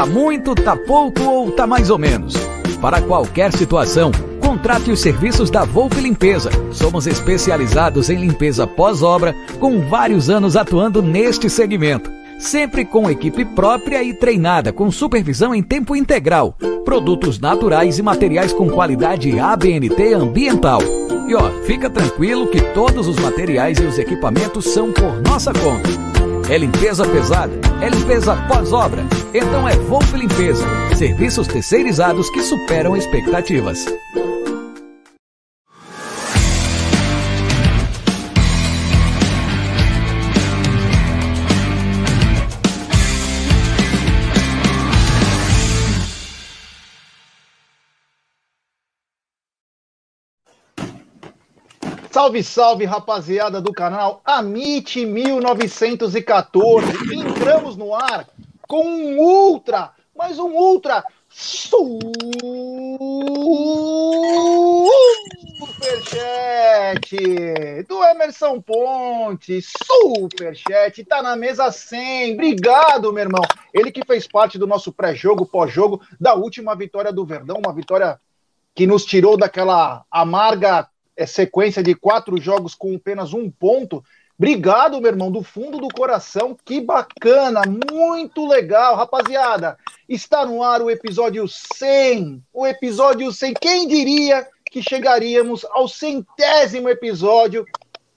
Tá 0.00 0.06
muito, 0.06 0.54
tá 0.54 0.74
pouco 0.74 1.22
ou 1.24 1.52
tá 1.52 1.66
mais 1.66 1.90
ou 1.90 1.98
menos? 1.98 2.32
Para 2.80 3.02
qualquer 3.02 3.52
situação, 3.52 4.10
contrate 4.40 4.90
os 4.90 4.98
serviços 4.98 5.50
da 5.50 5.62
Wolf 5.64 5.92
Limpeza. 6.00 6.50
Somos 6.72 7.06
especializados 7.06 8.08
em 8.08 8.16
limpeza 8.16 8.66
pós-obra, 8.66 9.34
com 9.58 9.86
vários 9.90 10.30
anos 10.30 10.56
atuando 10.56 11.02
neste 11.02 11.50
segmento. 11.50 12.10
Sempre 12.38 12.86
com 12.86 13.10
equipe 13.10 13.44
própria 13.44 14.02
e 14.02 14.14
treinada, 14.14 14.72
com 14.72 14.90
supervisão 14.90 15.54
em 15.54 15.62
tempo 15.62 15.94
integral. 15.94 16.56
Produtos 16.82 17.38
naturais 17.38 17.98
e 17.98 18.02
materiais 18.02 18.54
com 18.54 18.70
qualidade 18.70 19.38
ABNT 19.38 20.14
ambiental. 20.14 20.80
E 21.30 21.34
ó, 21.36 21.48
fica 21.62 21.88
tranquilo 21.88 22.48
que 22.48 22.60
todos 22.74 23.06
os 23.06 23.16
materiais 23.20 23.78
e 23.78 23.84
os 23.84 24.00
equipamentos 24.00 24.64
são 24.64 24.92
por 24.92 25.22
nossa 25.22 25.52
conta. 25.52 25.88
É 26.52 26.58
limpeza 26.58 27.06
pesada? 27.06 27.52
É 27.80 27.88
limpeza 27.88 28.34
pós-obra? 28.48 29.04
Então 29.32 29.68
é 29.68 29.76
Wolf 29.76 30.12
Limpeza. 30.12 30.66
Serviços 30.96 31.46
terceirizados 31.46 32.28
que 32.30 32.42
superam 32.42 32.96
expectativas. 32.96 33.86
Salve, 52.10 52.42
salve, 52.42 52.84
rapaziada 52.84 53.60
do 53.60 53.72
canal 53.72 54.20
Amit 54.24 55.06
1914. 55.06 57.14
Entramos 57.14 57.76
no 57.76 57.94
ar 57.94 58.26
com 58.66 58.84
um 58.84 59.20
ultra, 59.20 59.92
mas 60.16 60.36
um 60.36 60.48
ultra 60.48 61.04
superchat 61.30 62.00
do 67.88 68.02
Emerson 68.02 68.60
Ponte. 68.60 69.60
Superchat, 69.62 71.04
tá 71.04 71.22
na 71.22 71.36
mesa 71.36 71.70
100. 71.70 72.34
Obrigado, 72.34 73.12
meu 73.12 73.22
irmão. 73.22 73.44
Ele 73.72 73.92
que 73.92 74.04
fez 74.04 74.26
parte 74.26 74.58
do 74.58 74.66
nosso 74.66 74.92
pré-jogo, 74.92 75.46
pós-jogo 75.46 76.00
da 76.20 76.34
última 76.34 76.74
vitória 76.74 77.12
do 77.12 77.24
Verdão, 77.24 77.60
uma 77.64 77.72
vitória 77.72 78.18
que 78.74 78.84
nos 78.84 79.04
tirou 79.04 79.36
daquela 79.36 80.04
amarga 80.10 80.88
sequência 81.26 81.82
de 81.82 81.94
quatro 81.94 82.40
jogos 82.40 82.74
com 82.74 82.94
apenas 82.94 83.32
um 83.32 83.50
ponto. 83.50 84.02
Obrigado, 84.38 85.00
meu 85.00 85.10
irmão, 85.10 85.30
do 85.30 85.42
fundo 85.42 85.78
do 85.78 85.88
coração. 85.88 86.56
Que 86.64 86.80
bacana, 86.80 87.60
muito 87.92 88.46
legal, 88.46 88.96
rapaziada. 88.96 89.76
Está 90.08 90.46
no 90.46 90.62
ar 90.62 90.80
o 90.80 90.90
episódio 90.90 91.46
100. 91.46 92.42
O 92.52 92.66
episódio 92.66 93.30
100. 93.30 93.54
Quem 93.60 93.86
diria 93.86 94.46
que 94.70 94.82
chegaríamos 94.82 95.66
ao 95.66 95.86
centésimo 95.86 96.88
episódio 96.88 97.66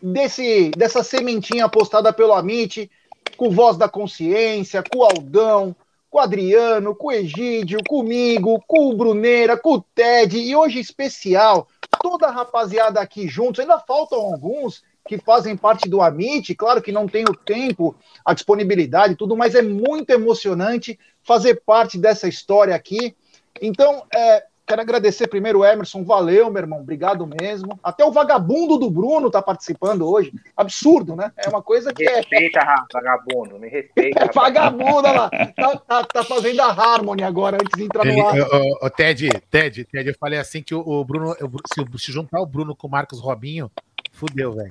desse 0.02 0.70
dessa 0.78 1.04
sementinha 1.04 1.68
postada 1.68 2.14
pelo 2.14 2.34
Amit, 2.34 2.90
com 3.36 3.50
voz 3.50 3.76
da 3.76 3.90
consciência, 3.90 4.84
com 4.84 5.00
o 5.00 5.04
Aldão, 5.04 5.76
com 6.10 6.20
o 6.20 6.22
Adriano, 6.22 6.96
com 6.96 7.08
o 7.08 7.12
Egídio, 7.12 7.80
comigo, 7.88 8.64
com 8.68 8.88
o 8.90 8.96
Bruneira, 8.96 9.58
com 9.58 9.74
o 9.74 9.82
Ted 9.96 10.38
e 10.38 10.56
hoje 10.56 10.80
especial 10.80 11.68
toda 12.04 12.28
a 12.28 12.32
rapaziada 12.32 13.00
aqui 13.00 13.30
juntos. 13.30 13.62
Ainda 13.62 13.80
faltam 13.80 14.20
alguns 14.20 14.84
que 15.08 15.18
fazem 15.18 15.56
parte 15.56 15.90
do 15.90 16.02
Amit, 16.02 16.54
claro 16.54 16.82
que 16.82 16.92
não 16.92 17.08
tem 17.08 17.24
o 17.24 17.36
tempo, 17.36 17.96
a 18.26 18.34
disponibilidade, 18.34 19.16
tudo, 19.16 19.36
mas 19.36 19.56
é 19.56 19.62
muito 19.62 20.10
emocionante 20.12 21.00
fazer 21.24 21.62
parte 21.66 21.98
dessa 21.98 22.28
história 22.28 22.76
aqui. 22.76 23.16
Então, 23.62 24.06
é, 24.14 24.46
quero 24.74 24.82
agradecer 24.82 25.28
primeiro 25.28 25.60
o 25.60 25.66
Emerson, 25.66 26.04
valeu, 26.04 26.50
meu 26.50 26.62
irmão, 26.62 26.80
obrigado 26.80 27.28
mesmo. 27.28 27.80
Até 27.84 28.04
o 28.04 28.12
vagabundo 28.12 28.78
do 28.78 28.90
Bruno 28.90 29.30
tá 29.30 29.40
participando 29.40 30.10
hoje. 30.10 30.34
Absurdo, 30.58 31.16
né? 31.16 31.32
É 31.38 31.48
uma 31.48 31.62
coisa 31.62 31.94
que 31.94 32.04
respeita, 32.04 32.60
é. 32.60 32.64
Respeita, 32.64 32.88
vagabundo, 32.92 33.60
me 33.60 33.70
respeita. 33.70 34.24
É, 34.24 34.32
vagabundo, 34.34 35.08
olha 35.08 35.12
lá. 35.12 35.30
Tá, 35.30 35.78
tá, 35.78 36.04
tá, 36.06 36.24
fazendo 36.24 36.60
a 36.62 36.72
Harmony 36.72 37.24
agora, 37.24 37.58
antes 37.62 37.78
de 37.78 37.84
entrar 37.84 38.06
Ele, 38.06 38.16
no 38.16 38.28
ar. 38.28 38.36
O, 38.40 38.86
o, 38.86 38.90
Ted, 38.90 39.30
Ted, 39.52 39.86
Ted, 39.86 40.10
eu 40.10 40.16
falei 40.20 40.40
assim 40.40 40.64
que 40.64 40.74
o, 40.74 40.80
o 40.82 41.06
Bruno, 41.06 41.36
se, 41.36 42.06
se 42.06 42.12
juntar 42.12 42.42
o 42.42 42.46
Bruno 42.46 42.76
com 42.76 42.88
o 42.88 42.92
Marcos 42.92 43.20
Robinho, 43.20 43.72
fudeu, 44.12 44.54
velho. 44.54 44.70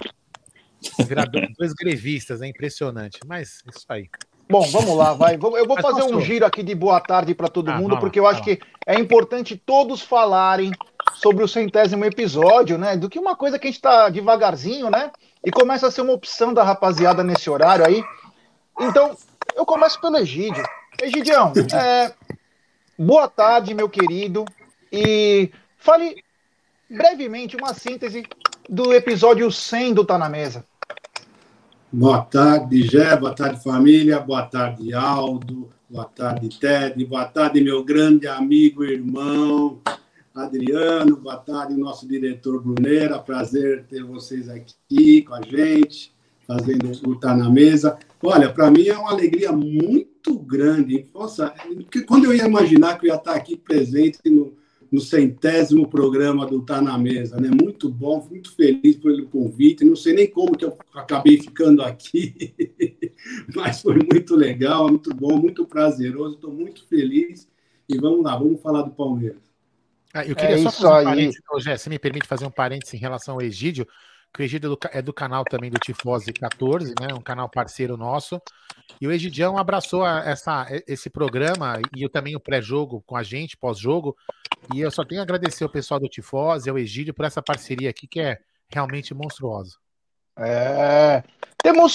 Virar 1.07 1.27
dois 1.27 1.73
grevistas, 1.73 2.43
é 2.43 2.49
impressionante. 2.49 3.21
Mas 3.25 3.63
isso 3.73 3.87
aí. 3.89 4.09
Bom, 4.53 4.71
vamos 4.71 4.95
lá, 4.95 5.15
vai. 5.15 5.37
Eu 5.37 5.67
vou 5.67 5.81
fazer 5.81 6.03
um 6.03 6.21
giro 6.21 6.45
aqui 6.45 6.63
de 6.63 6.75
boa 6.75 7.01
tarde 7.01 7.35
para 7.35 7.49
todo 7.49 7.71
ah, 7.71 7.75
mundo, 7.79 7.99
porque 7.99 8.21
eu 8.21 8.27
acho 8.27 8.43
que 8.43 8.61
é 8.87 9.01
importante 9.01 9.57
todos 9.57 10.03
falarem 10.03 10.71
sobre 11.15 11.43
o 11.43 11.49
centésimo 11.49 12.05
episódio, 12.05 12.77
né? 12.77 12.95
Do 12.95 13.09
que 13.09 13.19
uma 13.19 13.35
coisa 13.35 13.59
que 13.59 13.67
a 13.67 13.71
gente 13.71 13.79
está 13.79 14.11
devagarzinho, 14.11 14.91
né? 14.91 15.11
E 15.43 15.51
começa 15.51 15.87
a 15.87 15.91
ser 15.91 16.03
uma 16.03 16.13
opção 16.13 16.53
da 16.53 16.63
rapaziada 16.63 17.25
nesse 17.25 17.49
horário 17.49 17.87
aí. 17.87 18.05
Então, 18.79 19.17
eu 19.57 19.65
começo 19.65 19.99
pelo 20.03 20.19
Egídio. 20.19 20.63
Egidião, 21.03 21.55
é, 21.75 22.13
boa 22.99 23.29
tarde, 23.29 23.73
meu 23.73 23.89
querido. 23.89 24.45
E 24.93 25.51
fale 25.79 26.23
brevemente 26.91 27.57
uma 27.57 27.73
síntese 27.73 28.23
do 28.69 28.93
episódio 28.93 29.51
100 29.51 29.95
do 29.95 30.05
Tá 30.05 30.19
na 30.19 30.29
Mesa. 30.29 30.63
Boa 31.95 32.23
tarde, 32.23 32.85
Gé, 32.85 33.15
boa 33.19 33.35
tarde, 33.35 33.63
família, 33.63 34.19
boa 34.19 34.47
tarde, 34.47 34.95
Aldo, 34.95 35.69
boa 35.91 36.07
tarde, 36.07 36.49
Ted, 36.59 37.05
boa 37.05 37.27
tarde, 37.27 37.61
meu 37.61 37.85
grande 37.85 38.27
amigo, 38.27 38.83
irmão, 38.83 39.79
Adriano, 40.35 41.17
boa 41.17 41.37
tarde, 41.37 41.75
nosso 41.75 42.09
diretor 42.09 42.63
Bruneira, 42.63 43.19
prazer 43.19 43.85
ter 43.91 44.03
vocês 44.05 44.49
aqui 44.49 45.21
com 45.21 45.35
a 45.35 45.43
gente, 45.43 46.15
fazendo 46.47 46.91
o 47.07 47.15
Tá 47.21 47.37
na 47.37 47.51
Mesa. 47.51 47.99
Olha, 48.23 48.51
para 48.51 48.71
mim 48.71 48.87
é 48.87 48.97
uma 48.97 49.11
alegria 49.11 49.53
muito 49.53 50.39
grande. 50.39 51.05
Nossa, 51.15 51.53
quando 52.09 52.25
eu 52.25 52.35
ia 52.35 52.47
imaginar 52.47 52.99
que 52.99 53.07
eu 53.07 53.11
ia 53.11 53.19
estar 53.19 53.35
aqui 53.35 53.55
presente 53.55 54.19
no, 54.25 54.55
no 54.93 55.01
centésimo 55.01 55.89
programa 55.89 56.47
do 56.47 56.61
Tá 56.61 56.83
na 56.83 56.99
Mesa, 56.99 57.41
né? 57.41 57.49
Muito 57.49 57.89
bom, 57.89 58.25
muito 58.29 58.55
feliz 58.55 58.97
pelo 58.97 59.27
convite. 59.27 59.87
Não 59.87 59.97
sei 59.97 60.13
nem 60.13 60.31
como 60.31 60.55
que 60.57 60.67
eu 60.67 60.77
acabei 60.93 61.39
ficando 61.41 61.81
aqui, 61.83 62.55
mas 63.57 63.81
foi 63.81 63.97
muito 64.13 64.37
legal, 64.37 64.87
muito 64.89 65.15
bom, 65.15 65.39
muito 65.39 65.67
prazeroso. 65.67 66.35
Estou 66.35 66.53
muito 66.53 66.87
feliz. 66.87 67.49
E 67.89 67.97
vamos 67.97 68.23
lá, 68.23 68.37
vamos 68.37 68.61
falar 68.61 68.83
do 68.83 68.91
Palmeiras. 68.91 69.41
Ah, 70.13 70.27
eu 70.27 70.37
queria 70.37 70.57
É 70.57 70.59
só 70.59 70.69
isso 70.69 70.83
fazer 70.83 70.87
um 70.93 70.97
aí. 70.97 71.05
parênteses, 71.05 71.43
Gé, 71.61 71.77
você 71.79 71.89
me 71.89 71.99
permite 71.99 72.29
fazer 72.29 72.45
um 72.45 72.51
parênteses 72.51 72.93
em 72.93 72.99
relação 72.99 73.35
ao 73.37 73.43
Egídio, 73.43 73.87
que 74.33 74.43
o 74.43 74.45
Egídio 74.45 74.79
é 74.91 74.99
é 74.99 75.03
do 75.03 75.13
canal 75.13 75.45
também 75.45 75.71
do 75.71 75.79
Tifose 75.79 76.33
14, 76.33 76.95
né? 77.01 77.09
Um 77.15 77.21
canal 77.21 77.49
parceiro 77.49 77.97
nosso. 77.97 78.41
E 79.01 79.07
o 79.07 79.13
Egidião 79.13 79.59
abraçou 79.59 80.07
essa, 80.07 80.67
esse 80.87 81.11
programa 81.11 81.81
e 81.95 82.03
eu 82.03 82.09
também 82.09 82.35
o 82.35 82.41
pré-jogo 82.41 83.03
com 83.07 83.17
a 83.17 83.23
gente, 83.23 83.57
pós-jogo. 83.57 84.17
E 84.75 84.81
eu 84.81 84.91
só 84.91 85.05
tenho 85.05 85.21
a 85.21 85.25
agradecer 85.25 85.65
ao 85.65 85.71
pessoal 85.71 86.01
do 86.01 86.09
Tifose, 86.09 86.71
ao 86.71 86.79
Egídio, 86.79 87.13
por 87.13 87.25
essa 87.25 87.43
parceria 87.43 87.91
aqui 87.91 88.07
que 88.07 88.21
é 88.21 88.39
realmente 88.71 89.13
monstruosa. 89.13 89.77
É, 90.39 91.23
temos 91.63 91.93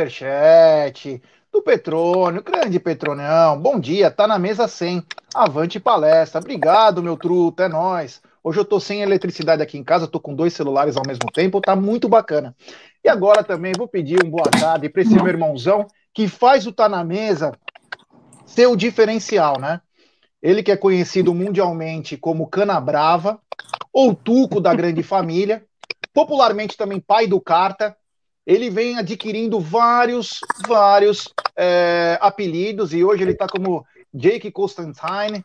superchat 0.00 1.22
do 1.52 1.60
Petrônio, 1.62 2.42
grande 2.42 2.80
Petronião. 2.80 3.60
Bom 3.60 3.78
dia, 3.78 4.10
tá 4.10 4.26
na 4.26 4.38
mesa 4.38 4.66
100. 4.66 5.04
Avante 5.34 5.78
palestra. 5.78 6.40
Obrigado, 6.40 7.02
meu 7.02 7.18
truta, 7.18 7.64
é 7.64 7.68
nóis. 7.68 8.22
Hoje 8.42 8.58
eu 8.58 8.64
tô 8.64 8.80
sem 8.80 9.02
eletricidade 9.02 9.62
aqui 9.62 9.76
em 9.76 9.84
casa, 9.84 10.08
tô 10.08 10.18
com 10.18 10.34
dois 10.34 10.54
celulares 10.54 10.96
ao 10.96 11.02
mesmo 11.06 11.30
tempo, 11.32 11.60
tá 11.60 11.76
muito 11.76 12.08
bacana. 12.08 12.56
E 13.04 13.08
agora 13.08 13.44
também 13.44 13.72
vou 13.76 13.86
pedir 13.86 14.24
um 14.24 14.30
boa 14.30 14.50
tarde 14.50 14.88
para 14.88 15.02
esse 15.02 15.14
meu 15.14 15.28
irmãozão 15.28 15.86
que 16.14 16.26
faz 16.26 16.66
o 16.66 16.72
Tá 16.72 16.88
na 16.88 17.04
Mesa 17.04 17.52
ser 18.46 18.66
o 18.66 18.76
diferencial, 18.76 19.60
né? 19.60 19.80
Ele 20.42 20.62
que 20.62 20.72
é 20.72 20.76
conhecido 20.76 21.34
mundialmente 21.34 22.16
como 22.16 22.48
Cana 22.48 22.80
Brava, 22.80 23.38
ou 23.92 24.14
Tuco 24.14 24.60
da 24.60 24.74
Grande 24.74 25.02
Família, 25.02 25.64
popularmente 26.14 26.76
também 26.76 26.98
pai 26.98 27.26
do 27.26 27.40
Carta. 27.40 27.94
Ele 28.46 28.70
vem 28.70 28.96
adquirindo 28.96 29.60
vários, 29.60 30.40
vários 30.66 31.28
é, 31.56 32.18
apelidos 32.20 32.94
e 32.94 33.04
hoje 33.04 33.22
ele 33.22 33.32
está 33.32 33.46
como 33.46 33.84
Jake 34.12 34.50
Constantine. 34.50 35.44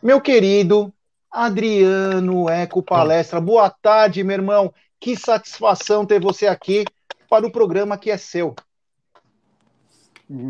Meu 0.00 0.20
querido 0.20 0.92
Adriano 1.30 2.48
Eco 2.48 2.82
Palestra, 2.82 3.38
boa 3.40 3.68
tarde, 3.68 4.24
meu 4.24 4.34
irmão. 4.34 4.72
Que 4.98 5.14
satisfação 5.14 6.06
ter 6.06 6.18
você 6.18 6.46
aqui 6.46 6.84
para 7.28 7.46
o 7.46 7.52
programa 7.52 7.98
que 7.98 8.10
é 8.10 8.16
seu. 8.16 8.54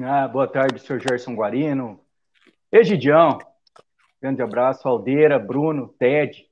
Ah, 0.05 0.29
boa 0.29 0.47
tarde, 0.47 0.81
senhor 0.81 1.01
Gerson 1.01 1.35
Guarino. 1.35 2.01
Egidião, 2.71 3.39
grande 4.23 4.41
abraço. 4.41 4.87
Aldeira, 4.87 5.39
Bruno, 5.39 5.89
Ted. 5.99 6.47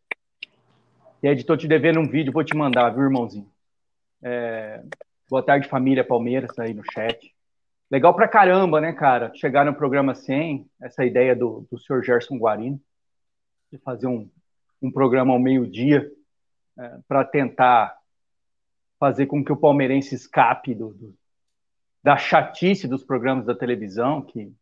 Ted, 1.21 1.45
tô 1.45 1.57
te 1.57 1.69
devendo 1.69 2.01
um 2.01 2.09
vídeo, 2.09 2.33
vou 2.33 2.45
te 2.45 2.57
mandar, 2.57 2.91
viu, 2.91 3.05
irmãozinho? 3.05 3.51
É, 4.23 4.83
boa 5.31 5.43
tarde, 5.43 5.69
família 5.69 6.05
Palmeiras, 6.05 6.59
aí 6.59 6.75
no 6.75 6.83
chat. 6.93 7.33
Legal 7.89 8.13
pra 8.13 8.27
caramba, 8.27 8.81
né, 8.81 8.93
cara? 8.93 9.33
Chegar 9.35 9.65
no 9.65 9.75
programa 9.75 10.15
100, 10.15 10.69
essa 10.83 11.05
ideia 11.05 11.35
do, 11.35 11.67
do 11.71 11.79
senhor 11.79 12.03
Gerson 12.03 12.37
Guarino, 12.37 12.81
de 13.71 13.79
fazer 13.79 14.07
um, 14.07 14.31
um 14.81 14.91
programa 14.91 15.33
ao 15.33 15.39
meio-dia 15.39 16.11
é, 16.79 16.99
para 17.09 17.25
tentar 17.25 17.97
fazer 18.99 19.27
com 19.27 19.45
que 19.45 19.53
o 19.53 19.57
palmeirense 19.57 20.15
escape 20.15 20.75
do, 20.75 20.95
do 20.95 21.15
da 22.03 22.17
chatice 22.17 22.87
dos 22.87 23.03
programas 23.03 23.47
da 23.47 23.55
televisão, 23.55 24.23
que 24.23 24.55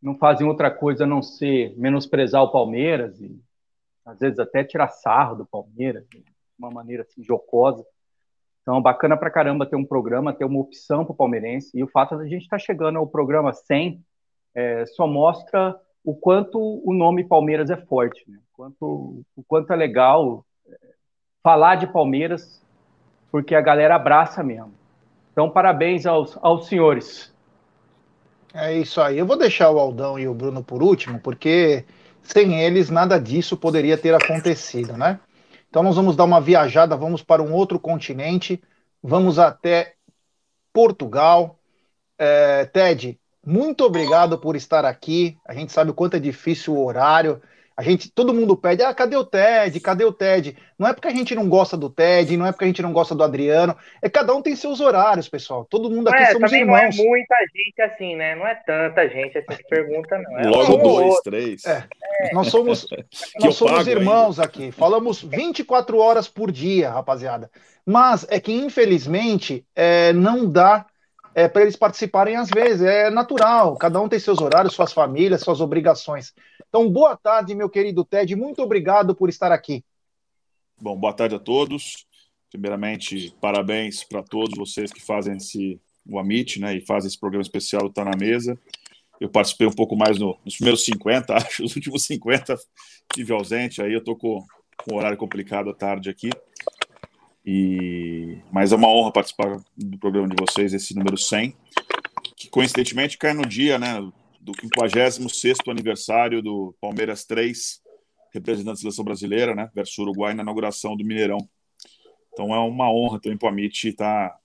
não 0.00 0.14
fazem 0.18 0.46
outra 0.46 0.70
coisa 0.70 1.04
a 1.04 1.06
não 1.06 1.22
ser 1.22 1.74
menosprezar 1.78 2.42
o 2.42 2.52
Palmeiras 2.52 3.18
e 3.18 3.40
às 4.04 4.18
vezes 4.18 4.38
até 4.38 4.62
tirar 4.62 4.88
sarro 4.88 5.36
do 5.36 5.46
Palmeiras, 5.46 6.06
de 6.10 6.22
uma 6.58 6.70
maneira 6.70 7.02
assim 7.02 7.22
jocosa. 7.22 7.82
Então, 8.60 8.80
bacana 8.82 9.16
pra 9.16 9.30
caramba 9.30 9.64
ter 9.64 9.76
um 9.76 9.86
programa, 9.86 10.34
ter 10.34 10.44
uma 10.44 10.60
opção 10.60 11.02
para 11.02 11.12
o 11.12 11.16
palmeirense. 11.16 11.70
E 11.74 11.82
o 11.82 11.88
fato 11.88 12.16
de 12.18 12.24
a 12.24 12.26
gente 12.26 12.42
estar 12.42 12.58
tá 12.58 12.62
chegando 12.62 12.98
ao 12.98 13.06
programa 13.06 13.54
100 13.54 14.04
é, 14.54 14.84
só 14.84 15.06
mostra 15.06 15.74
o 16.04 16.14
quanto 16.14 16.58
o 16.58 16.92
nome 16.92 17.24
Palmeiras 17.24 17.70
é 17.70 17.76
forte, 17.76 18.24
né? 18.28 18.38
o, 18.38 18.56
quanto, 18.56 19.24
o 19.36 19.42
quanto 19.46 19.72
é 19.72 19.76
legal 19.76 20.44
é, 20.66 20.76
falar 21.42 21.76
de 21.76 21.86
Palmeiras, 21.86 22.60
porque 23.30 23.54
a 23.54 23.60
galera 23.60 23.96
abraça 23.96 24.42
mesmo. 24.42 24.72
Então, 25.32 25.48
parabéns 25.50 26.06
aos, 26.06 26.36
aos 26.42 26.66
senhores. 26.66 27.32
É 28.52 28.76
isso 28.76 29.00
aí. 29.00 29.18
Eu 29.18 29.26
vou 29.26 29.36
deixar 29.36 29.70
o 29.70 29.78
Aldão 29.78 30.18
e 30.18 30.26
o 30.26 30.34
Bruno 30.34 30.62
por 30.62 30.82
último, 30.82 31.20
porque 31.20 31.84
sem 32.22 32.60
eles 32.60 32.90
nada 32.90 33.18
disso 33.18 33.56
poderia 33.56 33.96
ter 33.96 34.14
acontecido, 34.14 34.96
né? 34.96 35.20
Então 35.68 35.84
nós 35.84 35.94
vamos 35.94 36.16
dar 36.16 36.24
uma 36.24 36.40
viajada, 36.40 36.96
vamos 36.96 37.22
para 37.22 37.42
um 37.42 37.52
outro 37.52 37.78
continente, 37.78 38.60
vamos 39.00 39.38
até 39.38 39.94
Portugal. 40.72 41.60
É, 42.18 42.66
Ted, 42.66 43.19
muito 43.44 43.84
obrigado 43.84 44.38
por 44.38 44.56
estar 44.56 44.84
aqui. 44.84 45.36
A 45.46 45.54
gente 45.54 45.72
sabe 45.72 45.90
o 45.90 45.94
quanto 45.94 46.16
é 46.16 46.20
difícil 46.20 46.74
o 46.74 46.84
horário. 46.84 47.40
A 47.80 47.82
gente, 47.82 48.10
todo 48.10 48.34
mundo 48.34 48.54
pede, 48.54 48.82
ah, 48.82 48.92
cadê 48.92 49.16
o 49.16 49.24
Ted? 49.24 49.80
Cadê 49.80 50.04
o 50.04 50.12
Ted? 50.12 50.54
Não 50.78 50.86
é 50.86 50.92
porque 50.92 51.08
a 51.08 51.12
gente 51.12 51.34
não 51.34 51.48
gosta 51.48 51.78
do 51.78 51.88
Ted, 51.88 52.36
não 52.36 52.44
é 52.44 52.52
porque 52.52 52.64
a 52.64 52.66
gente 52.66 52.82
não 52.82 52.92
gosta 52.92 53.14
do 53.14 53.24
Adriano, 53.24 53.74
é 54.02 54.10
cada 54.10 54.34
um 54.34 54.42
tem 54.42 54.54
seus 54.54 54.80
horários, 54.80 55.30
pessoal. 55.30 55.64
Todo 55.64 55.88
mundo 55.88 56.08
aqui 56.08 56.22
é, 56.22 56.32
somos 56.32 56.50
também 56.50 56.60
irmãos. 56.60 56.94
não 56.98 57.04
é 57.04 57.08
muita 57.08 57.36
gente 57.54 57.80
assim, 57.80 58.16
né? 58.16 58.34
Não 58.34 58.46
é 58.46 58.54
tanta 58.54 59.08
gente 59.08 59.38
assim 59.38 59.56
que 59.56 59.64
pergunta, 59.64 60.18
não. 60.18 60.38
É 60.40 60.48
Logo 60.50 60.74
um 60.74 60.82
dois, 60.82 61.06
outro. 61.06 61.30
três. 61.30 61.64
É. 61.64 61.84
Nós 62.34 62.48
somos, 62.48 62.86
nós 63.40 63.54
somos 63.54 63.86
irmãos 63.86 64.38
aqui. 64.38 64.70
Falamos 64.70 65.22
24 65.22 65.96
horas 65.96 66.28
por 66.28 66.52
dia, 66.52 66.90
rapaziada. 66.90 67.50
Mas 67.86 68.26
é 68.28 68.38
que, 68.38 68.52
infelizmente, 68.52 69.64
é, 69.74 70.12
não 70.12 70.46
dá 70.46 70.84
é, 71.34 71.48
para 71.48 71.62
eles 71.62 71.76
participarem 71.76 72.36
às 72.36 72.48
vezes. 72.48 72.82
É 72.82 73.10
natural. 73.10 73.76
Cada 73.76 74.00
um 74.00 74.08
tem 74.08 74.18
seus 74.18 74.40
horários, 74.40 74.74
suas 74.74 74.92
famílias, 74.92 75.42
suas 75.42 75.60
obrigações. 75.60 76.32
Então, 76.68 76.88
boa 76.90 77.16
tarde, 77.16 77.54
meu 77.54 77.68
querido 77.68 78.04
Ted. 78.04 78.34
Muito 78.36 78.62
obrigado 78.62 79.14
por 79.14 79.28
estar 79.28 79.52
aqui. 79.52 79.84
Bom, 80.80 80.96
boa 80.96 81.12
tarde 81.12 81.34
a 81.34 81.38
todos. 81.38 82.06
Primeiramente, 82.50 83.34
parabéns 83.40 84.02
para 84.02 84.22
todos 84.22 84.56
vocês 84.56 84.92
que 84.92 85.00
fazem 85.00 85.36
esse, 85.36 85.80
o 86.08 86.18
Amit, 86.18 86.60
né, 86.60 86.76
e 86.76 86.80
fazem 86.80 87.08
esse 87.08 87.18
programa 87.18 87.42
especial 87.42 87.90
Tá 87.90 88.04
na 88.04 88.16
Mesa. 88.16 88.58
Eu 89.20 89.28
participei 89.28 89.66
um 89.66 89.72
pouco 89.72 89.94
mais 89.94 90.18
no, 90.18 90.36
nos 90.44 90.56
primeiros 90.56 90.84
50, 90.84 91.34
acho. 91.36 91.64
Os 91.64 91.76
últimos 91.76 92.04
50 92.06 92.56
tive 93.12 93.32
ausente, 93.32 93.82
aí 93.82 93.92
eu 93.92 94.02
com, 94.02 94.44
com 94.84 94.94
um 94.94 94.96
horário 94.96 95.18
complicado 95.18 95.70
à 95.70 95.74
tarde 95.74 96.08
aqui. 96.08 96.30
E 97.52 98.38
mas 98.52 98.70
é 98.70 98.76
uma 98.76 98.86
honra 98.88 99.12
participar 99.12 99.60
do 99.76 99.98
programa 99.98 100.28
de 100.28 100.36
vocês, 100.38 100.72
esse 100.72 100.94
número 100.94 101.18
100, 101.18 101.52
que 102.36 102.48
coincidentemente 102.48 103.18
cai 103.18 103.34
no 103.34 103.44
dia, 103.44 103.76
né, 103.76 104.00
do 104.40 104.52
56º 104.52 105.68
aniversário 105.68 106.40
do 106.40 106.72
Palmeiras 106.80 107.24
3, 107.24 107.82
representante 108.32 108.76
da 108.76 108.76
seleção 108.76 109.04
brasileira, 109.04 109.52
né, 109.52 109.68
versus 109.74 109.98
Uruguai 109.98 110.32
na 110.32 110.44
inauguração 110.44 110.96
do 110.96 111.04
Mineirão. 111.04 111.38
Então 112.32 112.54
é 112.54 112.58
uma 112.60 112.88
honra 112.88 113.20
também 113.20 113.36
para 113.36 113.46
o 113.46 113.50
Amit 113.50 113.88
estar 113.88 114.38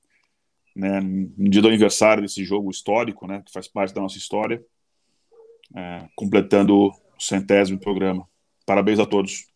né, 0.75 0.99
no 0.99 1.47
dia 1.47 1.61
do 1.61 1.67
aniversário 1.67 2.23
desse 2.23 2.43
jogo 2.43 2.71
histórico, 2.71 3.27
né, 3.27 3.43
que 3.45 3.53
faz 3.53 3.67
parte 3.67 3.93
da 3.93 4.01
nossa 4.01 4.17
história, 4.17 4.65
é, 5.75 6.07
completando 6.15 6.75
o 6.75 6.93
centésimo 7.19 7.79
programa. 7.79 8.27
Parabéns 8.65 8.97
a 8.97 9.05
todos. 9.05 9.47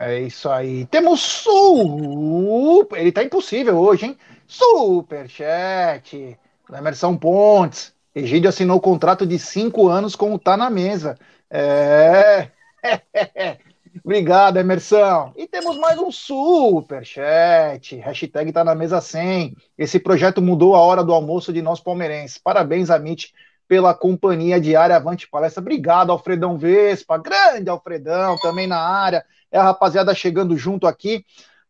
É 0.00 0.20
isso 0.20 0.48
aí. 0.48 0.86
Temos 0.86 1.20
super. 1.20 3.00
Ele 3.00 3.10
tá 3.10 3.22
impossível 3.24 3.76
hoje, 3.78 4.06
hein? 4.06 4.16
Superchat. 4.46 6.38
Emerson 6.72 7.16
Pontes. 7.16 7.92
Egídio 8.14 8.48
assinou 8.48 8.80
contrato 8.80 9.26
de 9.26 9.38
cinco 9.38 9.88
anos 9.88 10.14
com 10.14 10.32
o 10.32 10.38
Tá 10.38 10.56
na 10.56 10.70
Mesa. 10.70 11.18
É. 11.50 12.48
Obrigado, 14.04 14.58
Emerson. 14.58 15.32
E 15.36 15.46
temos 15.48 15.76
mais 15.76 15.98
um 15.98 16.12
superchat. 16.12 17.96
Hashtag 17.96 18.52
tá 18.52 18.62
na 18.62 18.74
mesa 18.74 19.00
100. 19.00 19.56
Esse 19.76 19.98
projeto 19.98 20.40
mudou 20.40 20.76
a 20.76 20.80
hora 20.80 21.02
do 21.02 21.12
almoço 21.12 21.52
de 21.52 21.60
nós 21.60 21.80
palmeirenses. 21.80 22.38
Parabéns, 22.38 22.90
Amit, 22.90 23.32
pela 23.66 23.92
companhia 23.94 24.60
diária 24.60 24.96
Avante 24.96 25.28
Palestra. 25.28 25.60
Obrigado, 25.60 26.12
Alfredão 26.12 26.56
Vespa. 26.56 27.18
Grande 27.18 27.68
Alfredão, 27.68 28.36
também 28.38 28.66
na 28.66 28.78
área. 28.78 29.24
É 29.50 29.58
a 29.58 29.64
rapaziada 29.64 30.14
chegando 30.14 30.56
junto 30.56 30.86
aqui. 30.86 31.24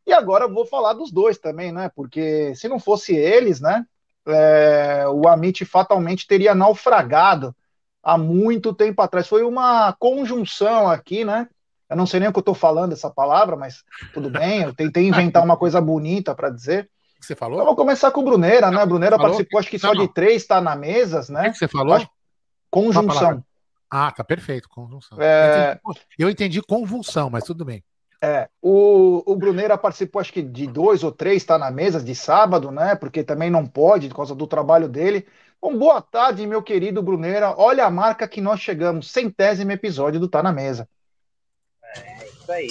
E 0.07 0.13
agora 0.13 0.45
eu 0.45 0.53
vou 0.53 0.67
falar 0.67 0.95
dos 0.95 1.13
dois 1.13 1.39
também, 1.39 1.71
né? 1.71 1.91
Porque 1.95 2.55
se 2.55 2.67
não 2.69 2.79
fosse 2.81 3.15
eles, 3.15 3.61
né? 3.61 3.85
É, 4.27 5.05
o 5.09 5.29
Amit 5.29 5.65
fatalmente 5.65 6.27
teria 6.27 6.55
naufragado 6.55 7.55
há 8.03 8.17
muito 8.19 8.75
tempo 8.75 9.01
atrás. 9.03 9.27
Foi 9.27 9.43
uma 9.43 9.93
conjunção 9.99 10.89
aqui, 10.89 11.25
né? 11.25 11.49
Eu 11.89 11.97
não 11.97 12.07
sei 12.07 12.21
nem 12.21 12.29
o 12.29 12.33
que 12.33 12.39
eu 12.39 12.41
estou 12.41 12.55
falando 12.55 12.93
essa 12.93 13.09
palavra, 13.11 13.57
mas 13.57 13.83
tudo 14.13 14.29
bem. 14.29 14.63
Eu 14.63 14.75
tentei 14.75 15.07
inventar 15.07 15.43
uma 15.43 15.57
coisa 15.57 15.81
bonita 15.81 16.35
para 16.35 16.51
dizer. 16.51 16.91
O 17.17 17.21
que 17.21 17.27
você 17.27 17.35
falou? 17.35 17.57
Então, 17.57 17.67
vou 17.67 17.77
começar 17.77 18.11
com 18.11 18.21
o 18.21 18.25
Bruneira, 18.25 18.71
né? 18.71 18.83
O 18.83 18.87
Bruneira 18.87 19.19
participou, 19.19 19.59
acho 19.59 19.71
que 19.71 19.79
só 19.79 19.95
Não, 19.95 20.07
de 20.07 20.13
três, 20.13 20.47
tá 20.47 20.61
na 20.61 20.77
mesas, 20.77 21.29
O 21.29 21.33
né? 21.33 21.45
que 21.45 21.53
que 21.53 21.59
você 21.59 21.69
falou? 21.69 21.95
Acho- 21.95 22.09
Conjunção. 22.71 23.43
Ah, 23.91 24.13
tá 24.13 24.23
perfeito, 24.23 24.69
conjunção. 24.69 25.21
É. 25.21 25.45
Eu, 25.45 25.91
entendi, 25.91 26.07
eu 26.19 26.31
entendi 26.31 26.63
convulsão, 26.63 27.31
mas 27.31 27.45
tudo 27.45 27.65
bem. 27.65 27.83
É, 28.21 28.49
o, 28.61 29.23
o 29.31 29.37
Bruneira 29.37 29.79
participou, 29.79 30.21
acho 30.21 30.33
que 30.33 30.43
de 30.43 30.67
dois 30.67 31.05
ou 31.05 31.13
três, 31.13 31.45
tá 31.45 31.57
na 31.57 31.71
mesa 31.71 32.03
de 32.03 32.15
sábado, 32.15 32.71
né? 32.71 32.97
Porque 32.97 33.23
também 33.23 33.49
não 33.49 33.65
pode, 33.65 34.09
por 34.09 34.17
causa 34.17 34.35
do 34.35 34.47
trabalho 34.47 34.89
dele. 34.89 35.27
Bom, 35.61 35.77
boa 35.77 36.03
tarde, 36.03 36.47
meu 36.47 36.63
querido 36.63 37.03
Bruneira. 37.03 37.55
Olha 37.57 37.85
a 37.85 37.91
marca 37.91 38.29
que 38.29 38.41
nós 38.41 38.61
chegamos, 38.61 39.11
centésimo 39.11 39.71
episódio 39.71 40.21
do 40.21 40.29
Tá 40.29 40.43
na 40.43 40.53
Mesa. 40.53 40.89
Isso 42.41 42.53
aí. 42.53 42.69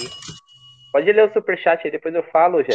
Pode 0.92 1.12
ler 1.12 1.28
o 1.28 1.32
superchat 1.32 1.84
aí, 1.84 1.90
depois 1.90 2.14
eu 2.14 2.22
falo, 2.24 2.62
já. 2.62 2.72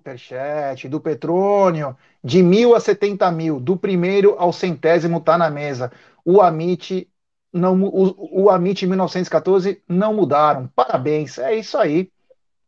Superchat 0.00 0.88
do 0.88 1.00
Petrônio, 1.00 1.96
de 2.22 2.42
mil 2.42 2.74
a 2.74 2.80
setenta 2.80 3.30
mil, 3.30 3.60
do 3.60 3.76
primeiro 3.76 4.34
ao 4.38 4.52
centésimo 4.52 5.20
tá 5.20 5.36
na 5.36 5.50
mesa. 5.50 5.92
O 6.24 6.40
Amit 6.40 7.08
não, 7.52 7.80
o, 7.84 8.44
o 8.44 8.50
Amit 8.50 8.86
1914 8.86 9.82
não 9.88 10.14
mudaram. 10.14 10.68
Parabéns, 10.74 11.38
é 11.38 11.54
isso 11.54 11.78
aí. 11.78 12.10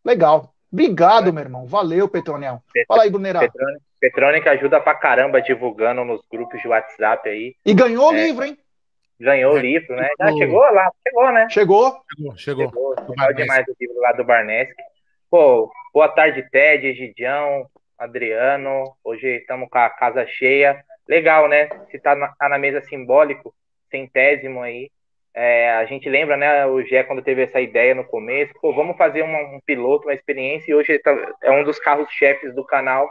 Legal. 0.05 0.55
Obrigado, 0.73 1.33
meu 1.33 1.43
irmão. 1.43 1.67
Valeu, 1.67 2.09
Petronião. 2.09 2.63
Fala 2.87 3.03
aí, 3.03 3.11
Brunerá. 3.11 3.49
Petrônica 4.01 4.51
ajuda 4.51 4.81
pra 4.81 4.95
caramba 4.95 5.43
divulgando 5.43 6.05
nos 6.05 6.21
grupos 6.31 6.61
de 6.61 6.69
WhatsApp 6.69 7.29
aí. 7.29 7.55
E 7.65 7.75
ganhou 7.75 8.09
o 8.11 8.15
É. 8.15 8.27
livro, 8.27 8.45
hein? 8.45 8.57
Ganhou 9.21 9.55
o 9.55 9.59
É, 9.59 9.61
livro, 9.63 9.97
né? 9.97 10.09
Já 10.19 10.27
tipo- 10.27 10.39
chegou 10.39 10.61
lá, 10.61 10.91
chegou, 11.07 11.33
né? 11.33 11.49
Chegou. 11.51 12.03
Chegou, 12.17 12.37
chegou. 12.37 12.95
Chegou, 12.97 13.35
demais 13.35 13.67
o 13.67 13.77
livro 13.81 14.01
lá 14.01 14.13
do 14.13 14.25
Barneschi. 14.25 14.73
Pô, 15.31 15.71
boa 15.93 16.09
tarde, 16.09 16.49
Ted, 16.51 16.87
Egidião, 16.87 17.67
Adriano. 17.99 18.85
Hoje 19.03 19.27
estamos 19.39 19.69
com 19.69 19.79
a 19.79 19.91
casa 19.91 20.27
cheia. 20.27 20.83
Legal, 21.09 21.49
né? 21.49 21.69
Se 21.91 21.99
tá 21.99 22.15
na, 22.15 22.29
tá 22.29 22.49
na 22.49 22.59
mesa 22.59 22.81
simbólico, 22.83 23.53
centésimo 23.91 24.61
aí. 24.63 24.91
É, 25.35 25.71
a 25.73 25.85
gente 25.85 26.09
lembra, 26.09 26.37
né, 26.37 26.67
o 26.67 26.83
Gé, 26.83 27.05
quando 27.05 27.23
teve 27.23 27.43
essa 27.45 27.61
ideia 27.61 27.95
no 27.95 28.05
começo, 28.05 28.53
pô, 28.61 28.73
vamos 28.75 28.97
fazer 28.97 29.23
uma- 29.23 29.39
um 29.39 29.61
piloto, 29.65 30.09
uma 30.09 30.15
experiência, 30.15 30.71
e 30.71 30.75
hoje 30.75 30.99
tá- 30.99 31.17
é 31.43 31.51
um 31.51 31.63
dos 31.63 31.79
carros-chefes 31.79 32.53
do 32.55 32.65
canal. 32.65 33.09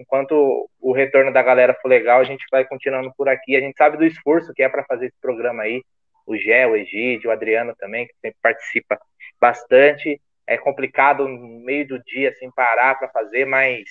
Enquanto 0.00 0.66
o 0.80 0.92
retorno 0.92 1.30
da 1.30 1.42
galera 1.42 1.76
for 1.82 1.88
legal, 1.88 2.20
a 2.20 2.24
gente 2.24 2.42
vai 2.50 2.64
continuando 2.64 3.12
por 3.14 3.28
aqui. 3.28 3.54
A 3.54 3.60
gente 3.60 3.76
sabe 3.76 3.98
do 3.98 4.04
esforço 4.06 4.54
que 4.54 4.62
é 4.62 4.68
para 4.68 4.82
fazer 4.84 5.08
esse 5.08 5.20
programa 5.20 5.64
aí. 5.64 5.82
O 6.26 6.34
Gé, 6.38 6.66
o 6.66 6.74
Egídio, 6.74 7.28
o 7.28 7.32
Adriano 7.32 7.74
também, 7.78 8.06
que 8.06 8.14
sempre 8.14 8.38
participa 8.42 8.98
bastante. 9.38 10.18
É 10.46 10.56
complicado 10.56 11.28
no 11.28 11.60
meio 11.60 11.86
do 11.86 12.02
dia, 12.02 12.30
assim, 12.30 12.50
parar 12.50 12.98
para 12.98 13.10
fazer, 13.10 13.44
mas 13.44 13.84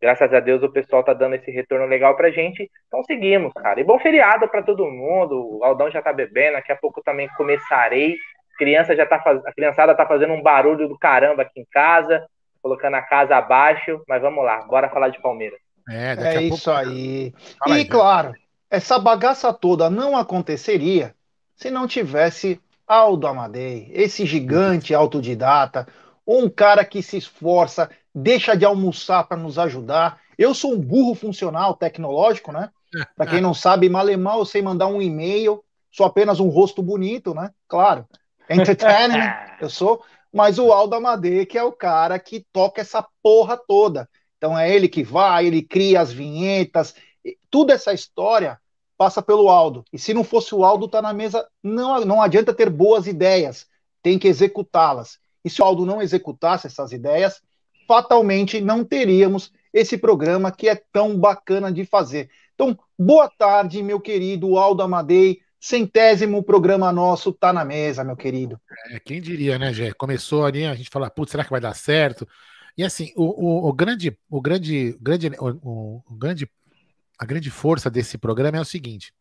graças 0.00 0.34
a 0.34 0.40
Deus 0.40 0.64
o 0.64 0.72
pessoal 0.72 1.04
tá 1.04 1.14
dando 1.14 1.36
esse 1.36 1.50
retorno 1.52 1.86
legal 1.86 2.16
pra 2.16 2.30
gente. 2.30 2.68
Então 2.88 3.04
seguimos, 3.04 3.52
cara. 3.52 3.80
E 3.80 3.84
bom 3.84 4.00
feriado 4.00 4.48
para 4.48 4.64
todo 4.64 4.90
mundo. 4.90 5.58
O 5.58 5.64
Aldão 5.64 5.88
já 5.92 6.02
tá 6.02 6.12
bebendo, 6.12 6.54
daqui 6.54 6.72
a 6.72 6.76
pouco 6.76 7.00
também 7.04 7.28
começarei. 7.36 8.16
Criança 8.58 8.96
já 8.96 9.06
tá 9.06 9.20
faz... 9.20 9.44
A 9.46 9.52
criançada 9.52 9.94
tá 9.94 10.04
fazendo 10.06 10.32
um 10.32 10.42
barulho 10.42 10.88
do 10.88 10.98
caramba 10.98 11.42
aqui 11.42 11.60
em 11.60 11.66
casa, 11.70 12.26
colocando 12.66 12.94
a 12.94 13.02
casa 13.02 13.36
abaixo, 13.36 14.02
mas 14.08 14.20
vamos 14.20 14.44
lá, 14.44 14.62
bora 14.66 14.90
falar 14.90 15.08
de 15.08 15.22
Palmeiras. 15.22 15.60
É, 15.88 16.16
daqui 16.16 16.36
É 16.36 16.38
a 16.38 16.42
isso 16.42 16.70
pouco. 16.70 16.78
aí. 16.80 17.32
Fala 17.58 17.74
e 17.76 17.78
aí, 17.78 17.84
claro, 17.84 18.34
essa 18.68 18.98
bagaça 18.98 19.52
toda 19.52 19.88
não 19.88 20.16
aconteceria 20.16 21.14
se 21.54 21.70
não 21.70 21.86
tivesse 21.86 22.60
Aldo 22.86 23.26
Amadei, 23.26 23.90
esse 23.92 24.26
gigante 24.26 24.94
autodidata, 24.94 25.86
um 26.26 26.48
cara 26.48 26.84
que 26.84 27.02
se 27.02 27.16
esforça, 27.16 27.88
deixa 28.14 28.56
de 28.56 28.64
almoçar 28.64 29.24
para 29.24 29.36
nos 29.36 29.58
ajudar. 29.58 30.20
Eu 30.36 30.54
sou 30.54 30.74
um 30.74 30.80
burro 30.80 31.14
funcional 31.14 31.74
tecnológico, 31.74 32.52
né? 32.52 32.70
Para 33.16 33.26
quem 33.26 33.40
não 33.40 33.54
sabe, 33.54 33.88
mal 33.88 34.08
e 34.10 34.16
mal 34.16 34.40
eu 34.40 34.44
sei 34.44 34.60
mandar 34.62 34.86
um 34.88 35.00
e-mail, 35.00 35.64
sou 35.90 36.04
apenas 36.04 36.40
um 36.40 36.48
rosto 36.48 36.82
bonito, 36.82 37.34
né? 37.34 37.50
Claro. 37.68 38.06
Entertainment, 38.48 39.34
eu 39.60 39.70
sou. 39.70 40.04
Mas 40.36 40.58
o 40.58 40.70
Aldo 40.70 40.94
Amadei, 40.94 41.46
que 41.46 41.56
é 41.56 41.62
o 41.62 41.72
cara 41.72 42.18
que 42.18 42.44
toca 42.52 42.82
essa 42.82 43.02
porra 43.22 43.56
toda. 43.56 44.06
Então 44.36 44.58
é 44.58 44.70
ele 44.70 44.86
que 44.86 45.02
vai, 45.02 45.46
ele 45.46 45.62
cria 45.62 46.02
as 46.02 46.12
vinhetas, 46.12 46.94
tudo 47.50 47.72
essa 47.72 47.94
história 47.94 48.60
passa 48.98 49.22
pelo 49.22 49.48
Aldo. 49.48 49.82
E 49.90 49.98
se 49.98 50.12
não 50.12 50.22
fosse 50.22 50.54
o 50.54 50.62
Aldo, 50.62 50.88
tá 50.88 51.00
na 51.00 51.14
mesa, 51.14 51.48
não, 51.62 52.04
não 52.04 52.20
adianta 52.20 52.52
ter 52.52 52.68
boas 52.68 53.06
ideias, 53.06 53.66
tem 54.02 54.18
que 54.18 54.28
executá-las. 54.28 55.18
E 55.42 55.48
se 55.48 55.62
o 55.62 55.64
Aldo 55.64 55.86
não 55.86 56.02
executasse 56.02 56.66
essas 56.66 56.92
ideias, 56.92 57.40
fatalmente 57.88 58.60
não 58.60 58.84
teríamos 58.84 59.50
esse 59.72 59.96
programa 59.96 60.52
que 60.52 60.68
é 60.68 60.74
tão 60.92 61.18
bacana 61.18 61.72
de 61.72 61.86
fazer. 61.86 62.28
Então, 62.54 62.78
boa 62.98 63.30
tarde, 63.38 63.82
meu 63.82 63.98
querido 63.98 64.58
Aldo 64.58 64.82
Amadei. 64.82 65.40
Centésimo 65.66 66.44
programa 66.44 66.92
nosso 66.92 67.32
tá 67.32 67.52
na 67.52 67.64
mesa, 67.64 68.04
meu 68.04 68.14
querido. 68.16 68.60
É, 68.88 69.00
quem 69.00 69.20
diria, 69.20 69.58
né, 69.58 69.72
Gé? 69.72 69.92
Começou 69.92 70.44
ali, 70.46 70.64
a 70.64 70.76
gente 70.76 70.88
fala, 70.88 71.10
putz, 71.10 71.32
será 71.32 71.42
que 71.42 71.50
vai 71.50 71.60
dar 71.60 71.74
certo? 71.74 72.24
E 72.78 72.84
assim, 72.84 73.12
o, 73.16 73.24
o, 73.24 73.68
o 73.68 73.72
grande, 73.72 74.16
o 74.30 74.40
grande, 74.40 74.96
grande, 75.00 75.26
o, 75.40 76.02
o- 76.08 76.16
grande, 76.16 76.48
a 77.18 77.26
grande 77.26 77.50
força 77.50 77.90
desse 77.90 78.16
programa 78.16 78.58
é 78.58 78.60
o 78.60 78.64
seguinte: 78.64 79.12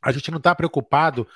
a 0.00 0.12
gente 0.12 0.30
não 0.30 0.38
está 0.38 0.54
preocupado 0.54 1.26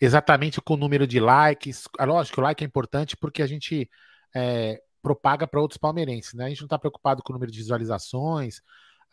exatamente 0.00 0.62
com 0.62 0.72
o 0.72 0.78
número 0.78 1.06
de 1.06 1.20
likes. 1.20 1.84
É 1.98 2.06
lógico 2.06 2.40
o 2.40 2.44
like 2.44 2.64
é 2.64 2.66
importante 2.66 3.18
porque 3.18 3.42
a 3.42 3.46
gente 3.46 3.90
é, 4.34 4.80
propaga 5.02 5.46
para 5.46 5.60
outros 5.60 5.76
palmeirenses, 5.76 6.32
né? 6.32 6.46
A 6.46 6.48
gente 6.48 6.62
não 6.62 6.66
está 6.66 6.78
preocupado 6.78 7.22
com 7.22 7.34
o 7.34 7.34
número 7.34 7.52
de 7.52 7.58
visualizações, 7.58 8.62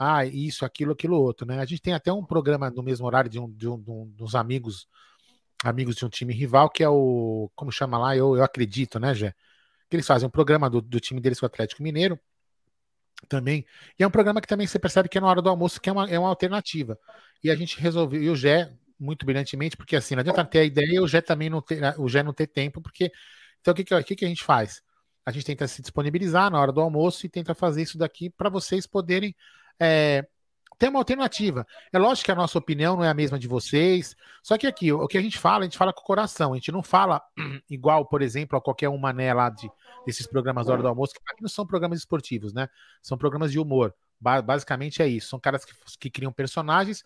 ah, 0.03 0.25
isso, 0.25 0.65
aquilo, 0.65 0.93
aquilo 0.93 1.15
outro, 1.22 1.46
né? 1.46 1.60
A 1.60 1.65
gente 1.65 1.81
tem 1.81 1.93
até 1.93 2.12
um 2.12 2.25
programa 2.25 2.72
no 2.72 2.81
mesmo 2.81 3.05
horário 3.05 3.29
de 3.29 3.39
um, 3.39 3.48
de 3.51 3.67
um, 3.67 3.79
de 3.79 3.91
um 3.91 4.08
dos 4.08 4.34
amigos 4.34 4.88
amigos 5.63 5.96
de 5.96 6.03
um 6.05 6.10
time 6.10 6.34
rival, 6.34 6.70
que 6.72 6.84
é 6.84 6.89
o. 6.89 7.51
Como 7.55 7.72
chama 7.72 7.98
lá? 8.00 8.17
Eu, 8.17 8.36
eu 8.36 8.43
acredito, 8.43 9.00
né, 9.00 9.13
Gé? 9.13 9.36
Que 9.89 9.96
eles 9.96 10.08
fazem 10.08 10.27
um 10.27 10.31
programa 10.31 10.70
do, 10.70 10.81
do 10.81 11.00
time 11.00 11.22
deles 11.22 11.39
com 11.39 11.46
o 11.46 11.48
Atlético 11.48 11.84
Mineiro 11.84 12.20
também. 13.27 13.63
E 14.00 14.03
é 14.03 14.08
um 14.08 14.12
programa 14.12 14.41
que 14.41 14.48
também 14.48 14.65
você 14.65 14.79
percebe 14.79 15.08
que 15.08 15.20
é 15.20 15.22
na 15.22 15.27
hora 15.27 15.41
do 15.41 15.50
almoço, 15.50 15.79
que 15.79 15.89
é 15.89 15.91
uma, 15.91 16.10
é 16.10 16.17
uma 16.17 16.29
alternativa. 16.29 16.98
E 17.43 17.51
a 17.51 17.55
gente 17.55 17.79
resolveu, 17.79 18.24
e 18.24 18.29
o 18.29 18.36
Gé, 18.36 18.74
muito 19.00 19.24
brilhantemente, 19.24 19.77
porque 19.77 19.96
assim, 19.96 20.15
não 20.15 20.22
adianta 20.22 20.43
ter 20.46 20.60
a 20.60 20.63
ideia 20.63 20.96
e 20.96 21.00
o 21.00 21.08
Gé 21.08 21.22
também 21.22 21.50
não 21.50 21.62
ter, 21.62 21.79
o 22.00 22.10
Gé 22.10 22.24
não 22.24 22.34
ter 22.34 22.48
tempo, 22.48 22.81
porque. 22.81 23.12
Então 23.62 23.74
o 23.74 23.75
que, 23.75 23.84
que, 23.84 24.15
que 24.15 24.25
a 24.25 24.27
gente 24.27 24.43
faz? 24.43 24.81
A 25.24 25.31
gente 25.31 25.46
tenta 25.46 25.67
se 25.67 25.81
disponibilizar 25.84 26.50
na 26.50 26.60
hora 26.60 26.72
do 26.72 26.81
almoço 26.81 27.25
e 27.25 27.29
tenta 27.29 27.53
fazer 27.53 27.84
isso 27.84 27.98
daqui 27.98 28.29
para 28.31 28.50
vocês 28.50 28.88
poderem 28.88 29.36
é, 29.81 30.27
ter 30.77 30.89
uma 30.89 31.00
alternativa. 31.00 31.65
É 31.91 31.97
lógico 31.97 32.25
que 32.25 32.31
a 32.31 32.35
nossa 32.35 32.57
opinião 32.57 32.95
não 32.95 33.03
é 33.03 33.09
a 33.09 33.13
mesma 33.13 33.39
de 33.39 33.47
vocês, 33.47 34.15
só 34.43 34.57
que 34.57 34.67
aqui, 34.67 34.91
o 34.91 35.07
que 35.07 35.17
a 35.17 35.21
gente 35.21 35.38
fala, 35.39 35.59
a 35.59 35.63
gente 35.63 35.77
fala 35.77 35.91
com 35.91 36.01
o 36.01 36.05
coração, 36.05 36.53
a 36.53 36.55
gente 36.55 36.71
não 36.71 36.83
fala 36.83 37.21
igual, 37.69 38.05
por 38.05 38.21
exemplo, 38.21 38.57
a 38.57 38.61
qualquer 38.61 38.89
um 38.89 38.97
mané 38.97 39.33
lá 39.33 39.50
de, 39.50 39.69
desses 40.05 40.27
programas 40.27 40.67
da 40.67 40.73
hora 40.73 40.81
do 40.83 40.88
almoço, 40.88 41.13
que 41.13 41.19
mim 41.19 41.41
não 41.41 41.50
são 41.50 41.65
programas 41.65 42.00
esportivos, 42.00 42.53
né? 42.53 42.67
São 43.01 43.17
programas 43.17 43.51
de 43.51 43.59
humor. 43.59 43.93
Ba- 44.19 44.41
basicamente 44.41 45.01
é 45.01 45.07
isso. 45.07 45.29
São 45.29 45.39
caras 45.39 45.65
que, 45.65 45.73
que 46.00 46.09
criam 46.09 46.31
personagens 46.31 47.03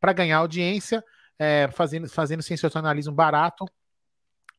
para 0.00 0.12
ganhar 0.12 0.38
audiência, 0.38 1.04
é, 1.38 1.68
fazendo, 1.72 2.08
fazendo 2.08 2.42
sensacionalismo 2.42 3.14
barato, 3.14 3.66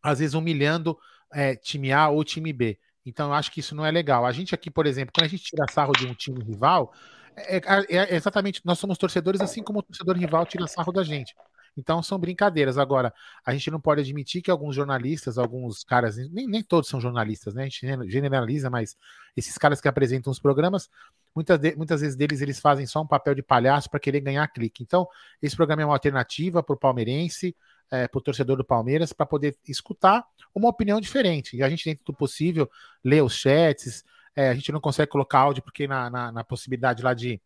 às 0.02 0.20
vezes 0.20 0.36
humilhando 0.36 0.98
é, 1.34 1.56
time 1.56 1.92
A 1.92 2.10
ou 2.10 2.24
time 2.24 2.54
B. 2.54 2.80
Então 3.06 3.28
eu 3.28 3.34
acho 3.34 3.52
que 3.52 3.60
isso 3.60 3.76
não 3.76 3.86
é 3.86 3.92
legal. 3.92 4.26
A 4.26 4.32
gente 4.32 4.56
aqui, 4.56 4.72
por 4.72 4.88
exemplo, 4.88 5.14
quando 5.14 5.26
a 5.26 5.30
gente 5.30 5.44
tira 5.44 5.66
sarro 5.72 5.94
de 5.94 6.08
um 6.08 6.14
time 6.14 6.44
rival, 6.44 6.92
é, 7.36 7.58
é- 7.58 8.14
é 8.14 8.16
exatamente, 8.16 8.62
nós 8.66 8.80
somos 8.80 8.98
torcedores 8.98 9.42
assim 9.42 9.64
como 9.64 9.80
o 9.80 9.84
torcedor 9.84 10.18
rival 10.18 10.46
tira 10.46 10.68
sarro 10.68 10.92
da 10.92 11.04
gente. 11.04 11.34
Então 11.78 12.02
são 12.02 12.18
brincadeiras. 12.18 12.78
Agora, 12.78 13.14
a 13.46 13.52
gente 13.52 13.70
não 13.70 13.82
pode 13.82 14.00
admitir 14.02 14.42
que 14.42 14.50
alguns 14.50 14.76
jornalistas, 14.76 15.38
alguns 15.38 15.84
caras, 15.84 16.16
nem, 16.32 16.48
nem 16.48 16.64
todos 16.64 16.90
são 16.90 17.02
jornalistas, 17.02 17.54
né? 17.54 17.64
A 17.64 17.66
gente 17.66 17.86
generaliza, 18.10 18.70
mas 18.70 18.96
esses 19.36 19.58
caras 19.58 19.82
que 19.82 19.88
apresentam 19.88 20.32
os 20.32 20.40
programas, 20.40 20.90
muitas, 21.36 21.60
de- 21.60 21.76
muitas 21.76 22.00
vezes 22.02 22.16
deles 22.16 22.42
eles 22.42 22.60
fazem 22.60 22.86
só 22.86 23.02
um 23.02 23.08
papel 23.08 23.36
de 23.36 23.44
palhaço 23.44 23.90
para 23.90 24.00
querer 24.00 24.22
ganhar 24.22 24.48
clique. 24.48 24.84
Então, 24.84 25.06
esse 25.42 25.56
programa 25.56 25.82
é 25.82 25.86
uma 25.86 25.96
alternativa 25.96 26.64
para 26.64 26.74
o 26.76 26.78
palmeirense, 26.80 27.54
é, 27.92 28.08
para 28.08 28.18
o 28.18 28.22
torcedor 28.22 28.56
do 28.58 28.64
Palmeiras, 28.64 29.12
para 29.14 29.26
poder 29.26 29.58
escutar 29.68 30.24
uma 30.54 30.70
opinião 30.70 31.00
diferente. 31.02 31.58
E 31.58 31.62
a 31.64 31.70
gente, 31.70 31.86
dentro 31.86 32.06
do 32.06 32.14
possível, 32.14 32.70
lê 33.04 33.22
os 33.22 33.34
chats. 33.34 34.04
É, 34.36 34.50
a 34.50 34.54
gente 34.54 34.72
não 34.72 34.80
consegue 34.80 35.12
colocar 35.12 35.40
áudio 35.40 35.64
porque 35.64 35.88
na, 35.88 36.10
na, 36.10 36.32
na 36.32 36.44
possibilidade 36.44 37.02
lá 37.02 37.14
de 37.14 37.42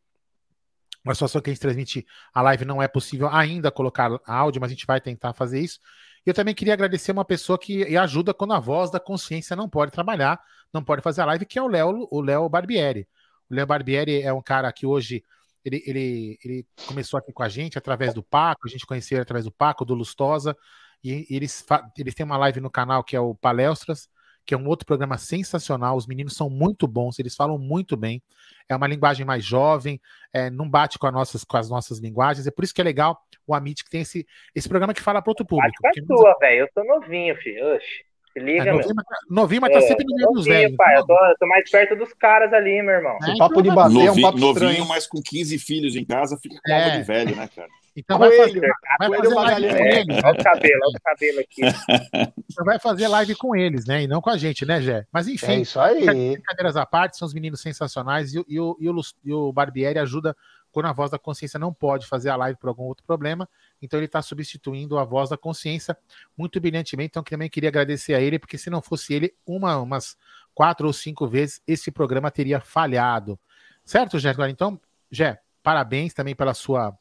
uma 1.03 1.13
situação 1.13 1.41
que 1.41 1.49
a 1.49 1.53
gente 1.53 1.61
transmite 1.61 2.05
a 2.33 2.41
live 2.41 2.65
não 2.65 2.81
é 2.81 2.87
possível 2.87 3.29
ainda 3.29 3.71
colocar 3.71 4.19
áudio, 4.25 4.59
mas 4.59 4.71
a 4.71 4.73
gente 4.73 4.85
vai 4.85 4.99
tentar 4.99 5.33
fazer 5.33 5.59
isso. 5.59 5.79
E 6.25 6.29
eu 6.29 6.33
também 6.33 6.53
queria 6.53 6.73
agradecer 6.73 7.11
uma 7.11 7.23
pessoa 7.23 7.57
que 7.57 7.95
ajuda 7.95 8.33
quando 8.33 8.53
a 8.53 8.59
voz 8.59 8.91
da 8.91 8.99
consciência 8.99 9.55
não 9.55 9.69
pode 9.69 9.91
trabalhar, 9.91 10.39
não 10.73 10.83
pode 10.83 11.01
fazer 11.01 11.21
a 11.21 11.25
live, 11.25 11.45
que 11.45 11.57
é 11.57 11.61
o 11.61 11.67
Léo, 11.67 12.07
o 12.11 12.21
Léo 12.21 12.49
Barbieri. 12.49 13.07
O 13.49 13.55
Léo 13.55 13.65
Barbieri 13.65 14.21
é 14.21 14.33
um 14.33 14.41
cara 14.41 14.71
que 14.73 14.85
hoje 14.85 15.23
ele, 15.63 15.81
ele, 15.85 16.39
ele 16.43 16.67
começou 16.85 17.17
aqui 17.17 17.31
com 17.31 17.43
a 17.43 17.49
gente 17.49 17.77
através 17.77 18.13
do 18.13 18.23
Paco, 18.23 18.67
a 18.67 18.69
gente 18.69 18.85
conheceu 18.85 19.15
ele 19.15 19.23
através 19.23 19.45
do 19.45 19.51
Paco, 19.51 19.85
do 19.85 19.93
Lustosa, 19.93 20.55
e 21.03 21.25
eles, 21.29 21.65
eles 21.97 22.13
têm 22.13 22.25
uma 22.25 22.37
live 22.37 22.59
no 22.59 22.69
canal 22.69 23.03
que 23.03 23.15
é 23.15 23.19
o 23.19 23.35
Palestras, 23.35 24.09
que 24.49 24.55
é 24.55 24.57
um 24.57 24.67
outro 24.67 24.83
programa 24.83 25.15
sensacional. 25.15 25.95
Os 25.95 26.07
meninos 26.07 26.33
são 26.33 26.49
muito 26.49 26.87
bons, 26.87 27.19
eles 27.19 27.35
falam 27.35 27.59
muito 27.59 27.95
bem. 27.95 28.19
É 28.67 28.75
uma 28.75 28.87
linguagem 28.87 29.23
mais 29.23 29.45
jovem, 29.45 30.01
é, 30.33 30.49
não 30.49 30.67
bate 30.67 30.97
com, 30.97 31.11
nossas, 31.11 31.43
com, 31.43 31.55
as 31.55 31.69
nossas 31.69 31.99
linguagens. 31.99 32.47
É 32.47 32.51
por 32.51 32.63
isso 32.63 32.73
que 32.73 32.81
é 32.81 32.83
legal 32.83 33.21
o 33.45 33.53
Amit 33.53 33.83
que 33.83 33.91
tem 33.91 34.01
esse, 34.01 34.25
esse 34.55 34.67
programa 34.67 34.91
que 34.91 35.03
fala 35.03 35.21
para 35.21 35.29
outro 35.29 35.45
público. 35.45 35.77
Bate 35.83 36.01
com 36.01 36.15
a 36.15 36.17
tua, 36.17 36.35
velho. 36.39 36.61
Eu 36.61 36.69
tô 36.73 36.83
novinho, 36.83 37.35
filho. 37.35 37.75
Oxe. 37.75 38.09
Se 38.33 38.39
liga, 38.39 38.69
é, 38.69 38.71
novinho, 38.71 38.95
mas, 38.95 39.05
novinho, 39.29 39.61
mas 39.61 39.71
tá 39.71 39.77
é, 39.77 39.81
sempre 39.81 40.05
no 40.07 40.15
meio 40.15 40.31
dos 40.31 40.45
velhos. 40.45 40.75
Pai, 40.75 40.97
eu, 40.97 41.05
tô, 41.05 41.13
eu 41.13 41.35
tô 41.39 41.47
mais 41.47 41.69
perto 41.69 41.95
dos 41.95 42.11
caras 42.13 42.51
ali, 42.51 42.81
meu 42.81 42.95
irmão. 42.95 43.17
É, 43.21 43.37
papo 43.37 43.61
de 43.61 43.69
bater, 43.69 43.93
novinho, 43.93 44.07
é 44.07 44.11
um 44.11 44.21
papo 44.21 44.39
novinho, 44.39 44.69
estranho. 44.71 44.87
mas 44.87 45.05
com 45.05 45.21
15 45.21 45.59
filhos 45.59 45.95
em 45.95 46.05
casa, 46.05 46.37
fica 46.41 46.55
com 46.63 46.73
alma 46.73 46.97
de 46.97 47.03
velho, 47.03 47.35
né, 47.35 47.47
cara? 47.55 47.69
Então 47.99 48.17
vai 48.17 48.29
Coelho, 48.29 48.61
fazer, 48.61 48.71
vai 48.99 49.17
fazer 49.17 49.35
live 49.35 49.67
com 49.69 49.75
É, 49.83 49.99
eles. 50.01 50.17
olha 50.23 50.33
o 50.33 50.43
cabelo, 50.43 50.81
olha 50.85 50.97
o 50.97 51.01
cabelo 51.03 51.39
aqui. 51.39 51.61
Então 52.51 52.65
vai 52.65 52.79
fazer 52.79 53.07
live 53.07 53.35
com 53.35 53.55
eles, 53.55 53.85
né? 53.85 54.03
E 54.03 54.07
não 54.07 54.19
com 54.21 54.29
a 54.29 54.37
gente, 54.37 54.65
né, 54.65 54.81
Gé? 54.81 55.05
Mas 55.13 55.27
É 55.27 55.31
enfim, 55.31 55.61
isso 55.61 55.79
aí. 55.79 56.03
brincadeiras 56.33 56.75
à 56.75 56.85
parte, 56.85 57.17
são 57.17 57.25
os 57.25 57.33
meninos 57.33 57.61
sensacionais 57.61 58.33
e, 58.33 58.39
o- 58.39 58.45
e 58.49 58.59
o, 58.59 58.77
e, 58.79 58.89
o, 58.89 59.01
e 59.25 59.33
o 59.33 59.53
Barbieri 59.53 59.99
ajuda 59.99 60.35
quando 60.71 60.87
a 60.87 60.93
voz 60.93 61.09
da 61.09 61.17
consciência 61.17 61.57
não 61.59 61.73
pode 61.73 62.05
fazer 62.05 62.29
a 62.29 62.35
live 62.35 62.57
por 62.59 62.67
algum 62.67 62.83
outro 62.83 63.03
problema, 63.05 63.47
então 63.81 63.97
ele 63.99 64.05
está 64.05 64.21
substituindo 64.21 64.99
a 64.99 65.03
voz 65.03 65.29
da 65.29 65.37
consciência 65.37 65.97
muito 66.37 66.59
brilhantemente. 66.59 67.09
Então 67.11 67.23
também 67.23 67.49
queria 67.49 67.69
agradecer 67.69 68.13
a 68.13 68.19
ele, 68.21 68.37
porque 68.37 68.57
se 68.57 68.69
não 68.69 68.81
fosse 68.81 69.13
ele, 69.13 69.33
uma, 69.45 69.77
umas 69.77 70.15
quatro 70.53 70.85
ou 70.87 70.93
cinco 70.93 71.27
vezes 71.27 71.61
esse 71.67 71.91
programa 71.91 72.29
teria 72.29 72.59
falhado. 72.59 73.39
Certo, 73.85 74.19
Gé? 74.19 74.29
Agora, 74.29 74.51
Então, 74.51 74.79
Gé, 75.11 75.39
parabéns 75.63 76.13
também 76.13 76.35
pela 76.35 76.53
sua 76.53 76.95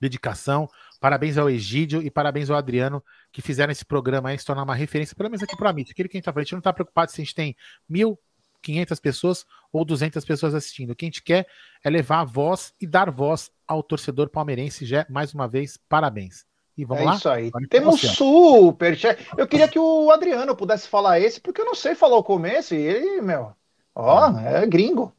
dedicação. 0.00 0.68
Parabéns 1.00 1.38
ao 1.38 1.48
Egídio 1.48 2.02
e 2.02 2.10
parabéns 2.10 2.50
ao 2.50 2.56
Adriano 2.56 3.02
que 3.32 3.42
fizeram 3.42 3.70
esse 3.70 3.84
programa 3.84 4.30
aí 4.30 4.38
se 4.38 4.44
tornar 4.44 4.62
uma 4.62 4.74
referência, 4.74 5.14
pelo 5.14 5.28
menos 5.28 5.42
aqui 5.42 5.56
para 5.56 5.72
mim. 5.72 5.82
Aquilo 5.82 6.08
que 6.08 6.16
a 6.16 6.18
gente 6.18 6.24
tá 6.24 6.32
falando, 6.32 6.42
a 6.42 6.44
gente 6.44 6.52
não 6.52 6.58
está 6.58 6.72
preocupado 6.72 7.10
se 7.10 7.20
a 7.20 7.24
gente 7.24 7.34
tem 7.34 7.56
mil, 7.88 8.18
500 8.62 9.00
pessoas 9.00 9.46
ou 9.72 9.84
200 9.84 10.24
pessoas 10.24 10.54
assistindo. 10.54 10.90
O 10.90 10.96
que 10.96 11.04
a 11.04 11.08
gente 11.08 11.22
quer 11.22 11.46
é 11.82 11.90
levar 11.90 12.20
a 12.20 12.24
voz 12.24 12.72
e 12.80 12.86
dar 12.86 13.10
voz 13.10 13.50
ao 13.66 13.82
torcedor 13.82 14.28
palmeirense. 14.28 14.84
Já 14.84 15.06
mais 15.08 15.34
uma 15.34 15.46
vez, 15.46 15.76
parabéns. 15.88 16.46
E 16.76 16.84
vamos 16.84 17.02
é 17.02 17.06
lá? 17.06 17.14
isso 17.16 17.28
aí. 17.28 17.48
Agora 17.48 17.64
com 17.64 17.68
Temos 17.68 18.00
você, 18.00 18.06
ó. 18.06 18.10
super 18.10 18.96
chat. 18.96 19.26
Eu 19.36 19.48
queria 19.48 19.66
que 19.66 19.78
o 19.78 20.10
Adriano 20.12 20.54
pudesse 20.54 20.86
falar 20.86 21.18
esse, 21.18 21.40
porque 21.40 21.60
eu 21.60 21.66
não 21.66 21.74
sei 21.74 21.96
falar 21.96 22.16
o 22.16 22.22
começo. 22.22 22.74
E 22.74 22.78
ele, 22.78 23.20
meu, 23.20 23.52
ó, 23.94 24.38
é 24.38 24.64
gringo. 24.64 25.12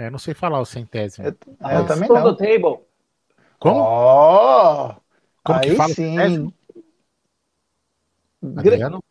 É, 0.00 0.08
não 0.08 0.18
sei 0.18 0.32
falar 0.32 0.58
o 0.60 0.64
centésimo. 0.64 1.26
Eu, 1.26 1.36
é, 1.62 1.76
eu 1.76 1.86
também 1.86 2.08
não. 2.08 2.34
the 2.34 2.46
table. 2.46 2.80
Como? 3.58 3.80
Ó, 3.80 4.94
Como 5.44 5.60
que 5.60 5.68
aí 5.70 5.76
fala 5.76 5.90
o 5.90 5.94
sim. 5.94 6.52
Adriano? 8.56 9.04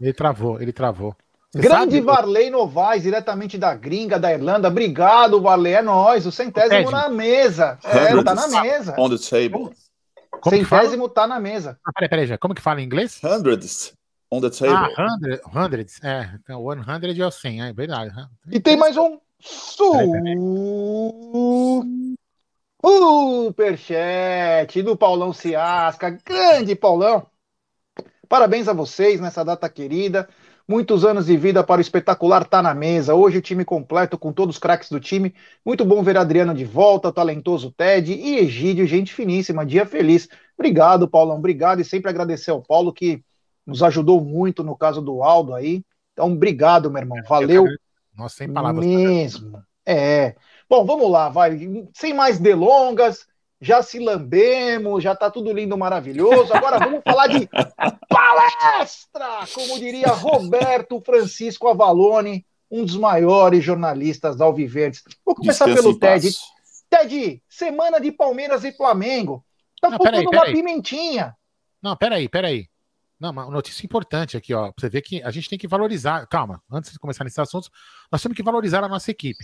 Ele 0.00 0.12
travou, 0.14 0.62
ele 0.62 0.72
travou. 0.72 1.14
Você 1.52 1.60
Grande 1.60 1.96
sabe? 1.96 2.00
Varley 2.00 2.48
Novaes, 2.48 3.02
diretamente 3.02 3.58
da 3.58 3.74
gringa, 3.74 4.18
da 4.18 4.32
Irlanda. 4.32 4.68
Obrigado, 4.68 5.42
Varley. 5.42 5.74
É 5.74 5.82
nóis. 5.82 6.24
O 6.24 6.32
centésimo 6.32 6.70
Ted. 6.70 6.92
na 6.92 7.08
mesa. 7.10 7.78
É, 7.84 8.22
tá 8.22 8.34
na 8.34 8.48
mesa. 8.62 8.94
On 8.98 9.10
the 9.10 9.18
table. 9.18 9.76
Como 10.40 10.56
que 10.56 10.64
fala? 10.64 10.82
Centésimo 10.82 11.08
tá 11.08 11.26
na 11.26 11.38
mesa. 11.38 11.78
Ah, 11.84 11.92
peraí, 11.92 12.08
peraí, 12.08 12.26
já. 12.26 12.38
Como 12.38 12.54
que 12.54 12.62
fala 12.62 12.80
em 12.80 12.84
inglês? 12.84 13.20
Hundreds 13.22 13.92
on 14.30 14.40
the 14.40 14.46
Ah, 14.46 14.88
table. 14.88 14.94
hundred, 14.98 15.40
hundreds. 15.54 16.02
É, 16.02 16.30
então, 16.42 16.64
100 16.64 17.20
é 17.20 17.26
o 17.26 17.30
100, 17.30 17.62
é 17.64 17.72
verdade. 17.74 18.14
E 18.50 18.58
tem 18.58 18.76
mais 18.76 18.96
um 18.96 19.18
superchat 23.50 24.82
do 24.82 24.96
Paulão 24.96 25.32
Ciasca. 25.32 26.18
Grande 26.24 26.74
Paulão. 26.76 27.26
Parabéns 28.28 28.68
a 28.68 28.72
vocês 28.72 29.20
nessa 29.20 29.44
data 29.44 29.68
querida. 29.68 30.28
Muitos 30.68 31.04
anos 31.04 31.26
de 31.26 31.36
vida 31.36 31.64
para 31.64 31.78
o 31.78 31.82
espetacular 31.82 32.44
Tá 32.44 32.62
na 32.62 32.72
Mesa. 32.72 33.14
Hoje 33.14 33.38
o 33.38 33.42
time 33.42 33.64
completo 33.64 34.16
com 34.16 34.32
todos 34.32 34.54
os 34.54 34.60
craques 34.60 34.88
do 34.88 35.00
time. 35.00 35.34
Muito 35.66 35.84
bom 35.84 36.00
ver 36.02 36.16
Adriano 36.16 36.54
de 36.54 36.64
volta, 36.64 37.12
talentoso 37.12 37.72
Ted 37.72 38.12
e 38.12 38.38
Egídio, 38.38 38.86
gente 38.86 39.12
finíssima. 39.12 39.66
Dia 39.66 39.84
feliz. 39.84 40.28
Obrigado, 40.56 41.08
Paulão. 41.08 41.38
Obrigado 41.38 41.80
e 41.80 41.84
sempre 41.84 42.08
agradecer 42.08 42.52
ao 42.52 42.62
Paulo 42.62 42.92
que 42.92 43.20
nos 43.66 43.82
ajudou 43.82 44.20
muito 44.20 44.62
no 44.62 44.76
caso 44.76 45.02
do 45.02 45.24
Aldo 45.24 45.54
aí. 45.54 45.82
Então, 46.12 46.32
obrigado, 46.32 46.90
meu 46.90 47.00
irmão. 47.00 47.18
Valeu 47.28 47.66
Nossa, 48.20 48.36
sem 48.36 48.52
palavras. 48.52 48.84
mesmo. 48.84 49.62
É. 49.86 50.34
Bom, 50.68 50.84
vamos 50.84 51.10
lá, 51.10 51.28
vai. 51.28 51.58
Sem 51.94 52.14
mais 52.14 52.38
delongas, 52.38 53.26
já 53.60 53.82
se 53.82 53.98
lambemos, 53.98 55.02
já 55.02 55.16
tá 55.16 55.30
tudo 55.30 55.52
lindo, 55.52 55.76
maravilhoso. 55.76 56.52
Agora 56.54 56.78
vamos 56.78 57.00
falar 57.04 57.26
de 57.26 57.48
palestra, 58.08 59.46
como 59.54 59.78
diria 59.78 60.08
Roberto 60.08 61.00
Francisco 61.04 61.68
Avalone, 61.68 62.46
um 62.70 62.84
dos 62.84 62.96
maiores 62.96 63.64
jornalistas 63.64 64.40
alviverdes. 64.40 65.02
Vou 65.24 65.34
começar 65.34 65.64
Descanse 65.66 65.82
pelo. 65.82 65.98
Ted. 65.98 66.30
Ted, 66.88 67.42
semana 67.48 68.00
de 68.00 68.12
Palmeiras 68.12 68.64
e 68.64 68.72
Flamengo. 68.72 69.44
Tá 69.80 69.90
Não, 69.90 69.98
faltando 69.98 70.30
peraí, 70.30 70.44
uma 70.50 70.54
pimentinha. 70.54 71.36
Não, 71.82 71.96
peraí, 71.96 72.28
peraí. 72.28 72.69
Não, 73.20 73.30
uma 73.30 73.50
notícia 73.50 73.84
importante 73.84 74.36
aqui, 74.36 74.54
ó. 74.54 74.72
Pra 74.72 74.74
você 74.80 74.88
ver 74.88 75.02
que 75.02 75.22
a 75.22 75.30
gente 75.30 75.48
tem 75.48 75.58
que 75.58 75.68
valorizar. 75.68 76.26
Calma, 76.26 76.62
antes 76.72 76.92
de 76.92 76.98
começar 76.98 77.22
nesses 77.22 77.38
assuntos, 77.38 77.70
nós 78.10 78.22
temos 78.22 78.34
que 78.34 78.42
valorizar 78.42 78.82
a 78.82 78.88
nossa 78.88 79.10
equipe. 79.10 79.38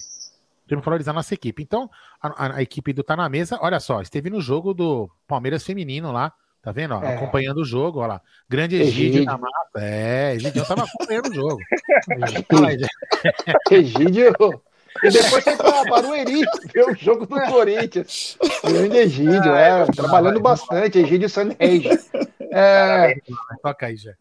Temos 0.66 0.82
que 0.82 0.86
valorizar 0.86 1.10
a 1.10 1.14
nossa 1.14 1.34
equipe. 1.34 1.62
Então, 1.62 1.88
a, 2.20 2.46
a- 2.46 2.56
a 2.56 2.62
equipe 2.62 2.92
do 2.92 3.02
Tá 3.04 3.14
na 3.14 3.28
Mesa, 3.28 3.58
olha 3.60 3.78
só, 3.78 4.00
esteve 4.00 4.30
no 4.30 4.40
jogo 4.40 4.72
do 4.74 5.08
Palmeiras 5.28 5.62
Feminino 5.62 6.10
lá, 6.10 6.32
tá 6.62 6.72
vendo? 6.72 6.94
ó? 6.94 7.02
É. 7.02 7.16
Acompanhando 7.16 7.58
o 7.58 7.64
jogo, 7.64 8.00
olha 8.00 8.14
lá. 8.14 8.20
Grande 8.48 8.76
Egídio 8.76 9.08
Egídio. 9.20 9.24
na 9.26 9.38
mata. 9.38 9.52
É, 9.76 10.34
Egídio 10.34 10.66
tava 10.66 10.84
acompanhando 10.84 11.28
o 11.30 11.34
jogo. 11.34 11.58
Zé. 12.80 12.86
Egídio. 13.70 14.32
E 15.02 15.10
depois 15.10 15.44
foi 15.44 15.56
pra 15.56 15.84
Barueri 15.84 16.40
ver 16.74 16.88
o 16.90 16.94
jogo 16.94 17.26
do 17.26 17.40
Corinthians. 17.42 18.36
Grande 18.64 18.96
Egídio, 18.98 19.54
é, 19.54 19.84
trabalhando 19.86 20.40
bastante. 20.40 20.98
Egídio 20.98 21.28
Sandrege. 21.28 21.88
É, 22.52 23.14
Toca 23.62 23.86
aí, 23.86 23.96
já. 23.96 24.10
é. 24.12 24.16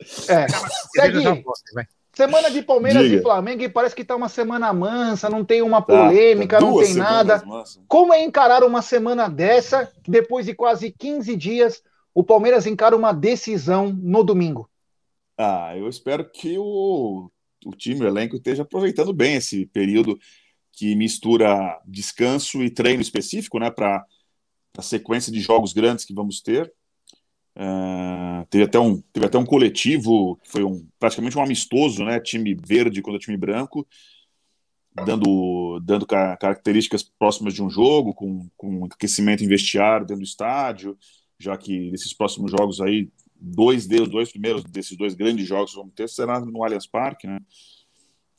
Cerveja 0.47 0.49
já 0.51 1.01
Segue, 1.01 1.23
volta, 1.23 1.61
vai. 1.73 1.85
semana 2.13 2.49
de 2.51 2.61
Palmeiras 2.61 3.03
Diga. 3.03 3.15
e 3.17 3.21
Flamengo 3.21 3.61
e 3.63 3.69
parece 3.69 3.95
que 3.95 4.03
tá 4.03 4.15
uma 4.15 4.27
semana 4.29 4.73
mansa, 4.73 5.29
não 5.29 5.43
tem 5.45 5.61
uma 5.61 5.81
Tá, 5.81 5.87
polêmica, 5.87 6.57
tá 6.59 6.65
não 6.65 6.73
duas 6.73 6.87
tem 6.87 6.97
nada. 6.97 7.43
nossa. 7.45 7.79
Como 7.87 8.13
é 8.13 8.23
encarar 8.23 8.63
uma 8.63 8.81
semana 8.81 9.29
dessa, 9.29 9.91
depois 10.07 10.45
de 10.45 10.53
quase 10.53 10.91
15 10.91 11.35
dias, 11.35 11.81
o 12.13 12.23
Palmeiras 12.23 12.65
encara 12.65 12.95
uma 12.95 13.13
decisão 13.13 13.91
no 14.01 14.23
domingo? 14.23 14.69
Ah, 15.37 15.73
eu 15.77 15.87
espero 15.87 16.23
que 16.29 16.57
o, 16.57 17.29
o 17.65 17.71
time, 17.71 18.01
o 18.05 18.07
elenco, 18.07 18.35
esteja 18.37 18.63
aproveitando 18.63 19.13
bem 19.13 19.35
esse 19.35 19.65
período 19.67 20.17
que 20.75 20.95
mistura 20.95 21.79
descanso 21.85 22.63
e 22.63 22.69
treino 22.69 23.01
específico, 23.01 23.57
né, 23.59 23.71
para 23.71 24.05
a 24.77 24.81
sequência 24.81 25.31
de 25.31 25.39
jogos 25.39 25.73
grandes 25.73 26.05
que 26.05 26.13
vamos 26.13 26.41
ter. 26.41 26.71
Ah, 27.55 28.45
teve, 28.49 28.65
até 28.65 28.77
um, 28.77 29.01
teve 29.13 29.25
até 29.25 29.37
um 29.37 29.45
coletivo, 29.45 30.35
que 30.43 30.51
foi 30.51 30.63
um, 30.63 30.85
praticamente 30.99 31.37
um 31.37 31.41
amistoso, 31.41 32.03
né, 32.03 32.19
time 32.19 32.53
verde 32.53 33.01
contra 33.01 33.19
time 33.19 33.37
branco, 33.37 33.87
dando, 34.93 35.79
dando 35.81 36.05
ca- 36.05 36.37
características 36.37 37.03
próximas 37.03 37.53
de 37.53 37.63
um 37.63 37.69
jogo, 37.69 38.13
com, 38.13 38.49
com 38.57 38.85
aquecimento 38.85 39.43
em 39.43 39.47
vestiário 39.47 40.05
dentro 40.05 40.23
do 40.23 40.27
estádio, 40.27 40.97
já 41.39 41.57
que 41.57 41.91
nesses 41.91 42.13
próximos 42.13 42.51
jogos 42.51 42.81
aí, 42.81 43.09
dois 43.35 43.85
deles, 43.87 44.09
dois 44.09 44.31
primeiros 44.31 44.63
desses 44.63 44.97
dois 44.97 45.13
grandes 45.13 45.47
jogos 45.47 45.71
que 45.71 45.77
vamos 45.77 45.93
ter 45.93 46.09
será 46.09 46.39
no 46.39 46.63
Allianz 46.63 46.87
Parque, 46.87 47.27
né? 47.27 47.39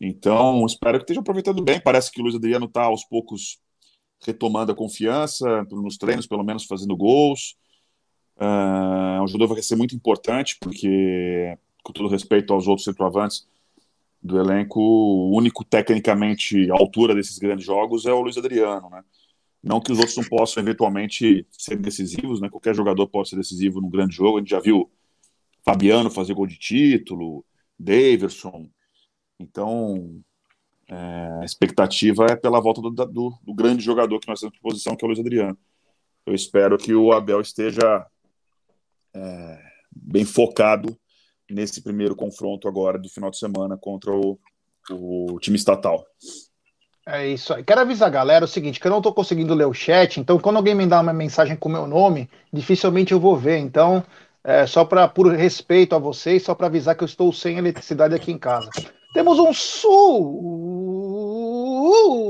Então, 0.00 0.64
espero 0.66 0.98
que 0.98 1.04
esteja 1.04 1.20
aproveitando 1.20 1.62
bem. 1.62 1.80
Parece 1.80 2.10
que 2.10 2.20
o 2.20 2.22
Luiz 2.22 2.34
Adriano 2.34 2.66
está 2.66 2.82
aos 2.84 3.04
poucos 3.04 3.58
retomando 4.24 4.72
a 4.72 4.74
confiança 4.74 5.64
nos 5.70 5.96
treinos, 5.96 6.26
pelo 6.26 6.44
menos 6.44 6.64
fazendo 6.64 6.96
gols. 6.96 7.56
Ah, 8.38 9.20
um 9.22 9.26
jogador 9.26 9.54
vai 9.54 9.62
ser 9.62 9.76
muito 9.76 9.94
importante, 9.94 10.56
porque, 10.60 11.56
com 11.82 11.92
todo 11.92 12.08
respeito 12.08 12.52
aos 12.52 12.66
outros 12.66 12.84
centroavantes 12.84 13.46
do 14.22 14.38
elenco, 14.38 14.80
o 14.80 15.34
único 15.34 15.64
tecnicamente 15.64 16.70
à 16.70 16.74
altura 16.74 17.14
desses 17.14 17.38
grandes 17.38 17.64
jogos 17.64 18.06
é 18.06 18.12
o 18.12 18.20
Luiz 18.20 18.36
Adriano, 18.36 18.90
né? 18.90 19.02
Não 19.62 19.80
que 19.80 19.90
os 19.90 19.98
outros 19.98 20.16
não 20.16 20.24
possam 20.24 20.62
eventualmente 20.62 21.46
ser 21.50 21.76
decisivos, 21.76 22.40
né? 22.40 22.48
Qualquer 22.48 22.74
jogador 22.74 23.08
pode 23.08 23.28
ser 23.28 23.36
decisivo 23.36 23.80
num 23.80 23.90
grande 23.90 24.14
jogo. 24.14 24.36
A 24.36 24.40
gente 24.40 24.50
já 24.50 24.60
viu 24.60 24.90
Fabiano 25.64 26.10
fazer 26.10 26.34
gol 26.34 26.46
de 26.46 26.58
título, 26.58 27.44
Daverson. 27.78 28.68
Então, 29.38 30.20
é, 30.88 31.40
a 31.40 31.44
expectativa 31.44 32.26
é 32.26 32.36
pela 32.36 32.60
volta 32.60 32.80
do, 32.80 32.90
do, 32.90 33.38
do 33.42 33.54
grande 33.54 33.82
jogador 33.82 34.18
que 34.20 34.28
nós 34.28 34.40
temos 34.40 34.56
em 34.56 34.60
posição, 34.60 34.96
que 34.96 35.04
é 35.04 35.06
o 35.06 35.08
Luiz 35.08 35.20
Adriano. 35.20 35.58
Eu 36.24 36.34
espero 36.34 36.76
que 36.78 36.94
o 36.94 37.12
Abel 37.12 37.40
esteja 37.40 38.06
é, 39.14 39.58
bem 39.90 40.24
focado 40.24 40.96
nesse 41.48 41.80
primeiro 41.80 42.16
confronto 42.16 42.66
agora 42.66 42.98
do 42.98 43.08
final 43.08 43.30
de 43.30 43.38
semana 43.38 43.76
contra 43.76 44.12
o, 44.12 44.38
o 44.90 45.38
time 45.40 45.56
estatal. 45.56 46.04
É 47.08 47.28
isso 47.28 47.54
aí. 47.54 47.62
Quero 47.62 47.80
avisar 47.80 48.08
a 48.08 48.12
galera 48.12 48.44
o 48.44 48.48
seguinte, 48.48 48.80
que 48.80 48.86
eu 48.86 48.90
não 48.90 49.00
tô 49.00 49.12
conseguindo 49.12 49.54
ler 49.54 49.66
o 49.66 49.72
chat, 49.72 50.18
então 50.18 50.40
quando 50.40 50.56
alguém 50.56 50.74
me 50.74 50.86
dá 50.86 51.00
uma 51.00 51.12
mensagem 51.12 51.54
com 51.54 51.68
o 51.68 51.72
meu 51.72 51.86
nome, 51.86 52.28
dificilmente 52.52 53.12
eu 53.12 53.20
vou 53.20 53.36
ver. 53.36 53.58
Então, 53.58 54.02
é, 54.42 54.66
só 54.66 54.84
para 54.84 55.06
por 55.06 55.32
respeito 55.32 55.94
a 55.94 55.98
vocês, 55.98 56.42
só 56.42 56.54
para 56.54 56.66
avisar 56.66 56.96
que 56.96 57.04
eu 57.04 57.06
estou 57.06 57.32
sem 57.32 57.58
eletricidade 57.58 58.14
aqui 58.14 58.32
em 58.32 58.38
casa. 58.38 58.70
Temos 59.16 59.38
um 59.38 59.50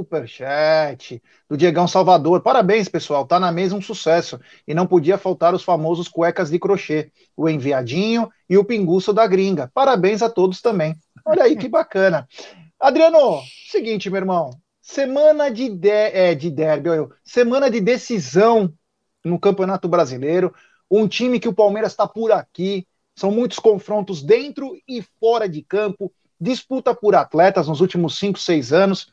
superchat 0.05 1.20
do 1.51 1.57
Diegão 1.57 1.88
Salvador. 1.88 2.42
Parabéns, 2.42 2.88
pessoal. 2.88 3.27
Tá 3.27 3.40
na 3.40 3.51
mesa 3.51 3.75
um 3.75 3.83
sucesso. 3.83 4.38
E 4.68 4.72
não 4.72 4.87
podia 4.87 5.18
faltar 5.18 5.53
os 5.53 5.64
famosos 5.64 6.07
cuecas 6.07 6.49
de 6.49 6.61
crochê, 6.61 7.11
o 7.37 7.49
enviadinho 7.49 8.31
e 8.49 8.57
o 8.57 8.64
pinguço 8.64 9.12
da 9.12 9.27
gringa. 9.27 9.68
Parabéns 9.75 10.22
a 10.22 10.31
todos 10.31 10.62
também. 10.62 10.94
Olha 11.25 11.42
aí 11.42 11.57
que 11.57 11.68
bacana. 11.68 12.29
Adriano, 12.79 13.40
seguinte, 13.68 14.09
meu 14.09 14.20
irmão. 14.20 14.51
Semana 14.81 15.51
de, 15.51 15.68
de, 15.68 15.88
é, 15.88 16.37
de 16.37 16.53
derby, 16.53 16.90
semana 17.25 17.68
de 17.68 17.81
decisão 17.81 18.72
no 19.25 19.40
Campeonato 19.40 19.88
Brasileiro 19.88 20.55
um 20.88 21.09
time 21.09 21.40
que 21.40 21.49
o 21.49 21.53
Palmeiras 21.53 21.90
está 21.90 22.07
por 22.07 22.31
aqui, 22.31 22.87
são 23.16 23.33
muitos 23.33 23.59
confrontos 23.59 24.22
dentro 24.22 24.79
e 24.87 25.03
fora 25.18 25.49
de 25.49 25.62
campo, 25.62 26.12
disputa 26.40 26.94
por 26.94 27.14
atletas 27.14 27.68
nos 27.68 27.81
últimos 27.81 28.18
5, 28.18 28.38
6 28.38 28.72
anos. 28.72 29.12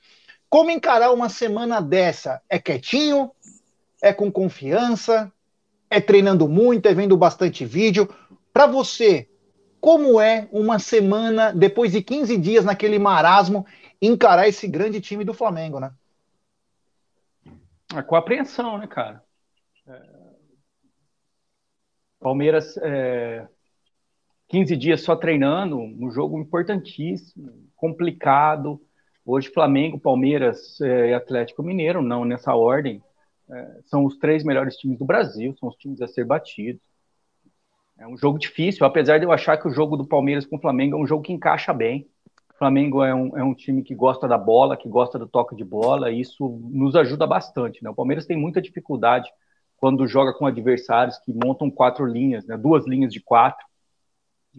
Como 0.50 0.70
encarar 0.70 1.12
uma 1.12 1.30
semana 1.30 1.82
dessa? 1.82 2.42
É 2.50 2.60
quietinho? 2.60 3.32
É 4.02 4.14
com 4.14 4.32
confiança? 4.32 5.32
É 5.90 6.00
treinando 6.00 6.48
muito? 6.48 6.88
É 6.88 6.94
vendo 6.94 7.18
bastante 7.18 7.66
vídeo? 7.66 8.08
Para 8.52 8.68
você, 8.68 9.30
como 9.80 10.20
é 10.20 10.48
uma 10.52 10.80
semana, 10.80 11.52
depois 11.52 11.92
de 11.92 12.02
15 12.02 12.38
dias 12.38 12.66
naquele 12.66 13.00
marasmo, 13.00 13.66
encarar 14.02 14.48
esse 14.48 14.68
grande 14.68 15.02
time 15.02 15.24
do 15.24 15.34
Flamengo, 15.34 15.80
né? 15.80 15.92
É 17.96 18.02
com 18.02 18.16
apreensão, 18.16 18.78
né, 18.78 18.88
cara? 18.88 19.24
É 19.88 20.24
Palmeiras, 22.24 22.78
é, 22.78 23.46
15 24.54 24.78
dias 24.78 25.02
só 25.02 25.16
treinando, 25.16 25.80
um 25.80 26.12
jogo 26.12 26.38
importantíssimo, 26.38 27.52
complicado. 27.76 28.80
Hoje, 29.26 29.50
Flamengo, 29.50 30.00
Palmeiras 30.00 30.80
é, 30.80 31.10
e 31.10 31.14
Atlético 31.16 31.64
Mineiro, 31.64 32.04
não 32.04 32.24
nessa 32.24 32.54
ordem, 32.54 33.02
é, 33.50 33.80
são 33.88 34.06
os 34.06 34.16
três 34.20 34.44
melhores 34.44 34.76
times 34.76 35.00
do 35.00 35.06
Brasil, 35.06 35.56
são 35.60 35.70
os 35.70 35.76
times 35.76 36.04
a 36.04 36.08
ser 36.08 36.24
batidos. 36.24 36.84
É 37.98 38.06
um 38.06 38.16
jogo 38.16 38.38
difícil, 38.38 38.86
apesar 38.86 39.18
de 39.18 39.26
eu 39.26 39.32
achar 39.32 39.58
que 39.58 39.68
o 39.68 39.74
jogo 39.74 39.98
do 39.98 40.06
Palmeiras 40.06 40.46
com 40.46 40.58
o 40.58 40.62
Flamengo 40.62 40.98
é 40.98 41.00
um 41.00 41.08
jogo 41.08 41.24
que 41.24 41.34
encaixa 41.34 41.74
bem. 41.74 42.08
O 42.54 42.58
Flamengo 42.60 43.04
é 43.04 43.12
um, 43.12 43.36
é 43.36 43.44
um 43.44 43.56
time 43.56 43.82
que 43.82 43.96
gosta 43.96 44.28
da 44.28 44.38
bola, 44.38 44.78
que 44.78 44.88
gosta 44.88 45.18
do 45.18 45.28
toque 45.28 45.56
de 45.56 45.64
bola, 45.64 46.12
e 46.12 46.22
isso 46.22 46.62
nos 46.70 46.96
ajuda 46.96 47.26
bastante. 47.26 47.84
Né? 47.84 47.90
O 47.90 47.96
Palmeiras 47.96 48.28
tem 48.28 48.38
muita 48.38 48.62
dificuldade 48.62 49.28
quando 49.78 50.08
joga 50.08 50.32
com 50.32 50.46
adversários 50.46 51.18
que 51.18 51.34
montam 51.34 51.72
quatro 51.72 52.06
linhas, 52.06 52.46
né, 52.46 52.56
duas 52.56 52.86
linhas 52.86 53.12
de 53.12 53.20
quatro, 53.20 53.66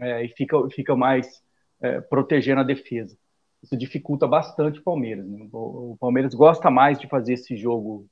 é, 0.00 0.24
e 0.24 0.28
fica, 0.28 0.56
fica 0.70 0.96
mais 0.96 1.42
é, 1.80 2.00
protegendo 2.00 2.60
a 2.60 2.64
defesa. 2.64 3.16
Isso 3.62 3.76
dificulta 3.76 4.26
bastante 4.26 4.78
o 4.78 4.82
Palmeiras. 4.82 5.26
Né? 5.26 5.48
O, 5.52 5.96
Palmeiras 5.98 6.34
gosta 6.34 6.70
mais 6.70 6.98
de 6.98 7.08
fazer 7.08 7.34
esse 7.34 7.56
jogo 7.56 8.06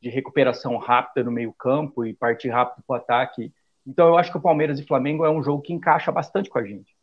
de 0.00 0.08
recuperação 0.08 0.76
rápida 0.76 1.24
no 1.24 1.32
meio 1.32 1.52
campo 1.52 2.04
e 2.04 2.14
partir 2.14 2.48
rápido 2.48 2.82
para 2.86 2.94
o 2.94 2.96
ataque. 2.96 3.52
Então 3.86 4.08
eu 4.08 4.18
acho 4.18 4.30
que 4.30 4.38
o 4.38 4.42
Palmeiras 4.42 4.78
e 4.78 4.86
Flamengo 4.86 5.24
é 5.24 5.30
um 5.30 5.42
jogo 5.42 5.62
que 5.62 5.72
encaixa 5.72 6.10
bastante 6.10 6.50
com 6.50 6.58
a 6.58 6.64
gente. 6.64 6.96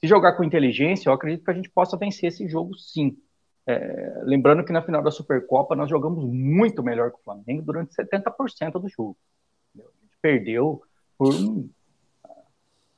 Se 0.00 0.06
jogar 0.06 0.32
com 0.32 0.44
inteligência, 0.44 1.08
eu 1.08 1.12
acredito 1.12 1.44
que 1.44 1.50
a 1.50 1.54
gente 1.54 1.70
possa 1.70 1.96
vencer 1.96 2.28
esse 2.28 2.48
jogo 2.48 2.74
sim. 2.74 3.16
É, 3.66 4.22
lembrando 4.24 4.64
que 4.64 4.72
na 4.72 4.82
final 4.82 5.02
da 5.02 5.10
Supercopa 5.10 5.76
nós 5.76 5.88
jogamos 5.88 6.24
muito 6.24 6.82
melhor 6.82 7.12
que 7.12 7.18
o 7.18 7.22
Flamengo 7.22 7.62
durante 7.62 7.94
70% 7.94 8.80
do 8.80 8.88
jogo. 8.88 9.16
A 9.76 9.78
gente 9.78 10.18
perdeu 10.20 10.82
por 11.16 11.32
um 11.34 11.68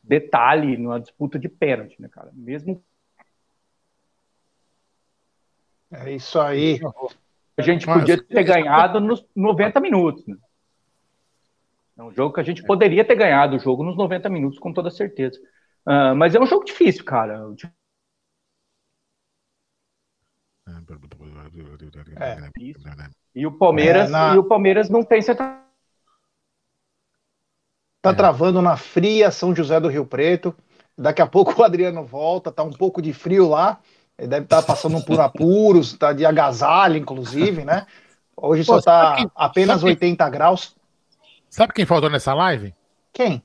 detalhe 0.04 0.76
numa 0.76 1.00
disputa 1.00 1.38
de 1.38 1.48
pênalti, 1.48 2.00
né, 2.00 2.08
cara? 2.08 2.30
Mesmo. 2.34 2.84
É 5.90 6.12
isso 6.12 6.38
aí. 6.38 6.80
A 7.56 7.62
gente 7.62 7.86
podia 7.86 8.22
ter 8.22 8.44
ganhado 8.44 9.00
nos 9.00 9.24
90 9.34 9.80
minutos. 9.80 10.26
Né? 10.26 10.36
É 11.96 12.02
um 12.02 12.12
jogo 12.12 12.34
que 12.34 12.40
a 12.40 12.44
gente 12.44 12.62
poderia 12.64 13.04
ter 13.04 13.14
ganhado 13.14 13.56
o 13.56 13.58
jogo 13.58 13.84
nos 13.84 13.96
90 13.96 14.28
minutos, 14.28 14.58
com 14.58 14.72
toda 14.72 14.90
certeza. 14.90 15.38
Uh, 15.86 16.14
mas 16.16 16.34
é 16.34 16.40
um 16.40 16.46
jogo 16.46 16.64
difícil, 16.64 17.04
cara. 17.04 17.40
É, 22.16 22.50
e 23.34 23.46
o 23.46 23.52
Palmeiras, 23.52 24.08
é, 24.08 24.10
na... 24.10 24.34
e 24.34 24.38
o 24.38 24.44
Palmeiras 24.44 24.90
não 24.90 25.04
tem 25.04 25.22
central. 25.22 25.63
Tá 28.04 28.10
é. 28.10 28.12
travando 28.12 28.60
na 28.60 28.76
fria 28.76 29.30
São 29.30 29.56
José 29.56 29.80
do 29.80 29.88
Rio 29.88 30.04
Preto. 30.04 30.54
Daqui 30.96 31.22
a 31.22 31.26
pouco 31.26 31.58
o 31.58 31.64
Adriano 31.64 32.04
volta, 32.04 32.52
tá 32.52 32.62
um 32.62 32.70
pouco 32.70 33.00
de 33.00 33.14
frio 33.14 33.48
lá. 33.48 33.78
Ele 34.18 34.28
deve 34.28 34.44
estar 34.44 34.60
tá 34.60 34.62
passando 34.62 35.02
por 35.02 35.18
apuros, 35.18 35.94
tá 35.94 36.12
de 36.12 36.26
agasalho, 36.26 36.98
inclusive, 36.98 37.64
né? 37.64 37.86
Hoje 38.36 38.62
Pô, 38.62 38.74
só 38.74 38.82
tá 38.82 39.16
quem, 39.16 39.30
apenas 39.34 39.82
80 39.82 40.28
graus. 40.28 40.76
Sabe 41.48 41.72
quem 41.72 41.86
faltou 41.86 42.10
nessa 42.10 42.34
live? 42.34 42.74
Quem? 43.10 43.42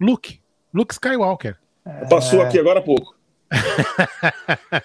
Luke. 0.00 0.40
Luke 0.72 0.94
Skywalker. 0.94 1.58
É... 1.84 2.06
Passou 2.06 2.40
aqui 2.42 2.60
agora 2.60 2.78
há 2.78 2.82
pouco. 2.82 3.16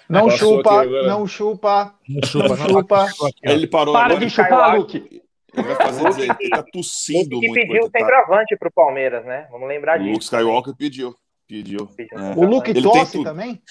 Não 0.08 0.30
chupa, 0.30 0.84
não 0.84 1.26
chupa, 1.26 1.94
não 2.08 2.28
chupa, 2.28 2.48
não 2.48 2.56
chupa. 2.56 3.06
Ele 3.42 3.66
parou 3.66 3.94
Para 3.94 4.06
agora. 4.06 4.20
de 4.20 4.30
chupar, 4.30 4.76
Luke. 4.76 5.21
Ele 5.54 5.66
vai 5.66 5.76
fazer 5.76 6.08
dizer, 6.08 6.36
ele 6.40 6.50
tá 6.50 6.64
tossindo 6.72 7.36
muito. 7.36 7.52
que 7.52 7.60
pediu 7.60 7.84
o 7.84 7.90
centroavante 7.90 8.56
pro 8.56 8.72
Palmeiras, 8.72 9.24
né? 9.24 9.46
Vamos 9.50 9.68
lembrar 9.68 9.98
disso. 9.98 10.08
O 10.08 10.12
Luke 10.12 10.24
Skywalker 10.24 10.74
pediu. 10.74 11.14
Pediu. 11.46 11.88
É. 11.98 12.32
O 12.34 12.46
Luke 12.46 12.70
ele 12.70 12.82
tosse 12.82 13.12
tem 13.12 13.24
também? 13.24 13.62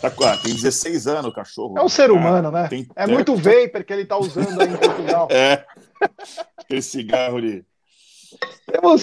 Tá, 0.00 0.10
tem 0.36 0.54
16 0.54 1.08
anos 1.08 1.32
o 1.32 1.34
cachorro. 1.34 1.76
É 1.76 1.82
um 1.82 1.88
ser 1.88 2.12
humano, 2.12 2.52
né? 2.52 2.68
Tem... 2.68 2.86
É 2.94 3.06
muito 3.08 3.34
vapor 3.34 3.82
que 3.82 3.92
ele 3.92 4.04
tá 4.04 4.16
usando 4.16 4.60
aí 4.60 4.68
em 4.68 4.76
Portugal. 4.76 5.28
É. 5.34 5.64
Aquele 6.58 6.82
cigarro 6.82 7.38
ali. 7.38 7.64
Temos 8.66 9.02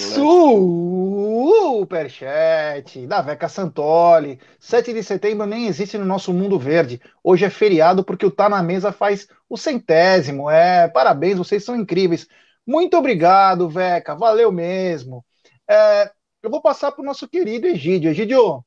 superchat 1.82 3.06
da 3.06 3.20
Veca 3.22 3.48
Santoli. 3.48 4.38
7 4.58 4.92
de 4.92 5.02
setembro 5.02 5.46
nem 5.46 5.66
existe 5.66 5.96
no 5.98 6.04
nosso 6.04 6.32
mundo 6.32 6.58
verde. 6.58 7.00
Hoje 7.22 7.44
é 7.44 7.50
feriado 7.50 8.04
porque 8.04 8.26
o 8.26 8.30
Tá 8.30 8.48
na 8.48 8.62
Mesa 8.62 8.92
faz 8.92 9.28
o 9.48 9.56
centésimo. 9.56 10.50
É, 10.50 10.88
parabéns, 10.88 11.38
vocês 11.38 11.64
são 11.64 11.76
incríveis. 11.76 12.26
Muito 12.66 12.96
obrigado, 12.96 13.68
Veca. 13.68 14.14
Valeu 14.14 14.52
mesmo. 14.52 15.24
É, 15.68 16.10
eu 16.42 16.50
vou 16.50 16.60
passar 16.60 16.92
para 16.92 17.02
o 17.02 17.06
nosso 17.06 17.28
querido 17.28 17.66
Egídio. 17.66 18.10
Egídio, 18.10 18.64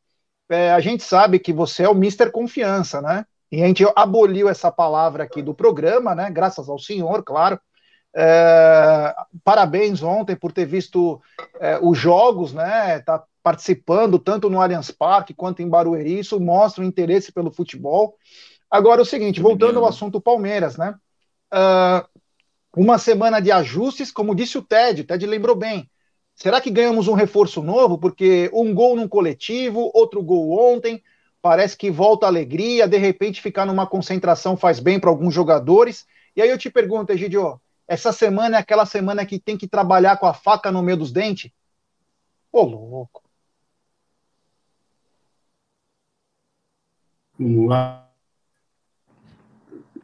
é, 0.50 0.72
a 0.72 0.80
gente 0.80 1.04
sabe 1.04 1.40
que 1.40 1.54
você 1.54 1.84
é 1.84 1.90
o 1.90 1.96
Mister 1.96 2.32
Confiança, 2.32 3.02
né? 3.02 3.26
E 3.52 3.64
a 3.64 3.68
gente 3.68 3.86
aboliu 3.96 4.50
essa 4.50 4.72
palavra 4.72 5.24
aqui 5.24 5.42
do 5.42 5.54
programa, 5.54 6.16
né? 6.16 6.30
Graças 6.30 6.68
ao 6.68 6.80
senhor, 6.80 7.24
claro. 7.24 7.60
É, 8.18 9.14
parabéns 9.44 10.02
ontem 10.02 10.38
por 10.38 10.54
ter 10.54 10.66
visto 10.66 11.22
é, 11.60 11.78
os 11.82 11.98
jogos, 11.98 12.54
né? 12.54 13.00
Tá 13.00 13.22
participando 13.44 14.18
tanto 14.18 14.50
no 14.50 14.62
Allianz 14.62 14.90
Parque 14.90 15.34
quanto 15.34 15.62
em 15.62 15.70
Barueri. 15.70 16.20
Isso 16.20 16.40
mostra 16.40 16.84
o 16.84 16.88
interesse 16.88 17.32
pelo 17.32 17.52
futebol. 17.52 18.16
Agora, 18.72 19.02
o 19.02 19.06
seguinte, 19.06 19.42
voltando 19.42 19.80
ao 19.80 19.86
assunto 19.86 20.22
Palmeiras, 20.22 20.78
né? 20.78 20.96
Uh, 21.54 22.08
uma 22.76 22.98
semana 22.98 23.40
de 23.40 23.52
ajustes, 23.52 24.12
como 24.12 24.36
disse 24.36 24.58
o 24.58 24.62
Ted, 24.62 25.02
o 25.02 25.06
Ted 25.06 25.26
lembrou 25.26 25.56
bem. 25.56 25.90
Será 26.36 26.60
que 26.60 26.72
ganhamos 26.72 27.08
um 27.08 27.14
reforço 27.14 27.62
novo? 27.62 27.98
Porque 27.98 28.50
um 28.54 28.74
gol 28.74 28.96
num 28.96 29.08
coletivo, 29.08 29.92
outro 29.94 30.22
gol 30.22 30.74
ontem, 30.74 31.02
parece 31.42 31.78
que 31.78 31.92
volta 31.92 32.26
a 32.26 32.30
alegria, 32.30 32.88
de 32.88 32.98
repente 32.98 33.42
ficar 33.42 33.66
numa 33.66 33.88
concentração 33.88 34.58
faz 34.58 34.80
bem 34.80 35.00
para 35.00 35.10
alguns 35.10 35.34
jogadores. 35.34 36.06
E 36.36 36.42
aí 36.42 36.50
eu 36.50 36.58
te 36.58 36.70
pergunto, 36.70 37.14
Egidio, 37.14 37.62
essa 37.88 38.12
semana 38.12 38.58
é 38.58 38.60
aquela 38.60 38.86
semana 38.86 39.26
que 39.26 39.40
tem 39.40 39.58
que 39.58 39.68
trabalhar 39.68 40.18
com 40.18 40.26
a 40.26 40.34
faca 40.34 40.72
no 40.72 40.82
meio 40.82 40.98
dos 40.98 41.12
dentes? 41.12 41.52
Ô, 42.52 42.64
louco. 42.64 43.22
Vamos 47.38 47.70
lá. 47.70 48.10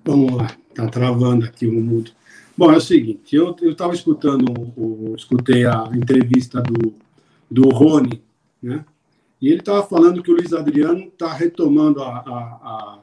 Vamos 0.04 0.34
lá. 0.34 0.48
Tá 0.76 0.88
travando 0.88 1.46
aqui 1.46 1.66
o 1.66 1.74
mudo. 1.74 2.12
Bom, 2.58 2.72
é 2.72 2.78
o 2.78 2.82
seguinte, 2.82 3.36
eu 3.36 3.56
estava 3.62 3.94
escutando, 3.94 4.46
o, 4.78 5.16
escutei 5.16 5.66
a 5.66 5.90
entrevista 5.94 6.62
do, 6.62 6.94
do 7.50 7.70
Rony, 7.70 8.22
né? 8.62 8.86
E 9.42 9.48
ele 9.48 9.62
estava 9.62 9.82
falando 9.82 10.22
que 10.22 10.30
o 10.30 10.36
Luiz 10.36 10.54
Adriano 10.54 11.06
está 11.06 11.34
retomando 11.34 12.04
a, 12.04 12.18
a, 12.20 13.00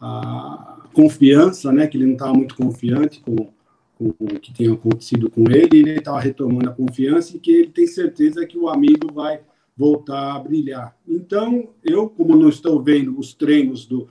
a, 0.00 0.06
a, 0.06 0.78
confiança, 0.92 1.70
né? 1.70 1.86
Que 1.86 1.96
ele 1.96 2.06
não 2.06 2.14
estava 2.14 2.32
muito 2.32 2.56
confiante 2.56 3.20
com, 3.20 3.52
o 4.00 4.40
que 4.40 4.52
tinha 4.52 4.72
acontecido 4.72 5.30
com 5.30 5.42
ele, 5.50 5.78
ele 5.78 5.98
estava 5.98 6.18
retomando 6.20 6.70
a 6.70 6.72
confiança 6.72 7.36
e 7.36 7.40
que 7.40 7.52
ele 7.52 7.70
tem 7.70 7.86
certeza 7.86 8.46
que 8.46 8.56
o 8.56 8.68
amigo 8.68 9.12
vai 9.12 9.40
voltar 9.76 10.36
a 10.36 10.38
brilhar. 10.38 10.96
Então, 11.06 11.68
eu, 11.84 12.08
como 12.08 12.36
não 12.36 12.48
estou 12.48 12.82
vendo 12.82 13.18
os 13.18 13.34
treinos 13.34 13.86
do, 13.86 14.08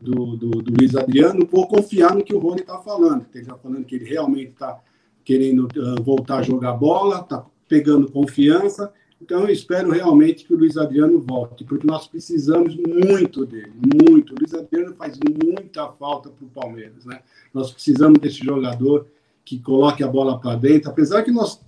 do, 0.00 0.36
do, 0.36 0.50
do 0.50 0.74
Luiz 0.78 0.94
Adriano, 0.96 1.46
vou 1.50 1.66
confiar 1.68 2.14
no 2.14 2.24
que 2.24 2.34
o 2.34 2.38
Rony 2.38 2.60
está 2.60 2.78
falando. 2.78 3.26
Ele 3.32 3.42
está 3.44 3.56
falando 3.56 3.84
que 3.84 3.94
ele 3.94 4.04
realmente 4.04 4.50
está 4.50 4.80
querendo 5.24 5.68
uh, 5.76 6.02
voltar 6.02 6.38
a 6.38 6.42
jogar 6.42 6.72
bola, 6.72 7.20
está 7.20 7.44
pegando 7.68 8.10
confiança. 8.10 8.92
Então, 9.20 9.40
eu 9.40 9.50
espero 9.50 9.90
realmente 9.90 10.44
que 10.44 10.54
o 10.54 10.56
Luiz 10.56 10.76
Adriano 10.76 11.20
volte, 11.20 11.64
porque 11.64 11.86
nós 11.86 12.06
precisamos 12.06 12.76
muito 12.76 13.44
dele, 13.44 13.72
muito. 13.74 14.32
O 14.32 14.36
Luiz 14.38 14.54
Adriano 14.54 14.94
faz 14.94 15.18
muita 15.44 15.88
falta 15.92 16.30
para 16.30 16.44
o 16.46 16.48
Palmeiras, 16.48 17.04
né? 17.04 17.20
Nós 17.52 17.72
precisamos 17.72 18.20
desse 18.20 18.44
jogador 18.44 19.06
que 19.48 19.58
coloque 19.58 20.04
a 20.04 20.08
bola 20.08 20.38
para 20.38 20.56
dentro, 20.56 20.90
apesar 20.90 21.22
que 21.22 21.30
nós, 21.30 21.60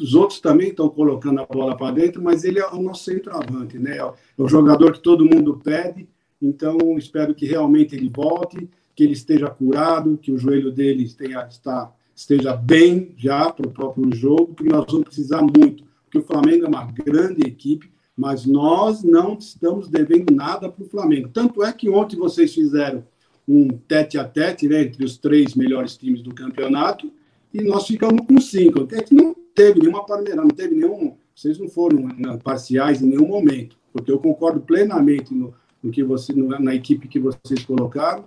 os 0.00 0.14
outros 0.14 0.40
também 0.40 0.70
estão 0.70 0.88
colocando 0.88 1.40
a 1.40 1.46
bola 1.46 1.76
para 1.76 1.92
dentro, 1.92 2.22
mas 2.22 2.42
ele 2.42 2.58
é 2.58 2.66
o 2.66 2.82
nosso 2.82 3.04
centroavante, 3.04 3.78
né? 3.78 3.98
É 3.98 4.42
o 4.42 4.48
jogador 4.48 4.92
que 4.92 5.00
todo 5.00 5.24
mundo 5.24 5.60
pede, 5.62 6.08
então 6.42 6.76
espero 6.98 7.34
que 7.34 7.46
realmente 7.46 7.94
ele 7.94 8.10
volte, 8.14 8.68
que 8.96 9.04
ele 9.04 9.12
esteja 9.12 9.48
curado, 9.48 10.18
que 10.18 10.32
o 10.32 10.38
joelho 10.38 10.72
dele 10.72 11.04
esteja, 11.04 11.46
está, 11.48 11.92
esteja 12.14 12.56
bem 12.56 13.14
já 13.16 13.52
para 13.52 13.68
o 13.68 13.70
próprio 13.70 14.12
jogo, 14.12 14.54
porque 14.54 14.72
nós 14.72 14.84
vamos 14.88 15.04
precisar 15.04 15.40
muito 15.40 15.86
porque 16.08 16.18
o 16.18 16.22
Flamengo 16.22 16.64
é 16.64 16.68
uma 16.68 16.90
grande 16.90 17.42
equipe, 17.42 17.90
mas 18.16 18.46
nós 18.46 19.04
não 19.04 19.34
estamos 19.34 19.88
devendo 19.88 20.34
nada 20.34 20.68
para 20.68 20.82
o 20.82 20.88
Flamengo. 20.88 21.28
Tanto 21.28 21.62
é 21.62 21.70
que 21.70 21.88
ontem 21.88 22.16
vocês 22.16 22.52
fizeram 22.52 23.04
um 23.46 23.68
tete 23.68 24.18
a 24.18 24.24
tete 24.24 24.66
né, 24.66 24.82
entre 24.82 25.04
os 25.04 25.18
três 25.18 25.54
melhores 25.54 25.96
times 25.96 26.22
do 26.22 26.34
campeonato 26.34 27.12
e 27.52 27.62
nós 27.62 27.86
ficamos 27.86 28.26
com 28.26 28.40
cinco. 28.40 28.86
A 28.90 28.96
gente 28.96 29.14
não 29.14 29.34
teve 29.54 29.80
nenhuma 29.80 30.04
parmeira, 30.04 30.40
não 30.40 30.48
teve 30.48 30.74
nenhum. 30.74 31.16
Vocês 31.34 31.58
não 31.58 31.68
foram 31.68 32.08
né, 32.16 32.38
parciais 32.42 33.00
em 33.00 33.06
nenhum 33.06 33.28
momento, 33.28 33.76
porque 33.92 34.10
eu 34.10 34.18
concordo 34.18 34.60
plenamente 34.60 35.34
no, 35.34 35.54
no 35.82 35.90
que 35.90 36.02
você, 36.02 36.32
no, 36.32 36.48
na 36.58 36.74
equipe 36.74 37.08
que 37.08 37.18
vocês 37.18 37.64
colocaram. 37.64 38.24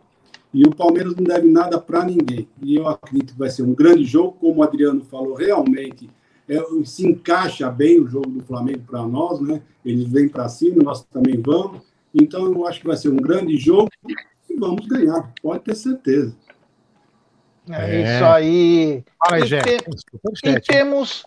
E 0.53 0.63
o 0.63 0.75
Palmeiras 0.75 1.15
não 1.15 1.23
deve 1.23 1.49
nada 1.49 1.79
para 1.79 2.03
ninguém. 2.03 2.47
E 2.61 2.75
eu 2.75 2.87
acredito 2.87 3.33
que 3.33 3.39
vai 3.39 3.49
ser 3.49 3.63
um 3.63 3.73
grande 3.73 4.03
jogo, 4.03 4.37
como 4.39 4.59
o 4.59 4.63
Adriano 4.63 5.01
falou, 5.03 5.35
realmente 5.35 6.09
é, 6.47 6.61
se 6.83 7.07
encaixa 7.07 7.69
bem 7.69 8.01
o 8.01 8.07
jogo 8.07 8.29
do 8.29 8.43
Flamengo 8.43 8.83
para 8.85 9.05
nós, 9.07 9.39
né? 9.39 9.61
Eles 9.85 10.09
vêm 10.09 10.27
para 10.27 10.49
cima, 10.49 10.83
nós 10.83 11.05
também 11.05 11.41
vamos. 11.41 11.81
Então, 12.13 12.45
eu 12.51 12.67
acho 12.67 12.81
que 12.81 12.87
vai 12.87 12.97
ser 12.97 13.09
um 13.09 13.15
grande 13.15 13.55
jogo 13.55 13.89
e 14.49 14.55
vamos 14.59 14.85
ganhar, 14.85 15.33
pode 15.41 15.63
ter 15.63 15.75
certeza. 15.75 16.35
É, 17.73 17.95
é. 17.95 18.01
isso 18.01 18.25
aí. 18.25 19.03
Fala 19.17 19.39
e, 19.39 19.47
te... 19.47 20.49
e 20.49 20.59
temos 20.61 21.25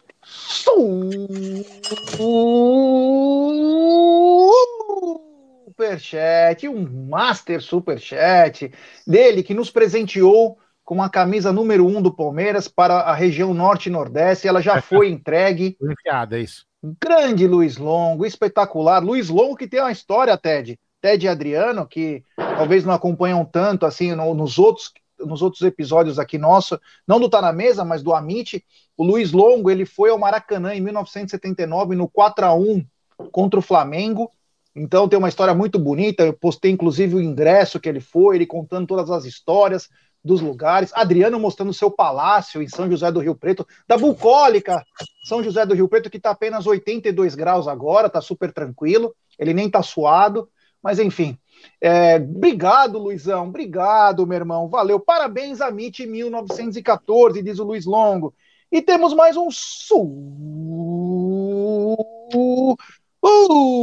superchat, 5.66 6.68
um 6.68 7.08
master 7.08 7.60
superchat 7.60 8.72
dele 9.06 9.42
que 9.42 9.52
nos 9.54 9.70
presenteou 9.70 10.58
com 10.84 11.02
a 11.02 11.08
camisa 11.08 11.52
número 11.52 11.86
um 11.86 12.00
do 12.00 12.12
Palmeiras 12.12 12.68
para 12.68 13.00
a 13.00 13.14
região 13.14 13.54
norte 13.54 13.86
e 13.86 13.92
nordeste. 13.92 14.46
Ela 14.46 14.60
já 14.60 14.80
foi 14.80 15.08
entregue. 15.10 15.76
Enfiada, 15.82 16.38
é 16.38 16.42
isso. 16.42 16.66
Grande 17.02 17.46
Luiz 17.46 17.78
Longo, 17.78 18.26
espetacular. 18.26 19.02
Luiz 19.02 19.28
Longo 19.30 19.56
que 19.56 19.66
tem 19.66 19.80
uma 19.80 19.92
história, 19.92 20.36
Ted. 20.36 20.78
Ted 21.00 21.24
e 21.24 21.28
Adriano, 21.28 21.86
que 21.86 22.22
talvez 22.36 22.84
não 22.84 22.94
acompanham 22.94 23.44
tanto 23.44 23.84
assim 23.84 24.14
no, 24.14 24.34
nos 24.34 24.58
outros 24.58 24.92
nos 25.26 25.42
outros 25.42 25.62
episódios 25.62 26.18
aqui 26.18 26.38
nosso, 26.38 26.78
não 27.06 27.20
do 27.20 27.28
Tá 27.28 27.40
na 27.40 27.52
Mesa, 27.52 27.84
mas 27.84 28.02
do 28.02 28.12
Amit, 28.12 28.64
o 28.96 29.04
Luiz 29.04 29.32
Longo, 29.32 29.70
ele 29.70 29.84
foi 29.84 30.10
ao 30.10 30.18
Maracanã 30.18 30.74
em 30.74 30.80
1979 30.80 31.94
no 31.94 32.08
4 32.08 32.46
a 32.46 32.54
1 32.54 32.84
contra 33.30 33.58
o 33.58 33.62
Flamengo. 33.62 34.30
Então 34.76 35.08
tem 35.08 35.18
uma 35.18 35.28
história 35.28 35.54
muito 35.54 35.78
bonita. 35.78 36.24
Eu 36.24 36.32
postei 36.32 36.70
inclusive 36.70 37.14
o 37.14 37.22
ingresso 37.22 37.80
que 37.80 37.88
ele 37.88 38.00
foi, 38.00 38.36
ele 38.36 38.46
contando 38.46 38.86
todas 38.86 39.10
as 39.10 39.24
histórias, 39.24 39.88
dos 40.24 40.40
lugares. 40.40 40.90
Adriano 40.94 41.38
mostrando 41.38 41.74
seu 41.74 41.90
palácio 41.90 42.62
em 42.62 42.68
São 42.68 42.90
José 42.90 43.12
do 43.12 43.20
Rio 43.20 43.34
Preto, 43.34 43.66
da 43.86 43.98
bucólica 43.98 44.82
São 45.28 45.44
José 45.44 45.66
do 45.66 45.74
Rio 45.74 45.88
Preto, 45.88 46.08
que 46.08 46.16
está 46.16 46.30
apenas 46.30 46.66
82 46.66 47.34
graus 47.34 47.68
agora, 47.68 48.06
está 48.06 48.20
super 48.20 48.50
tranquilo, 48.50 49.14
ele 49.38 49.52
nem 49.52 49.66
está 49.66 49.82
suado, 49.82 50.48
mas 50.82 50.98
enfim. 50.98 51.38
É, 51.80 52.16
obrigado, 52.16 52.98
Luizão, 52.98 53.48
obrigado, 53.48 54.26
meu 54.26 54.36
irmão, 54.36 54.68
valeu. 54.68 54.98
Parabéns 54.98 55.60
a 55.60 55.68
MIT 55.68 56.06
1914, 56.06 57.42
diz 57.42 57.58
o 57.58 57.64
Luiz 57.64 57.84
Longo. 57.84 58.34
E 58.72 58.80
temos 58.82 59.14
mais 59.14 59.36
um 59.36 59.48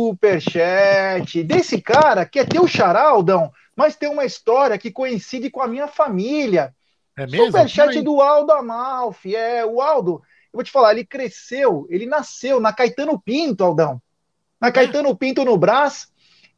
superchat 0.08 1.44
desse 1.44 1.82
cara 1.82 2.26
que 2.26 2.40
é 2.40 2.46
teu 2.46 2.68
charaldão 2.68 3.52
mas 3.76 3.96
tem 3.96 4.10
uma 4.10 4.26
história 4.26 4.78
que 4.78 4.92
coincide 4.92 5.50
com 5.50 5.62
a 5.62 5.68
minha 5.68 5.88
família. 5.88 6.72
É 7.18 7.26
mesmo? 7.26 7.48
Superchat 7.48 8.00
do 8.02 8.22
Aldo 8.22 8.52
Amalfi. 8.52 9.36
É, 9.36 9.66
o 9.66 9.82
Aldo, 9.82 10.22
eu 10.54 10.58
vou 10.58 10.64
te 10.64 10.72
falar, 10.72 10.92
ele 10.92 11.06
cresceu, 11.06 11.88
ele 11.90 12.06
nasceu 12.06 12.60
na 12.60 12.74
Caetano 12.74 13.20
Pinto, 13.20 13.64
Aldão. 13.64 14.02
Na 14.60 14.68
é. 14.68 14.72
Caetano 14.72 15.16
Pinto 15.16 15.44
no 15.44 15.58
Brás. 15.58 16.11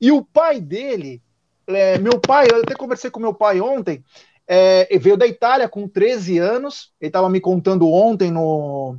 E 0.04 0.12
o 0.12 0.22
pai 0.22 0.60
dele, 0.60 1.22
é, 1.66 1.98
meu 1.98 2.20
pai, 2.20 2.48
eu 2.52 2.58
até 2.58 2.76
conversei 2.76 3.10
com 3.10 3.22
meu 3.22 3.34
pai 3.34 3.62
ontem, 3.62 4.04
é, 4.46 4.86
veio 4.98 5.16
da 5.16 5.26
Itália 5.26 5.70
com 5.70 5.88
13 5.88 6.40
anos, 6.40 6.92
ele 7.00 7.08
estava 7.08 7.30
me 7.30 7.40
contando 7.40 7.88
ontem 7.88 8.30
no, 8.30 8.98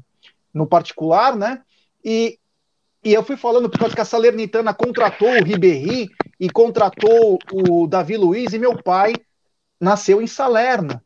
no 0.55 0.67
particular, 0.67 1.37
né? 1.37 1.61
E, 2.03 2.39
e 3.05 3.13
eu 3.13 3.23
fui 3.23 3.37
falando, 3.37 3.69
por 3.69 3.79
causa 3.79 3.95
que 3.95 4.01
a 4.01 4.05
Salernitana 4.07 4.73
contratou 4.73 5.29
o 5.29 5.45
Ribéry, 5.45 6.09
e 6.41 6.49
contratou 6.49 7.39
o 7.53 7.87
Davi 7.87 8.17
Luiz, 8.17 8.55
e 8.55 8.59
meu 8.59 8.83
pai 8.83 9.13
nasceu 9.79 10.23
em 10.23 10.27
Salerno, 10.27 10.99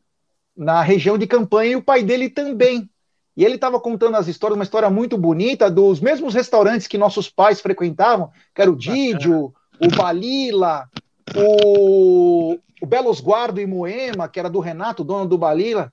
na 0.55 0.81
região 0.81 1.17
de 1.17 1.27
campanha, 1.27 1.71
e 1.71 1.75
o 1.75 1.83
pai 1.83 2.03
dele 2.03 2.29
também. 2.29 2.89
E 3.35 3.43
ele 3.43 3.55
estava 3.55 3.77
contando 3.81 4.15
as 4.15 4.29
histórias, 4.29 4.57
uma 4.57 4.63
história 4.63 4.89
muito 4.89 5.17
bonita, 5.17 5.69
dos 5.69 5.99
mesmos 5.99 6.33
restaurantes 6.33 6.87
que 6.87 6.97
nossos 6.97 7.29
pais 7.29 7.59
frequentavam, 7.59 8.31
que 8.55 8.61
era 8.61 8.71
o 8.71 8.77
Didio, 8.77 9.53
o 9.79 9.95
Balila, 9.95 10.89
o, 11.35 12.57
o 12.81 12.85
Belos 12.85 13.19
Guardo 13.19 13.59
e 13.59 13.65
Moema, 13.65 14.27
que 14.27 14.39
era 14.39 14.49
do 14.49 14.59
Renato, 14.59 15.03
dono 15.03 15.27
do 15.27 15.37
Balila. 15.37 15.91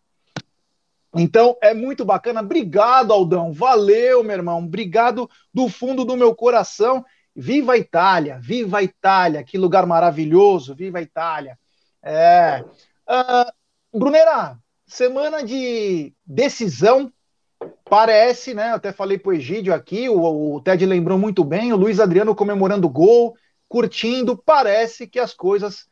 Então 1.15 1.57
é 1.63 1.73
muito 1.73 2.05
bacana. 2.05 2.41
Obrigado, 2.41 3.13
Aldão. 3.13 3.53
Valeu, 3.53 4.23
meu 4.23 4.37
irmão. 4.37 4.59
Obrigado 4.59 5.31
do 5.53 5.69
fundo 5.69 6.05
do 6.05 6.17
meu 6.17 6.35
coração. 6.35 7.05
Viva 7.35 7.75
a 7.75 7.79
Itália, 7.79 8.39
viva 8.41 8.79
a 8.79 8.83
Itália, 8.83 9.45
que 9.45 9.59
lugar 9.59 9.87
maravilhoso, 9.87 10.75
viva 10.75 10.99
a 10.99 11.03
Itália. 11.03 11.59
É. 12.03 12.65
Uh, 13.07 13.99
Brunera, 13.99 14.59
semana 14.87 15.43
de 15.43 16.15
decisão, 16.25 17.13
parece, 17.85 18.55
né? 18.55 18.73
Até 18.73 18.91
falei 18.93 19.19
pro 19.19 19.35
Egídio 19.35 19.75
aqui, 19.75 20.09
o, 20.09 20.55
o 20.55 20.61
Ted 20.63 20.85
lembrou 20.87 21.19
muito 21.19 21.45
bem, 21.45 21.73
o 21.73 21.77
Luiz 21.77 22.01
Adriano 22.01 22.35
comemorando 22.35 22.87
o 22.87 22.91
gol, 22.91 23.37
curtindo, 23.69 24.37
parece 24.37 25.07
que 25.07 25.19
as 25.19 25.35
coisas, 25.35 25.87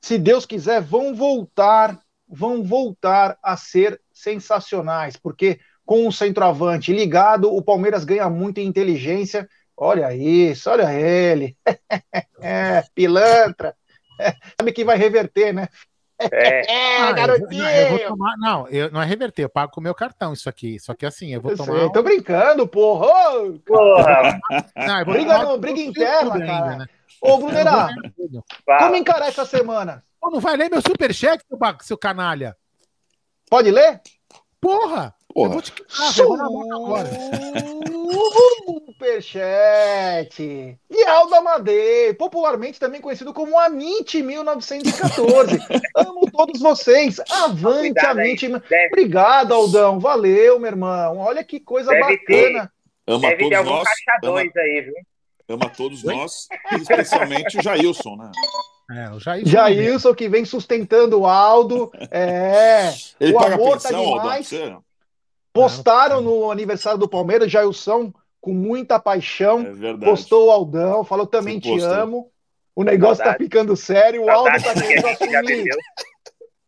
se 0.00 0.18
Deus 0.18 0.46
quiser, 0.46 0.80
vão 0.80 1.14
voltar, 1.14 1.98
vão 2.28 2.62
voltar 2.62 3.38
a 3.42 3.56
ser 3.56 4.00
sensacionais, 4.12 5.16
porque 5.16 5.60
com 5.84 6.06
o 6.06 6.12
centroavante 6.12 6.92
ligado, 6.92 7.54
o 7.54 7.62
Palmeiras 7.62 8.04
ganha 8.04 8.28
muito 8.28 8.58
em 8.58 8.66
inteligência 8.66 9.48
Olha 9.80 10.12
isso, 10.12 10.68
olha 10.68 10.92
ele. 10.92 11.56
é, 12.42 12.82
pilantra. 12.94 13.76
É, 14.20 14.32
sabe 14.58 14.72
que 14.72 14.84
vai 14.84 14.96
reverter, 14.98 15.54
né? 15.54 15.68
É, 16.32 16.72
é 16.72 17.00
ah, 17.00 17.12
garotinho. 17.12 17.64
Eu, 17.64 17.96
eu 17.98 18.08
tomar, 18.08 18.36
não, 18.38 18.68
eu, 18.68 18.90
não 18.90 19.00
é 19.00 19.04
reverter, 19.04 19.44
eu 19.44 19.48
pago 19.48 19.72
com 19.72 19.80
o 19.80 19.82
meu 19.82 19.94
cartão 19.94 20.32
isso 20.32 20.48
aqui. 20.48 20.78
Só 20.80 20.94
que 20.94 21.06
assim, 21.06 21.32
eu 21.32 21.40
vou 21.40 21.52
eu 21.52 21.56
tomar. 21.56 21.78
Sei, 21.78 21.92
tô 21.92 22.02
brincando, 22.02 22.66
porra. 22.66 23.06
Porra. 23.64 24.40
Não, 24.76 25.04
briga, 25.04 25.38
não, 25.38 25.58
briga 25.58 25.80
interna, 25.80 26.38
cara. 26.38 26.70
Ainda, 26.70 26.76
né? 26.76 26.86
Ô, 27.20 27.38
Brunerá, 27.38 27.88
como 28.78 28.96
encarar 28.96 29.28
essa 29.28 29.44
semana? 29.44 30.04
Pô, 30.20 30.30
não 30.30 30.40
vai 30.40 30.56
ler 30.56 30.70
meu 30.70 30.80
superchat, 30.80 31.44
seu, 31.46 31.58
seu 31.82 31.98
canalha. 31.98 32.56
Pode 33.48 33.70
ler? 33.70 34.00
Porra! 34.60 35.14
Porra. 35.32 35.48
Eu 35.48 35.52
vou 35.52 35.62
te 35.62 35.72
quitar, 35.72 36.30
agora. 36.74 37.08
Superchat 38.98 40.42
e 40.90 41.04
Aldo 41.04 41.34
Amadei, 41.36 42.12
popularmente 42.14 42.80
também 42.80 43.00
conhecido 43.00 43.32
como 43.32 43.58
Amite 43.58 44.22
1914. 44.22 45.58
Amo 45.96 46.30
todos 46.30 46.60
vocês. 46.60 47.20
Avante, 47.30 47.94
Cuidado, 47.94 48.18
Amite. 48.18 48.50
Obrigado, 48.90 49.54
Aldão. 49.54 50.00
Valeu, 50.00 50.58
meu 50.58 50.68
irmão. 50.68 51.18
Olha 51.18 51.44
que 51.44 51.60
coisa 51.60 51.90
Deve 51.90 52.02
bacana. 52.02 52.26
Ter. 52.26 52.70
Ama 53.06 53.28
Deve 53.28 53.48
todos 53.48 53.64
nós. 53.64 53.88
Ama, 54.24 54.40
aí, 54.40 54.80
viu? 54.80 54.94
ama 55.48 55.70
todos 55.70 56.02
nós, 56.04 56.48
especialmente 56.72 57.58
o 57.58 57.62
Jailson, 57.62 58.16
né? 58.16 58.30
É, 58.90 59.10
o 59.10 59.20
Jailson, 59.20 59.50
Jailson 59.50 60.14
que 60.14 60.28
vem 60.28 60.44
sustentando 60.44 61.20
o 61.20 61.26
Aldo. 61.26 61.90
É, 62.10 62.92
Ele 63.20 63.32
o 63.32 63.38
amor 63.38 63.80
tá 63.80 63.88
pensão, 63.88 64.16
tá 64.16 64.22
demais. 64.22 64.52
Aldão, 64.52 64.84
Postaram 65.62 66.20
no 66.20 66.50
aniversário 66.50 66.98
do 66.98 67.08
Palmeiras, 67.08 67.50
Jailson, 67.50 68.12
com 68.40 68.52
muita 68.52 68.98
paixão. 68.98 69.60
É 69.60 69.96
postou 70.04 70.48
o 70.48 70.50
Aldão, 70.50 71.04
falou 71.04 71.26
também 71.26 71.58
te 71.58 71.78
amo. 71.80 72.30
O 72.74 72.84
negócio 72.84 73.24
tá 73.24 73.34
ficando 73.34 73.76
sério. 73.76 74.24
O 74.24 74.30
Aldo 74.30 74.50
tá 74.62 74.72
querendo 74.74 75.06
assumir 75.08 75.68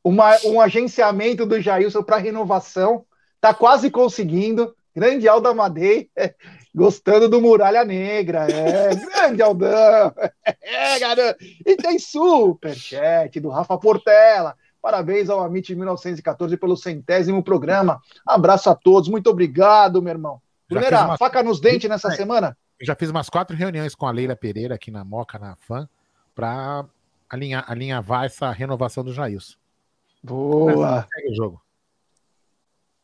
uma, 0.03 0.37
um 0.44 0.61
agenciamento 0.61 1.46
do 1.46 1.61
Jailson 1.61 2.03
para 2.03 2.16
renovação. 2.16 3.05
Tá 3.40 3.55
quase 3.55 3.90
conseguindo. 3.90 4.74
Grande 4.94 5.29
Aldo 5.29 5.48
Amadei. 5.48 6.11
Gostando 6.74 7.29
do 7.29 7.40
Muralha 7.40 7.85
Negra, 7.85 8.46
é. 8.48 8.94
Grande 8.94 9.42
Aldão. 9.42 10.14
É, 10.62 10.98
garoto. 10.98 11.44
E 11.66 11.76
tem 11.76 11.98
superchat 11.98 13.40
do 13.40 13.48
Rafa 13.48 13.76
Portela. 13.76 14.57
Parabéns 14.80 15.28
ao 15.28 15.40
Amit 15.40 15.74
1914 15.74 16.56
pelo 16.56 16.76
centésimo 16.76 17.42
programa. 17.42 18.00
Abraço 18.26 18.70
a 18.70 18.74
todos. 18.74 19.08
Muito 19.08 19.28
obrigado, 19.28 20.02
meu 20.02 20.12
irmão. 20.12 20.40
Bruneira, 20.68 21.04
uma... 21.04 21.18
faca 21.18 21.42
nos 21.42 21.60
dentes 21.60 21.88
nessa 21.88 22.08
é. 22.08 22.16
semana? 22.16 22.56
Eu 22.78 22.86
já 22.86 22.94
fiz 22.94 23.10
umas 23.10 23.28
quatro 23.28 23.54
reuniões 23.54 23.94
com 23.94 24.06
a 24.06 24.10
Leila 24.10 24.34
Pereira 24.34 24.74
aqui 24.74 24.90
na 24.90 25.04
Moca, 25.04 25.38
na 25.38 25.54
FAM, 25.56 25.86
para 26.34 26.86
alinhar, 27.28 27.64
alinhavar 27.68 28.24
essa 28.24 28.50
renovação 28.50 29.04
do 29.04 29.12
Jailson. 29.12 29.56
Boa! 30.22 31.06
Segue 31.12 31.30
o 31.30 31.34
jogo. 31.34 31.62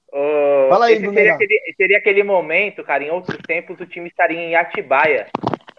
Uh, 0.08 0.68
Fala 0.70 0.86
aí, 0.86 0.94
esse 0.94 1.04
seria 1.04 1.34
aquele, 1.34 1.74
seria 1.76 1.98
aquele, 1.98 2.22
momento, 2.22 2.82
cara, 2.82 3.04
em 3.04 3.10
outros 3.10 3.36
tempos 3.46 3.78
o 3.78 3.86
time 3.86 4.08
estaria 4.08 4.38
em 4.38 4.54
Atibaia, 4.54 5.28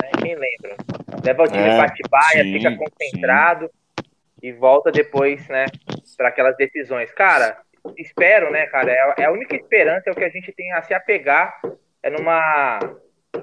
né? 0.02 0.12
quem 0.22 0.36
lembra? 0.36 0.78
Leva 1.24 1.44
o 1.44 1.48
time 1.48 1.64
é, 1.64 1.76
para 1.76 1.86
Atibaia, 1.88 2.44
sim, 2.44 2.54
fica 2.54 2.78
concentrado 2.78 3.66
sim. 3.66 3.72
E 4.42 4.52
volta 4.52 4.92
depois, 4.92 5.48
né, 5.48 5.66
para 6.16 6.30
aquelas 6.30 6.56
decisões. 6.58 7.12
Cara, 7.12 7.60
espero, 7.98 8.52
né, 8.52 8.66
cara, 8.68 8.92
é, 8.92 9.16
é, 9.20 9.26
a 9.26 9.32
única 9.32 9.56
esperança 9.56 10.10
é 10.10 10.12
o 10.12 10.16
que 10.16 10.24
a 10.24 10.30
gente 10.30 10.52
tem 10.52 10.72
a 10.74 10.82
se 10.82 10.94
apegar 10.94 11.60
é 12.04 12.10
numa 12.10 12.80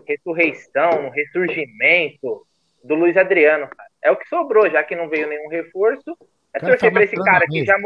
ressurreição, 0.06 1.06
um 1.06 1.10
ressurgimento 1.10 2.46
do 2.82 2.94
Luiz 2.94 3.16
Adriano, 3.16 3.68
cara. 3.68 3.90
É 4.02 4.10
o 4.10 4.16
que 4.16 4.28
sobrou, 4.28 4.68
já 4.70 4.82
que 4.84 4.94
não 4.94 5.08
veio 5.08 5.28
nenhum 5.28 5.48
reforço. 5.48 6.16
É 6.52 6.60
cara, 6.60 6.72
torcer 6.72 6.90
tá 6.90 6.94
para 6.94 7.04
esse 7.04 7.16
cara 7.16 7.46
que 7.46 7.64
já, 7.64 7.76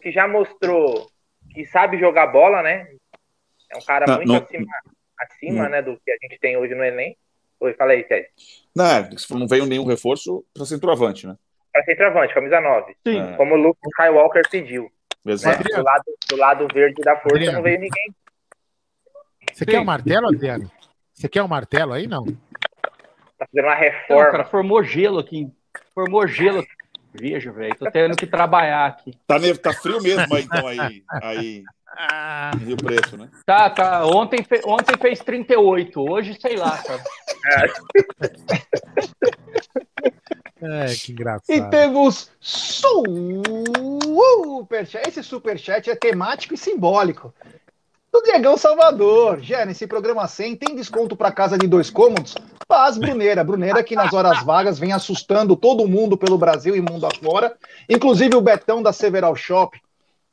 que 0.00 0.10
já 0.10 0.26
mostrou 0.26 1.06
que 1.52 1.64
sabe 1.66 1.98
jogar 1.98 2.26
bola, 2.26 2.62
né? 2.62 2.88
É 3.70 3.76
um 3.76 3.84
cara 3.84 4.06
não, 4.06 4.16
muito 4.16 4.28
não, 4.28 4.36
acima, 4.36 4.66
acima 5.18 5.62
não. 5.64 5.70
né, 5.70 5.82
do 5.82 5.98
que 6.04 6.10
a 6.10 6.16
gente 6.22 6.38
tem 6.38 6.56
hoje 6.56 6.74
no 6.74 6.84
Enem. 6.84 7.16
Oi, 7.60 7.72
fala 7.74 7.92
aí, 7.92 8.02
Ted. 8.02 8.28
Não, 8.74 8.84
é, 8.84 9.10
não 9.30 9.46
veio 9.46 9.66
nenhum 9.66 9.84
reforço 9.84 10.44
para 10.52 10.66
centroavante, 10.66 11.26
né? 11.26 11.36
Para 11.74 11.84
centroavante, 11.86 12.32
camisa 12.32 12.60
9. 12.60 12.96
Sim. 13.04 13.20
É. 13.20 13.36
Como 13.36 13.56
o 13.56 13.58
Luke 13.58 13.80
Skywalker 13.88 14.48
pediu. 14.48 14.92
Exato. 15.26 15.58
Né? 15.58 15.76
Do, 15.76 15.82
lado, 15.82 16.04
do 16.28 16.36
lado 16.36 16.68
verde 16.72 17.02
da 17.02 17.16
força 17.16 17.34
Adriano. 17.34 17.56
não 17.56 17.62
veio 17.64 17.80
ninguém. 17.80 18.14
Você 19.52 19.64
Sim. 19.64 19.70
quer 19.72 19.78
o 19.80 19.82
um 19.82 19.84
martelo, 19.84 20.28
Adriano? 20.28 20.70
Você 21.12 21.28
quer 21.28 21.42
o 21.42 21.46
um 21.46 21.48
martelo 21.48 21.92
aí, 21.92 22.06
não? 22.06 22.26
Tá 23.36 23.44
fazendo 23.46 23.64
uma 23.66 23.74
reforma. 23.74 24.22
Não, 24.22 24.30
cara, 24.30 24.44
formou 24.44 24.84
gelo 24.84 25.18
aqui. 25.18 25.50
Formou 25.92 26.24
gelo 26.28 26.60
aqui. 26.60 26.70
Veja, 27.12 27.50
velho, 27.50 27.74
tô 27.76 27.90
tendo 27.90 28.16
que 28.16 28.26
trabalhar 28.26 28.86
aqui. 28.86 29.12
Tá, 29.26 29.36
tá 29.60 29.72
frio 29.72 30.00
mesmo 30.00 30.32
aí, 30.32 30.44
então, 30.44 30.66
aí, 30.68 31.04
aí 31.22 31.64
em 32.54 32.64
Rio 32.64 32.76
Preto, 32.76 33.16
né? 33.16 33.28
Tá, 33.46 33.70
tá. 33.70 34.04
Ontem, 34.06 34.42
fe... 34.42 34.60
Ontem 34.64 34.96
fez 35.00 35.20
38, 35.20 36.00
hoje 36.00 36.36
sei 36.40 36.56
lá, 36.56 36.76
cara. 36.78 37.04
É, 40.66 40.86
que 40.94 41.12
engraçado. 41.12 41.54
E 41.54 41.60
temos 41.68 42.30
superchat. 44.64 45.06
Esse 45.06 45.22
superchat 45.22 45.90
é 45.90 45.94
temático 45.94 46.54
e 46.54 46.56
simbólico 46.56 47.34
do 48.10 48.22
Diegão 48.22 48.56
Salvador. 48.56 49.40
Já 49.42 49.66
nesse 49.66 49.86
programa 49.86 50.26
100 50.26 50.56
tem 50.56 50.74
desconto 50.74 51.16
para 51.16 51.32
casa 51.32 51.58
de 51.58 51.66
dois 51.66 51.90
cômodos? 51.90 52.34
Paz 52.66 52.96
Bruneira. 52.96 53.44
Bruneira 53.44 53.82
que 53.82 53.94
nas 53.94 54.12
horas 54.12 54.42
vagas 54.42 54.78
vem 54.78 54.92
assustando 54.92 55.54
todo 55.54 55.86
mundo 55.86 56.16
pelo 56.16 56.38
Brasil 56.38 56.74
e 56.74 56.80
mundo 56.80 57.06
afora. 57.06 57.54
Inclusive 57.88 58.34
o 58.36 58.40
Betão 58.40 58.82
da 58.82 58.92
Several 58.92 59.36
Shop 59.36 59.78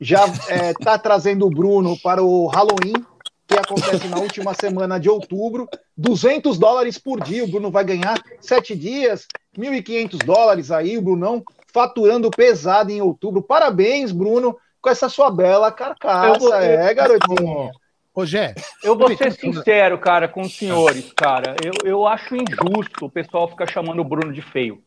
já 0.01 0.25
está 0.25 0.53
é, 0.53 0.73
tá 0.73 0.97
trazendo 0.97 1.45
o 1.45 1.49
Bruno 1.49 1.95
para 2.01 2.23
o 2.23 2.47
Halloween, 2.47 3.05
que 3.47 3.55
acontece 3.55 4.07
na 4.07 4.17
última 4.17 4.55
semana 4.55 4.99
de 4.99 5.07
outubro. 5.07 5.69
200 5.95 6.57
dólares 6.57 6.97
por 6.97 7.21
dia. 7.21 7.43
O 7.43 7.47
Bruno 7.47 7.69
vai 7.69 7.83
ganhar 7.83 8.19
sete 8.39 8.75
dias, 8.75 9.27
1.500 9.55 10.25
dólares 10.25 10.71
aí. 10.71 10.97
O 10.97 11.01
Brunão 11.03 11.43
faturando 11.71 12.31
pesado 12.31 12.91
em 12.91 12.99
outubro. 12.99 13.43
Parabéns, 13.43 14.11
Bruno 14.11 14.57
com 14.81 14.89
essa 14.89 15.07
sua 15.07 15.29
bela 15.29 15.71
carcaça, 15.71 16.39
vou, 16.39 16.55
é, 16.55 16.91
garotinho. 16.93 17.69
Ô, 18.13 18.25
Gé, 18.25 18.55
eu 18.83 18.97
vou 18.97 19.15
ser 19.15 19.31
sincero, 19.31 19.97
cara, 19.99 20.27
com 20.27 20.41
os 20.41 20.57
senhores, 20.57 21.13
cara. 21.13 21.55
Eu, 21.63 21.71
eu 21.87 22.07
acho 22.07 22.35
injusto 22.35 23.05
o 23.05 23.09
pessoal 23.09 23.47
ficar 23.47 23.69
chamando 23.69 23.99
o 23.99 24.03
Bruno 24.03 24.33
de 24.33 24.41
feio. 24.41 24.81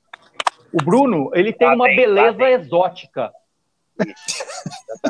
O 0.72 0.84
Bruno, 0.84 1.30
ele 1.32 1.52
tem 1.52 1.68
tá 1.68 1.74
uma 1.74 1.84
bem, 1.84 1.96
beleza 1.96 2.36
tá 2.36 2.50
exótica. 2.50 3.32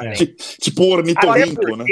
É. 0.03 0.13
Tipo 0.61 0.85
ornitorrinco, 0.85 1.77
né? 1.77 1.85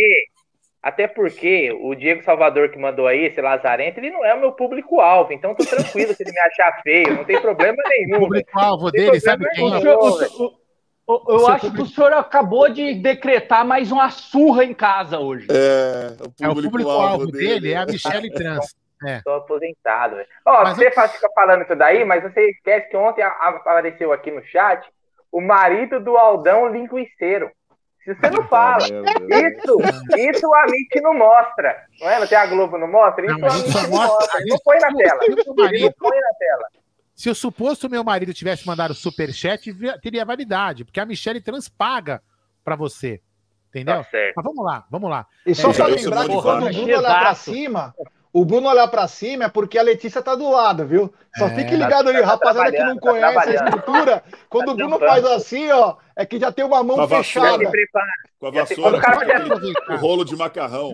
Até 0.83 1.07
porque 1.07 1.71
o 1.81 1.95
Diego 1.95 2.25
Salvador 2.25 2.71
que 2.71 2.79
mandou 2.79 3.07
aí, 3.07 3.27
esse 3.27 3.41
Lazarento, 3.41 4.01
ele 4.01 4.11
não 4.11 4.25
é 4.25 4.35
o 4.35 4.41
meu 4.41 4.51
público-alvo, 4.53 5.33
então 5.33 5.55
tô 5.55 5.65
tranquilo 5.65 6.13
se 6.13 6.25
ele 6.25 6.33
me 6.33 6.41
achar 6.41 6.83
feio, 6.83 7.15
não 7.15 7.25
tem 7.25 7.41
problema 7.41 7.77
nenhum. 7.89 8.17
O 8.17 8.21
público-alvo 8.23 8.91
dele, 8.91 9.21
sabe 9.21 9.49
quem? 9.51 9.73
É? 9.73 9.77
Eu, 11.09 11.23
eu 11.29 11.47
acho 11.47 11.67
público... 11.67 11.77
que 11.77 11.83
o 11.83 11.87
senhor 11.87 12.13
acabou 12.13 12.69
de 12.69 12.95
decretar 12.95 13.65
mais 13.65 13.93
uma 13.93 14.11
surra 14.11 14.65
em 14.65 14.75
casa 14.75 15.21
hoje. 15.21 15.47
É, 15.51 16.49
o 16.49 16.55
público-alvo 16.63 17.29
é, 17.29 17.33
dele, 17.33 17.61
dele 17.61 17.73
é 17.73 17.77
a 17.77 17.87
Michelle 17.87 18.33
Trans. 18.33 18.75
Estou 19.05 19.35
é. 19.35 19.37
aposentado. 19.37 20.17
Ó, 20.45 20.65
você 20.65 20.87
eu... 20.87 20.91
fica 20.91 21.29
falando 21.35 21.63
isso 21.63 21.77
daí, 21.77 22.05
mas 22.05 22.23
você 22.23 22.51
esquece 22.51 22.89
que 22.89 22.97
ontem 22.97 23.23
apareceu 23.23 24.13
aqui 24.13 24.31
no 24.31 24.43
chat 24.45 24.85
o 25.33 25.41
marido 25.41 25.99
do 25.99 26.17
Aldão 26.17 26.69
linguiceiro. 26.69 27.51
Se 28.05 28.15
você 28.15 28.31
não 28.31 28.47
fala, 28.49 28.85
isso, 28.85 29.79
isso 30.19 30.55
a 30.55 30.65
MIT 30.67 31.01
não 31.01 31.15
mostra. 31.15 31.87
Não 32.01 32.11
é? 32.11 32.19
Não 32.19 32.27
tem 32.27 32.37
a 32.37 32.47
Globo 32.47 32.77
não 32.77 32.91
mostra? 32.91 33.25
Isso 33.25 33.39
não, 33.39 33.49
a 33.49 33.55
MIT 33.55 33.75
não 33.75 33.91
mostra. 33.91 34.41
Não 34.45 34.59
põe 34.65 34.79
na 34.79 34.89
tela. 34.95 35.21
Não 35.29 35.93
põe 35.93 36.21
na 36.21 36.35
tela. 36.39 36.69
Se 37.15 37.31
o 37.31 37.35
suposto 37.35 37.89
meu 37.89 38.03
marido 38.03 38.35
tivesse 38.35 38.67
mandado 38.67 38.95
superchat, 38.95 39.73
teria 40.03 40.25
validade, 40.25 40.85
porque 40.85 40.99
a 40.99 41.07
Michelle 41.07 41.41
transpaga 41.41 42.21
para 42.65 42.75
você. 42.75 43.21
Entendeu? 43.69 44.03
Tá 44.03 44.11
Mas 44.37 44.45
vamos 44.45 44.65
lá, 44.65 44.85
vamos 44.91 45.09
lá. 45.09 45.27
E 45.47 45.55
só 45.55 45.71
é, 45.71 45.75
para 45.75 45.87
lembrar 45.87 46.27
que 46.27 46.43
quando 46.43 46.67
o 46.67 46.71
Bruno 46.71 46.99
olhar 46.99 47.21
para 47.21 47.35
cima, 47.35 47.95
o 48.33 48.45
Bruno 48.45 48.69
olhar 48.69 48.89
para 48.89 49.07
cima 49.07 49.45
é 49.45 49.49
porque 49.49 49.79
a 49.79 49.83
Letícia 49.83 50.23
tá 50.23 50.35
do 50.35 50.51
lado, 50.51 50.87
viu? 50.87 51.13
Só 51.37 51.49
é, 51.49 51.55
fique 51.55 51.77
ligado 51.77 52.09
aí, 52.09 52.21
tá 52.21 52.27
rapaziada 52.27 52.73
que 52.73 52.83
não 52.83 52.95
tá 52.97 53.01
conhece 53.01 53.51
a 53.51 53.55
estrutura. 53.55 54.25
Quando 54.49 54.67
tá 54.67 54.73
o 54.73 54.77
Bruno 54.77 54.99
faz 54.99 55.25
assim, 55.27 55.71
ó, 55.71 55.97
é 56.17 56.25
que 56.25 56.41
já 56.41 56.51
tem 56.51 56.65
uma 56.65 56.83
mão 56.83 57.07
fechada. 57.07 57.71
Com 58.39 58.47
a 58.47 58.51
vassoura, 58.51 59.01
com 59.87 59.93
o 59.93 59.97
rolo 59.97 60.25
de 60.25 60.35
macarrão. 60.35 60.93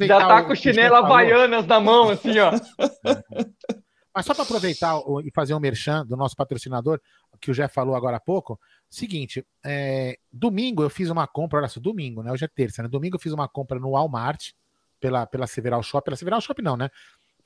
Já 0.00 0.26
tá 0.28 0.42
com 0.44 0.54
chinela 0.54 0.98
havaianas 0.98 1.66
na 1.66 1.80
mão, 1.80 2.10
assim, 2.10 2.38
ó. 2.38 2.52
Mas 4.14 4.24
só 4.24 4.32
para 4.32 4.44
aproveitar 4.44 4.98
e 5.24 5.30
fazer 5.30 5.54
um 5.54 5.60
merchan 5.60 6.06
do 6.06 6.16
nosso 6.16 6.34
patrocinador, 6.34 6.98
que 7.38 7.50
o 7.50 7.54
Jeff 7.54 7.74
falou 7.74 7.94
agora 7.94 8.16
há 8.16 8.20
pouco, 8.20 8.58
seguinte, 8.88 9.44
é, 9.62 10.16
domingo 10.32 10.82
eu 10.82 10.88
fiz 10.88 11.10
uma 11.10 11.26
compra, 11.26 11.58
olha 11.58 11.68
só, 11.68 11.78
domingo, 11.78 12.22
né? 12.22 12.32
Hoje 12.32 12.46
é 12.46 12.48
terça, 12.48 12.82
né? 12.82 12.88
Domingo 12.88 13.16
eu 13.16 13.20
fiz 13.20 13.34
uma 13.34 13.46
compra 13.46 13.78
no 13.78 13.90
Walmart, 13.90 14.52
pela, 15.00 15.26
pela 15.26 15.46
Several 15.46 15.82
Shop, 15.82 16.04
pela 16.04 16.16
Several 16.16 16.40
Shop 16.40 16.60
não, 16.62 16.76
né? 16.76 16.90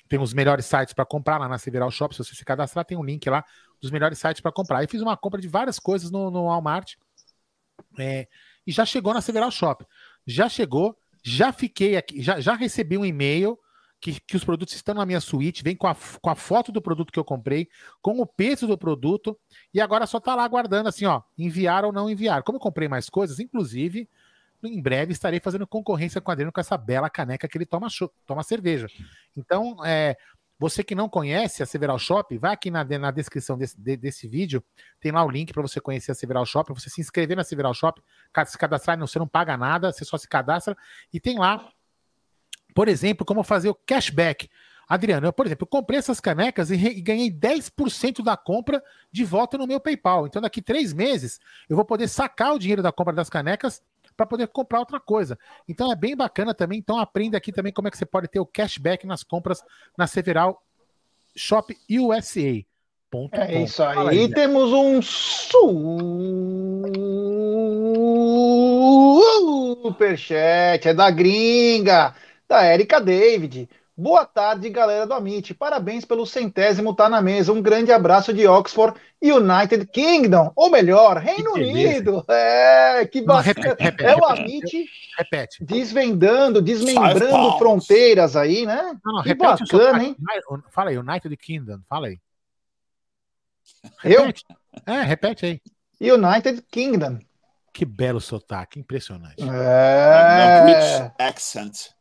Tem 0.08 0.20
os 0.20 0.34
melhores 0.34 0.66
sites 0.66 0.92
para 0.92 1.04
comprar 1.04 1.38
lá 1.38 1.48
na 1.48 1.56
Several 1.56 1.90
Shop, 1.90 2.14
se 2.14 2.24
você 2.24 2.34
se 2.34 2.44
cadastrar, 2.44 2.84
tem 2.84 2.98
um 2.98 3.04
link 3.04 3.28
lá 3.30 3.44
dos 3.80 3.90
melhores 3.90 4.18
sites 4.18 4.40
para 4.40 4.50
comprar. 4.50 4.82
Eu 4.82 4.88
fiz 4.88 5.00
uma 5.00 5.16
compra 5.16 5.40
de 5.40 5.46
várias 5.46 5.78
coisas 5.78 6.10
no, 6.10 6.30
no 6.30 6.46
Walmart 6.46 6.94
é, 7.98 8.26
e 8.66 8.72
já 8.72 8.84
chegou 8.84 9.14
na 9.14 9.20
Several 9.20 9.50
Shop. 9.50 9.86
Já 10.26 10.48
chegou, 10.48 10.96
já 11.22 11.52
fiquei 11.52 11.96
aqui, 11.96 12.22
já, 12.22 12.40
já 12.40 12.54
recebi 12.54 12.98
um 12.98 13.04
e-mail 13.04 13.58
que, 14.00 14.18
que 14.18 14.36
os 14.36 14.44
produtos 14.44 14.74
estão 14.74 14.94
na 14.94 15.04
minha 15.04 15.20
suíte, 15.20 15.62
vem 15.62 15.76
com 15.76 15.86
a, 15.86 15.94
com 15.94 16.30
a 16.30 16.34
foto 16.34 16.72
do 16.72 16.80
produto 16.80 17.12
que 17.12 17.18
eu 17.18 17.24
comprei, 17.24 17.68
com 18.00 18.18
o 18.20 18.26
peso 18.26 18.66
do 18.66 18.78
produto, 18.78 19.38
e 19.74 19.80
agora 19.80 20.06
só 20.06 20.18
tá 20.18 20.34
lá 20.34 20.42
aguardando 20.42 20.88
assim, 20.88 21.04
ó, 21.04 21.22
enviar 21.36 21.84
ou 21.84 21.92
não 21.92 22.08
enviar. 22.08 22.42
Como 22.42 22.56
eu 22.56 22.60
comprei 22.60 22.88
mais 22.88 23.10
coisas, 23.10 23.38
inclusive, 23.38 24.08
em 24.62 24.80
breve 24.80 25.12
estarei 25.12 25.40
fazendo 25.40 25.66
concorrência 25.66 26.20
com 26.20 26.30
o 26.30 26.32
Adriano 26.32 26.52
com 26.52 26.60
essa 26.60 26.76
bela 26.76 27.08
caneca 27.08 27.48
que 27.48 27.56
ele 27.56 27.66
toma, 27.66 27.88
toma 28.26 28.42
cerveja. 28.42 28.86
Então, 29.36 29.84
é, 29.84 30.16
você 30.58 30.84
que 30.84 30.94
não 30.94 31.08
conhece 31.08 31.62
a 31.62 31.66
Several 31.66 31.98
Shop, 31.98 32.36
vai 32.36 32.52
aqui 32.52 32.70
na, 32.70 32.84
na 32.84 33.10
descrição 33.10 33.56
desse, 33.56 33.80
de, 33.80 33.96
desse 33.96 34.28
vídeo, 34.28 34.62
tem 35.00 35.12
lá 35.12 35.24
o 35.24 35.30
link 35.30 35.52
para 35.52 35.62
você 35.62 35.80
conhecer 35.80 36.12
a 36.12 36.14
Several 36.14 36.44
Shop, 36.44 36.72
você 36.72 36.90
se 36.90 37.00
inscrever 37.00 37.36
na 37.36 37.44
Several 37.44 37.72
Shop, 37.72 38.02
se 38.46 38.58
cadastrar, 38.58 38.98
você 38.98 39.18
não 39.18 39.28
paga 39.28 39.56
nada, 39.56 39.92
você 39.92 40.04
só 40.04 40.18
se 40.18 40.28
cadastra, 40.28 40.76
e 41.12 41.18
tem 41.18 41.38
lá 41.38 41.70
por 42.74 42.88
exemplo, 42.88 43.24
como 43.24 43.42
fazer 43.42 43.68
o 43.68 43.74
cashback. 43.74 44.48
Adriano, 44.88 45.26
eu, 45.26 45.32
por 45.32 45.46
exemplo, 45.46 45.64
eu 45.64 45.68
comprei 45.68 45.98
essas 45.98 46.18
canecas 46.18 46.70
e, 46.70 46.74
e 46.74 47.00
ganhei 47.00 47.30
10% 47.30 48.24
da 48.24 48.36
compra 48.36 48.82
de 49.12 49.24
volta 49.24 49.56
no 49.56 49.66
meu 49.66 49.78
PayPal. 49.78 50.26
Então, 50.26 50.42
daqui 50.42 50.60
três 50.60 50.92
meses, 50.92 51.38
eu 51.68 51.76
vou 51.76 51.84
poder 51.84 52.08
sacar 52.08 52.54
o 52.54 52.58
dinheiro 52.58 52.82
da 52.82 52.90
compra 52.90 53.14
das 53.14 53.30
canecas 53.30 53.80
para 54.20 54.26
poder 54.26 54.48
comprar 54.48 54.80
outra 54.80 55.00
coisa. 55.00 55.38
Então, 55.66 55.90
é 55.90 55.96
bem 55.96 56.14
bacana 56.14 56.52
também. 56.52 56.78
Então, 56.78 56.98
aprenda 56.98 57.38
aqui 57.38 57.50
também 57.50 57.72
como 57.72 57.88
é 57.88 57.90
que 57.90 57.96
você 57.96 58.04
pode 58.04 58.28
ter 58.28 58.38
o 58.38 58.44
cashback 58.44 59.06
nas 59.06 59.22
compras 59.22 59.62
na 59.96 60.06
Several 60.06 60.62
Shop 61.34 61.74
USA. 61.90 62.62
Ponto 63.10 63.34
é 63.34 63.46
com. 63.46 63.64
isso 63.64 63.82
aí. 63.82 64.08
aí. 64.08 64.24
E 64.24 64.28
temos 64.28 64.70
um 64.74 65.00
superchat, 69.82 70.86
é 70.86 70.92
da 70.92 71.10
gringa 71.10 72.14
da 72.46 72.70
Erika 72.70 73.00
David. 73.00 73.70
Boa 74.00 74.24
tarde, 74.24 74.70
galera 74.70 75.06
do 75.06 75.12
Amit. 75.12 75.52
Parabéns 75.52 76.06
pelo 76.06 76.24
centésimo 76.24 76.94
Tá 76.94 77.06
na 77.06 77.20
Mesa. 77.20 77.52
Um 77.52 77.60
grande 77.60 77.92
abraço 77.92 78.32
de 78.32 78.46
Oxford, 78.46 78.98
United 79.20 79.84
Kingdom, 79.88 80.50
ou 80.56 80.70
melhor, 80.70 81.18
Reino. 81.18 81.52
Unido. 81.52 82.24
É, 82.26 83.04
que 83.04 83.20
bacana. 83.20 83.42
repete, 83.42 83.82
repete, 83.82 84.08
É 84.10 84.16
o. 84.16 84.24
Amit 84.24 84.86
Repete. 85.18 85.62
desvendando, 85.62 86.62
desmembrando 86.62 87.58
fronteiras 87.58 88.36
aí, 88.36 88.64
né? 88.64 88.98
Não, 89.04 89.16
não, 89.16 89.22
Que 89.22 89.28
repete 89.28 89.64
bacana, 89.70 90.02
hein? 90.02 90.16
Fala 90.70 90.88
aí, 90.88 90.96
United 90.96 91.36
Kingdom. 91.36 91.80
Fala 91.86 92.06
aí. 92.06 92.18
Eu? 94.02 94.22
Repete. 94.22 94.44
É, 94.86 95.02
repete 95.02 95.44
aí. 95.44 95.60
United 96.00 96.62
Kingdom. 96.70 97.18
Que 97.70 97.84
belo 97.84 98.18
sotaque, 98.18 98.80
impressionante. 98.80 99.42
É, 99.42 100.62
British 100.64 101.12
accent. 101.18 101.99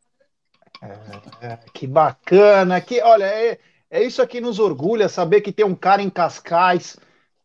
Que 1.72 1.86
bacana. 1.86 2.80
Que, 2.80 3.00
olha, 3.02 3.24
é, 3.24 3.58
é 3.90 4.02
isso 4.02 4.22
aqui 4.22 4.40
nos 4.40 4.58
orgulha, 4.58 5.08
saber 5.08 5.40
que 5.40 5.52
tem 5.52 5.64
um 5.64 5.74
cara 5.74 6.02
em 6.02 6.10
Cascais, 6.10 6.96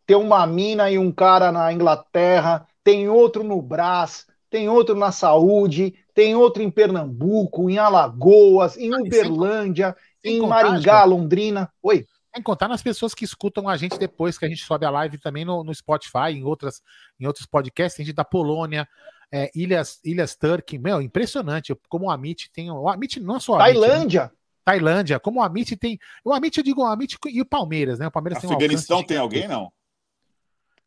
tem 0.05 0.15
uma 0.17 0.45
mina 0.45 0.89
e 0.89 0.97
um 0.97 1.11
cara 1.11 1.51
na 1.51 1.71
Inglaterra, 1.73 2.67
tem 2.83 3.09
outro 3.09 3.43
no 3.43 3.61
Brás, 3.61 4.25
tem 4.49 4.69
outro 4.69 4.95
na 4.95 5.11
Saúde, 5.11 5.95
tem 6.13 6.35
outro 6.35 6.61
em 6.61 6.69
Pernambuco, 6.71 7.69
em 7.69 7.77
Alagoas, 7.77 8.77
em 8.77 8.93
Ah, 8.93 8.97
e 9.03 9.11
sem- 9.11 9.21
Uberlândia, 9.21 9.95
sem 10.23 10.37
em 10.37 10.39
contar, 10.39 10.63
Maringá, 10.63 10.97
João. 10.99 11.17
Londrina. 11.17 11.69
Oi. 11.81 12.05
Sem 12.33 12.43
contar 12.43 12.67
nas 12.67 12.83
pessoas 12.83 13.13
que 13.13 13.23
escutam 13.23 13.67
a 13.69 13.77
gente 13.77 13.97
depois 13.97 14.37
que 14.37 14.45
a 14.45 14.49
gente 14.49 14.63
sobe 14.63 14.85
a 14.85 14.89
live 14.89 15.17
também 15.17 15.45
no, 15.45 15.63
no 15.63 15.73
Spotify, 15.73 16.31
em, 16.31 16.43
outras, 16.43 16.81
em 17.19 17.25
outros 17.25 17.45
podcasts, 17.45 17.95
tem 17.95 18.05
gente 18.05 18.15
da 18.15 18.25
Polônia, 18.25 18.87
é, 19.31 19.51
Ilhas, 19.55 19.99
Ilhas 20.03 20.35
Turkey. 20.35 20.77
Meu, 20.77 21.01
impressionante 21.01 21.75
como 21.89 22.05
o 22.05 22.09
Amit 22.11 22.49
tem. 22.51 22.71
O 22.71 22.87
Amit 22.89 23.19
não 23.19 23.37
é 23.37 23.39
só 23.39 23.53
o 23.53 23.55
Amit, 23.55 23.79
né? 23.79 23.87
Tailândia. 23.87 24.31
Tailândia, 24.63 25.19
como 25.19 25.39
o 25.39 25.43
Amit 25.43 25.75
tem. 25.75 25.99
O 26.23 26.33
Amit, 26.33 26.57
eu 26.57 26.63
digo 26.63 26.81
o 26.81 26.85
Amit 26.85 27.17
e 27.27 27.41
o 27.41 27.45
Palmeiras, 27.45 27.99
né? 27.99 28.07
O 28.07 28.11
Palmeiras 28.11 28.41
tem 28.41 28.49
um 28.49 28.53
Afeganistão 28.53 29.03
tem 29.03 29.17
alguém, 29.17 29.47
não? 29.47 29.71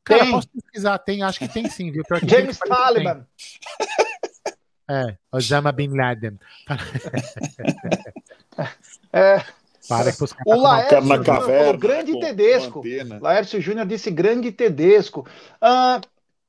Cara, 0.04 0.22
Tem. 0.22 0.30
posso 0.32 0.48
pesquisar, 0.48 0.98
tem, 0.98 1.22
acho 1.22 1.38
que 1.38 1.48
tem 1.48 1.68
sim, 1.68 1.90
viu? 1.90 2.02
Pior 2.02 2.18
que 2.18 2.26
tem, 2.26 2.40
James. 2.40 2.58
Taliban. 2.58 3.26
É, 4.90 5.18
Osama 5.30 5.70
Bin 5.70 5.94
Laden. 5.94 6.38
É, 9.12 9.44
Para 9.86 10.12
que 10.12 10.24
os 10.24 10.34
o 10.46 10.54
Laércio 10.54 11.02
Júnior 11.02 11.24
falou 11.26 11.78
grande 11.78 12.18
Tedesco. 12.18 12.78
antena. 12.78 13.18
Laércio 13.20 13.60
Júnior 13.60 13.86
disse 13.86 14.10
grande 14.10 14.50
Tedesco. 14.50 15.26
Ah, 15.60 16.00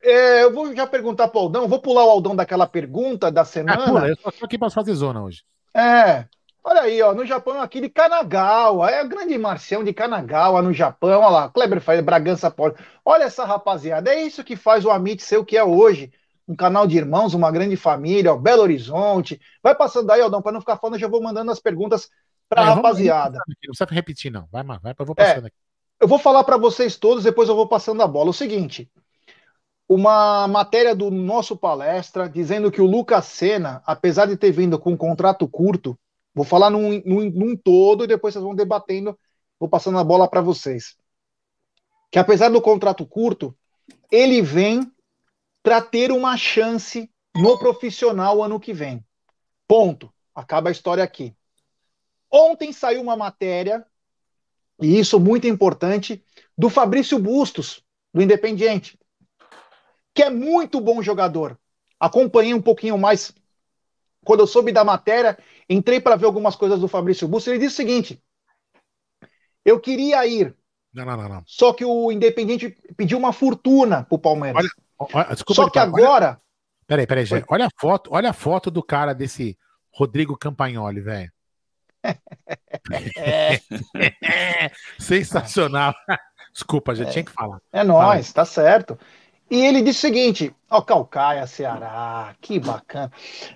é, 0.01 0.43
eu 0.43 0.53
vou 0.53 0.73
já 0.75 0.87
perguntar 0.87 1.27
para 1.27 1.39
o 1.39 1.43
Aldão, 1.43 1.67
vou 1.67 1.81
pular 1.81 2.05
o 2.05 2.09
Aldão 2.09 2.35
daquela 2.35 2.67
pergunta 2.67 3.31
da 3.31 3.43
Ah, 3.65 3.77
semana. 3.77 3.77
pula, 3.77 4.07
eu 4.09 4.17
tô 4.17 4.45
aqui 4.45 4.57
pra 4.57 4.69
fazer 4.69 4.93
zona 4.95 5.23
hoje. 5.23 5.43
É, 5.75 6.27
olha 6.63 6.81
aí, 6.81 7.01
ó, 7.01 7.13
no 7.13 7.25
Japão 7.25 7.61
aqui 7.61 7.79
de 7.79 7.89
Kanagawa, 7.89 8.89
é 8.89 9.03
o 9.03 9.07
grande 9.09 9.37
Marcião 9.37 9.83
de 9.83 9.93
Kanagawa 9.93 10.61
no 10.61 10.73
Japão, 10.73 11.19
olha 11.21 11.29
lá, 11.29 11.49
Kleber 11.49 11.79
Faria, 11.81 12.01
Bragança 12.01 12.49
Poli. 12.49 12.75
Olha 13.05 13.23
essa 13.23 13.45
rapaziada, 13.45 14.11
é 14.13 14.23
isso 14.23 14.43
que 14.43 14.55
faz 14.55 14.83
o 14.85 14.89
Amit 14.91 15.21
ser 15.23 15.37
o 15.37 15.45
que 15.45 15.57
é 15.57 15.63
hoje. 15.63 16.11
Um 16.47 16.55
canal 16.55 16.87
de 16.87 16.97
irmãos, 16.97 17.35
uma 17.35 17.51
grande 17.51 17.75
família, 17.75 18.33
ó, 18.33 18.37
Belo 18.37 18.63
Horizonte. 18.63 19.39
Vai 19.61 19.75
passando 19.75 20.09
aí, 20.11 20.19
Aldão, 20.21 20.41
para 20.41 20.51
não 20.51 20.59
ficar 20.59 20.77
falando, 20.77 20.95
eu 20.95 21.01
já 21.01 21.07
vou 21.07 21.21
mandando 21.21 21.51
as 21.51 21.59
perguntas 21.59 22.09
para 22.49 22.61
a 22.61 22.65
É, 22.65 22.67
rapaziada. 22.73 23.37
Não 23.47 23.55
precisa 23.61 23.85
repetir, 23.91 24.31
não. 24.31 24.47
Vai, 24.51 24.63
vai, 24.63 24.95
eu 24.97 25.05
vou 25.05 25.15
É. 25.15 25.23
passando 25.25 25.45
aqui. 25.45 25.55
Eu 26.01 26.07
vou 26.07 26.17
falar 26.17 26.43
para 26.43 26.57
vocês 26.57 26.95
todos, 26.97 27.23
depois 27.23 27.47
eu 27.49 27.55
vou 27.55 27.67
passando 27.67 28.01
a 28.01 28.07
bola. 28.07 28.31
O 28.31 28.33
seguinte, 28.33 28.89
uma 29.89 30.47
matéria 30.47 30.93
do 30.93 31.09
nosso 31.09 31.57
palestra 31.57 32.29
dizendo 32.29 32.71
que 32.71 32.79
o 32.79 32.85
Lucas 32.85 33.25
Senna, 33.25 33.81
apesar 33.83 34.27
de 34.27 34.37
ter 34.37 34.51
vindo 34.51 34.77
com 34.77 34.91
um 34.91 34.97
contrato 34.97 35.47
curto, 35.47 35.97
vou 36.33 36.45
falar 36.45 36.69
num, 36.69 37.01
num, 37.03 37.31
num 37.31 37.57
todo 37.57 38.03
e 38.03 38.07
depois 38.07 38.35
vocês 38.35 38.43
vão 38.45 38.53
debatendo, 38.53 39.17
vou 39.59 39.67
passando 39.67 39.97
a 39.97 40.03
bola 40.03 40.29
para 40.29 40.41
vocês. 40.41 40.95
Que 42.11 42.19
apesar 42.19 42.49
do 42.49 42.61
contrato 42.61 43.03
curto, 43.03 43.57
ele 44.11 44.43
vem 44.43 44.91
para 45.63 45.81
ter 45.81 46.11
uma 46.11 46.37
chance 46.37 47.09
no 47.35 47.57
profissional 47.57 48.43
ano 48.43 48.59
que 48.59 48.73
vem. 48.73 49.03
Ponto. 49.67 50.13
Acaba 50.35 50.69
a 50.69 50.71
história 50.71 51.03
aqui. 51.03 51.35
Ontem 52.31 52.71
saiu 52.71 53.01
uma 53.01 53.17
matéria 53.17 53.83
e 54.79 54.99
isso 54.99 55.19
muito 55.19 55.47
importante, 55.47 56.23
do 56.55 56.69
Fabrício 56.69 57.17
Bustos, 57.17 57.83
do 58.13 58.21
Independiente, 58.21 58.98
que 60.13 60.23
é 60.23 60.29
muito 60.29 60.81
bom 60.81 61.01
jogador. 61.01 61.57
Acompanhei 61.99 62.53
um 62.53 62.61
pouquinho 62.61 62.97
mais 62.97 63.33
quando 64.23 64.41
eu 64.41 64.47
soube 64.47 64.71
da 64.71 64.83
matéria, 64.83 65.37
entrei 65.69 65.99
para 65.99 66.15
ver 66.15 66.25
algumas 66.25 66.55
coisas 66.55 66.79
do 66.79 66.87
Fabrício 66.87 67.27
Bustos. 67.27 67.51
Ele 67.51 67.59
disse 67.59 67.73
o 67.73 67.77
seguinte: 67.77 68.23
eu 69.63 69.79
queria 69.79 70.25
ir, 70.25 70.55
Não, 70.93 71.05
não, 71.05 71.17
não, 71.17 71.29
não. 71.29 71.43
só 71.45 71.73
que 71.73 71.85
o 71.85 72.11
Independiente 72.11 72.69
pediu 72.95 73.17
uma 73.17 73.33
fortuna 73.33 74.03
pro 74.03 74.19
Palmeiras. 74.19 74.65
Olha, 74.99 75.09
Olha, 75.13 75.33
desculpa, 75.33 75.53
só 75.53 75.69
que 75.69 75.79
Ricardo, 75.79 75.95
olha- 75.95 76.05
agora, 76.05 76.41
Peraí, 76.85 77.07
peraí, 77.07 77.25
gente. 77.25 77.45
Olha 77.49 77.67
a 77.67 77.69
foto, 77.79 78.09
olha 78.11 78.29
a 78.31 78.33
foto 78.33 78.71
do 78.71 78.81
cara 78.81 79.13
desse 79.13 79.57
Rodrigo 79.93 80.35
Campagnoli, 80.37 81.01
velho. 81.01 81.31
Sensacional. 84.99 85.93
Desculpa, 86.51 86.95
já 86.95 87.05
tinha 87.05 87.23
que 87.23 87.31
falar. 87.31 87.61
É 87.71 87.83
nóis, 87.83 88.33
tá 88.33 88.43
certo. 88.43 88.97
E 89.49 89.65
ele 89.65 89.81
disse 89.81 89.99
o 89.99 90.01
seguinte: 90.01 90.55
ó, 90.69 90.81
Calcaia, 90.81 91.47
Ceará, 91.47 92.35
que 92.41 92.59
bacana. 92.59 93.11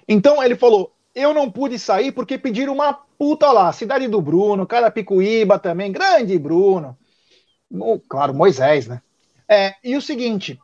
Então 0.08 0.44
ele 0.44 0.56
falou: 0.56 0.94
eu 1.14 1.34
não 1.34 1.52
pude 1.52 1.78
sair 1.78 2.12
porque 2.12 2.38
pediram 2.38 2.74
uma 2.74 2.94
puta 2.94 3.52
lá, 3.52 3.72
cidade 3.72 4.08
do 4.08 4.22
Bruno, 4.22 4.66
Carapicuíba 4.66 5.60
também, 5.60 5.92
grande 5.92 6.38
Bruno. 6.40 6.98
Claro, 8.10 8.34
Moisés, 8.34 8.88
né? 8.88 9.02
É, 9.48 9.76
e 9.84 9.96
o 9.96 10.02
seguinte: 10.02 10.60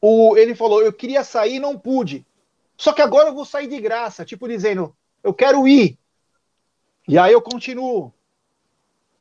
o, 0.00 0.36
ele 0.36 0.54
falou: 0.54 0.82
eu 0.82 0.92
queria 0.92 1.22
sair 1.22 1.58
não 1.58 1.78
pude. 1.78 2.24
Só 2.76 2.92
que 2.92 3.02
agora 3.02 3.28
eu 3.28 3.34
vou 3.34 3.44
sair 3.44 3.66
de 3.66 3.80
graça, 3.80 4.24
tipo 4.24 4.46
dizendo, 4.46 4.94
eu 5.22 5.32
quero 5.32 5.66
ir. 5.66 5.98
E 7.08 7.18
aí 7.18 7.32
eu 7.32 7.40
continuo. 7.40 8.12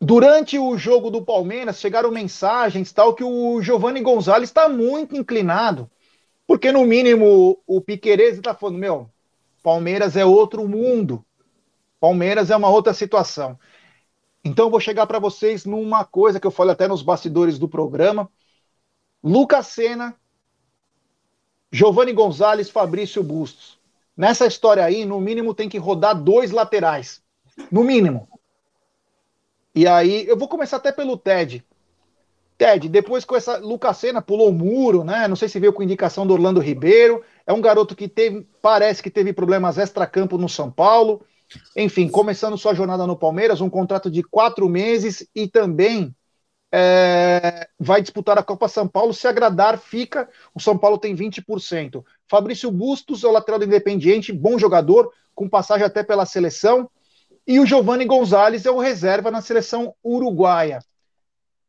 Durante 0.06 0.60
o 0.60 0.78
jogo 0.78 1.10
do 1.10 1.26
Palmeiras, 1.26 1.80
chegaram 1.80 2.12
mensagens 2.12 2.94
tal 2.94 3.16
que 3.16 3.24
o 3.24 3.60
Giovanni 3.60 4.02
Gonzalez 4.02 4.50
está 4.50 4.70
muito 4.70 5.16
inclinado. 5.18 5.90
Porque, 6.46 6.72
no 6.72 6.86
mínimo, 6.86 7.58
o 7.66 7.82
Piquerez 7.82 8.36
está 8.36 8.54
falando: 8.54 8.78
meu, 8.78 9.10
Palmeiras 9.64 10.16
é 10.16 10.24
outro 10.24 10.68
mundo. 10.68 11.26
Palmeiras 12.00 12.52
é 12.52 12.56
uma 12.56 12.70
outra 12.70 12.94
situação. 12.94 13.58
Então, 14.44 14.68
eu 14.68 14.70
vou 14.70 14.80
chegar 14.80 15.08
para 15.08 15.18
vocês 15.18 15.66
numa 15.66 16.06
coisa 16.06 16.40
que 16.40 16.46
eu 16.46 16.52
falei 16.52 16.74
até 16.74 16.88
nos 16.88 17.02
bastidores 17.02 17.58
do 17.58 17.68
programa: 17.68 18.30
Lucas 19.24 19.66
Senna, 19.66 20.14
Giovanni 21.72 22.14
Gonzalez, 22.14 22.70
Fabrício 22.70 23.24
Bustos. 23.24 23.80
Nessa 24.16 24.46
história 24.46 24.86
aí, 24.86 25.04
no 25.04 25.20
mínimo, 25.20 25.56
tem 25.56 25.68
que 25.68 25.80
rodar 25.80 26.14
dois 26.14 26.52
laterais. 26.52 27.24
No 27.72 27.84
mínimo. 27.84 28.35
E 29.76 29.86
aí, 29.86 30.26
eu 30.26 30.38
vou 30.38 30.48
começar 30.48 30.78
até 30.78 30.92
pelo 30.92 31.18
Ted. 31.18 31.64
Ted, 32.58 32.88
depois 32.88 33.26
com 33.26 33.36
essa. 33.36 33.58
Lucas 33.58 33.98
Senna 33.98 34.22
pulou 34.22 34.50
o 34.50 34.54
muro, 34.54 35.04
né? 35.04 35.28
Não 35.28 35.36
sei 35.36 35.50
se 35.50 35.60
veio 35.60 35.74
com 35.74 35.84
indicação 35.84 36.26
do 36.26 36.34
Orlando 36.34 36.62
Ribeiro. 36.62 37.22
É 37.46 37.52
um 37.52 37.60
garoto 37.60 37.94
que 37.96 38.08
teve, 38.08 38.48
parece 38.62 39.04
que 39.04 39.10
teve 39.10 39.34
problemas 39.34 39.78
extra-campo 39.78 40.38
no 40.38 40.48
São 40.48 40.72
Paulo. 40.72 41.26
Enfim, 41.76 42.08
começando 42.08 42.58
sua 42.58 42.74
jornada 42.74 43.06
no 43.06 43.18
Palmeiras, 43.18 43.60
um 43.60 43.70
contrato 43.70 44.10
de 44.10 44.24
quatro 44.24 44.68
meses 44.70 45.28
e 45.36 45.48
também 45.48 46.16
é, 46.72 47.68
vai 47.78 48.02
disputar 48.02 48.38
a 48.38 48.44
Copa 48.44 48.70
São 48.70 48.88
Paulo. 48.88 49.14
Se 49.14 49.28
agradar, 49.28 49.78
fica. 49.78 50.30
O 50.54 50.60
São 50.62 50.78
Paulo 50.78 50.98
tem 50.98 51.14
20%. 51.14 52.04
Fabrício 52.30 52.72
Bustos 52.72 53.26
é 53.26 53.28
o 53.28 53.32
lateral 53.32 53.60
do 53.60 53.66
Independiente, 53.66 54.32
bom 54.32 54.58
jogador, 54.58 55.12
com 55.34 55.50
passagem 55.50 55.86
até 55.86 56.02
pela 56.02 56.26
seleção. 56.26 56.90
E 57.48 57.60
o 57.60 57.66
Giovanni 57.66 58.06
Gonzalez 58.06 58.66
é 58.66 58.72
o 58.72 58.80
reserva 58.80 59.30
na 59.30 59.42
seleção 59.42 59.96
uruguaia. 60.04 60.80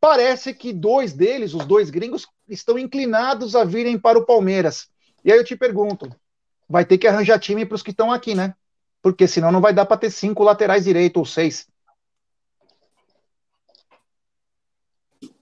Parece 0.00 0.54
que 0.54 0.72
dois 0.72 1.12
deles, 1.12 1.52
os 1.52 1.66
dois 1.66 1.90
gringos, 1.90 2.26
estão 2.48 2.78
inclinados 2.78 3.54
a 3.54 3.64
virem 3.64 3.98
para 3.98 4.18
o 4.18 4.24
Palmeiras. 4.24 4.88
E 5.24 5.32
aí 5.32 5.38
eu 5.38 5.44
te 5.44 5.56
pergunto: 5.56 6.08
vai 6.68 6.84
ter 6.84 6.98
que 6.98 7.06
arranjar 7.06 7.38
time 7.38 7.66
para 7.66 7.74
os 7.74 7.82
que 7.82 7.90
estão 7.90 8.12
aqui, 8.12 8.34
né? 8.34 8.54
Porque 9.02 9.26
senão 9.26 9.52
não 9.52 9.60
vai 9.60 9.72
dar 9.72 9.86
para 9.86 9.96
ter 9.96 10.10
cinco 10.10 10.42
laterais 10.42 10.84
direito 10.84 11.18
ou 11.18 11.26
seis. 11.26 11.68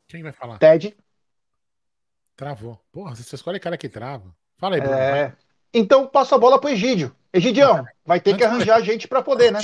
Quem 0.08 0.22
vai 0.22 0.32
falar? 0.32 0.58
Ted? 0.58 0.96
Travou. 2.36 2.80
Porra, 2.90 3.14
você 3.14 3.34
escolhe 3.34 3.60
cara 3.60 3.78
que 3.78 3.88
trava. 3.88 4.34
Fala 4.58 4.76
aí, 4.76 4.80
Bruno. 4.80 4.96
É. 4.96 5.36
Então 5.72 6.06
passo 6.06 6.34
a 6.34 6.38
bola 6.38 6.60
para 6.60 6.70
o 6.70 6.72
Egídio. 6.72 7.14
Egidião, 7.32 7.84
vai 8.04 8.20
ter 8.20 8.36
que 8.36 8.44
arranjar 8.44 8.80
gente 8.80 9.08
para 9.08 9.22
poder, 9.22 9.52
né? 9.52 9.60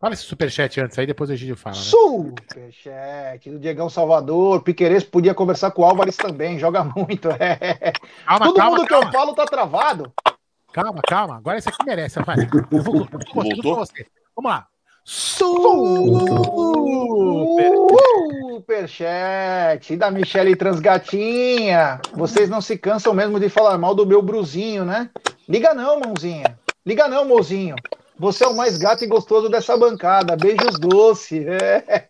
Fala 0.00 0.14
esse 0.14 0.22
superchat 0.22 0.80
antes 0.80 0.98
aí, 0.98 1.06
depois 1.06 1.28
o 1.28 1.34
Egídio 1.34 1.54
fala. 1.54 1.76
Né? 1.76 1.82
Superchat 1.82 3.50
do 3.50 3.58
Diegão 3.58 3.90
Salvador. 3.90 4.62
Piqueires 4.62 5.04
podia 5.04 5.34
conversar 5.34 5.72
com 5.72 5.82
o 5.82 5.84
Álvares 5.84 6.16
também, 6.16 6.58
joga 6.58 6.82
muito. 6.82 7.28
É. 7.32 7.92
Calma, 8.24 8.46
Todo 8.46 8.56
calma, 8.56 8.70
mundo 8.70 8.82
que 8.84 8.88
calma. 8.88 9.06
eu 9.08 9.12
falo 9.12 9.34
tá 9.34 9.44
travado. 9.44 10.10
Calma, 10.72 11.02
calma. 11.06 11.36
Agora 11.36 11.58
esse 11.58 11.68
aqui 11.68 11.84
merece, 11.84 12.18
vai. 12.22 12.36
Eu 12.70 12.82
vou, 12.82 12.96
eu 12.96 13.62
vou 13.62 13.76
você. 13.76 14.06
Vamos 14.34 14.50
lá. 14.50 14.66
Superchat 18.62 19.96
da 19.96 20.10
Michele 20.10 20.56
Transgatinha. 20.56 22.00
Vocês 22.14 22.48
não 22.48 22.62
se 22.62 22.78
cansam 22.78 23.12
mesmo 23.12 23.38
de 23.38 23.50
falar 23.50 23.76
mal 23.76 23.94
do 23.94 24.06
meu 24.06 24.22
bruzinho, 24.22 24.82
né? 24.82 25.10
Liga 25.46 25.74
não, 25.74 26.00
mãozinha. 26.00 26.58
Liga 26.86 27.06
não, 27.06 27.26
mozinho. 27.26 27.76
Você 28.20 28.44
é 28.44 28.48
o 28.48 28.54
mais 28.54 28.76
gato 28.76 29.02
e 29.02 29.06
gostoso 29.06 29.48
dessa 29.48 29.74
bancada. 29.78 30.36
Beijos 30.36 30.78
doce. 30.78 31.42
É. 31.48 32.04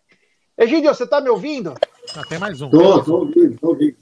Egidio, 0.57 0.93
você 0.93 1.07
tá 1.07 1.21
me 1.21 1.29
ouvindo? 1.29 1.73
Ah, 2.13 2.23
tem 2.27 2.37
mais 2.37 2.61
um. 2.61 2.69
Tô, 2.69 3.01
tô 3.01 3.15
ouvindo, 3.19 3.57
tô 3.57 3.69
ouvindo. 3.69 3.95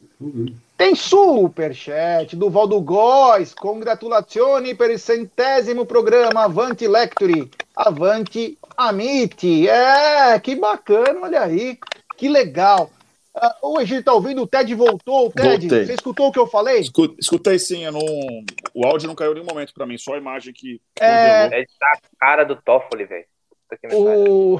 Tem 0.76 0.96
superchat 0.96 2.36
do 2.36 2.50
Valdo 2.50 2.82
Góes. 2.82 3.54
Congratulazioni 3.54 4.74
per 4.74 4.90
il 4.90 4.98
centésimo 4.98 5.86
programa. 5.86 6.46
Avante 6.46 6.88
Lectori. 6.88 7.48
Avante 7.76 8.58
Amite. 8.76 9.70
É, 9.70 10.40
que 10.40 10.56
bacana, 10.56 11.20
olha 11.22 11.44
aí. 11.44 11.78
Que 12.18 12.28
legal. 12.28 12.90
Ah, 13.36 13.56
o 13.62 13.80
Egídio 13.80 14.04
tá 14.04 14.14
ouvindo? 14.14 14.42
O 14.42 14.48
Ted 14.48 14.74
voltou. 14.74 15.32
Ted, 15.32 15.68
Voltei. 15.68 15.86
você 15.86 15.94
escutou 15.94 16.28
o 16.28 16.32
que 16.32 16.40
eu 16.40 16.48
falei? 16.48 16.80
Escu- 16.80 17.16
Escutei 17.20 17.60
sim, 17.60 17.84
eu 17.86 17.92
não... 17.92 18.02
o 18.74 18.86
áudio 18.86 19.08
não 19.08 19.16
caiu 19.16 19.32
em 19.32 19.36
nenhum 19.36 19.46
momento 19.46 19.74
pra 19.74 19.86
mim, 19.86 19.98
só 19.98 20.16
a 20.16 20.18
imagem 20.18 20.52
que. 20.54 20.82
É. 21.00 21.62
É 21.62 21.66
tá 21.80 21.92
a 21.94 22.00
cara 22.20 22.44
do 22.44 22.56
Toffoli, 22.56 23.06
velho. 23.06 23.26
O... 23.94 24.60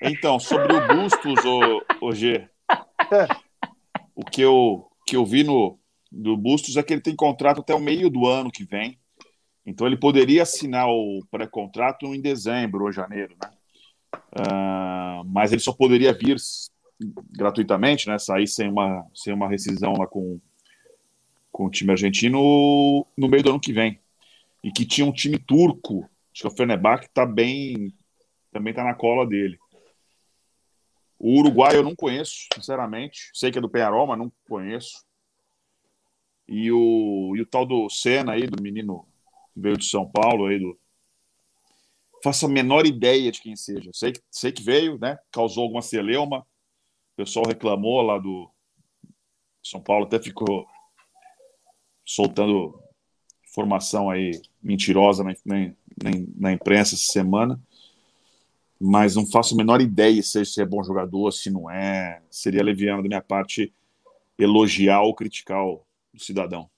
Então, 0.00 0.38
sobre 0.40 0.72
o 0.74 0.88
Bustos, 0.88 1.44
ô, 1.44 1.82
ô 2.00 2.12
G, 2.12 2.48
É. 3.12 3.28
o 4.14 4.24
que 4.24 4.40
eu, 4.40 4.88
que 5.06 5.16
eu 5.16 5.24
vi 5.26 5.44
no 5.44 5.78
do 6.10 6.34
Bustos 6.36 6.76
é 6.76 6.82
que 6.82 6.94
ele 6.94 7.02
tem 7.02 7.14
contrato 7.14 7.60
até 7.60 7.74
o 7.74 7.80
meio 7.80 8.08
do 8.08 8.26
ano 8.26 8.50
que 8.50 8.64
vem. 8.64 8.98
Então 9.66 9.86
ele 9.86 9.98
poderia 9.98 10.42
assinar 10.44 10.88
o 10.88 11.20
pré-contrato 11.30 12.06
em 12.14 12.20
dezembro 12.22 12.84
ou 12.84 12.92
janeiro, 12.92 13.36
né? 13.42 13.50
Ah, 14.32 15.22
mas 15.26 15.52
ele 15.52 15.60
só 15.60 15.72
poderia 15.74 16.14
vir 16.14 16.36
gratuitamente, 17.30 18.08
né? 18.08 18.18
Sair 18.18 18.46
sem 18.46 18.68
uma, 18.68 19.06
sem 19.14 19.32
uma 19.32 19.48
rescisão 19.48 19.94
lá 19.94 20.06
com, 20.06 20.40
com 21.52 21.66
o 21.66 21.70
time 21.70 21.92
argentino 21.92 23.06
no 23.16 23.28
meio 23.28 23.42
do 23.42 23.50
ano 23.50 23.60
que 23.60 23.72
vem. 23.72 24.00
E 24.62 24.72
que 24.72 24.84
tinha 24.84 25.06
um 25.06 25.12
time 25.12 25.38
turco, 25.38 26.08
acho 26.32 26.42
que 26.42 26.46
o 26.46 26.56
Fenerbahçe 26.56 27.08
tá 27.14 27.24
bem, 27.24 27.92
também 28.50 28.74
tá 28.74 28.82
na 28.82 28.94
cola 28.94 29.26
dele. 29.26 29.58
O 31.18 31.40
Uruguai 31.40 31.76
eu 31.76 31.82
não 31.82 31.96
conheço, 31.96 32.46
sinceramente. 32.54 33.30
Sei 33.34 33.50
que 33.50 33.58
é 33.58 33.60
do 33.60 33.68
Penharol, 33.68 34.06
mas 34.06 34.18
não 34.18 34.32
conheço. 34.48 35.04
E 36.46 36.70
o, 36.70 37.34
e 37.36 37.42
o 37.42 37.46
tal 37.46 37.66
do 37.66 37.90
Senna 37.90 38.32
aí, 38.32 38.46
do 38.46 38.62
menino 38.62 39.06
que 39.52 39.60
veio 39.60 39.76
de 39.76 39.84
São 39.84 40.08
Paulo 40.08 40.46
aí, 40.46 40.58
do. 40.58 40.78
Faço 42.22 42.46
a 42.46 42.48
menor 42.48 42.86
ideia 42.86 43.30
de 43.30 43.40
quem 43.40 43.54
seja. 43.54 43.90
Sei 43.92 44.12
que, 44.12 44.20
sei 44.30 44.50
que 44.50 44.62
veio, 44.62 44.98
né? 44.98 45.18
Causou 45.30 45.64
alguma 45.64 45.82
celeuma. 45.82 46.46
Pessoal 47.18 47.46
reclamou 47.48 48.00
lá 48.00 48.16
do 48.16 48.48
São 49.60 49.80
Paulo, 49.80 50.06
até 50.06 50.20
ficou 50.20 50.64
soltando 52.04 52.80
informação 53.44 54.08
aí 54.08 54.40
mentirosa 54.62 55.24
na, 55.24 55.34
na, 55.44 55.56
na 56.36 56.52
imprensa 56.52 56.94
essa 56.94 57.12
semana 57.12 57.60
mas 58.80 59.16
não 59.16 59.26
faço 59.26 59.54
a 59.54 59.56
menor 59.56 59.80
ideia 59.80 60.22
se 60.22 60.44
se 60.44 60.62
é 60.62 60.64
bom 60.64 60.84
jogador, 60.84 61.32
se 61.32 61.50
não 61.50 61.68
é. 61.68 62.22
Seria 62.30 62.62
leviano 62.62 63.02
da 63.02 63.08
minha 63.08 63.20
parte 63.20 63.74
elogiar 64.38 65.02
ou 65.02 65.14
criticar 65.14 65.64
o, 65.64 65.82
o 66.14 66.20
cidadão. 66.20 66.70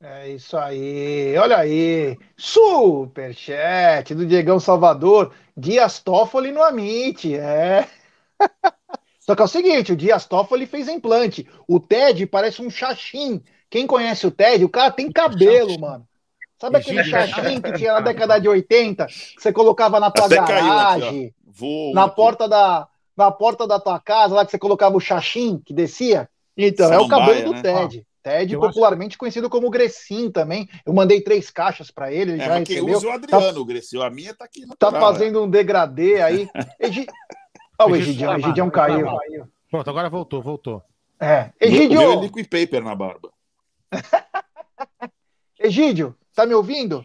É 0.00 0.30
isso 0.30 0.56
aí. 0.56 1.36
Olha 1.36 1.56
aí. 1.56 2.16
Superchat 2.36 4.14
do 4.14 4.26
Diegão 4.26 4.60
Salvador. 4.60 5.34
Dias 5.56 5.98
Toffoli 5.98 6.52
no 6.52 6.62
Amit. 6.62 7.34
É. 7.34 7.88
Só 9.20 9.34
que 9.34 9.40
é 9.40 9.44
o 9.44 9.48
seguinte, 9.48 9.92
o 9.92 9.96
Dias 9.96 10.26
Toffoli 10.26 10.66
fez 10.66 10.86
implante. 10.88 11.48
O 11.66 11.80
Ted 11.80 12.26
parece 12.26 12.60
um 12.60 12.68
xaxim. 12.68 13.42
Quem 13.70 13.86
conhece 13.86 14.26
o 14.26 14.30
Ted, 14.30 14.62
o 14.64 14.68
cara 14.68 14.90
tem 14.90 15.10
cabelo, 15.10 15.80
mano. 15.80 16.06
Sabe 16.60 16.76
aquele 16.78 17.00
é 17.00 17.04
xaxim 17.04 17.60
que 17.60 17.72
tinha 17.72 17.94
na 17.94 18.00
década 18.00 18.38
de 18.38 18.48
80, 18.48 19.06
que 19.06 19.40
você 19.40 19.52
colocava 19.52 19.98
na 19.98 20.10
tua 20.10 20.26
Até 20.26 20.38
aqui, 20.38 20.52
garagem, 20.52 21.34
Vou 21.46 21.92
na 21.94 22.04
aqui. 22.04 22.16
porta 22.16 22.48
da 22.48 22.86
na 23.16 23.30
porta 23.30 23.64
da 23.66 23.78
tua 23.78 24.00
casa, 24.00 24.34
lá 24.34 24.44
que 24.44 24.50
você 24.50 24.58
colocava 24.58 24.96
o 24.96 25.00
xaxim 25.00 25.60
que 25.64 25.72
descia? 25.72 26.28
Então, 26.56 26.92
é 26.92 26.98
o 26.98 27.02
Samambaia, 27.06 27.26
cabelo 27.36 27.54
do 27.54 27.62
né? 27.62 27.62
Ted. 27.62 28.06
Ted, 28.22 28.54
Eu 28.54 28.60
acho- 28.62 28.68
popularmente 28.72 29.16
conhecido 29.18 29.48
como 29.50 29.70
Grecin 29.70 30.30
também. 30.30 30.68
Eu 30.84 30.92
mandei 30.94 31.20
três 31.20 31.50
caixas 31.50 31.90
para 31.90 32.12
ele, 32.12 32.32
ele 32.32 32.42
É, 32.42 32.46
já 32.46 32.54
recebeu. 32.58 32.96
usa 32.96 33.06
é 33.06 33.10
o 33.10 33.12
Adriano, 33.12 33.60
o 33.60 33.64
Grecil. 33.64 34.02
A 34.02 34.10
minha 34.10 34.34
tá 34.34 34.44
aqui. 34.46 34.62
Tá 34.78 34.90
natural, 34.90 35.00
fazendo 35.12 35.42
um 35.42 35.48
degradê 35.50 36.20
aí. 36.22 36.48
Ó, 37.78 37.88
o 37.88 37.96
Egidião, 37.96 38.34
o 38.34 38.38
Egidião 38.38 38.70
caiu. 38.70 39.06
Pronto, 39.70 39.90
agora 39.90 40.08
voltou, 40.08 40.40
voltou. 40.42 40.82
É. 41.18 41.50
Egidio, 41.60 41.98
meu 41.98 42.12
é 42.12 42.16
liquid 42.16 42.46
paper 42.46 42.82
na 42.82 42.94
barba. 42.94 43.32
Egídio, 45.58 46.14
tá 46.34 46.44
me 46.44 46.54
ouvindo? 46.54 47.04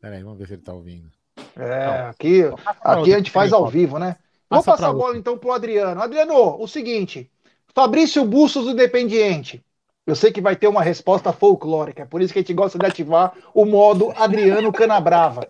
Peraí, 0.00 0.22
vamos 0.22 0.38
ver 0.38 0.46
se 0.46 0.54
ele 0.54 0.62
tá 0.62 0.72
ouvindo. 0.72 1.10
É, 1.56 2.08
aqui, 2.10 2.42
aqui 2.82 3.14
a 3.14 3.16
gente 3.16 3.30
faz 3.30 3.52
ao 3.52 3.66
vivo, 3.66 3.98
né? 3.98 4.16
Vou 4.48 4.58
Passa 4.58 4.72
passar 4.72 4.90
a 4.90 4.92
bola 4.92 5.16
então 5.16 5.38
pro 5.38 5.52
Adriano. 5.52 6.00
Adriano, 6.00 6.60
o 6.60 6.68
seguinte: 6.68 7.30
Fabrício 7.74 8.24
Bustos 8.24 8.64
do 8.64 8.72
Independiente. 8.72 9.64
Eu 10.06 10.14
sei 10.14 10.30
que 10.30 10.40
vai 10.40 10.54
ter 10.54 10.68
uma 10.68 10.82
resposta 10.82 11.32
folclórica, 11.32 12.02
é 12.02 12.06
por 12.06 12.22
isso 12.22 12.32
que 12.32 12.38
a 12.38 12.42
gente 12.42 12.54
gosta 12.54 12.78
de 12.78 12.86
ativar 12.86 13.32
o 13.52 13.64
modo 13.64 14.12
Adriano 14.16 14.72
Canabrava. 14.72 15.48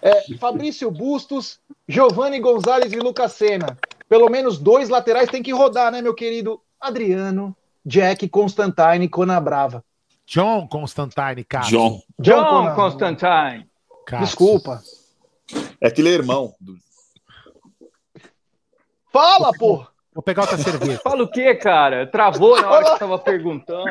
É, 0.00 0.34
Fabrício 0.38 0.90
Bustos, 0.90 1.58
Giovanni 1.88 2.38
Gonzalez 2.40 2.92
e 2.92 2.96
Lucas 2.98 3.32
Senna. 3.32 3.76
Pelo 4.08 4.28
menos 4.30 4.58
dois 4.58 4.88
laterais 4.88 5.28
tem 5.28 5.42
que 5.42 5.52
rodar, 5.52 5.90
né, 5.92 6.00
meu 6.00 6.14
querido 6.14 6.60
Adriano, 6.80 7.54
Jack, 7.84 8.28
Constantine 8.28 9.04
e 9.04 9.08
Conabrava. 9.08 9.84
John 10.26 10.66
Constantine, 10.68 11.42
cara. 11.44 11.66
John. 11.66 12.00
John 12.18 12.44
Conan- 12.44 12.74
Constantine. 12.74 13.66
Desculpa. 14.20 14.82
É 15.80 15.90
que 15.90 16.00
ele 16.00 16.10
é 16.10 16.12
irmão. 16.12 16.54
do- 16.60 16.76
Fala, 19.12 19.52
pô! 19.58 19.86
Vou 20.12 20.22
pegar 20.22 20.42
outra 20.42 20.58
cerveja. 20.58 21.00
Fala 21.02 21.22
o 21.22 21.28
quê, 21.30 21.54
cara? 21.54 22.06
Travou 22.06 22.60
na 22.60 22.70
hora 22.70 22.84
que 22.84 22.90
eu 22.90 22.98
tava 22.98 23.18
perguntando. 23.20 23.90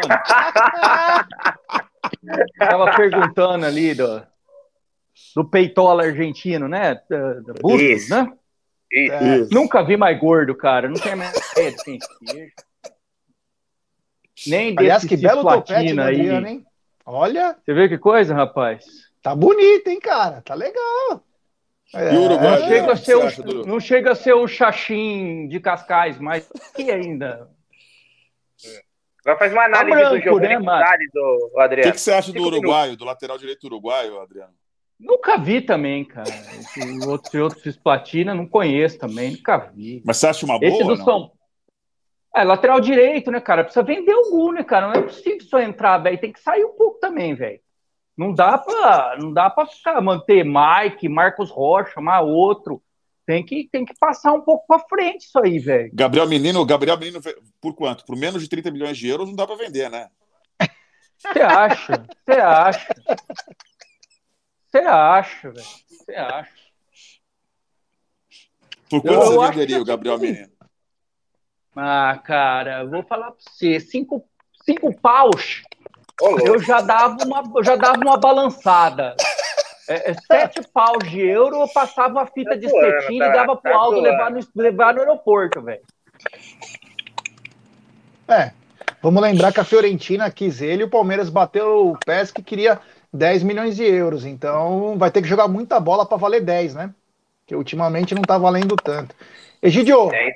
Tava 2.59 2.95
perguntando 2.95 3.65
ali 3.65 3.93
do, 3.93 4.21
do 5.37 5.45
peitola 5.47 6.03
argentino, 6.03 6.67
né? 6.67 6.95
Da- 7.07 7.33
da 7.41 7.53
Bustos, 7.61 7.81
Isso. 7.81 8.09
né? 8.09 8.33
Isso. 8.91 9.13
É. 9.13 9.37
Isso. 9.37 9.53
Nunca 9.53 9.83
vi 9.83 9.95
mais 9.95 10.19
gordo, 10.19 10.55
cara. 10.55 10.87
Não 10.89 10.95
tem 10.99 11.11
a 11.11 11.15
menor 11.15 11.31
ideia 11.51 11.71
de 11.73 11.83
quem 11.83 11.99
seja. 12.01 12.51
Nem 14.47 14.75
Aliás, 14.77 15.03
desse 15.03 15.15
que 15.15 15.21
belo 15.21 15.41
topete 15.43 15.93
do 15.93 16.01
aí. 16.01 16.15
Adriano, 16.15 16.47
hein? 16.47 16.65
Olha, 17.05 17.55
Você 17.63 17.73
vê 17.73 17.87
que 17.87 17.97
coisa, 17.99 18.33
rapaz? 18.33 18.83
tá 19.21 19.35
bonito, 19.35 19.87
hein, 19.89 19.99
cara? 19.99 20.41
Tá 20.41 20.53
legal. 20.55 21.23
É, 21.93 22.13
E 22.13 22.17
o 22.17 22.21
Uruguai? 22.23 22.59
Não 22.59 22.67
chega, 22.67 22.91
a 22.91 22.95
ser 22.95 23.15
o, 23.15 23.43
do- 23.43 23.65
não 23.65 23.79
chega 23.79 24.11
a 24.11 24.15
ser 24.15 24.33
o 24.33 24.47
Xaxim 24.47 25.47
de 25.47 25.59
Cascais, 25.59 26.17
mas 26.19 26.49
que 26.75 26.89
ainda. 26.91 27.47
Agora 29.25 29.37
faz 29.39 29.51
uma 29.53 29.65
análise 29.65 29.95
branco, 29.97 30.15
do 30.15 30.21
Giovanni 30.21 30.47
né? 30.47 30.55
Gonzalez, 30.57 31.09
do 31.13 31.19
O 31.19 31.49
que, 31.53 31.59
Adriano. 31.61 31.91
que 31.93 31.99
você 32.01 32.11
acha 32.11 32.31
do 32.33 32.41
uruguaio, 32.43 32.97
do 32.97 33.05
lateral 33.05 33.37
direito 33.37 33.63
uruguaio, 33.65 34.19
Adriano? 34.19 34.53
Nunca 34.99 35.37
vi 35.37 35.61
também, 35.61 36.03
cara. 36.03 36.29
Esse 36.29 37.07
outro, 37.07 37.43
outro 37.43 37.59
cisplatina, 37.59 38.33
não 38.33 38.47
conheço 38.47 38.97
também, 38.97 39.31
nunca 39.31 39.57
vi. 39.57 40.01
Mas 40.03 40.17
você 40.17 40.27
acha 40.27 40.45
uma 40.45 40.59
boa? 40.59 40.71
Esse 40.71 40.83
do? 40.83 40.97
São 40.97 41.31
É, 42.35 42.43
lateral 42.43 42.79
direito, 42.79 43.29
né, 43.29 43.39
cara? 43.39 43.63
Precisa 43.63 43.83
vender 43.83 44.15
gol, 44.29 44.53
né, 44.53 44.63
cara? 44.63 44.87
Não 44.87 44.95
é 44.95 45.01
possível 45.03 45.41
só 45.41 45.59
entrar, 45.59 45.99
velho. 45.99 46.19
Tem 46.19 46.31
que 46.31 46.39
sair 46.39 46.65
um 46.65 46.75
pouco 46.75 46.99
também, 46.99 47.35
velho. 47.35 47.59
Não 48.17 48.33
dá 48.33 48.57
pra, 48.57 49.15
não 49.19 49.31
dá 49.31 49.49
pra 49.49 49.67
ficar, 49.67 50.01
manter 50.01 50.43
Mike, 50.43 51.07
Marcos 51.07 51.51
Rocha, 51.51 51.91
chamar 51.93 52.21
outro. 52.21 52.81
Tem 53.27 53.45
que, 53.45 53.67
tem 53.71 53.85
que 53.85 53.93
passar 53.99 54.33
um 54.33 54.41
pouco 54.41 54.65
pra 54.65 54.79
frente 54.79 55.25
isso 55.25 55.37
aí, 55.37 55.59
velho. 55.59 55.91
Gabriel 55.93 56.27
Menino, 56.27 56.65
Gabriel 56.65 56.97
Menino, 56.97 57.19
por 57.61 57.75
quanto? 57.75 58.05
Por 58.05 58.15
menos 58.15 58.41
de 58.41 58.49
30 58.49 58.71
milhões 58.71 58.97
de 58.97 59.07
euros 59.07 59.27
não 59.27 59.35
dá 59.35 59.45
para 59.45 59.57
vender, 59.57 59.89
né? 59.91 60.07
Você 61.17 61.41
acha? 61.41 62.05
Você 62.25 62.39
acha? 62.39 62.87
Você 64.77 64.85
acha, 64.85 65.49
velho? 65.49 65.67
Você 65.87 66.15
acha? 66.15 66.51
Por 68.89 68.97
Eu 68.97 69.01
quanto 69.01 69.25
você 69.25 69.39
acho 69.39 69.51
venderia 69.53 69.75
que 69.77 69.81
o 69.81 69.85
Gabriel 69.85 70.15
assim, 70.15 70.25
Menino? 70.27 70.51
Ah, 71.75 72.21
cara, 72.23 72.81
eu 72.81 72.89
vou 72.89 73.03
falar 73.03 73.31
pra 73.31 73.39
você. 73.39 73.79
Cinco, 73.79 74.23
cinco 74.63 74.95
paus, 74.99 75.63
eu 76.45 76.59
já 76.59 76.81
dava 76.81 77.17
uma, 77.25 77.43
eu 77.55 77.63
já 77.63 77.75
dava 77.75 77.97
uma 77.97 78.17
balançada. 78.17 79.15
É, 79.89 80.11
é, 80.11 80.13
sete 80.13 80.67
paus 80.71 81.09
de 81.09 81.21
euro, 81.21 81.61
eu 81.61 81.67
passava 81.69 82.13
uma 82.13 82.27
fita 82.27 82.51
Tá 82.51 82.55
de 82.55 82.69
cetim 82.69 83.19
tá- 83.19 83.27
e 83.27 83.33
dava 83.33 83.55
pro 83.55 83.71
tá 83.71 83.77
Aldo 83.77 83.99
levar 84.01 84.31
no, 84.31 84.39
levar 84.55 84.93
no 84.93 84.99
aeroporto, 84.99 85.61
velho. 85.61 85.81
É. 88.27 88.51
Vamos 89.01 89.21
lembrar 89.21 89.53
que 89.53 89.59
a 89.59 89.63
Fiorentina 89.63 90.29
quis 90.29 90.61
ele 90.61 90.81
e 90.81 90.85
o 90.85 90.89
Palmeiras 90.89 91.29
bateu 91.29 91.91
o 91.91 91.97
PES 92.05 92.31
que 92.31 92.43
queria 92.43 92.79
10 93.13 93.43
milhões 93.43 93.75
de 93.75 93.83
euros. 93.83 94.25
Então 94.25 94.97
vai 94.97 95.11
ter 95.11 95.21
que 95.21 95.27
jogar 95.27 95.47
muita 95.47 95.79
bola 95.79 96.05
para 96.05 96.17
valer 96.17 96.41
10, 96.41 96.75
né? 96.75 96.93
Que 97.45 97.55
ultimamente 97.55 98.13
não 98.13 98.21
tá 98.21 98.37
valendo 98.37 98.75
tanto. 98.75 99.15
Egidio, 99.61 100.09
10, 100.09 100.35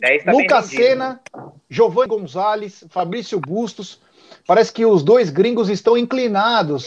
10, 0.00 0.22
10 0.22 0.24
tá 0.24 0.32
Lucas 0.32 0.66
Senna, 0.66 1.20
Giovanni 1.68 2.08
Gonzalez, 2.08 2.84
Fabrício 2.90 3.38
Bustos. 3.40 4.00
Parece 4.46 4.72
que 4.72 4.84
os 4.84 5.02
dois 5.02 5.30
gringos 5.30 5.68
estão 5.68 5.96
inclinados 5.96 6.84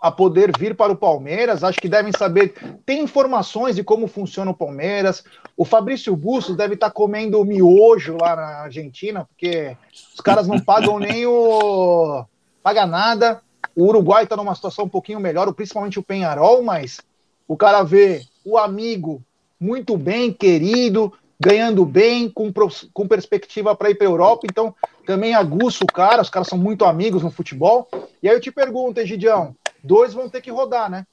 a 0.00 0.12
poder 0.12 0.52
vir 0.56 0.74
para 0.74 0.92
o 0.92 0.96
Palmeiras. 0.96 1.64
Acho 1.64 1.80
que 1.80 1.88
devem 1.88 2.12
saber. 2.12 2.54
Tem 2.86 3.02
informações 3.02 3.76
de 3.76 3.82
como 3.82 4.06
funciona 4.06 4.50
o 4.50 4.56
Palmeiras. 4.56 5.24
O 5.56 5.64
Fabrício 5.64 6.14
Bustos 6.14 6.56
deve 6.56 6.74
estar 6.74 6.90
comendo 6.90 7.44
miojo 7.44 8.16
lá 8.20 8.36
na 8.36 8.62
Argentina, 8.62 9.24
porque 9.24 9.76
os 10.14 10.20
caras 10.20 10.46
não 10.46 10.58
pagam 10.60 10.98
nem 10.98 11.26
o. 11.26 12.24
paga 12.62 12.86
nada. 12.86 13.42
O 13.78 13.84
Uruguai 13.84 14.24
está 14.24 14.36
numa 14.36 14.56
situação 14.56 14.86
um 14.86 14.88
pouquinho 14.88 15.20
melhor, 15.20 15.52
principalmente 15.52 16.00
o 16.00 16.02
Penharol, 16.02 16.64
mas 16.64 17.00
o 17.46 17.56
cara 17.56 17.84
vê 17.84 18.22
o 18.44 18.58
amigo 18.58 19.22
muito 19.60 19.96
bem, 19.96 20.32
querido, 20.32 21.12
ganhando 21.38 21.86
bem, 21.86 22.28
com, 22.28 22.52
com 22.92 23.06
perspectiva 23.06 23.76
para 23.76 23.90
ir 23.90 23.94
para 23.94 24.04
a 24.04 24.10
Europa, 24.10 24.48
então 24.50 24.74
também 25.06 25.32
aguça 25.32 25.84
o 25.84 25.86
cara, 25.86 26.20
os 26.20 26.28
caras 26.28 26.48
são 26.48 26.58
muito 26.58 26.84
amigos 26.84 27.22
no 27.22 27.30
futebol. 27.30 27.88
E 28.20 28.28
aí 28.28 28.34
eu 28.34 28.40
te 28.40 28.50
pergunto, 28.50 28.98
Egidião, 28.98 29.54
dois 29.80 30.12
vão 30.12 30.28
ter 30.28 30.40
que 30.40 30.50
rodar, 30.50 30.90
né? 30.90 31.06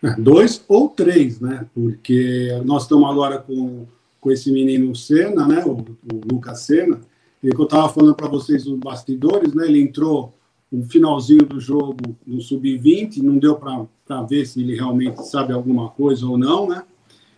Dois 0.16 0.64
ou 0.66 0.88
três, 0.88 1.40
né? 1.40 1.66
Porque 1.74 2.58
nós 2.64 2.84
estamos 2.84 3.10
agora 3.10 3.38
com, 3.38 3.86
com 4.18 4.30
esse 4.32 4.50
menino 4.50 4.96
Senna, 4.96 5.46
né? 5.46 5.62
O, 5.66 5.72
o 5.72 6.20
Lucas 6.32 6.60
Senna, 6.60 7.02
e 7.42 7.50
que 7.50 7.60
eu 7.60 7.64
estava 7.64 7.90
falando 7.90 8.14
para 8.14 8.28
vocês 8.28 8.64
nos 8.64 8.78
bastidores, 8.78 9.52
né? 9.52 9.66
Ele 9.66 9.82
entrou 9.82 10.32
no 10.70 10.84
finalzinho 10.84 11.44
do 11.44 11.60
jogo 11.60 12.16
no 12.26 12.40
sub-20, 12.40 13.18
não 13.18 13.38
deu 13.38 13.56
para 13.56 14.22
ver 14.22 14.46
se 14.46 14.60
ele 14.60 14.74
realmente 14.74 15.22
sabe 15.26 15.52
alguma 15.52 15.90
coisa 15.90 16.26
ou 16.26 16.38
não, 16.38 16.68
né? 16.68 16.84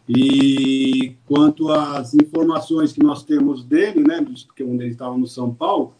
E 0.08 1.14
quanto 1.26 1.70
às 1.70 2.12
informações 2.14 2.92
que 2.92 3.02
nós 3.02 3.24
temos 3.24 3.64
dele, 3.64 4.02
né, 4.02 4.24
que 4.54 4.64
onde 4.64 4.84
ele 4.84 4.92
estava 4.92 5.16
no 5.16 5.26
São 5.26 5.54
Paulo, 5.54 5.94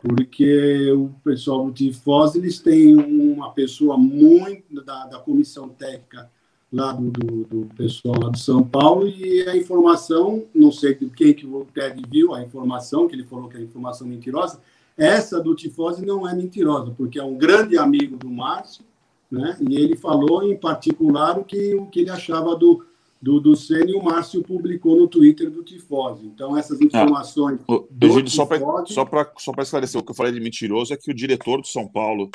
porque 0.00 0.90
o 0.92 1.10
pessoal 1.22 1.66
do 1.66 1.72
Tifós, 1.72 2.34
eles 2.34 2.60
têm 2.60 2.96
uma 2.96 3.52
pessoa 3.52 3.96
muito 3.98 4.82
da, 4.84 5.06
da 5.06 5.18
comissão 5.18 5.68
técnica 5.68 6.30
lá 6.72 6.92
do, 6.92 7.10
do, 7.10 7.44
do, 7.44 7.74
pessoal 7.74 8.18
lá 8.18 8.30
do 8.30 8.38
São 8.38 8.64
Paulo 8.64 9.06
e 9.06 9.46
a 9.46 9.56
informação, 9.56 10.44
não 10.54 10.72
sei 10.72 10.94
quem 10.94 11.34
que 11.34 11.46
o 11.46 11.66
Ted 11.66 12.02
viu 12.10 12.34
a 12.34 12.42
informação, 12.42 13.06
que 13.06 13.14
ele 13.14 13.24
falou 13.24 13.48
que 13.48 13.58
é 13.58 13.60
informação 13.60 14.06
mentirosa, 14.06 14.60
essa 14.96 15.40
do 15.40 15.54
Tifose 15.54 16.04
não 16.04 16.28
é 16.28 16.34
mentirosa, 16.34 16.92
porque 16.96 17.18
é 17.18 17.24
um 17.24 17.36
grande 17.36 17.78
amigo 17.78 18.16
do 18.16 18.28
Márcio, 18.28 18.84
né? 19.30 19.56
E 19.60 19.76
ele 19.76 19.96
falou 19.96 20.42
em 20.42 20.56
particular 20.56 21.38
o 21.38 21.44
que, 21.44 21.74
o 21.74 21.86
que 21.86 22.00
ele 22.00 22.10
achava 22.10 22.54
do, 22.54 22.84
do, 23.20 23.40
do 23.40 23.56
Senna 23.56 23.90
e 23.90 23.94
o 23.94 24.02
Márcio 24.02 24.42
publicou 24.42 24.96
no 24.96 25.08
Twitter 25.08 25.50
do 25.50 25.62
Tifose. 25.62 26.26
Então, 26.26 26.56
essas 26.56 26.80
ah, 26.80 26.84
informações. 26.84 27.60
Ah, 27.66 27.72
o, 27.72 28.28
só 28.28 28.44
para 28.44 29.32
só 29.38 29.52
só 29.54 29.62
esclarecer, 29.62 30.00
o 30.00 30.04
que 30.04 30.10
eu 30.10 30.14
falei 30.14 30.32
de 30.32 30.40
mentiroso 30.40 30.92
é 30.92 30.96
que 30.96 31.10
o 31.10 31.14
diretor 31.14 31.60
do 31.60 31.66
São 31.66 31.88
Paulo 31.88 32.30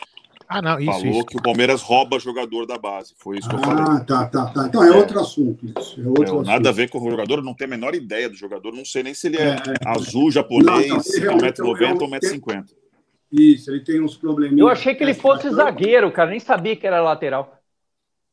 ah, 0.48 0.62
não, 0.62 0.80
isso, 0.80 0.92
falou 0.92 1.06
isso. 1.06 1.26
que 1.26 1.38
o 1.38 1.42
Palmeiras 1.42 1.82
rouba 1.82 2.20
jogador 2.20 2.66
da 2.66 2.78
base. 2.78 3.14
Foi 3.18 3.38
isso 3.38 3.50
que 3.50 3.56
eu 3.56 3.60
falei. 3.60 3.84
Ah, 3.84 4.00
tá, 4.00 4.26
tá, 4.28 4.46
tá. 4.48 4.68
Então 4.68 4.84
é, 4.84 4.88
é. 4.88 4.92
outro 4.92 5.20
assunto. 5.20 5.66
Isso. 5.66 6.02
É 6.02 6.08
outro 6.08 6.24
é, 6.24 6.26
assunto. 6.28 6.46
Nada 6.46 6.70
a 6.70 6.72
ver 6.72 6.90
com 6.90 7.00
o 7.00 7.12
jogador, 7.12 7.44
não 7.44 7.54
tenho 7.54 7.70
a 7.70 7.76
menor 7.76 7.96
ideia 7.96 8.30
do 8.30 8.36
jogador, 8.36 8.74
não 8.74 8.86
sei 8.86 9.04
nem 9.04 9.14
se 9.14 9.28
ele 9.28 9.38
é, 9.38 9.50
é, 9.50 9.54
é. 9.56 9.90
azul, 9.90 10.32
japonês, 10.32 10.92
1,90m 10.92 11.66
ou 11.66 11.76
1,50m. 11.76 12.66
Isso, 13.32 13.72
ele 13.72 13.82
tem 13.82 14.02
uns 14.02 14.16
probleminhas. 14.16 14.60
Eu 14.60 14.70
achei 14.70 14.96
que 14.96 15.04
ele 15.04 15.14
fosse 15.14 15.50
zagueiro, 15.50 16.12
cara, 16.12 16.30
nem 16.30 16.40
sabia 16.40 16.76
que 16.76 16.88
era 16.88 17.02
lateral. 17.02 17.60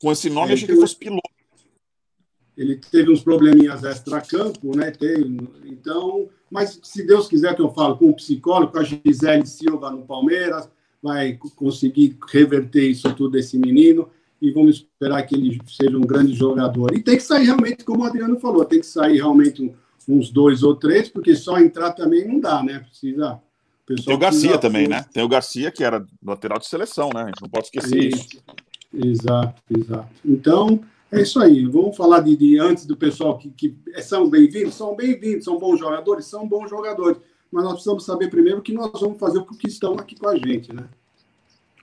Com 0.00 0.12
esse 0.12 0.30
nome, 0.30 0.50
eu 0.50 0.54
achei 0.54 0.68
que 0.68 0.76
fosse 0.76 0.96
piloto 0.96 1.34
ele 2.56 2.76
teve 2.76 3.10
uns 3.10 3.22
probleminhas 3.22 3.82
extra-campo, 3.82 4.76
né? 4.76 4.90
Tem, 4.90 5.36
então, 5.64 6.28
mas 6.50 6.78
se 6.82 7.04
Deus 7.04 7.26
quiser 7.26 7.54
que 7.54 7.62
eu 7.62 7.70
falo 7.70 7.96
com 7.96 8.10
o 8.10 8.14
psicólogo, 8.14 8.72
com 8.72 8.78
a 8.78 8.84
Gisele 8.84 9.46
Silva 9.46 9.90
no 9.90 10.06
Palmeiras, 10.06 10.70
vai 11.04 11.38
conseguir 11.54 12.16
reverter 12.32 12.88
isso 12.88 13.14
tudo 13.14 13.36
esse 13.36 13.58
menino 13.58 14.08
e 14.40 14.50
vamos 14.50 14.76
esperar 14.76 15.22
que 15.24 15.34
ele 15.34 15.60
seja 15.66 15.98
um 15.98 16.00
grande 16.00 16.32
jogador. 16.32 16.96
E 16.96 17.02
tem 17.02 17.18
que 17.18 17.22
sair 17.22 17.44
realmente, 17.44 17.84
como 17.84 18.02
o 18.02 18.06
Adriano 18.06 18.40
falou, 18.40 18.64
tem 18.64 18.80
que 18.80 18.86
sair 18.86 19.16
realmente 19.16 19.70
uns 20.08 20.30
dois 20.30 20.62
ou 20.62 20.74
três, 20.74 21.10
porque 21.10 21.36
só 21.36 21.58
entrar 21.58 21.92
também 21.92 22.26
não 22.26 22.40
dá, 22.40 22.62
né? 22.62 22.78
Precisa. 22.78 23.38
Tem 23.86 24.14
o 24.14 24.18
Garcia 24.18 24.56
também, 24.56 24.88
né? 24.88 25.04
Tem 25.12 25.22
o 25.22 25.28
Garcia, 25.28 25.70
que 25.70 25.84
era 25.84 26.06
lateral 26.24 26.58
de 26.58 26.66
seleção, 26.66 27.10
né? 27.14 27.24
A 27.24 27.26
gente 27.26 27.42
não 27.42 27.50
pode 27.50 27.66
esquecer 27.66 28.02
isso. 28.02 28.26
isso. 28.26 28.42
Exato, 28.94 29.62
exato. 29.76 30.08
Então, 30.24 30.80
é 31.12 31.20
isso 31.20 31.38
aí. 31.38 31.66
Vamos 31.66 31.94
falar 31.94 32.20
de, 32.20 32.34
de 32.34 32.58
antes 32.58 32.86
do 32.86 32.96
pessoal 32.96 33.36
que, 33.36 33.50
que 33.50 33.76
são 34.00 34.30
bem-vindos, 34.30 34.74
são 34.74 34.96
bem-vindos, 34.96 35.44
são 35.44 35.58
bons 35.58 35.78
jogadores, 35.78 36.24
são 36.24 36.48
bons 36.48 36.70
jogadores. 36.70 37.18
Mas 37.54 37.62
nós 37.62 37.74
precisamos 37.74 38.04
saber 38.04 38.28
primeiro 38.28 38.58
o 38.58 38.62
que 38.62 38.72
nós 38.72 38.90
vamos 39.00 39.16
fazer 39.16 39.38
com 39.44 39.54
o 39.54 39.56
que 39.56 39.68
estão 39.68 39.94
aqui 39.94 40.16
com 40.16 40.28
a 40.28 40.36
gente, 40.36 40.72
né? 40.72 40.88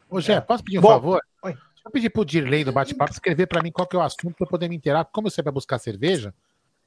Ô, 0.09 0.19
Gé, 0.19 0.41
posso 0.41 0.61
pedir 0.61 0.80
um 0.80 0.82
Bom, 0.82 0.89
favor? 0.89 1.22
Oi. 1.43 1.55
Eu 1.86 1.89
pedir 1.89 2.09
pro 2.09 2.26
Dirley 2.26 2.65
do 2.65 2.74
bate-papo 2.74 3.13
escrever 3.13 3.47
para 3.47 3.63
mim 3.63 3.72
qual 3.72 3.88
que 3.88 3.95
é 3.95 3.99
o 3.99 4.01
assunto 4.01 4.36
para 4.36 4.45
eu 4.45 4.49
poder 4.49 4.67
me 4.67 4.76
inteirar. 4.76 5.05
Como 5.05 5.30
você 5.30 5.41
vai 5.41 5.53
buscar 5.53 5.80
cerveja, 5.80 6.34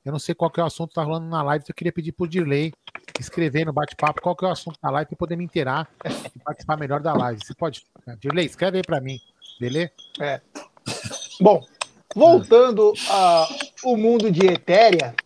eu 0.05 0.13
não 0.13 0.19
sei 0.19 0.35
qual 0.35 0.51
que 0.51 0.61
é 0.61 0.63
o 0.63 0.67
assunto 0.67 0.91
que 0.91 0.97
tá 0.97 1.03
rolando 1.03 1.27
na 1.27 1.43
live, 1.43 1.63
então 1.63 1.73
eu 1.73 1.75
queria 1.75 1.93
pedir 1.93 2.13
pro 2.13 2.29
Dirley 2.29 2.75
escrever 3.19 3.65
no 3.65 3.73
bate-papo 3.73 4.21
qual 4.21 4.37
que 4.37 4.45
é 4.45 4.49
o 4.49 4.53
assunto 4.53 4.79
da 4.83 4.91
live 4.91 5.09
para 5.09 5.15
eu 5.15 5.19
poder 5.19 5.37
me 5.37 5.45
inteirar 5.45 5.89
e 6.05 6.39
participar 6.41 6.77
melhor 6.77 7.01
da 7.01 7.15
live. 7.15 7.41
Você 7.43 7.55
pode. 7.55 7.87
Dirley, 8.21 8.45
escreve 8.45 8.77
aí 8.77 8.83
para 8.85 9.01
mim, 9.01 9.19
beleza? 9.59 9.91
É. 10.21 10.43
Bom, 11.41 11.65
Voltando 12.15 12.93
ao 13.83 13.97
mundo 13.97 14.31
de 14.31 14.47
Etérea, 14.47 15.17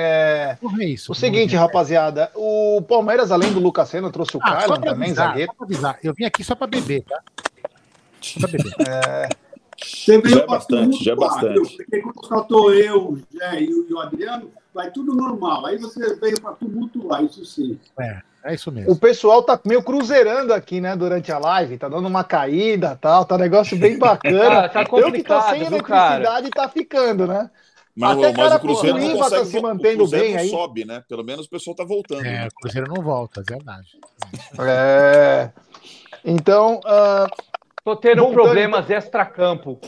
é, 0.00 0.58
é 0.80 0.84
isso, 0.84 1.10
o 1.12 1.14
seguinte, 1.14 1.56
rapaziada, 1.56 2.30
o 2.34 2.80
Palmeiras, 2.82 3.32
além 3.32 3.52
do 3.52 3.58
Lucas 3.58 3.88
Senna, 3.88 4.10
trouxe 4.10 4.36
o 4.36 4.40
ah, 4.42 4.48
Carlos 4.48 4.78
também, 4.78 5.08
avisar, 5.08 5.28
zagueiro. 5.28 5.52
Avisar. 5.60 5.98
Eu 6.02 6.14
vim 6.14 6.24
aqui 6.24 6.44
só 6.44 6.54
para 6.54 6.66
beber, 6.68 7.02
tá? 7.02 7.20
Só 8.20 8.40
pra 8.40 8.48
beber. 8.48 8.74
É... 8.86 9.28
Já 9.76 10.14
é 10.14 10.46
bastante, 10.46 11.04
já 11.04 11.12
é 11.12 11.16
bastante. 11.16 11.76
Porque 11.76 12.00
quando 12.00 12.26
só 12.26 12.40
tô 12.42 12.72
eu, 12.72 13.18
Jé 13.32 13.62
e 13.62 13.92
o 13.92 13.98
Adriano, 14.00 14.50
vai 14.74 14.90
tudo 14.90 15.14
normal. 15.14 15.66
Aí 15.66 15.78
você 15.78 16.14
veio 16.16 16.40
para 16.40 16.52
tumultuar, 16.52 17.24
isso 17.24 17.44
sim. 17.44 17.78
É. 18.00 18.20
É 18.44 18.54
isso 18.54 18.70
mesmo. 18.70 18.92
O 18.92 18.96
pessoal 18.96 19.42
tá 19.42 19.60
meio 19.64 19.82
cruzeirando 19.82 20.54
aqui, 20.54 20.80
né, 20.80 20.94
durante 20.94 21.30
a 21.32 21.38
live, 21.38 21.76
tá 21.76 21.88
dando 21.88 22.06
uma 22.06 22.22
caída 22.22 22.96
tal, 23.00 23.24
tá 23.24 23.34
um 23.34 23.38
negócio 23.38 23.76
bem 23.76 23.98
bacana. 24.00 24.60
ah, 24.60 24.68
tá 24.68 24.86
complicado, 24.86 25.06
eu 25.06 25.12
que 25.12 25.22
tô 25.24 25.40
sem 25.42 25.66
eletricidade 25.66 26.50
tá 26.50 26.68
ficando, 26.68 27.26
né? 27.26 27.50
Mas, 27.98 28.16
Até 28.16 28.32
mas 28.32 28.54
o 28.54 28.60
Cruzeiro 28.60 28.96
não 28.96 29.18
consegue, 29.18 29.42
tá 29.42 29.44
se 29.44 29.60
mantendo 29.60 30.06
bem 30.06 30.36
aí. 30.36 30.48
sobe, 30.48 30.84
né? 30.84 31.02
Pelo 31.08 31.24
menos 31.24 31.46
o 31.46 31.50
pessoal 31.50 31.74
tá 31.74 31.82
voltando. 31.82 32.24
É, 32.24 32.42
né? 32.42 32.46
o 32.46 32.54
Cruzeiro 32.54 32.86
não 32.86 33.02
volta, 33.02 33.40
é 33.40 33.42
verdade. 33.42 33.88
É. 34.60 35.50
Então, 36.24 36.76
uh... 36.76 37.28
tô 37.84 37.96
tendo 37.96 38.22
voltando, 38.22 38.34
problemas 38.34 38.84
então... 38.84 38.96
extra-campo. 38.96 39.80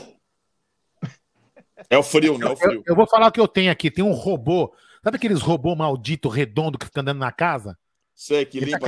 É 1.89 1.97
o 1.97 2.03
frio, 2.03 2.37
né? 2.37 2.47
É 2.47 2.49
o 2.49 2.57
frio. 2.57 2.71
Eu, 2.79 2.83
eu, 2.87 2.95
vou 2.97 3.07
falar 3.07 3.27
o 3.27 3.31
que 3.31 3.39
eu 3.39 3.47
tenho 3.47 3.71
aqui. 3.71 3.89
Tem 3.89 4.03
um 4.03 4.11
robô. 4.11 4.73
Sabe 5.01 5.15
aqueles 5.15 5.41
robô 5.41 5.73
maldito 5.73 6.27
redondo 6.27 6.77
que 6.77 6.87
fica 6.87 6.99
andando 6.99 7.19
na 7.19 7.31
casa? 7.31 7.77
Sei, 8.13 8.45
que 8.45 8.59
limpa. 8.59 8.87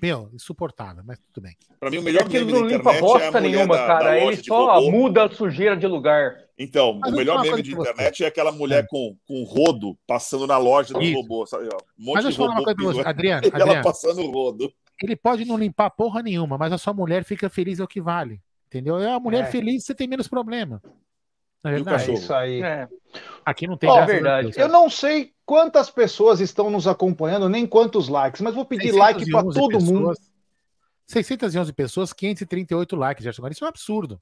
Meu, 0.00 0.30
insuportável, 0.32 1.02
mas 1.04 1.18
tudo 1.18 1.42
bem. 1.42 1.56
Pra 1.80 1.90
mim, 1.90 1.98
o 1.98 2.02
melhor 2.02 2.28
meme 2.28 2.52
da 2.52 2.58
internet 2.60 3.00
bosta 3.00 3.24
é 3.24 3.36
a 3.36 3.40
nenhuma, 3.40 3.76
da, 3.76 3.86
cara. 3.86 4.04
Da 4.04 4.18
Ele 4.20 4.36
só 4.36 4.80
muda 4.82 5.24
a 5.24 5.28
sujeira 5.28 5.76
de 5.76 5.88
lugar. 5.88 6.43
Então, 6.58 6.98
mas 7.00 7.12
o 7.12 7.16
melhor 7.16 7.42
meme 7.42 7.62
de 7.62 7.72
internet 7.72 8.18
você. 8.18 8.24
é 8.24 8.26
aquela 8.28 8.52
mulher 8.52 8.84
é. 8.84 8.86
com, 8.86 9.16
com 9.26 9.42
rodo 9.42 9.98
passando 10.06 10.46
na 10.46 10.56
loja 10.56 10.94
do 10.94 11.02
Isso. 11.02 11.20
robô. 11.20 11.46
Sabe? 11.46 11.64
Um 11.98 12.04
monte 12.04 12.22
mas 12.22 12.34
de 12.34 12.40
robô. 12.40 12.52
Uma 12.52 12.64
coisa 12.64 12.76
pra 12.76 12.84
você. 12.84 13.00
Adriano, 13.00 13.46
Adriano, 13.46 13.72
ela 13.72 13.82
passando 13.82 14.20
o 14.22 14.30
rodo. 14.30 14.72
Ele 15.02 15.16
pode 15.16 15.44
não 15.44 15.56
limpar 15.56 15.90
porra 15.90 16.22
nenhuma, 16.22 16.56
mas 16.56 16.72
a 16.72 16.78
sua 16.78 16.92
mulher 16.92 17.24
fica 17.24 17.50
feliz 17.50 17.80
é 17.80 17.84
o 17.84 17.88
que 17.88 18.00
vale. 18.00 18.40
Entendeu? 18.68 18.98
É 18.98 19.12
a 19.12 19.20
mulher 19.20 19.44
é. 19.44 19.50
feliz, 19.50 19.84
você 19.84 19.94
tem 19.94 20.06
menos 20.06 20.28
problema. 20.28 20.80
Na 21.62 21.70
verdade, 21.70 22.10
é 22.10 22.14
isso 22.14 22.34
aí. 22.34 22.62
É. 22.62 22.86
Aqui 23.44 23.66
não 23.66 23.76
tem 23.76 23.88
oh, 23.88 24.04
verdade. 24.04 24.52
Eu 24.56 24.68
não 24.68 24.90
sei 24.90 25.32
quantas 25.46 25.90
pessoas 25.90 26.40
estão 26.40 26.68
nos 26.68 26.86
acompanhando, 26.86 27.48
nem 27.48 27.66
quantos 27.66 28.08
likes, 28.08 28.42
mas 28.42 28.54
vou 28.54 28.64
pedir 28.64 28.92
like 28.92 29.28
para 29.30 29.42
todo 29.42 29.68
pessoas, 29.68 29.84
mundo. 29.84 30.12
611 31.06 31.72
pessoas, 31.72 32.12
538 32.12 32.96
likes, 32.96 33.24
Gerson. 33.24 33.48
Isso 33.48 33.64
é 33.64 33.66
um 33.66 33.68
absurdo. 33.68 34.20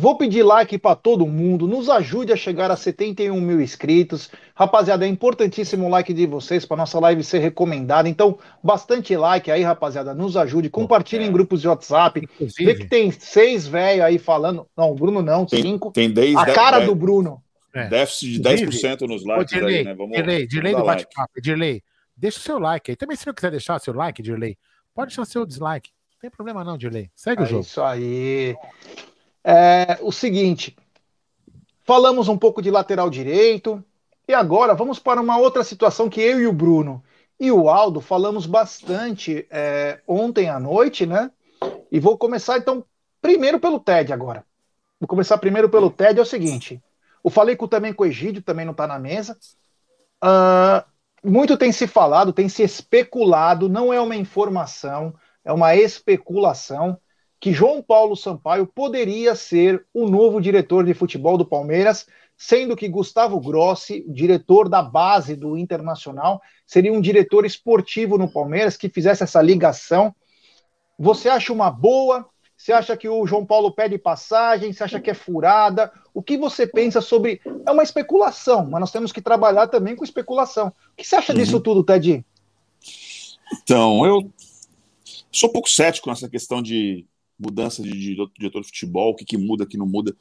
Vou 0.00 0.16
pedir 0.16 0.44
like 0.44 0.78
para 0.78 0.94
todo 0.94 1.26
mundo, 1.26 1.66
nos 1.66 1.90
ajude 1.90 2.32
a 2.32 2.36
chegar 2.36 2.70
a 2.70 2.76
71 2.76 3.40
mil 3.40 3.60
inscritos. 3.60 4.30
Rapaziada, 4.54 5.04
é 5.04 5.08
importantíssimo 5.08 5.86
o 5.86 5.88
like 5.88 6.14
de 6.14 6.24
vocês 6.24 6.64
para 6.64 6.76
nossa 6.76 7.00
live 7.00 7.24
ser 7.24 7.40
recomendada. 7.40 8.08
Então, 8.08 8.38
bastante 8.62 9.16
like 9.16 9.50
aí, 9.50 9.64
rapaziada, 9.64 10.14
nos 10.14 10.36
ajude. 10.36 10.70
Compartilhe 10.70 11.24
é. 11.24 11.26
em 11.26 11.32
grupos 11.32 11.60
de 11.60 11.66
WhatsApp. 11.66 12.20
Inclusive, 12.22 12.64
Vê 12.64 12.78
que 12.78 12.86
tem 12.86 13.10
seis 13.10 13.66
velhos 13.66 14.04
aí 14.04 14.20
falando. 14.20 14.68
Não, 14.76 14.92
o 14.92 14.94
Bruno 14.94 15.20
não, 15.20 15.44
tem, 15.44 15.62
cinco. 15.62 15.90
Tem 15.90 16.08
dez, 16.08 16.36
a 16.36 16.46
cara 16.46 16.76
dez, 16.76 16.88
do 16.88 16.94
Bruno. 16.94 17.42
É. 17.74 17.88
Déficit 17.88 18.40
de 18.40 18.40
10% 18.40 19.00
nos 19.00 19.24
likes. 19.24 19.52
Ô, 19.52 19.56
delay, 19.58 19.78
aí, 19.78 19.84
né? 19.84 19.94
Vamos, 19.94 20.16
delay, 20.16 20.46
delay 20.46 20.76
do 20.76 20.84
bate-papo. 20.84 21.32
Delay. 21.42 21.82
deixa 22.16 22.38
o 22.38 22.42
seu 22.42 22.60
like 22.60 22.92
aí. 22.92 22.96
Também 22.96 23.16
se 23.16 23.26
não 23.26 23.34
quiser 23.34 23.50
deixar 23.50 23.80
seu 23.80 23.92
like, 23.92 24.22
Dirley, 24.22 24.56
pode 24.94 25.08
deixar 25.08 25.24
seu 25.24 25.44
dislike. 25.44 25.90
Não 26.12 26.20
tem 26.20 26.30
problema 26.30 26.62
não, 26.62 26.78
Dirley. 26.78 27.10
Segue 27.16 27.42
é 27.42 27.44
o 27.44 27.48
jogo. 27.48 27.62
Isso 27.62 27.82
aí. 27.82 28.54
É, 29.50 29.98
o 30.02 30.12
seguinte, 30.12 30.76
falamos 31.82 32.28
um 32.28 32.36
pouco 32.36 32.60
de 32.60 32.70
lateral 32.70 33.08
direito, 33.08 33.82
e 34.28 34.34
agora 34.34 34.74
vamos 34.74 34.98
para 34.98 35.22
uma 35.22 35.38
outra 35.38 35.64
situação 35.64 36.10
que 36.10 36.20
eu 36.20 36.38
e 36.38 36.46
o 36.46 36.52
Bruno 36.52 37.02
e 37.40 37.50
o 37.50 37.70
Aldo 37.70 38.02
falamos 38.02 38.44
bastante 38.44 39.46
é, 39.50 40.00
ontem 40.06 40.50
à 40.50 40.60
noite, 40.60 41.06
né? 41.06 41.30
E 41.90 41.98
vou 41.98 42.18
começar 42.18 42.58
então 42.58 42.84
primeiro 43.22 43.58
pelo 43.58 43.80
TED 43.80 44.12
agora. 44.12 44.44
Vou 45.00 45.08
começar 45.08 45.38
primeiro 45.38 45.70
pelo 45.70 45.90
TED, 45.90 46.18
é 46.18 46.22
o 46.22 46.26
seguinte. 46.26 46.82
Eu 47.24 47.30
falei 47.30 47.56
também 47.56 47.94
com 47.94 48.02
o 48.02 48.06
Egídio, 48.06 48.42
também 48.42 48.66
não 48.66 48.72
está 48.72 48.86
na 48.86 48.98
mesa. 48.98 49.38
Uh, 50.22 50.84
muito 51.24 51.56
tem 51.56 51.72
se 51.72 51.86
falado, 51.86 52.34
tem 52.34 52.50
se 52.50 52.62
especulado, 52.62 53.66
não 53.66 53.92
é 53.92 54.00
uma 54.00 54.16
informação, 54.16 55.14
é 55.42 55.52
uma 55.52 55.74
especulação, 55.74 56.98
que 57.40 57.52
João 57.52 57.82
Paulo 57.82 58.16
Sampaio 58.16 58.66
poderia 58.66 59.34
ser 59.34 59.84
o 59.94 60.08
novo 60.08 60.40
diretor 60.40 60.84
de 60.84 60.94
futebol 60.94 61.38
do 61.38 61.46
Palmeiras, 61.46 62.06
sendo 62.36 62.76
que 62.76 62.88
Gustavo 62.88 63.40
Grossi, 63.40 64.04
diretor 64.08 64.68
da 64.68 64.82
base 64.82 65.36
do 65.36 65.56
Internacional, 65.56 66.40
seria 66.66 66.92
um 66.92 67.00
diretor 67.00 67.44
esportivo 67.44 68.18
no 68.18 68.30
Palmeiras 68.30 68.76
que 68.76 68.88
fizesse 68.88 69.22
essa 69.22 69.40
ligação. 69.40 70.14
Você 70.98 71.28
acha 71.28 71.52
uma 71.52 71.70
boa? 71.70 72.28
Você 72.56 72.72
acha 72.72 72.96
que 72.96 73.08
o 73.08 73.24
João 73.24 73.46
Paulo 73.46 73.72
pede 73.72 73.96
passagem? 73.98 74.72
Você 74.72 74.82
acha 74.82 75.00
que 75.00 75.10
é 75.10 75.14
furada? 75.14 75.92
O 76.12 76.20
que 76.20 76.36
você 76.36 76.66
pensa 76.66 77.00
sobre. 77.00 77.40
É 77.64 77.70
uma 77.70 77.84
especulação, 77.84 78.68
mas 78.68 78.80
nós 78.80 78.90
temos 78.90 79.12
que 79.12 79.22
trabalhar 79.22 79.68
também 79.68 79.94
com 79.94 80.02
especulação. 80.02 80.68
O 80.68 80.96
que 80.96 81.06
você 81.06 81.14
acha 81.14 81.32
uhum. 81.32 81.38
disso 81.38 81.60
tudo, 81.60 81.84
Ted? 81.84 82.24
Então, 83.62 84.04
eu 84.04 84.28
sou 85.30 85.48
um 85.48 85.52
pouco 85.52 85.70
cético 85.70 86.08
nessa 86.08 86.28
questão 86.28 86.60
de 86.60 87.06
mudança 87.38 87.82
de 87.82 87.90
diretor 87.90 88.60
de 88.60 88.68
futebol, 88.68 89.10
o 89.10 89.14
que, 89.14 89.24
que 89.24 89.36
muda, 89.36 89.64
o 89.64 89.66
que 89.66 89.78
não 89.78 89.86
muda. 89.86 90.16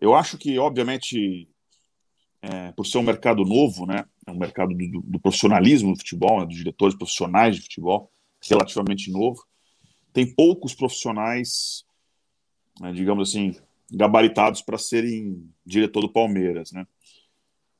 Eu 0.00 0.14
acho 0.14 0.36
que, 0.36 0.58
obviamente, 0.58 1.48
é, 2.42 2.72
por 2.72 2.86
ser 2.86 2.98
um 2.98 3.02
mercado 3.02 3.44
novo, 3.44 3.86
né, 3.86 4.04
é 4.26 4.30
um 4.30 4.38
mercado 4.38 4.74
do, 4.74 5.00
do 5.02 5.20
profissionalismo 5.20 5.92
do 5.92 5.98
futebol, 5.98 6.40
né, 6.40 6.46
dos 6.46 6.56
diretores 6.56 6.96
profissionais 6.96 7.56
de 7.56 7.62
futebol, 7.62 8.10
relativamente 8.42 9.10
novo, 9.10 9.42
tem 10.12 10.32
poucos 10.34 10.74
profissionais, 10.74 11.84
né, 12.80 12.92
digamos 12.92 13.30
assim, 13.30 13.56
gabaritados 13.90 14.62
para 14.62 14.78
serem 14.78 15.48
diretor 15.64 16.00
do 16.02 16.12
Palmeiras, 16.12 16.72
né? 16.72 16.86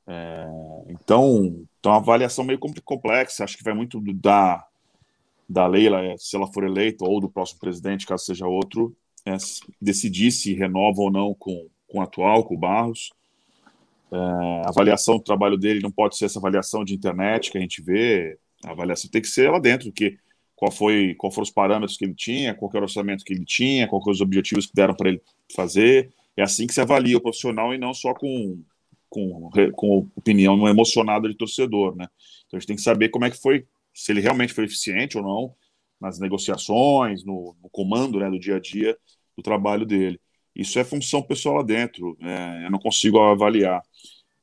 É, 0.07 0.45
então, 0.89 1.65
então, 1.79 1.91
uma 1.91 1.97
avaliação 1.97 2.43
meio 2.43 2.59
complexa. 2.59 3.43
Acho 3.43 3.57
que 3.57 3.63
vai 3.63 3.73
muito 3.73 3.99
da 4.13 4.65
da 5.47 5.67
Leila, 5.67 6.03
é, 6.03 6.15
se 6.17 6.35
ela 6.35 6.51
for 6.51 6.63
eleita, 6.63 7.05
ou 7.05 7.19
do 7.19 7.29
próximo 7.29 7.59
presidente, 7.59 8.05
caso 8.05 8.25
seja 8.25 8.47
outro, 8.47 8.95
é, 9.25 9.37
decidir 9.81 10.31
se 10.31 10.53
renova 10.53 11.01
ou 11.01 11.11
não 11.11 11.33
com, 11.33 11.67
com 11.87 11.99
o 11.99 12.01
atual, 12.01 12.43
com 12.43 12.55
o 12.55 12.57
Barros. 12.57 13.11
É, 14.11 14.17
a 14.17 14.69
avaliação 14.69 15.17
do 15.17 15.23
trabalho 15.23 15.57
dele 15.57 15.81
não 15.81 15.91
pode 15.91 16.17
ser 16.17 16.25
essa 16.25 16.39
avaliação 16.39 16.83
de 16.83 16.93
internet 16.93 17.51
que 17.51 17.57
a 17.57 17.61
gente 17.61 17.81
vê. 17.81 18.37
A 18.63 18.71
avaliação 18.71 19.09
tem 19.09 19.21
que 19.21 19.27
ser 19.27 19.49
lá 19.51 19.59
dentro, 19.59 19.91
que 19.91 20.17
qual 20.55 20.71
foi 20.71 21.13
qual 21.15 21.31
foram 21.31 21.43
os 21.43 21.51
parâmetros 21.51 21.97
que 21.97 22.05
ele 22.05 22.15
tinha, 22.15 22.55
qual 22.55 22.71
era 22.73 22.81
o 22.81 22.83
orçamento 22.83 23.23
que 23.23 23.33
ele 23.33 23.45
tinha, 23.45 23.87
quais 23.87 24.03
foram 24.03 24.13
os 24.13 24.21
objetivos 24.21 24.65
que 24.65 24.73
deram 24.73 24.95
para 24.95 25.09
ele 25.09 25.21
fazer. 25.55 26.11
É 26.37 26.43
assim 26.43 26.67
que 26.67 26.73
se 26.73 26.81
avalia 26.81 27.17
o 27.17 27.21
profissional 27.21 27.73
e 27.73 27.77
não 27.77 27.93
só 27.93 28.13
com, 28.13 28.61
com, 29.09 29.49
com 29.73 30.07
opinião 30.15 30.67
emocionada 30.67 31.27
de 31.27 31.35
torcedor, 31.35 31.95
né? 31.95 32.07
Então 32.45 32.57
a 32.57 32.59
gente 32.59 32.67
tem 32.67 32.75
que 32.75 32.81
saber 32.81 33.09
como 33.09 33.25
é 33.25 33.31
que 33.31 33.41
foi, 33.41 33.65
se 33.95 34.11
ele 34.11 34.19
realmente 34.19 34.53
foi 34.53 34.65
eficiente 34.65 35.17
ou 35.17 35.23
não 35.23 35.55
nas 35.99 36.19
negociações, 36.19 37.23
no, 37.23 37.55
no 37.63 37.69
comando 37.69 38.19
né, 38.19 38.29
do 38.29 38.37
dia 38.37 38.57
a 38.57 38.59
dia 38.59 38.97
do 39.35 39.41
trabalho 39.41 39.85
dele. 39.85 40.19
Isso 40.53 40.77
é 40.77 40.83
função 40.83 41.23
pessoal 41.23 41.55
lá 41.55 41.63
dentro, 41.63 42.17
é, 42.21 42.65
eu 42.65 42.71
não 42.71 42.79
consigo 42.79 43.19
avaliar. 43.19 43.81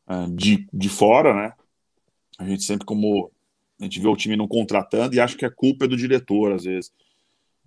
É, 0.08 0.26
de, 0.34 0.66
de 0.72 0.88
fora, 0.88 1.34
né? 1.34 1.52
A 2.38 2.48
gente 2.48 2.64
sempre 2.64 2.84
como 2.84 3.30
a 3.80 3.84
gente 3.84 4.00
vê 4.00 4.08
o 4.08 4.16
time 4.16 4.36
não 4.36 4.46
contratando 4.48 5.14
e 5.14 5.20
acha 5.20 5.36
que 5.36 5.44
a 5.44 5.50
culpa 5.50 5.84
é 5.84 5.88
do 5.88 5.96
diretor, 5.96 6.52
às 6.52 6.64
vezes. 6.64 6.92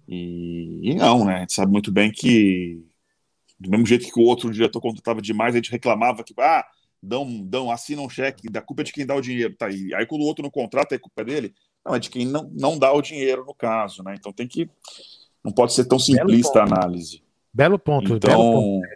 E, 0.07 0.91
e, 0.91 0.95
não, 0.95 1.25
né? 1.25 1.37
A 1.37 1.39
gente 1.41 1.53
sabe 1.53 1.71
muito 1.71 1.91
bem 1.91 2.11
que, 2.11 2.81
do 3.59 3.69
mesmo 3.69 3.85
jeito 3.85 4.11
que 4.11 4.19
o 4.19 4.23
outro 4.23 4.51
diretor 4.51 4.79
contratava 4.79 5.21
demais, 5.21 5.53
a 5.53 5.57
gente 5.57 5.71
reclamava 5.71 6.23
que, 6.23 6.33
ah, 6.39 6.65
dão, 7.01 7.41
dão, 7.45 7.69
assina 7.69 8.01
um 8.01 8.09
cheque, 8.09 8.49
da 8.49 8.61
culpa 8.61 8.81
é 8.81 8.85
de 8.85 8.93
quem 8.93 9.05
dá 9.05 9.15
o 9.15 9.21
dinheiro, 9.21 9.55
tá 9.57 9.67
aí. 9.67 9.93
Aí 9.93 10.05
quando 10.05 10.21
o 10.21 10.25
outro 10.25 10.43
não 10.43 10.49
contrata, 10.51 10.95
é 10.95 10.99
culpa 10.99 11.23
dele? 11.23 11.53
Não, 11.85 11.95
é 11.95 11.99
de 11.99 12.09
quem 12.09 12.25
não, 12.25 12.49
não 12.53 12.79
dá 12.79 12.91
o 12.91 13.01
dinheiro, 13.01 13.45
no 13.45 13.53
caso, 13.53 14.03
né? 14.03 14.15
Então 14.17 14.33
tem 14.33 14.47
que. 14.47 14.69
Não 15.43 15.51
pode 15.51 15.73
ser 15.73 15.85
tão 15.85 15.99
simplista 15.99 16.61
a 16.61 16.63
análise. 16.63 17.21
Belo 17.53 17.77
ponto, 17.77 18.15
então, 18.15 18.29
belo 18.29 18.43
ponto. 18.43 18.87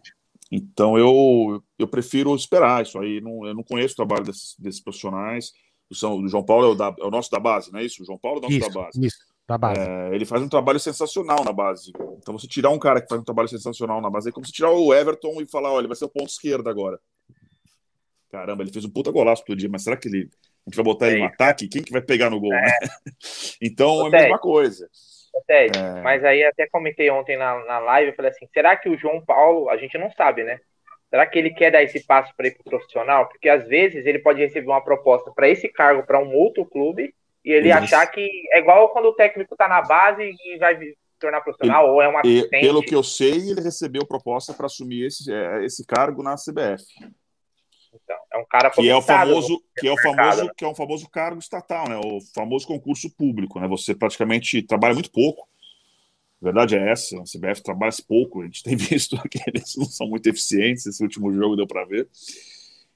Então 0.51 0.97
eu, 0.97 1.63
eu 1.77 1.87
prefiro 1.87 2.35
esperar 2.35 2.81
isso 2.81 2.97
aí. 2.97 3.21
Não, 3.21 3.45
eu 3.45 3.53
não 3.53 3.63
conheço 3.63 3.93
o 3.93 3.97
trabalho 3.97 4.23
desses, 4.23 4.55
desses 4.57 4.81
profissionais 4.81 5.53
o 5.89 6.27
João 6.27 6.43
Paulo 6.43 6.65
é 6.65 6.69
o, 6.69 6.75
da, 6.75 6.95
é 6.99 7.03
o, 7.03 7.09
nosso 7.09 7.31
da 7.31 7.39
base, 7.39 7.71
não 7.71 7.79
é 7.79 7.83
isso? 7.83 8.03
O 8.03 8.05
João 8.05 8.17
Paulo 8.17 8.37
é 8.37 8.39
o 8.39 8.41
nosso 8.43 8.57
isso, 8.57 8.69
da 8.69 8.81
base. 8.81 9.05
Isso, 9.05 9.17
da 9.47 9.57
base. 9.57 9.81
É, 9.81 10.15
ele 10.15 10.25
faz 10.25 10.41
um 10.43 10.47
trabalho 10.47 10.79
sensacional 10.79 11.43
na 11.43 11.51
base. 11.51 11.91
Então, 12.17 12.37
você 12.37 12.47
tirar 12.47 12.69
um 12.69 12.79
cara 12.79 13.01
que 13.01 13.07
faz 13.07 13.19
um 13.19 13.23
trabalho 13.23 13.49
sensacional 13.49 13.99
na 13.99 14.09
base 14.09 14.29
é 14.29 14.31
como 14.31 14.45
se 14.45 14.51
tirar 14.51 14.71
o 14.71 14.93
Everton 14.93 15.41
e 15.41 15.47
falar: 15.47 15.71
olha, 15.71 15.87
vai 15.87 15.95
ser 15.95 16.05
o 16.05 16.09
ponto 16.09 16.29
esquerdo 16.29 16.69
agora. 16.69 16.99
Caramba, 18.31 18.61
ele 18.61 18.71
fez 18.71 18.85
um 18.85 18.89
puta 18.89 19.11
golaço 19.11 19.43
todo 19.43 19.57
dia, 19.57 19.69
mas 19.69 19.83
será 19.83 19.97
que 19.97 20.07
ele. 20.07 20.29
Gente 20.69 20.75
vai 20.75 20.85
botar 20.85 21.07
ele 21.07 21.19
no 21.19 21.25
ataque? 21.25 21.67
Quem 21.67 21.81
que 21.81 21.91
vai 21.91 22.01
pegar 22.01 22.29
no 22.29 22.39
gol? 22.39 22.53
É. 22.53 22.61
Né? 22.61 22.71
então, 23.59 24.05
é 24.05 24.07
a 24.07 24.09
mesma 24.11 24.37
coisa. 24.39 24.87
Ted, 25.47 25.77
é... 25.77 26.01
mas 26.01 26.23
aí 26.23 26.43
até 26.43 26.67
comentei 26.67 27.09
ontem 27.09 27.37
na, 27.37 27.63
na 27.65 27.79
live, 27.79 28.11
eu 28.11 28.15
falei 28.15 28.31
assim, 28.31 28.47
será 28.53 28.75
que 28.75 28.89
o 28.89 28.97
João 28.97 29.23
Paulo, 29.23 29.69
a 29.69 29.77
gente 29.77 29.97
não 29.97 30.11
sabe, 30.11 30.43
né? 30.43 30.59
Será 31.09 31.25
que 31.25 31.39
ele 31.39 31.49
quer 31.49 31.71
dar 31.71 31.81
esse 31.81 32.05
passo 32.05 32.31
para 32.37 32.47
ir 32.47 32.51
para 32.51 32.61
o 32.61 32.69
profissional? 32.69 33.27
Porque 33.27 33.49
às 33.49 33.67
vezes 33.67 34.05
ele 34.05 34.19
pode 34.19 34.39
receber 34.39 34.67
uma 34.67 34.83
proposta 34.83 35.31
para 35.31 35.49
esse 35.49 35.67
cargo 35.67 36.03
para 36.03 36.19
um 36.19 36.35
outro 36.35 36.63
clube 36.65 37.15
e 37.43 37.51
ele 37.51 37.69
Isso. 37.69 37.77
achar 37.77 38.05
que 38.07 38.29
é 38.51 38.59
igual 38.59 38.89
quando 38.89 39.05
o 39.05 39.15
técnico 39.15 39.55
está 39.55 39.67
na 39.67 39.81
base 39.81 40.21
e 40.21 40.57
vai 40.59 40.77
se 40.77 40.95
tornar 41.19 41.41
profissional 41.41 41.85
ele, 41.85 41.91
ou 41.93 42.01
é 42.01 42.09
um 42.09 42.17
assistente. 42.17 42.61
Pelo 42.61 42.83
que 42.83 42.93
eu 42.93 43.01
sei, 43.01 43.49
ele 43.49 43.61
recebeu 43.61 44.05
proposta 44.05 44.53
para 44.53 44.67
assumir 44.67 45.07
esse, 45.07 45.33
é, 45.33 45.65
esse 45.65 45.83
cargo 45.83 46.21
na 46.21 46.35
CBF. 46.35 46.83
Então, 47.93 48.17
é 48.33 48.37
um 48.37 48.45
cara 48.45 48.69
que 48.69 48.87
é 48.87 48.95
o 48.95 49.01
famoso 49.01 49.63
que 49.77 49.87
é 49.87 49.91
o 49.91 49.97
famoso 49.97 50.51
que 50.55 50.65
é 50.65 50.67
um 50.67 50.75
famoso 50.75 51.09
cargo 51.09 51.39
estatal, 51.39 51.89
né? 51.89 51.99
O 52.03 52.19
famoso 52.33 52.67
concurso 52.67 53.09
público, 53.09 53.59
né? 53.59 53.67
Você 53.67 53.95
praticamente 53.95 54.61
trabalha 54.61 54.93
muito 54.93 55.11
pouco 55.11 55.49
a 56.41 56.45
verdade 56.45 56.75
é 56.75 56.91
essa, 56.91 57.17
a 57.19 57.23
CBF 57.23 57.61
trabalha 57.61 57.91
pouco, 58.07 58.41
a 58.41 58.45
gente 58.45 58.63
tem 58.63 58.75
visto 58.75 59.17
que 59.29 59.39
eles 59.47 59.75
não 59.75 59.85
são 59.85 60.07
muito 60.07 60.27
eficientes, 60.27 60.85
esse 60.85 61.03
último 61.03 61.31
jogo 61.33 61.55
deu 61.55 61.67
para 61.67 61.85
ver. 61.85 62.07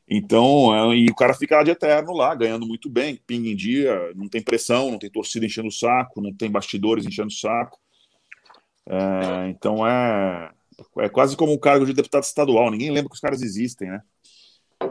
Então, 0.08 0.92
é, 0.92 0.98
e 0.98 1.10
o 1.10 1.16
cara 1.16 1.34
fica 1.34 1.58
lá 1.58 1.64
de 1.64 1.72
eterno 1.72 2.14
lá, 2.14 2.36
ganhando 2.36 2.66
muito 2.66 2.90
bem, 2.90 3.20
pinga 3.26 3.50
em 3.50 3.56
dia, 3.56 4.12
não 4.16 4.28
tem 4.28 4.42
pressão, 4.42 4.92
não 4.92 5.00
tem 5.00 5.10
torcida 5.10 5.46
enchendo 5.46 5.70
o 5.70 5.72
saco, 5.72 6.22
não 6.22 6.34
tem 6.34 6.52
bastidores 6.52 7.06
enchendo 7.06 7.30
o 7.30 7.32
saco. 7.32 7.80
É, 8.86 9.50
então 9.50 9.88
é, 9.88 10.52
é 11.00 11.10
quase 11.10 11.38
como 11.38 11.54
um 11.54 11.58
cargo 11.58 11.86
de 11.86 11.94
deputado 11.94 12.24
estadual, 12.24 12.70
ninguém 12.70 12.92
lembra 12.92 13.10
que 13.10 13.16
os 13.16 13.22
caras 13.22 13.42
existem, 13.42 13.90
né? 13.90 14.02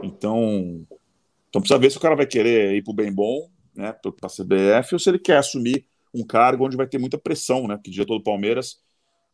Então, 0.03 0.87
então 1.49 1.61
precisa 1.61 1.79
ver 1.79 1.91
se 1.91 1.97
o 1.97 2.01
cara 2.01 2.17
vai 2.17 2.27
querer 2.27 2.75
ir 2.75 2.83
pro 2.83 2.93
bem 2.93 3.13
bom, 3.13 3.49
né, 3.75 3.93
para 3.93 4.13
a 4.23 4.29
CBF, 4.29 4.95
ou 4.95 4.99
se 4.99 5.09
ele 5.09 5.19
quer 5.19 5.39
assumir 5.39 5.87
um 6.15 6.25
cargo 6.25 6.67
onde 6.67 6.77
vai 6.77 6.87
ter 6.87 6.99
muita 6.99 7.19
pressão, 7.19 7.67
né? 7.67 7.77
Porque 7.77 7.91
diretor 7.91 8.19
do 8.19 8.25
Palmeiras, 8.25 8.81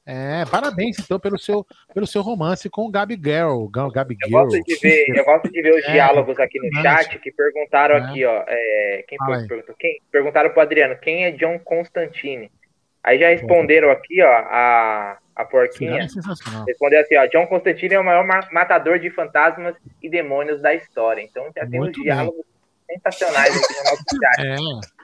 É, 0.08 0.44
parabéns, 0.48 0.96
então, 1.00 1.18
pelo 1.18 1.36
seu, 1.36 1.66
pelo 1.92 2.06
seu 2.06 2.22
romance 2.22 2.70
com 2.70 2.82
o 2.82 2.90
Gabi 2.90 3.16
Girl. 3.16 3.66
Gabi 3.92 4.16
eu, 4.22 4.30
gosto 4.30 4.62
de 4.62 4.76
ver, 4.76 5.04
eu 5.08 5.24
gosto 5.24 5.50
de 5.50 5.60
ver 5.60 5.74
os 5.74 5.84
é, 5.84 5.92
diálogos 5.92 6.38
aqui 6.38 6.60
no 6.60 6.80
chat 6.80 7.18
que 7.18 7.32
perguntaram 7.32 7.96
é. 7.96 7.98
aqui, 7.98 8.24
ó. 8.24 8.44
É, 8.46 9.04
quem 9.08 9.18
foi 9.18 9.42
que 9.42 9.48
perguntou? 9.48 9.74
Quem? 9.76 10.00
Perguntaram 10.12 10.50
pro 10.50 10.62
Adriano, 10.62 10.96
quem 10.96 11.24
é 11.24 11.32
John 11.32 11.58
Constantine? 11.58 12.52
Aí 13.02 13.18
já 13.18 13.30
responderam 13.30 13.90
aqui, 13.90 14.22
ó, 14.22 14.28
a, 14.28 15.18
a 15.34 15.44
porquinha. 15.44 16.02
É 16.02 16.64
respondeu 16.66 17.00
assim, 17.00 17.16
ó, 17.16 17.26
John 17.26 17.46
Constantine 17.48 17.94
é 17.94 18.00
o 18.00 18.04
maior 18.04 18.24
matador 18.52 19.00
de 19.00 19.10
fantasmas 19.10 19.74
e 20.00 20.08
demônios 20.08 20.62
da 20.62 20.72
história. 20.72 21.20
Então 21.20 21.50
já 21.56 21.66
tem 21.66 21.80
os 21.80 21.90
diálogos 21.90 22.46
sensacionais 22.86 23.56
aqui 23.56 23.74
no 23.74 23.84
nosso 23.84 24.04
chat. 24.10 24.40
É. 24.40 24.56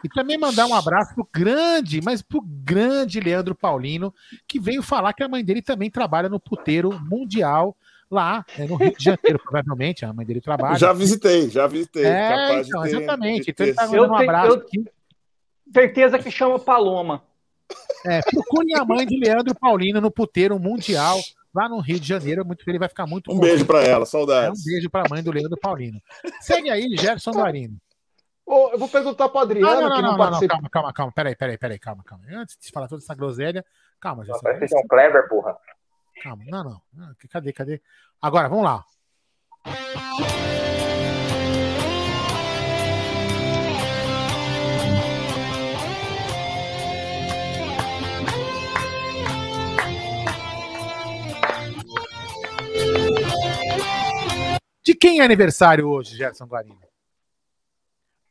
E 0.05 0.09
também 0.09 0.39
mandar 0.39 0.67
um 0.67 0.75
abraço 0.75 1.15
pro 1.15 1.29
grande, 1.33 2.01
mas 2.03 2.23
pro 2.23 2.41
grande 2.41 3.21
Leandro 3.21 3.55
Paulino, 3.55 4.15
que 4.47 4.59
veio 4.59 4.83
falar 4.83 5.13
que 5.13 5.23
a 5.23 5.29
mãe 5.29 5.45
dele 5.45 5.63
também 5.63 5.91
trabalha 5.91 6.29
no 6.29 6.41
puteiro 6.41 6.93
mundial 7.01 7.77
lá 8.11 8.45
é 8.59 8.67
no 8.67 8.77
Rio 8.77 8.95
de 8.97 9.05
Janeiro, 9.05 9.39
provavelmente. 9.43 10.05
A 10.05 10.13
mãe 10.13 10.25
dele 10.25 10.41
trabalha. 10.41 10.79
Já 10.79 10.93
visitei, 10.93 11.49
já 11.49 11.67
visitei. 11.67 12.05
É, 12.05 12.61
então, 12.61 12.83
ter, 12.83 12.89
exatamente. 12.89 13.51
Então 13.51 13.67
ele 13.67 13.75
tá 13.75 13.87
mandando 13.87 14.13
um 14.13 14.17
abraço 14.17 14.53
aqui. 14.55 14.85
Certeza 15.73 16.19
que 16.19 16.31
chama 16.31 16.59
Paloma. 16.59 17.23
É, 18.05 18.21
procure 18.21 18.75
a 18.75 18.85
mãe 18.85 19.07
de 19.07 19.19
Leandro 19.19 19.55
Paulino 19.55 20.01
no 20.01 20.11
puteiro 20.11 20.59
mundial 20.59 21.19
lá 21.55 21.69
no 21.69 21.81
Rio 21.81 22.01
de 22.01 22.07
Janeiro. 22.07 22.45
Muito, 22.45 22.69
ele 22.69 22.79
vai 22.79 22.89
ficar 22.89 23.07
muito. 23.07 23.33
Um 23.33 23.39
beijo 23.39 23.65
para 23.65 23.83
ela, 23.83 24.07
saudades. 24.07 24.59
É, 24.59 24.71
um 24.71 24.73
beijo 24.73 24.91
para 24.91 25.07
a 25.07 25.09
mãe 25.09 25.23
do 25.23 25.33
Leandro 25.33 25.59
Paulino. 25.61 26.01
Segue 26.41 26.71
aí, 26.71 26.97
Gerson 26.97 27.33
Guarino. 27.33 27.77
Oh, 28.45 28.71
eu 28.73 28.79
vou 28.79 28.89
perguntar 28.89 29.29
para 29.29 29.43
Adriano 29.43 29.81
não, 29.81 29.89
não, 29.89 29.97
que 29.97 30.03
não, 30.03 30.11
não, 30.11 30.19
participa. 30.19 30.55
Calma, 30.55 30.71
calma, 30.71 30.93
calma. 30.93 31.13
Peraí, 31.13 31.37
peraí, 31.37 31.59
peraí, 31.59 31.79
calma, 31.79 32.03
calma. 32.05 32.25
Antes 32.31 32.59
de 32.61 32.71
falar 32.71 32.89
toda 32.89 33.03
essa 33.03 33.15
groselha, 33.15 33.65
calma, 34.01 34.25
Gerson. 34.25 34.43
Vai 34.43 34.69
ser 34.69 34.77
um 34.77 34.87
Kleber, 34.89 35.29
porra. 35.29 35.57
Calma, 36.23 36.45
não, 36.47 36.65
não. 36.65 36.81
Cadê, 37.31 37.53
cadê? 37.53 37.81
Agora, 38.21 38.49
vamos 38.49 38.65
lá. 38.65 38.85
De 54.93 54.99
quem 54.99 55.21
é 55.21 55.25
aniversário 55.25 55.89
hoje, 55.89 56.15
Gerson 56.15 56.45
Guarino? 56.45 56.77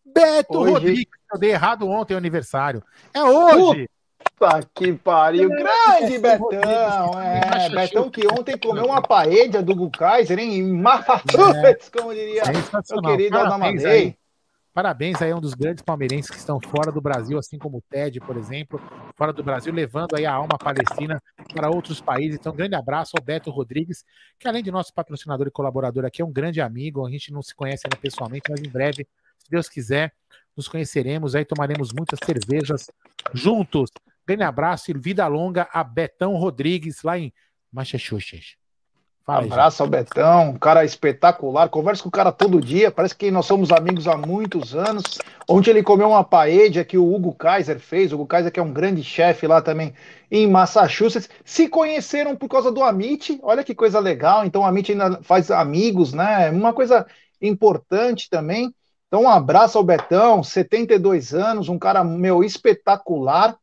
Beto 0.05 0.59
hoje... 0.59 0.72
Rodrigues. 0.74 1.07
Eu 1.34 1.39
dei 1.39 1.49
errado 1.49 1.89
ontem 1.89 2.14
o 2.14 2.18
aniversário. 2.18 2.84
É 3.12 3.24
hoje. 3.24 3.89
Puta 4.38 4.70
que 4.76 4.93
pariu. 4.93 5.49
Grande 5.49 6.20
Betão. 6.20 7.20
É, 7.20 7.70
Betão 7.70 8.12
que 8.12 8.28
ontem 8.28 8.59
comeu 8.59 8.86
uma 8.86 9.01
paella 9.01 9.64
do 9.64 9.89
Kaiser, 9.89 10.38
hein? 10.38 10.53
Em 10.59 10.72
Massachusetts, 10.72 11.88
é. 11.88 11.99
como 11.99 12.14
diria 12.14 12.43
meu 12.45 13.01
querido 13.01 13.39
Adamadei. 13.39 14.16
Parabéns 14.74 15.22
aí 15.22 15.32
a 15.32 15.36
um 15.36 15.41
dos 15.41 15.53
grandes 15.53 15.84
palmeirenses 15.84 16.32
que 16.32 16.38
estão 16.38 16.57
fora 16.61 16.93
do 16.93 17.01
Brasil, 17.01 17.38
assim 17.38 17.57
como 17.57 17.80
o 17.80 17.82
Ted, 17.89 18.22
por 18.22 18.38
exemplo, 18.38 18.80
fora 19.17 19.34
do 19.34 19.43
Brasil, 19.43 19.74
levando 19.74 20.15
aí 20.15 20.26
a 20.26 20.34
alma 20.34 20.57
palestina 20.57 21.22
para 21.53 21.69
outros 21.69 21.99
países. 21.99 22.39
Então, 22.39 22.53
um 22.53 22.55
grande 22.55 22.76
abraço 22.76 23.11
ao 23.17 23.24
Beto 23.24 23.51
Rodrigues, 23.51 24.05
que 24.39 24.47
além 24.47 24.63
de 24.63 24.72
nosso 24.72 24.93
patrocinador 24.93 25.45
e 25.45 25.51
colaborador 25.51 26.05
aqui, 26.05 26.22
é 26.22 26.26
um 26.26 26.32
grande 26.32 26.61
amigo. 26.61 27.05
A 27.05 27.11
gente 27.11 27.34
não 27.34 27.41
se 27.41 27.53
conhece 27.53 27.84
ainda 27.86 27.97
pessoalmente, 27.97 28.49
mas 28.49 28.61
em 28.61 28.69
breve, 28.69 29.05
se 29.38 29.49
Deus 29.49 29.67
quiser, 29.67 30.13
nos 30.55 30.69
conheceremos, 30.69 31.36
aí 31.36 31.43
tomaremos 31.43 31.91
muitas 31.91 32.19
cervejas 32.24 32.89
juntos. 33.34 33.89
Grande 34.26 34.43
abraço 34.43 34.89
e 34.89 34.93
vida 34.97 35.28
longa 35.28 35.67
a 35.74 35.84
Betão 35.84 36.36
Rodrigues, 36.38 37.03
lá 37.03 37.19
em 37.19 37.34
Massachusetts. 37.69 38.61
Fala, 39.26 39.45
Abraço 39.45 39.84
ao 39.84 39.89
Betão, 39.89 40.49
um 40.49 40.57
cara 40.57 40.84
espetacular. 40.84 41.69
Converso 41.69 42.03
com 42.03 42.09
o 42.09 42.11
cara 42.11 42.32
todo 42.32 42.59
dia, 42.59 42.89
parece 42.91 43.15
que 43.15 43.30
nós 43.30 43.45
somos 43.45 43.72
amigos 43.72 44.07
há 44.07 44.17
muitos 44.17 44.76
anos. 44.76 45.03
Ontem 45.47 45.69
ele 45.69 45.84
comeu 45.84 46.09
uma 46.09 46.24
paella 46.24 46.84
que 46.84 46.97
o 46.97 47.13
Hugo 47.13 47.34
Kaiser 47.36 47.80
fez. 47.80 48.11
O 48.11 48.15
Hugo 48.15 48.26
Kaiser, 48.26 48.51
que 48.51 48.59
é 48.59 48.63
um 48.63 48.74
grande 48.74 49.03
chefe 49.03 49.45
lá 49.45 49.61
também 49.61 49.93
em 50.30 50.47
Massachusetts. 50.47 51.30
Se 51.45 51.67
conheceram 51.69 52.36
por 52.36 52.49
causa 52.49 52.72
do 52.72 52.82
Amit. 52.82 53.39
Olha 53.43 53.63
que 53.63 53.76
coisa 53.76 53.99
legal. 53.99 54.43
Então, 54.43 54.61
o 54.61 54.65
Amit 54.65 54.91
ainda 54.91 55.19
faz 55.22 55.51
amigos, 55.51 56.13
né? 56.13 56.49
Uma 56.49 56.74
coisa 56.74 57.05
importante 57.39 58.28
também. 58.30 58.74
Então, 59.07 59.24
um 59.24 59.30
abraço 59.30 59.78
ao 59.78 59.84
Betão, 59.84 60.41
72 60.41 61.34
anos, 61.34 61.69
um 61.69 61.78
cara, 61.78 62.03
meu, 62.03 62.43
espetacular 62.43 63.57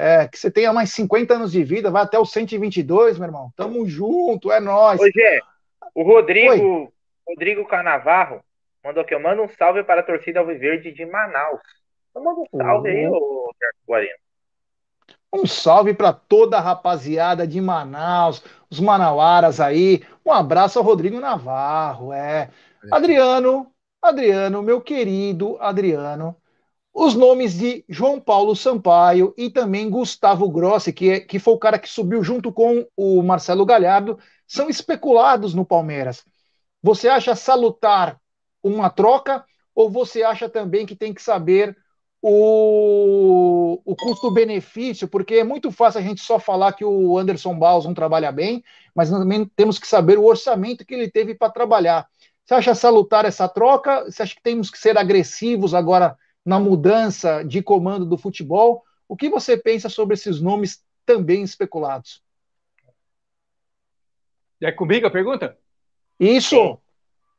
é, 0.00 0.26
que 0.26 0.38
você 0.38 0.50
tenha 0.50 0.72
mais 0.72 0.90
50 0.92 1.34
anos 1.34 1.52
de 1.52 1.62
vida, 1.62 1.90
vai 1.90 2.02
até 2.02 2.18
os 2.18 2.32
122, 2.32 3.18
meu 3.18 3.28
irmão. 3.28 3.52
Tamo 3.54 3.86
junto, 3.86 4.50
é 4.50 4.58
nóis. 4.58 4.98
Hoje 4.98 5.12
o 5.94 6.02
Rodrigo, 6.02 6.52
Oi. 6.52 6.88
Rodrigo 7.28 7.66
Canavarro 7.66 8.42
mandou 8.82 9.04
que 9.04 9.14
eu 9.14 9.20
mando 9.20 9.42
um 9.42 9.48
salve 9.48 9.84
para 9.84 10.00
a 10.00 10.04
torcida 10.04 10.40
Alviverde 10.40 10.90
de 10.90 11.04
Manaus. 11.04 11.60
Então 12.10 12.24
manda 12.24 12.40
um 12.40 12.46
salve 12.56 12.88
aí, 12.88 13.06
ô 13.08 13.50
Guarino. 13.86 14.14
Um 15.30 15.46
salve 15.46 15.92
para 15.92 16.14
toda 16.14 16.56
a 16.56 16.62
rapaziada 16.62 17.46
de 17.46 17.60
Manaus, 17.60 18.42
os 18.70 18.80
manauaras 18.80 19.60
aí. 19.60 20.02
Um 20.24 20.32
abraço 20.32 20.78
ao 20.78 20.84
Rodrigo 20.84 21.20
Navarro, 21.20 22.12
é. 22.12 22.48
Adriano, 22.90 23.70
Adriano, 24.00 24.62
meu 24.62 24.80
querido 24.80 25.58
Adriano, 25.60 26.34
os 26.92 27.14
nomes 27.14 27.54
de 27.56 27.84
João 27.88 28.20
Paulo 28.20 28.54
Sampaio 28.56 29.32
e 29.36 29.48
também 29.48 29.88
Gustavo 29.88 30.50
Grossi, 30.50 30.92
que, 30.92 31.10
é, 31.10 31.20
que 31.20 31.38
foi 31.38 31.54
o 31.54 31.58
cara 31.58 31.78
que 31.78 31.88
subiu 31.88 32.22
junto 32.22 32.52
com 32.52 32.86
o 32.96 33.22
Marcelo 33.22 33.64
Galhardo, 33.64 34.18
são 34.46 34.68
especulados 34.68 35.54
no 35.54 35.64
Palmeiras. 35.64 36.24
Você 36.82 37.08
acha 37.08 37.34
salutar 37.36 38.18
uma 38.62 38.90
troca 38.90 39.44
ou 39.74 39.88
você 39.88 40.22
acha 40.22 40.48
também 40.48 40.84
que 40.84 40.96
tem 40.96 41.14
que 41.14 41.22
saber 41.22 41.76
o, 42.20 43.80
o 43.84 43.94
custo-benefício? 43.94 45.06
Porque 45.06 45.36
é 45.36 45.44
muito 45.44 45.70
fácil 45.70 46.00
a 46.00 46.02
gente 46.02 46.20
só 46.20 46.38
falar 46.38 46.72
que 46.72 46.84
o 46.84 47.16
Anderson 47.16 47.54
não 47.54 47.94
trabalha 47.94 48.32
bem, 48.32 48.64
mas 48.94 49.10
também 49.10 49.44
temos 49.54 49.78
que 49.78 49.86
saber 49.86 50.18
o 50.18 50.24
orçamento 50.24 50.84
que 50.84 50.94
ele 50.94 51.10
teve 51.10 51.34
para 51.34 51.52
trabalhar. 51.52 52.06
Você 52.44 52.54
acha 52.54 52.74
salutar 52.74 53.24
essa 53.24 53.48
troca? 53.48 54.04
Você 54.04 54.22
acha 54.22 54.34
que 54.34 54.42
temos 54.42 54.70
que 54.70 54.78
ser 54.78 54.98
agressivos 54.98 55.72
agora 55.72 56.16
na 56.44 56.58
mudança 56.58 57.42
de 57.42 57.62
comando 57.62 58.04
do 58.04 58.18
futebol. 58.18 58.82
O 59.08 59.16
que 59.16 59.28
você 59.28 59.56
pensa 59.56 59.88
sobre 59.88 60.14
esses 60.14 60.40
nomes 60.40 60.82
também 61.04 61.42
especulados? 61.42 62.22
É 64.60 64.70
comigo 64.70 65.06
a 65.06 65.10
pergunta? 65.10 65.56
Isso! 66.18 66.78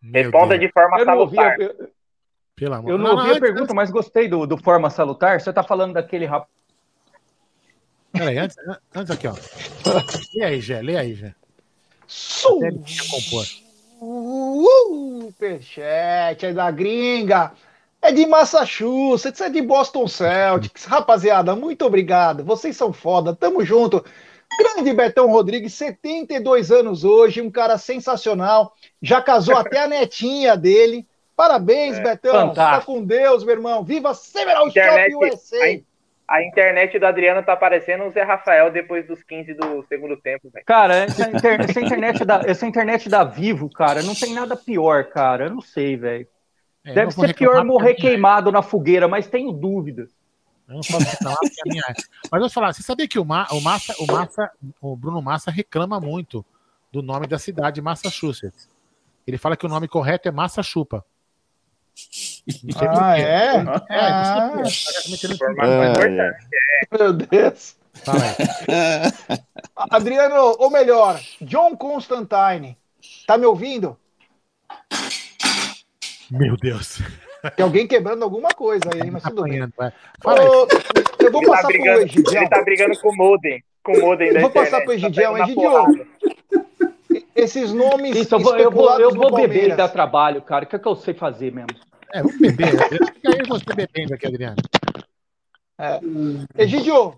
Responda 0.02 0.58
de 0.58 0.72
forma 0.72 1.00
eu 1.00 1.06
salutar. 1.06 1.16
Não 1.16 1.22
ouvi 1.22 1.40
a, 1.40 1.92
eu, 2.62 2.90
eu 2.90 2.98
não, 2.98 3.16
ouvi 3.18 3.32
a 3.32 3.40
pergunta, 3.40 3.74
mas 3.74 3.90
gostei 3.90 4.28
do, 4.28 4.46
do 4.46 4.58
forma 4.58 4.90
salutar. 4.90 5.40
Você 5.40 5.50
está 5.50 5.64
falando 5.64 5.94
daquele 5.94 6.26
rapaz. 6.26 6.50
Peraí, 8.12 8.38
antes, 8.38 8.58
antes 8.94 9.12
aqui, 9.12 9.28
ó. 9.28 9.34
Lê 10.36 10.44
aí, 10.44 10.60
Gé, 10.60 10.82
lê 10.82 10.98
aí, 10.98 11.16
Gé. 11.16 11.34
Superchat 15.32 16.46
é 16.46 16.54
da 16.54 16.70
gringa 16.72 17.54
é 18.02 18.12
de 18.12 18.26
Massachusetts, 18.26 19.40
é 19.42 19.50
de 19.50 19.62
Boston 19.62 20.08
Celtics. 20.08 20.86
Rapaziada, 20.86 21.56
muito 21.56 21.86
obrigado. 21.86 22.44
Vocês 22.44 22.76
são 22.76 22.92
foda, 22.92 23.36
tamo 23.36 23.64
junto. 23.64 24.04
Grande 24.58 24.92
Betão 24.92 25.30
Rodrigues, 25.30 25.74
72 25.76 26.72
anos 26.72 27.04
hoje, 27.04 27.42
um 27.42 27.52
cara 27.52 27.78
sensacional. 27.78 28.74
Já 29.02 29.22
casou 29.22 29.56
até 29.56 29.80
a 29.80 29.88
netinha 29.88 30.58
dele. 30.58 31.08
Parabéns, 31.36 31.98
é, 31.98 32.02
Betão. 32.02 32.50
Fantástico. 32.50 32.80
Tá 32.80 32.82
com 32.86 33.06
Deus, 33.06 33.44
meu 33.44 33.56
irmão. 33.56 33.84
Viva 33.84 34.14
Several 34.14 34.70
Shop 34.70 35.16
USA. 35.16 35.82
A, 36.28 36.36
a 36.36 36.44
internet 36.44 37.00
do 37.00 37.06
Adriano 37.06 37.42
tá 37.44 37.56
parecendo 37.56 38.04
o 38.04 38.10
Zé 38.10 38.24
Rafael 38.24 38.70
depois 38.72 39.08
dos 39.08 39.24
15 39.24 39.54
do 39.54 39.84
segundo 39.88 40.18
tempo, 40.18 40.50
velho. 40.52 40.66
Cara, 40.66 40.96
essa, 40.98 41.30
inter, 41.30 41.62
essa, 41.62 41.80
internet 41.80 42.26
da, 42.26 42.42
essa 42.46 42.66
internet 42.66 43.10
da 43.10 43.24
Vivo, 43.24 43.70
cara, 43.70 44.04
não 44.04 44.14
tem 44.14 44.34
nada 44.34 44.56
pior, 44.56 45.06
cara. 45.06 45.46
Eu 45.46 45.52
não 45.52 45.62
sei, 45.62 45.96
velho. 45.96 46.28
É, 46.84 46.94
Deve 46.94 47.12
ser 47.12 47.36
pior 47.36 47.64
morrer 47.64 47.94
queimado 47.96 48.52
na 48.52 48.62
fogueira, 48.62 49.08
mas 49.08 49.28
tenho 49.28 49.52
dúvidas. 49.52 50.10
Eu 50.68 50.76
não 50.76 50.82
posso 50.82 50.98
reclamar 51.04 51.38
porque 51.40 51.62
a 51.62 51.70
minha 51.70 51.84
Mas 51.88 52.32
eu 52.32 52.40
vou 52.40 52.50
falar, 52.50 52.74
você 52.74 52.82
sabia 52.82 53.08
que 53.08 53.20
o, 53.20 53.26
Ma, 53.26 53.48
o, 53.52 53.62
Massa, 53.62 53.94
o, 54.00 54.08
Massa, 54.08 54.52
o 54.80 54.96
Bruno 54.96 55.22
Massa 55.22 55.52
reclama 55.52 56.00
muito 56.00 56.46
do 56.92 57.02
nome 57.02 57.28
da 57.28 57.38
cidade 57.38 57.82
Massachusetts. 57.82 58.70
Ele 59.28 59.38
fala 59.38 59.56
que 59.56 59.66
o 59.66 59.70
nome 59.70 59.88
correto 59.88 60.28
é 60.28 60.32
Massa 60.32 60.64
Chupa. 60.64 61.06
Ah, 62.90 63.20
é? 63.20 63.58
Ah, 63.90 64.62
Informação 65.30 65.84
É, 65.84 65.92
importante. 65.92 66.48
meu 66.92 67.14
Deus. 67.14 67.76
Adriano, 69.76 70.56
ou 70.58 70.72
melhor, 70.72 71.20
John 71.42 71.76
Constantine. 71.76 72.78
Tá 73.28 73.38
me 73.38 73.46
ouvindo? 73.46 73.98
Meu 76.32 76.56
Deus. 76.56 77.00
Tem 77.56 77.64
alguém 77.64 77.86
quebrando 77.86 78.24
alguma 78.24 78.50
coisa 78.50 78.86
aí, 78.94 79.12
mas 79.12 79.24
tudo 79.24 79.44
bem. 79.44 79.68
Fala 80.24 80.40
aí. 80.40 80.48
Ô, 80.48 80.68
eu 81.20 81.32
vou 81.32 81.42
Ele 81.42 81.46
tá, 81.48 81.52
passar 81.52 81.68
pro 81.68 81.68
brigando, 81.68 82.02
Egidião. 82.04 82.42
ele 82.42 82.50
tá 82.50 82.64
brigando 82.64 83.00
com 83.00 83.10
o 83.10 83.16
Modem. 83.16 83.64
Com 83.84 83.92
o 83.94 84.00
Modem 84.02 84.28
Eu 84.30 84.40
vou 84.42 84.50
internet, 84.50 84.72
passar 84.72 84.78
pro 84.78 84.88
tá 84.88 84.94
Egidião. 84.94 85.34
pegando 85.34 85.38
na 85.38 85.44
Egidião, 85.46 85.86
porrada. 85.86 86.08
esses 87.36 87.74
nomes 87.74 88.16
Isso, 88.16 88.36
eu 88.36 88.40
vou, 88.40 88.58
eu 88.58 88.72
vou, 88.72 89.00
eu 89.00 89.12
vou 89.14 89.36
beber 89.36 89.72
e 89.72 89.76
dar 89.76 89.90
trabalho, 89.90 90.42
cara. 90.42 90.66
O 90.66 90.68
que, 90.68 90.76
é 90.76 90.80
que 90.80 90.88
eu 90.88 90.96
sei 90.96 91.14
fazer 91.14 91.52
mesmo? 91.52 91.70
É, 92.14 92.22
vamos 92.22 92.38
beber. 92.40 92.78
Fica 93.14 93.30
aí 93.30 93.42
você 93.48 93.74
bebendo 93.74 94.14
aqui, 94.14 94.28
Adriano. 94.28 94.56
Egidio, 96.58 97.16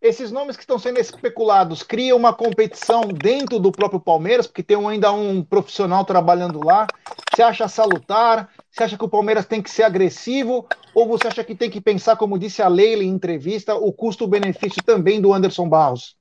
esses 0.00 0.32
nomes 0.32 0.56
que 0.56 0.62
estão 0.62 0.78
sendo 0.78 0.98
especulados 0.98 1.82
criam 1.82 2.16
uma 2.16 2.32
competição 2.32 3.02
dentro 3.02 3.58
do 3.58 3.70
próprio 3.70 4.00
Palmeiras, 4.00 4.46
porque 4.46 4.62
tem 4.62 4.76
ainda 4.86 5.12
um 5.12 5.42
profissional 5.42 6.04
trabalhando 6.04 6.64
lá. 6.64 6.86
Você 7.32 7.42
acha 7.42 7.68
salutar? 7.68 8.50
Você 8.70 8.82
acha 8.82 8.96
que 8.96 9.04
o 9.04 9.08
Palmeiras 9.08 9.46
tem 9.46 9.60
que 9.60 9.70
ser 9.70 9.82
agressivo? 9.82 10.66
Ou 10.94 11.06
você 11.06 11.28
acha 11.28 11.44
que 11.44 11.54
tem 11.54 11.68
que 11.68 11.80
pensar, 11.80 12.16
como 12.16 12.38
disse 12.38 12.62
a 12.62 12.68
Leila 12.68 13.04
em 13.04 13.08
entrevista, 13.08 13.74
o 13.74 13.92
custo-benefício 13.92 14.82
também 14.82 15.20
do 15.20 15.32
Anderson 15.34 15.68
Barros? 15.68 16.16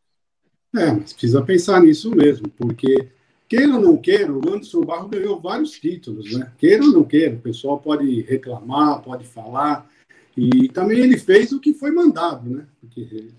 É, 0.76 0.92
precisa 0.92 1.42
pensar 1.42 1.82
nisso 1.82 2.12
mesmo, 2.12 2.50
porque 2.50 3.08
queira 3.48 3.74
ou 3.74 3.82
não 3.82 3.98
queira, 3.98 4.32
o 4.32 4.38
Anderson 4.38 4.82
Barros 4.82 5.10
ganhou 5.10 5.40
vários 5.40 5.72
títulos, 5.72 6.32
né? 6.32 6.52
Queira 6.60 6.84
ou 6.84 6.92
não 6.92 7.04
queira, 7.04 7.36
o 7.36 7.40
pessoal 7.40 7.80
pode 7.80 8.22
reclamar, 8.22 9.02
pode 9.02 9.26
falar, 9.26 9.90
e 10.38 10.70
também 10.70 11.00
ele 11.00 11.18
fez 11.18 11.52
o 11.52 11.60
que 11.60 11.74
foi 11.74 11.92
mandado, 11.92 12.50
né? 12.50 12.66
Porque 12.80 13.30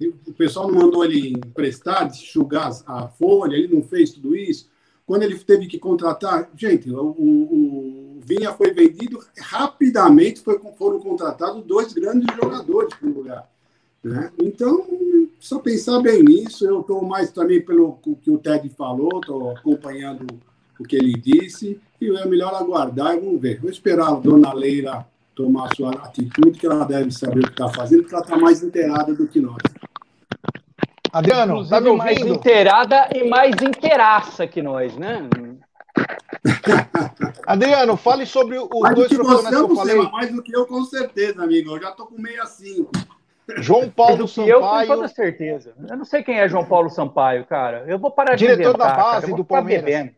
o 0.00 0.32
pessoal 0.32 0.70
não 0.70 0.78
mandou 0.80 1.04
ele 1.04 1.30
emprestar, 1.32 2.06
enxugar 2.06 2.70
a 2.86 3.08
folha, 3.08 3.56
ele 3.56 3.74
não 3.74 3.82
fez 3.82 4.12
tudo 4.12 4.36
isso. 4.36 4.68
Quando 5.06 5.22
ele 5.22 5.38
teve 5.38 5.66
que 5.66 5.78
contratar, 5.78 6.50
gente, 6.56 6.90
o, 6.90 7.00
o- 7.02 8.18
o 8.18 8.20
Vinha 8.24 8.52
foi 8.52 8.72
vendido 8.72 9.18
rapidamente, 9.38 10.40
foi, 10.40 10.58
foram 10.76 11.00
contratados 11.00 11.64
dois 11.64 11.92
grandes 11.94 12.26
jogadores 12.36 12.94
para 12.94 13.08
o 13.08 13.12
lugar. 13.14 13.50
Né? 14.04 14.30
Então, 14.38 14.86
só 15.40 15.58
pensar 15.58 16.00
bem 16.00 16.22
nisso. 16.22 16.66
Eu 16.66 16.80
estou 16.80 17.02
mais 17.04 17.30
também 17.32 17.60
pelo 17.60 17.98
que 18.22 18.30
o 18.30 18.38
Ted 18.38 18.68
falou, 18.70 19.18
estou 19.20 19.50
acompanhando 19.50 20.26
o 20.78 20.84
que 20.84 20.94
ele 20.94 21.14
disse, 21.14 21.80
e 22.00 22.06
é 22.16 22.26
melhor 22.26 22.54
aguardar 22.54 23.16
e 23.16 23.20
vamos 23.20 23.40
ver. 23.40 23.60
Vou 23.60 23.70
esperar 23.70 24.08
a 24.10 24.14
dona 24.14 24.52
Leila 24.52 25.06
tomar 25.34 25.74
sua 25.74 25.90
atitude, 25.90 26.58
que 26.58 26.66
ela 26.66 26.84
deve 26.84 27.10
saber 27.10 27.40
o 27.40 27.42
que 27.44 27.50
está 27.50 27.68
fazendo, 27.68 28.02
porque 28.02 28.14
ela 28.14 28.24
está 28.24 28.36
mais 28.36 28.62
inteirada 28.62 29.14
do 29.14 29.26
que 29.26 29.40
nós. 29.40 29.56
Adriano, 31.12 31.66
tá 31.68 31.80
me 31.80 31.88
Inclusive, 31.90 31.96
mais 31.96 32.18
ouvindo? 32.18 32.34
inteirada 32.36 33.08
e 33.14 33.28
mais 33.28 33.54
inteiraça 33.62 34.46
que 34.46 34.60
nós, 34.62 34.96
né? 34.96 35.28
Adriano, 37.46 37.96
fale 37.96 38.26
sobre 38.26 38.58
os 38.58 38.68
Mais 38.80 38.94
do 38.94 39.00
dois 39.00 39.08
que 39.08 39.16
você, 39.16 39.48
que 39.48 39.54
eu 39.54 39.74
falei. 39.76 39.96
mas 39.96 40.12
mais 40.12 40.32
do 40.32 40.42
que 40.42 40.54
eu, 40.56 40.66
com 40.66 40.84
certeza, 40.84 41.42
amigo. 41.42 41.74
Eu 41.76 41.80
já 41.82 41.90
estou 41.90 42.06
com 42.06 42.16
65. 42.16 42.90
João 43.58 43.88
Paulo 43.88 44.26
Do 44.26 44.28
que 44.28 44.40
eu, 44.40 44.60
com 44.60 44.66
Sampaio, 44.66 44.86
toda 44.88 45.08
certeza. 45.08 45.72
Eu 45.88 45.96
não 45.96 46.04
sei 46.04 46.22
quem 46.22 46.38
é 46.38 46.48
João 46.48 46.64
Paulo 46.66 46.90
Sampaio, 46.90 47.46
cara. 47.46 47.84
Eu 47.88 47.98
vou 47.98 48.10
parar 48.10 48.34
de 48.34 48.46
Diretor 48.46 48.76
da 48.76 48.88
base 48.94 49.34
do 49.34 49.44
Palmeiras. 49.44 49.84
bebendo. 49.84 50.10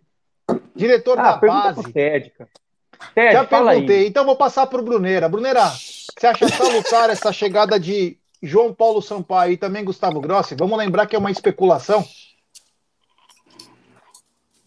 diretor 0.75 1.19
Ah, 1.19 1.23
da 1.23 1.37
base. 1.37 1.81
pro 1.83 1.93
Ted, 1.93 2.31
cara. 2.37 2.51
Ted, 3.15 3.33
Já 3.33 3.47
fala 3.47 3.71
perguntei, 3.71 4.01
aí. 4.01 4.07
então 4.09 4.25
vou 4.25 4.37
passar 4.37 4.67
para 4.67 4.81
o 4.81 4.85
Bruneira. 4.85 5.29
Bruneira, 5.29 5.61
você 5.69 6.27
acha 6.27 6.49
salutar 6.49 7.09
essa 7.09 7.33
chegada 7.33 7.79
de 7.79 8.19
João 8.43 8.73
Paulo 8.75 9.03
Sampaio 9.03 9.53
e 9.53 9.57
também 9.57 9.85
Gustavo 9.85 10.21
Grossi? 10.21 10.55
Vamos 10.59 10.79
lembrar 10.79 11.07
que 11.07 11.15
é 11.15 11.19
uma 11.19 11.31
especulação. 11.31 12.05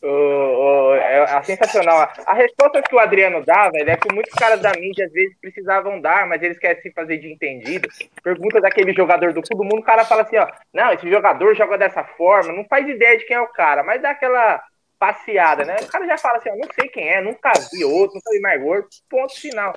O- 0.02 0.08
o- 0.08 0.96
é, 0.96 1.24
é 1.24 1.44
sensacional. 1.44 2.10
A 2.26 2.34
resposta 2.34 2.82
que 2.82 2.94
o 2.94 3.00
Adriano 3.00 3.44
dá, 3.46 3.70
velho, 3.70 3.90
é 3.90 3.96
que 3.96 4.14
muitos 4.14 4.34
caras 4.34 4.60
da 4.60 4.72
mídia 4.74 5.06
às 5.06 5.14
vezes 5.14 5.38
precisavam 5.40 6.02
dar, 6.02 6.28
mas 6.28 6.44
eles 6.44 6.60
querem 6.60 6.82
se 6.82 6.92
fazer 6.92 7.18
de 7.20 7.32
entendido. 7.32 7.88
Pergunta 8.22 8.60
daquele 8.60 8.94
jogador 8.94 9.32
do 9.32 9.42
todo 9.42 9.64
mundo, 9.64 9.80
o 9.80 9.84
cara 9.84 10.04
fala 10.04 10.24
assim, 10.24 10.38
ó, 10.38 10.46
não, 10.74 10.92
esse 10.92 11.10
jogador 11.10 11.56
joga 11.56 11.78
dessa 11.78 12.04
forma, 12.04 12.52
não 12.52 12.66
faz 12.66 12.86
ideia 12.88 13.18
de 13.18 13.26
quem 13.26 13.38
é 13.38 13.42
o 13.42 13.48
cara, 13.48 13.82
mas 13.82 14.02
dá 14.02 14.10
aquela 14.10 14.62
passeada, 15.00 15.64
né? 15.64 15.78
O 15.82 15.88
cara 15.88 16.06
já 16.06 16.18
fala 16.18 16.38
assim, 16.38 16.50
ó, 16.50 16.56
não 16.56 16.68
sei 16.74 16.90
quem 16.90 17.08
é, 17.08 17.22
nunca 17.22 17.52
vi 17.72 17.86
outro, 17.86 18.16
nunca 18.16 18.30
vi 18.32 18.42
mais 18.42 18.62
gordo, 18.62 18.88
ponto 19.10 19.34
final. 19.40 19.74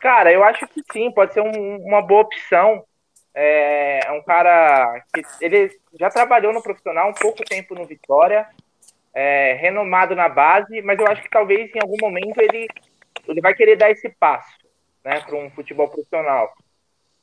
Cara, 0.00 0.32
eu 0.32 0.44
acho 0.44 0.66
que 0.68 0.82
sim, 0.92 1.10
pode 1.10 1.32
ser 1.32 1.40
um- 1.40 1.78
uma 1.84 2.00
boa 2.00 2.22
opção. 2.22 2.84
É, 3.34 4.06
é 4.06 4.12
um 4.12 4.22
cara 4.22 5.02
que 5.12 5.22
ele 5.40 5.70
já 5.98 6.08
trabalhou 6.08 6.52
no 6.52 6.62
profissional 6.62 7.08
um 7.08 7.14
pouco 7.14 7.44
tempo 7.44 7.74
no 7.74 7.84
Vitória, 7.84 8.46
é, 9.12 9.54
renomado 9.54 10.14
na 10.14 10.28
base, 10.28 10.80
mas 10.82 10.98
eu 10.98 11.06
acho 11.06 11.22
que 11.22 11.30
talvez 11.30 11.70
em 11.74 11.80
algum 11.80 11.96
momento 12.00 12.40
ele, 12.40 12.68
ele 13.26 13.40
vai 13.40 13.54
querer 13.54 13.76
dar 13.76 13.90
esse 13.90 14.08
passo 14.08 14.58
né, 15.04 15.20
para 15.20 15.36
um 15.36 15.50
futebol 15.50 15.88
profissional. 15.88 16.52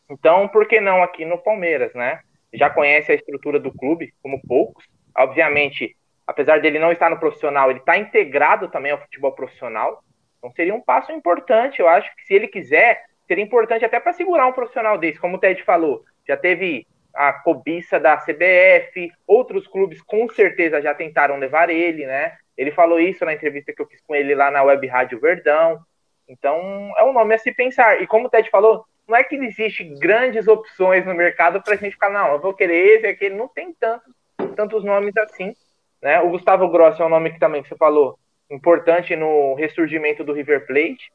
Então, 0.10 0.48
por 0.48 0.68
que 0.68 0.82
não 0.82 1.02
aqui 1.02 1.24
no 1.24 1.38
Palmeiras, 1.38 1.94
né? 1.94 2.20
Já 2.54 2.70
conhece 2.70 3.12
a 3.12 3.16
estrutura 3.16 3.60
do 3.60 3.72
clube, 3.72 4.14
como 4.22 4.42
poucos. 4.46 4.86
Obviamente, 5.18 5.96
apesar 6.28 6.60
dele 6.60 6.80
não 6.80 6.92
estar 6.92 7.10
no 7.10 7.20
profissional, 7.20 7.70
ele 7.70 7.80
está 7.80 7.98
integrado 7.98 8.68
também 8.70 8.92
ao 8.92 9.00
futebol 9.00 9.32
profissional. 9.32 10.04
Então 10.38 10.52
seria 10.52 10.76
um 10.76 10.82
passo 10.82 11.12
importante, 11.12 11.80
eu 11.80 11.88
acho 11.88 12.14
que 12.16 12.26
se 12.26 12.34
ele 12.34 12.48
quiser, 12.48 13.04
seria 13.32 13.46
importante 13.46 13.86
até 13.86 13.98
para 13.98 14.12
segurar 14.12 14.46
um 14.46 14.52
profissional 14.52 14.98
desse, 14.98 15.18
como 15.18 15.38
o 15.38 15.40
Ted 15.40 15.64
falou. 15.64 16.04
Já 16.28 16.36
teve 16.36 16.86
a 17.14 17.32
cobiça 17.32 17.98
da 17.98 18.18
CBF, 18.18 19.10
outros 19.26 19.66
clubes 19.68 20.02
com 20.02 20.28
certeza 20.28 20.82
já 20.82 20.94
tentaram 20.94 21.38
levar 21.38 21.70
ele, 21.70 22.06
né? 22.06 22.36
Ele 22.58 22.72
falou 22.72 23.00
isso 23.00 23.24
na 23.24 23.34
entrevista 23.34 23.72
que 23.72 23.82
eu 23.82 23.88
fiz 23.88 24.02
com 24.02 24.14
ele 24.14 24.36
lá 24.36 24.52
na 24.52 24.62
Web 24.64 24.86
Rádio 24.86 25.18
Verdão. 25.18 25.80
Então, 26.28 26.92
é 26.98 27.06
um 27.06 27.14
nome 27.14 27.34
a 27.34 27.38
se 27.38 27.54
pensar. 27.54 28.02
E 28.02 28.08
como 28.08 28.28
o 28.28 28.30
Ted 28.30 28.50
falou, 28.50 28.84
não 29.08 29.16
é 29.16 29.24
que 29.24 29.36
existe 29.36 29.86
grandes 29.86 30.50
opções 30.50 31.06
no 31.06 31.14
mercado 31.14 31.62
para 31.64 31.76
a 31.76 31.78
gente 31.78 31.94
ficar, 31.94 32.10
não, 32.10 32.34
eu 32.34 32.40
vou 32.40 32.54
querer 32.54 32.98
esse, 32.98 33.08
aquele. 33.08 33.36
Não 33.36 33.48
tem 33.48 33.74
tantos, 33.74 34.14
tantos 34.58 34.84
nomes 34.84 35.16
assim. 35.16 35.56
Né? 36.02 36.20
O 36.20 36.32
Gustavo 36.32 36.68
Grossi 36.68 37.02
é 37.02 37.06
um 37.06 37.10
nome 37.10 37.32
que 37.32 37.40
também 37.40 37.64
você 37.64 37.78
falou, 37.78 38.20
importante 38.50 39.16
no 39.16 39.54
ressurgimento 39.54 40.22
do 40.22 40.34
River 40.34 40.68
Plate. 40.68 41.10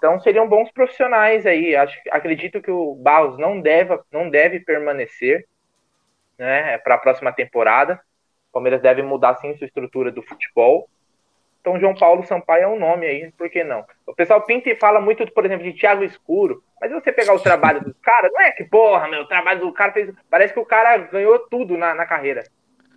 Então 0.00 0.18
seriam 0.18 0.48
bons 0.48 0.72
profissionais 0.72 1.44
aí. 1.44 1.76
Acho, 1.76 1.94
acredito 2.10 2.62
que 2.62 2.70
o 2.70 2.94
Barros 2.94 3.36
não 3.36 3.60
deve, 3.60 3.98
não 4.10 4.30
deve 4.30 4.58
permanecer 4.60 5.46
né, 6.38 6.78
para 6.78 6.94
a 6.94 6.98
próxima 6.98 7.30
temporada. 7.30 8.00
O 8.48 8.52
Palmeiras 8.54 8.80
deve 8.80 9.02
mudar 9.02 9.34
sim 9.36 9.54
sua 9.56 9.66
estrutura 9.66 10.10
do 10.10 10.22
futebol. 10.22 10.88
Então 11.60 11.78
João 11.78 11.94
Paulo 11.94 12.24
Sampaio 12.24 12.62
é 12.62 12.66
um 12.66 12.78
nome 12.78 13.04
aí, 13.04 13.30
por 13.32 13.50
que 13.50 13.62
não? 13.62 13.84
O 14.06 14.14
pessoal 14.14 14.40
pinta 14.40 14.70
e 14.70 14.74
fala 14.74 15.02
muito, 15.02 15.30
por 15.34 15.44
exemplo, 15.44 15.70
de 15.70 15.78
Thiago 15.78 16.02
Escuro, 16.02 16.64
mas 16.80 16.90
você 16.90 17.12
pegar 17.12 17.34
o 17.34 17.42
trabalho 17.42 17.82
dos 17.84 17.94
caras, 18.02 18.32
não 18.32 18.40
é 18.40 18.50
que, 18.52 18.64
porra, 18.64 19.06
meu, 19.06 19.20
o 19.20 19.28
trabalho 19.28 19.60
do 19.60 19.72
cara 19.74 19.92
fez. 19.92 20.10
Parece 20.30 20.54
que 20.54 20.60
o 20.60 20.64
cara 20.64 20.96
ganhou 20.96 21.38
tudo 21.50 21.76
na, 21.76 21.94
na 21.94 22.06
carreira. 22.06 22.42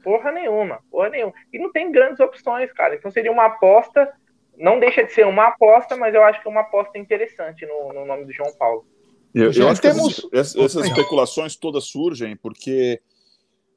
Porra 0.01 0.32
nenhuma, 0.32 0.80
porra 0.89 1.10
nenhuma. 1.10 1.34
E 1.51 1.60
não 1.60 1.70
tem 1.70 1.91
grandes 1.91 2.22
opções, 2.22 2.72
cara. 2.72 2.95
Então 2.95 3.12
seria 3.12 3.32
uma 3.32 3.45
aposta, 3.45 4.10
não 4.58 4.80
deixa 4.80 5.04
de 5.04 5.12
ser 5.12 5.26
uma 5.26 5.47
aposta, 5.47 5.95
mas 5.97 6.14
eu 6.14 6.24
acho 6.24 6.41
que 6.41 6.47
é 6.47 6.51
uma 6.51 6.62
aposta 6.62 6.97
interessante 6.97 7.66
no, 7.66 7.93
no 7.93 8.06
nome 8.06 8.26
do 8.26 8.32
João 8.34 8.54
Paulo. 8.56 8.86
Eu, 9.34 9.51
Já 9.51 9.64
eu 9.64 9.70
acho 9.70 9.82
temos- 9.82 10.16
que 10.30 10.38
essas, 10.38 10.56
essas 10.56 10.86
especulações 10.88 11.56
todas 11.56 11.86
surgem 11.86 12.36
porque 12.38 13.01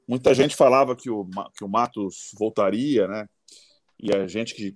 muita 0.06 0.34
gente 0.34 0.54
falava 0.54 0.94
que 0.94 1.08
o, 1.10 1.26
que 1.56 1.64
o 1.64 1.68
Matos 1.68 2.30
voltaria, 2.38 3.08
né? 3.08 3.26
E 3.98 4.14
a 4.14 4.26
gente 4.26 4.54
que 4.54 4.74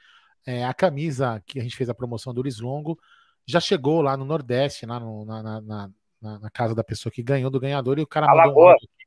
é, 0.46 0.64
a 0.64 0.72
camisa 0.72 1.42
que 1.46 1.58
a 1.58 1.62
gente 1.62 1.76
fez 1.76 1.88
a 1.90 1.94
promoção 1.94 2.32
do 2.32 2.40
Luiz 2.42 2.60
Longo 2.60 2.98
já 3.46 3.60
chegou 3.60 4.00
lá 4.00 4.16
no 4.16 4.24
Nordeste, 4.24 4.86
lá 4.86 4.98
no- 5.00 5.24
na, 5.24 5.42
na- 5.42 5.60
na- 5.60 6.38
na- 6.38 6.50
casa 6.50 6.74
da 6.74 6.84
pessoa 6.84 7.12
que 7.12 7.22
ganhou 7.22 7.50
do 7.50 7.60
ganhador, 7.60 7.98
e 7.98 8.02
o 8.02 8.06
cara 8.06 8.26
mandou 8.26 8.40
um 8.40 8.44
Alagoas. 8.44 8.72
áudio 8.74 8.88
aqui. 8.94 8.99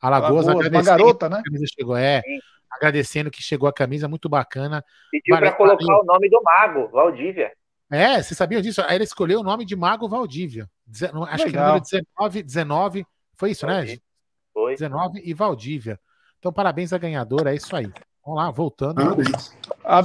Alagoas, 0.00 0.48
Alagoas, 0.48 0.68
uma 0.68 0.82
garota, 0.82 1.28
né? 1.28 1.36
que 1.36 1.40
a 1.40 1.44
camisa 1.44 1.64
chegou. 1.74 1.96
É, 1.96 2.22
Sim. 2.22 2.38
agradecendo 2.70 3.30
que 3.30 3.42
chegou 3.42 3.68
a 3.68 3.72
camisa, 3.72 4.08
muito 4.08 4.28
bacana. 4.28 4.84
Pediu 5.10 5.36
para 5.36 5.52
colocar 5.52 6.00
o 6.00 6.04
nome 6.04 6.28
do 6.28 6.40
mago, 6.42 6.88
Valdívia. 6.88 7.52
É, 7.90 8.20
você 8.20 8.34
sabia 8.34 8.60
disso? 8.60 8.82
Aí 8.82 8.96
ele 8.96 9.04
escolheu 9.04 9.40
o 9.40 9.44
nome 9.44 9.64
de 9.64 9.76
Mago 9.76 10.08
Valdívia. 10.08 10.68
Acho 11.28 11.46
que 11.46 11.52
número 11.52 11.80
19, 11.80 12.42
19, 12.42 13.06
foi 13.36 13.52
isso, 13.52 13.64
né? 13.64 13.74
Valdívia. 13.74 14.00
Foi. 14.52 14.72
19 14.72 15.22
e 15.24 15.34
Valdívia. 15.34 16.00
Então, 16.38 16.52
parabéns 16.52 16.92
à 16.92 16.98
ganhadora, 16.98 17.52
é 17.52 17.56
isso 17.56 17.74
aí. 17.76 17.90
Vamos 18.24 18.42
lá, 18.42 18.50
voltando. 18.50 18.96
Parabéns. 18.96 19.56
A, 19.84 20.02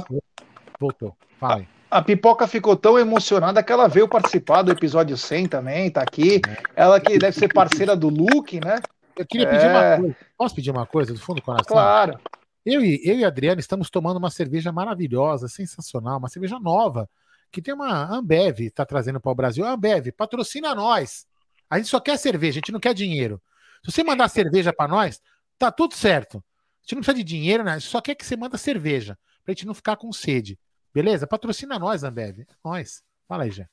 Voltou. 0.82 1.16
Fala 1.38 1.56
aí. 1.56 1.68
A 1.88 2.02
Pipoca 2.02 2.48
ficou 2.48 2.74
tão 2.74 2.98
emocionada 2.98 3.62
que 3.62 3.70
ela 3.70 3.86
veio 3.86 4.08
participar 4.08 4.62
do 4.62 4.72
episódio 4.72 5.16
100 5.16 5.46
também, 5.46 5.90
tá 5.90 6.02
aqui. 6.02 6.40
Ela 6.74 6.98
que 6.98 7.18
deve 7.18 7.38
ser 7.38 7.52
parceira 7.52 7.94
do 7.94 8.08
Luke, 8.08 8.58
né? 8.64 8.80
Eu 9.16 9.26
queria 9.26 9.46
É. 9.46 9.50
pedir 9.50 9.66
uma 9.68 9.96
coisa. 9.98 10.16
Posso 10.36 10.54
pedir 10.54 10.70
uma 10.70 10.86
coisa 10.86 11.12
do 11.12 11.20
fundo 11.20 11.36
do 11.36 11.42
coração? 11.42 11.66
Claro. 11.66 12.18
Eu 12.64 12.84
e, 12.84 13.00
eu 13.04 13.18
e 13.18 13.24
a 13.24 13.28
Adriana 13.28 13.60
estamos 13.60 13.90
tomando 13.90 14.16
uma 14.18 14.30
cerveja 14.30 14.70
maravilhosa, 14.70 15.48
sensacional, 15.48 16.18
uma 16.18 16.28
cerveja 16.28 16.58
nova, 16.60 17.08
que 17.50 17.60
tem 17.60 17.74
uma 17.74 18.04
Ambev, 18.16 18.60
está 18.60 18.86
trazendo 18.86 19.20
para 19.20 19.32
o 19.32 19.34
Brasil. 19.34 19.66
Ambev, 19.66 20.12
patrocina 20.12 20.74
nós. 20.74 21.26
A 21.68 21.76
gente 21.78 21.88
só 21.88 21.98
quer 21.98 22.16
cerveja, 22.18 22.52
a 22.58 22.60
gente 22.60 22.72
não 22.72 22.80
quer 22.80 22.94
dinheiro. 22.94 23.42
Se 23.84 23.90
você 23.90 24.04
mandar 24.04 24.28
cerveja 24.28 24.72
para 24.72 24.88
nós, 24.88 25.20
tá 25.58 25.72
tudo 25.72 25.94
certo. 25.94 26.38
A 26.38 26.82
gente 26.82 26.94
não 26.94 27.02
precisa 27.02 27.16
de 27.16 27.24
dinheiro, 27.24 27.64
né? 27.64 27.72
A 27.72 27.78
gente 27.78 27.90
só 27.90 28.00
quer 28.00 28.14
que 28.14 28.24
você 28.24 28.36
manda 28.36 28.56
cerveja, 28.56 29.18
pra 29.44 29.52
gente 29.52 29.66
não 29.66 29.74
ficar 29.74 29.96
com 29.96 30.12
sede. 30.12 30.58
Beleza? 30.94 31.26
Patrocina 31.26 31.78
nós, 31.78 32.04
Ambev. 32.04 32.40
É 32.40 32.46
nós. 32.64 33.02
Fala 33.26 33.44
aí, 33.44 33.50
Jé. 33.50 33.66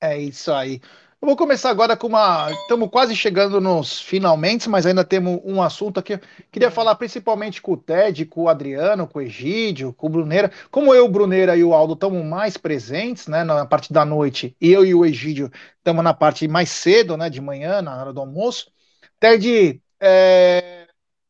É 0.00 0.18
isso 0.18 0.52
aí. 0.52 0.80
Eu 1.20 1.26
vou 1.28 1.36
começar 1.36 1.68
agora 1.68 1.94
com 1.94 2.06
uma. 2.06 2.50
Estamos 2.50 2.88
quase 2.88 3.14
chegando 3.14 3.60
nos 3.60 4.00
finalmente, 4.00 4.70
mas 4.70 4.86
ainda 4.86 5.04
temos 5.04 5.38
um 5.44 5.60
assunto 5.60 6.00
aqui. 6.00 6.18
Queria 6.50 6.70
falar 6.70 6.94
principalmente 6.94 7.60
com 7.60 7.72
o 7.72 7.76
Ted, 7.76 8.24
com 8.24 8.44
o 8.44 8.48
Adriano, 8.48 9.06
com 9.06 9.18
o 9.18 9.22
Egídio, 9.22 9.92
com 9.92 10.06
o 10.06 10.10
Bruneira. 10.10 10.50
Como 10.70 10.94
eu, 10.94 11.04
o 11.04 11.08
Bruneira 11.10 11.54
e 11.54 11.62
o 11.62 11.74
Aldo 11.74 11.92
estamos 11.92 12.24
mais 12.24 12.56
presentes, 12.56 13.26
né, 13.26 13.44
na 13.44 13.66
parte 13.66 13.92
da 13.92 14.02
noite, 14.06 14.56
e 14.58 14.72
eu 14.72 14.82
e 14.82 14.94
o 14.94 15.04
Egídio 15.04 15.50
estamos 15.76 16.02
na 16.02 16.14
parte 16.14 16.48
mais 16.48 16.70
cedo, 16.70 17.18
né, 17.18 17.28
de 17.28 17.42
manhã, 17.42 17.82
na 17.82 18.00
hora 18.00 18.12
do 18.14 18.20
almoço. 18.20 18.72
Ted, 19.20 19.82
é, 20.00 20.86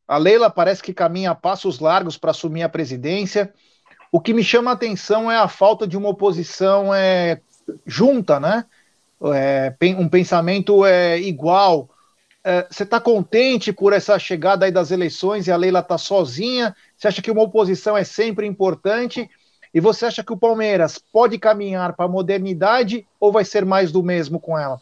a 0.06 0.16
Leila 0.18 0.48
parece 0.48 0.80
que 0.80 0.94
caminha 0.94 1.32
a 1.32 1.34
passos 1.34 1.80
largos 1.80 2.16
para 2.16 2.30
assumir 2.30 2.62
a 2.62 2.68
presidência. 2.68 3.52
O 4.12 4.20
que 4.20 4.32
me 4.32 4.44
chama 4.44 4.70
a 4.70 4.74
atenção 4.74 5.30
é 5.30 5.36
a 5.36 5.48
falta 5.48 5.86
de 5.86 5.96
uma 5.96 6.08
oposição 6.08 6.94
é, 6.94 7.40
junta, 7.86 8.40
né? 8.40 8.64
É, 9.34 9.74
um 9.98 10.08
pensamento 10.08 10.84
é, 10.84 11.18
igual. 11.18 11.88
É, 12.42 12.66
você 12.70 12.84
está 12.84 12.98
contente 12.98 13.72
por 13.72 13.92
essa 13.92 14.18
chegada 14.18 14.64
aí 14.64 14.72
das 14.72 14.90
eleições 14.90 15.46
e 15.46 15.52
a 15.52 15.56
Leila 15.56 15.80
está 15.80 15.98
sozinha? 15.98 16.74
Você 16.96 17.08
acha 17.08 17.20
que 17.20 17.30
uma 17.30 17.42
oposição 17.42 17.96
é 17.96 18.04
sempre 18.04 18.46
importante? 18.46 19.28
E 19.72 19.80
você 19.80 20.06
acha 20.06 20.24
que 20.24 20.32
o 20.32 20.38
Palmeiras 20.38 20.98
pode 20.98 21.38
caminhar 21.38 21.94
para 21.94 22.06
a 22.06 22.08
modernidade 22.08 23.06
ou 23.20 23.30
vai 23.30 23.44
ser 23.44 23.64
mais 23.64 23.92
do 23.92 24.02
mesmo 24.02 24.40
com 24.40 24.58
ela? 24.58 24.80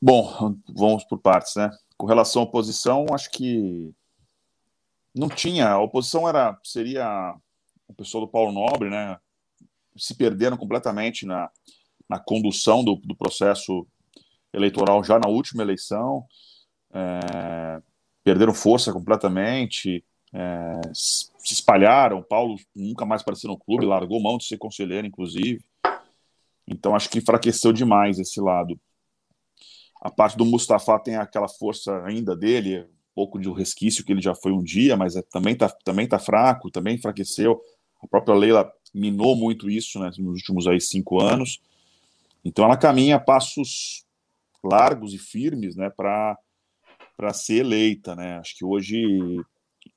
Bom, 0.00 0.54
vamos 0.68 1.04
por 1.04 1.18
partes, 1.18 1.56
né? 1.56 1.70
Com 1.96 2.06
relação 2.06 2.42
à 2.42 2.44
oposição, 2.44 3.06
acho 3.12 3.30
que 3.30 3.94
não 5.14 5.28
tinha. 5.28 5.68
A 5.68 5.80
oposição 5.80 6.28
era 6.28 6.58
seria 6.62 7.34
o 7.88 7.94
pessoal 7.94 8.26
do 8.26 8.30
Paulo 8.30 8.52
Nobre, 8.52 8.90
né? 8.90 9.18
Se 9.96 10.14
perderam 10.14 10.56
completamente 10.56 11.26
na, 11.26 11.50
na 12.08 12.18
condução 12.18 12.84
do, 12.84 12.96
do 12.96 13.14
processo 13.14 13.86
eleitoral 14.52 15.02
já 15.02 15.18
na 15.18 15.28
última 15.28 15.62
eleição, 15.62 16.24
é, 16.92 17.82
perderam 18.22 18.54
força 18.54 18.92
completamente, 18.92 20.04
é, 20.32 20.80
se 20.92 21.52
espalharam. 21.52 22.22
Paulo 22.22 22.56
nunca 22.74 23.04
mais 23.04 23.22
apareceu 23.22 23.50
no 23.50 23.58
clube, 23.58 23.84
largou 23.84 24.20
mão 24.20 24.38
de 24.38 24.44
ser 24.44 24.58
conselheiro, 24.58 25.06
inclusive. 25.06 25.64
Então 26.66 26.94
acho 26.94 27.10
que 27.10 27.18
enfraqueceu 27.18 27.72
demais 27.72 28.18
esse 28.18 28.40
lado. 28.40 28.78
A 30.00 30.10
parte 30.10 30.36
do 30.36 30.44
Mustafa 30.44 30.98
tem 30.98 31.16
aquela 31.16 31.48
força 31.48 32.02
ainda 32.04 32.36
dele, 32.36 32.80
um 32.80 33.14
pouco 33.14 33.38
de 33.38 33.50
resquício 33.50 34.04
que 34.04 34.12
ele 34.12 34.20
já 34.20 34.34
foi 34.34 34.52
um 34.52 34.62
dia, 34.62 34.96
mas 34.96 35.16
é, 35.16 35.22
também 35.22 35.56
tá, 35.56 35.68
também 35.84 36.06
tá 36.06 36.18
fraco, 36.18 36.70
também 36.70 36.96
enfraqueceu. 36.96 37.60
A 38.02 38.06
própria 38.06 38.34
Leila 38.34 38.70
minou 38.94 39.34
muito 39.34 39.68
isso 39.68 39.98
né, 39.98 40.10
nos 40.18 40.36
últimos 40.36 40.66
aí 40.68 40.80
cinco 40.80 41.20
anos. 41.20 41.60
Então 42.44 42.64
ela 42.64 42.76
caminha 42.76 43.18
passos 43.18 44.04
largos 44.62 45.12
e 45.12 45.18
firmes 45.18 45.74
né, 45.74 45.90
para 45.90 46.38
ser 47.32 47.56
eleita. 47.56 48.14
Né? 48.14 48.38
Acho 48.38 48.56
que 48.56 48.64
hoje 48.64 49.04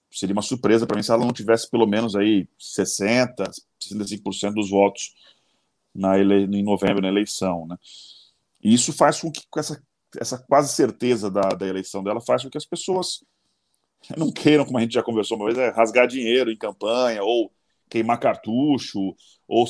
seria 0.10 0.34
uma 0.34 0.42
surpresa 0.42 0.88
para 0.88 0.98
mim 0.98 1.04
se 1.04 1.12
ela 1.12 1.26
não 1.26 1.34
tivesse 1.34 1.70
pelo 1.70 1.86
menos 1.86 2.16
aí 2.16 2.48
60, 2.58 3.44
65% 3.80 4.54
dos 4.54 4.70
votos 4.70 5.14
na 5.94 6.18
ele... 6.18 6.46
em 6.46 6.64
novembro 6.64 7.02
na 7.02 7.10
eleição. 7.10 7.68
Né? 7.68 7.78
E 8.64 8.74
isso 8.74 8.92
faz 8.92 9.22
com 9.22 9.32
que 9.32 9.44
com 9.50 9.60
essa, 9.60 9.82
essa 10.20 10.38
quase 10.40 10.74
certeza 10.74 11.30
da, 11.30 11.50
da 11.50 11.68
eleição 11.68 12.04
dela 12.04 12.20
faz 12.22 12.44
com 12.44 12.50
que 12.50 12.58
as 12.58 12.66
pessoas 12.66 13.24
não 14.16 14.32
queiram, 14.32 14.66
como 14.66 14.78
a 14.78 14.82
gente 14.82 14.94
já 14.94 15.04
conversou 15.04 15.38
uma 15.38 15.48
vez, 15.48 15.58
é 15.58 15.70
rasgar 15.70 16.08
dinheiro 16.08 16.52
em 16.52 16.58
campanha 16.58 17.24
ou 17.24 17.52
queimar 17.90 18.20
cartucho, 18.20 19.16
ou 19.48 19.66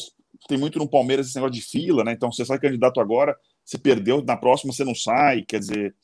tem 0.48 0.58
muito 0.58 0.80
no 0.80 0.90
Palmeiras 0.90 1.28
esse 1.28 1.36
negócio 1.36 1.54
de 1.54 1.62
fila, 1.62 2.04
né? 2.04 2.14
Então 2.14 2.32
você 2.32 2.46
sai 2.46 2.60
candidato 2.60 3.00
agora, 3.00 3.38
você 3.64 3.78
perdeu, 3.78 4.24
na 4.24 4.38
próxima 4.38 4.72
você 4.72 4.84
não 4.84 4.96
sai, 4.96 5.44
quer 5.44 5.60
dizer, 5.60 5.96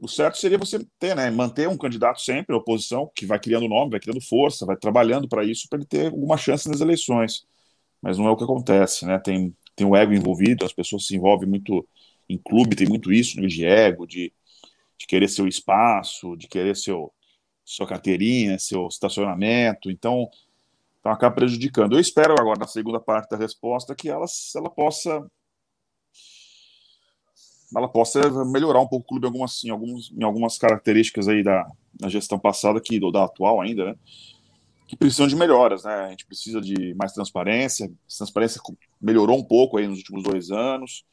o 0.00 0.08
certo 0.08 0.38
seria 0.38 0.58
você 0.58 0.84
ter, 0.98 1.14
né, 1.16 1.30
manter 1.30 1.68
um 1.68 1.76
candidato 1.76 2.20
sempre, 2.20 2.54
a 2.54 2.58
oposição, 2.58 3.10
que 3.14 3.26
vai 3.26 3.38
criando 3.38 3.68
nome, 3.68 3.90
vai 3.90 4.00
criando 4.00 4.20
força, 4.20 4.64
vai 4.64 4.76
trabalhando 4.76 5.28
para 5.28 5.44
isso, 5.44 5.68
para 5.68 5.78
ele 5.78 5.86
ter 5.86 6.06
alguma 6.06 6.36
chance 6.36 6.68
nas 6.68 6.80
eleições. 6.80 7.44
Mas 8.00 8.16
não 8.16 8.28
é 8.28 8.30
o 8.30 8.36
que 8.36 8.44
acontece, 8.44 9.04
né? 9.04 9.18
Tem, 9.18 9.54
tem 9.74 9.86
o 9.86 9.96
ego 9.96 10.12
envolvido, 10.12 10.64
as 10.64 10.72
pessoas 10.72 11.06
se 11.06 11.16
envolvem 11.16 11.48
muito 11.48 11.86
em 12.28 12.38
clube, 12.38 12.76
tem 12.76 12.86
muito 12.86 13.12
isso, 13.12 13.40
de 13.40 13.64
ego, 13.64 14.06
de, 14.06 14.32
de 14.96 15.06
querer 15.06 15.28
seu 15.28 15.48
espaço, 15.48 16.36
de 16.36 16.46
querer 16.46 16.76
seu, 16.76 17.12
sua 17.64 17.86
carteirinha, 17.86 18.58
seu 18.58 18.86
estacionamento. 18.86 19.90
Então, 19.90 20.30
então 21.00 21.12
acaba 21.12 21.34
prejudicando. 21.34 21.94
Eu 21.94 22.00
espero 22.00 22.34
agora, 22.38 22.58
na 22.58 22.66
segunda 22.66 23.00
parte 23.00 23.30
da 23.30 23.36
resposta, 23.36 23.94
que 23.94 24.08
ela, 24.08 24.26
ela 24.56 24.70
possa 24.70 25.24
ela 27.76 27.88
possa 27.88 28.20
melhorar 28.46 28.80
um 28.80 28.86
pouco 28.86 29.04
o 29.04 29.08
clube 29.08 29.26
em 29.26 29.28
algumas, 29.28 29.64
em 29.64 29.70
alguns, 29.70 30.10
em 30.10 30.22
algumas 30.22 30.56
características 30.56 31.28
aí 31.28 31.42
da, 31.42 31.66
da 31.92 32.08
gestão 32.08 32.38
passada, 32.38 32.80
que, 32.80 32.98
da 33.12 33.24
atual 33.24 33.60
ainda, 33.60 33.84
né? 33.84 33.94
Que 34.86 34.96
precisam 34.96 35.26
de 35.26 35.36
melhoras, 35.36 35.84
né? 35.84 35.92
A 35.92 36.10
gente 36.10 36.24
precisa 36.24 36.60
de 36.62 36.94
mais 36.94 37.12
transparência. 37.12 37.86
A 37.86 38.16
transparência 38.16 38.60
melhorou 39.00 39.38
um 39.38 39.44
pouco 39.44 39.76
aí 39.76 39.86
nos 39.86 39.98
últimos 39.98 40.22
dois 40.22 40.50
anos. 40.50 41.04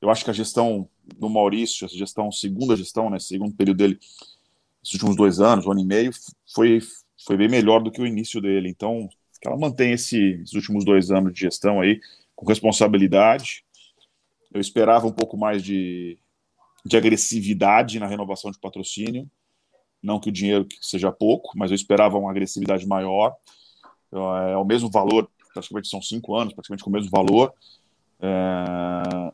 Eu 0.00 0.08
acho 0.08 0.24
que 0.24 0.30
a 0.30 0.34
gestão 0.34 0.88
do 1.16 1.28
Maurício, 1.28 1.84
essa 1.84 1.96
gestão, 1.96 2.30
segunda 2.30 2.76
gestão, 2.76 3.10
né? 3.10 3.18
Segundo 3.18 3.56
período 3.56 3.78
dele, 3.78 3.98
esses 4.80 4.94
últimos 4.94 5.16
dois 5.16 5.40
anos, 5.40 5.66
um 5.66 5.72
ano 5.72 5.80
e 5.80 5.84
meio, 5.84 6.12
foi, 6.54 6.78
foi 7.26 7.36
bem 7.36 7.48
melhor 7.48 7.82
do 7.82 7.90
que 7.90 8.00
o 8.00 8.06
início 8.06 8.40
dele. 8.40 8.68
Então, 8.68 9.08
que 9.40 9.48
ela 9.48 9.56
esse, 9.80 10.40
esses 10.42 10.54
últimos 10.54 10.84
dois 10.84 11.10
anos 11.10 11.32
de 11.32 11.40
gestão 11.40 11.80
aí 11.80 12.00
com 12.34 12.46
responsabilidade. 12.46 13.64
Eu 14.52 14.60
esperava 14.60 15.06
um 15.06 15.12
pouco 15.12 15.36
mais 15.36 15.62
de, 15.62 16.18
de 16.84 16.96
agressividade 16.96 17.98
na 17.98 18.06
renovação 18.06 18.50
de 18.50 18.58
patrocínio. 18.58 19.30
Não 20.02 20.20
que 20.20 20.28
o 20.28 20.32
dinheiro 20.32 20.66
seja 20.80 21.10
pouco, 21.10 21.52
mas 21.56 21.70
eu 21.70 21.74
esperava 21.74 22.16
uma 22.16 22.30
agressividade 22.30 22.86
maior. 22.86 23.34
É 24.12 24.56
o 24.56 24.64
mesmo 24.64 24.88
valor, 24.88 25.28
praticamente 25.52 25.88
são 25.88 26.00
cinco 26.00 26.36
anos, 26.36 26.54
praticamente 26.54 26.84
com 26.84 26.90
o 26.90 26.92
mesmo 26.92 27.10
valor. 27.10 27.52
É, 28.20 29.32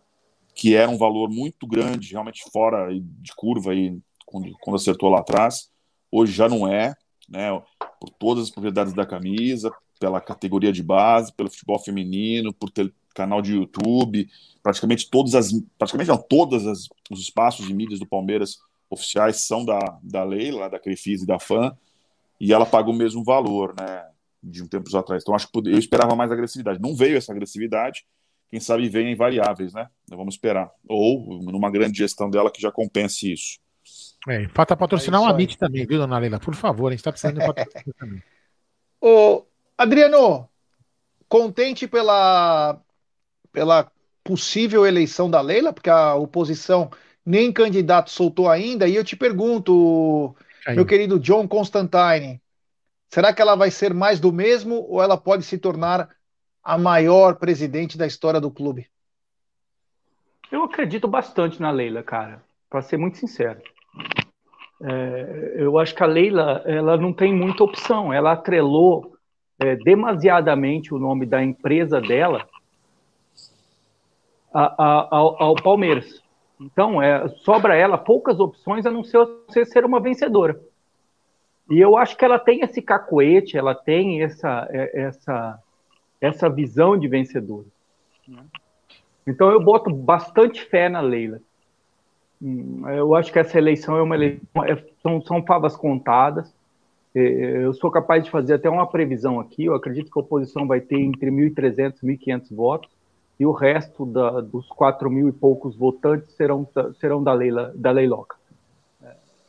que 0.55 0.75
era 0.75 0.91
um 0.91 0.97
valor 0.97 1.29
muito 1.29 1.67
grande, 1.67 2.13
realmente 2.13 2.45
fora 2.51 2.89
de 2.99 3.35
curva 3.35 3.73
aí, 3.73 3.99
quando, 4.25 4.51
quando 4.61 4.77
acertou 4.77 5.11
lá 5.11 5.19
atrás. 5.21 5.71
Hoje 6.11 6.33
já 6.33 6.49
não 6.49 6.67
é, 6.67 6.95
né? 7.29 7.51
Por 8.01 8.11
todas 8.19 8.45
as 8.45 8.51
propriedades 8.51 8.95
da 8.95 9.05
camisa, 9.05 9.71
pela 9.99 10.21
categoria 10.21 10.73
de 10.73 10.83
base, 10.83 11.33
pelo 11.33 11.51
futebol 11.51 11.79
feminino, 11.79 12.53
por 12.53 12.71
ter 12.71 12.93
canal 13.15 13.41
de 13.41 13.55
YouTube, 13.55 14.29
praticamente 14.63 15.09
todas 15.09 15.35
as, 15.35 15.53
praticamente 15.79 16.09
não, 16.09 16.19
todas 16.19 16.67
as, 16.67 16.89
os 17.11 17.21
espaços 17.21 17.67
de 17.67 17.73
mídias 17.73 18.01
do 18.01 18.07
Palmeiras 18.07 18.59
oficiais 18.91 19.47
são 19.47 19.65
da, 19.65 19.79
da 20.03 20.25
Leila, 20.25 20.69
da 20.69 20.79
Crefisa 20.79 21.25
e 21.25 21.27
da 21.27 21.39
FAN, 21.39 21.77
e 22.41 22.53
ela 22.53 22.67
paga 22.67 22.91
o 22.91 22.95
mesmo 22.95 23.23
valor, 23.23 23.75
né, 23.79 24.05
de 24.43 24.63
um 24.63 24.67
tempo 24.67 24.95
atrás. 24.97 25.23
Então 25.23 25.35
acho 25.35 25.49
que 25.49 25.59
eu 25.59 25.79
esperava 25.79 26.17
mais 26.17 26.31
agressividade. 26.31 26.81
Não 26.81 26.95
veio 26.95 27.17
essa 27.17 27.33
agressividade, 27.33 28.05
quem 28.51 28.61
sabe 28.61 28.89
venha 28.89 29.11
em 29.11 29.17
variáveis, 29.17 29.73
né? 29.73 29.89
Vamos 30.09 30.35
esperar. 30.35 30.71
Ou 30.89 31.43
numa 31.43 31.71
grande 31.71 31.99
gestão 31.99 32.31
dela 32.31 32.53
que 32.53 32.61
já 32.61 32.71
compense 32.71 33.33
isso. 33.33 33.59
É, 34.29 34.49
falta 34.49 34.77
patrocinar 34.77 35.21
é 35.21 35.25
o 35.25 35.27
Amit 35.27 35.59
também, 35.59 35.87
viu, 35.87 35.99
dona 35.99 36.19
Leila? 36.19 36.39
Por 36.39 36.55
favor, 36.55 36.89
a 36.89 36.91
gente 36.91 37.01
está 37.01 37.11
precisando 37.11 37.41
de 37.41 37.47
patrocinar 37.47 37.95
também. 37.99 38.23
Ô, 39.01 39.45
Adriano, 39.77 40.49
contente 41.29 41.89
pela, 41.89 42.81
pela 43.53 43.91
possível 44.23 44.87
eleição 44.87 45.29
da 45.29 45.41
Leila, 45.41 45.73
porque 45.73 45.91
a 45.91 46.15
oposição 46.15 46.91
nem 47.27 47.53
candidato 47.53 48.11
soltou 48.11 48.49
ainda, 48.49 48.87
e 48.87 48.95
eu 48.95 49.05
te 49.05 49.17
pergunto, 49.17 50.35
Caiu. 50.65 50.77
meu 50.77 50.87
querido 50.87 51.19
John 51.19 51.49
Constantine, 51.49 52.41
será 53.09 53.33
que 53.33 53.43
ela 53.43 53.55
vai 53.57 53.71
ser 53.71 53.93
mais 53.95 54.21
do 54.21 54.33
mesmo 54.33 54.87
ou 54.89 55.03
ela 55.03 55.17
pode 55.17 55.43
se 55.45 55.59
tornar 55.59 56.11
a 56.63 56.79
maior 56.79 57.37
presidente 57.37 57.99
da 57.99 58.07
história 58.07 58.41
do 58.41 58.51
clube? 58.51 58.89
Eu 60.53 60.63
acredito 60.63 61.09
bastante 61.09 61.61
na 61.61 61.71
Leila, 61.71 62.03
cara, 62.03 62.43
para 62.71 62.83
ser 62.83 62.97
muito 62.97 63.19
sincero. 63.19 63.61
É, 64.83 65.55
eu 65.57 65.79
acho 65.79 65.95
que 65.95 66.03
a 66.03 66.07
Leila 66.07 66.63
ela 66.67 66.97
não 66.97 67.13
tem 67.13 67.35
muita 67.35 67.65
opção. 67.65 68.13
Ela 68.13 68.33
atrelou 68.33 69.14
é, 69.59 69.77
demasiadamente 69.77 70.93
o 70.93 70.99
nome 70.99 71.27
da 71.27 71.43
empresa 71.43 72.01
dela 72.01 72.47
a, 74.53 74.65
a, 74.83 75.09
ao, 75.11 75.43
ao, 75.43 75.55
Palmeiras. 75.57 76.23
Então, 76.61 77.03
é, 77.03 77.29
sobra 77.29 77.77
ela 77.77 77.99
poucas 77.99 78.39
opções 78.39 78.87
a 78.87 78.91
não 78.91 79.03
ser 79.03 79.27
ser 79.67 79.85
uma 79.85 80.01
vencedora. 80.01 80.61
E 81.71 81.79
eu 81.79 81.97
acho 81.97 82.17
que 82.17 82.25
ela 82.25 82.39
tem 82.39 82.61
esse 82.61 82.83
cacoete, 82.83 83.57
ela 83.57 83.75
tem 83.75 84.23
essa, 84.23 84.69
é, 84.71 85.03
essa, 85.03 85.63
essa 86.21 86.49
visão 86.49 86.97
de 86.97 87.09
vencedora. 87.09 87.67
Então, 89.27 89.51
eu 89.51 89.63
boto 89.63 89.91
bastante 89.91 90.63
fé 90.65 90.89
na 90.89 91.01
Leila. 91.01 91.41
Hum, 92.41 92.83
eu 92.91 93.15
acho 93.15 93.33
que 93.33 93.39
essa 93.39 93.57
eleição 93.57 93.97
é 93.97 94.03
uma 94.03 94.15
eleição, 94.15 94.65
é, 94.65 94.85
são, 95.03 95.21
são 95.23 95.43
favas 95.45 95.77
contadas. 95.77 96.55
É, 97.15 97.65
eu 97.65 97.73
sou 97.75 97.91
capaz 97.91 98.25
de 98.25 98.31
fazer 98.31 98.55
até 98.55 98.69
uma 98.69 98.87
previsão 98.87 99.39
aqui. 99.39 99.65
Eu 99.65 99.75
acredito 99.75 100.11
que 100.11 100.19
a 100.19 100.23
oposição 100.23 100.67
vai 100.67 100.81
ter 100.81 100.99
entre 100.99 101.31
1.300 101.31 101.95
e 102.03 102.07
1.500 102.07 102.55
votos, 102.55 102.91
e 103.39 103.47
o 103.47 103.53
resto 103.53 104.05
da, 104.05 104.41
dos 104.41 104.67
4 104.69 105.11
mil 105.11 105.29
e 105.29 105.33
poucos 105.33 105.77
votantes 105.77 106.35
serão, 106.35 106.67
serão 107.01 107.23
da, 107.23 107.33
Leila, 107.33 107.73
da 107.75 107.91
Leiloca. 107.91 108.37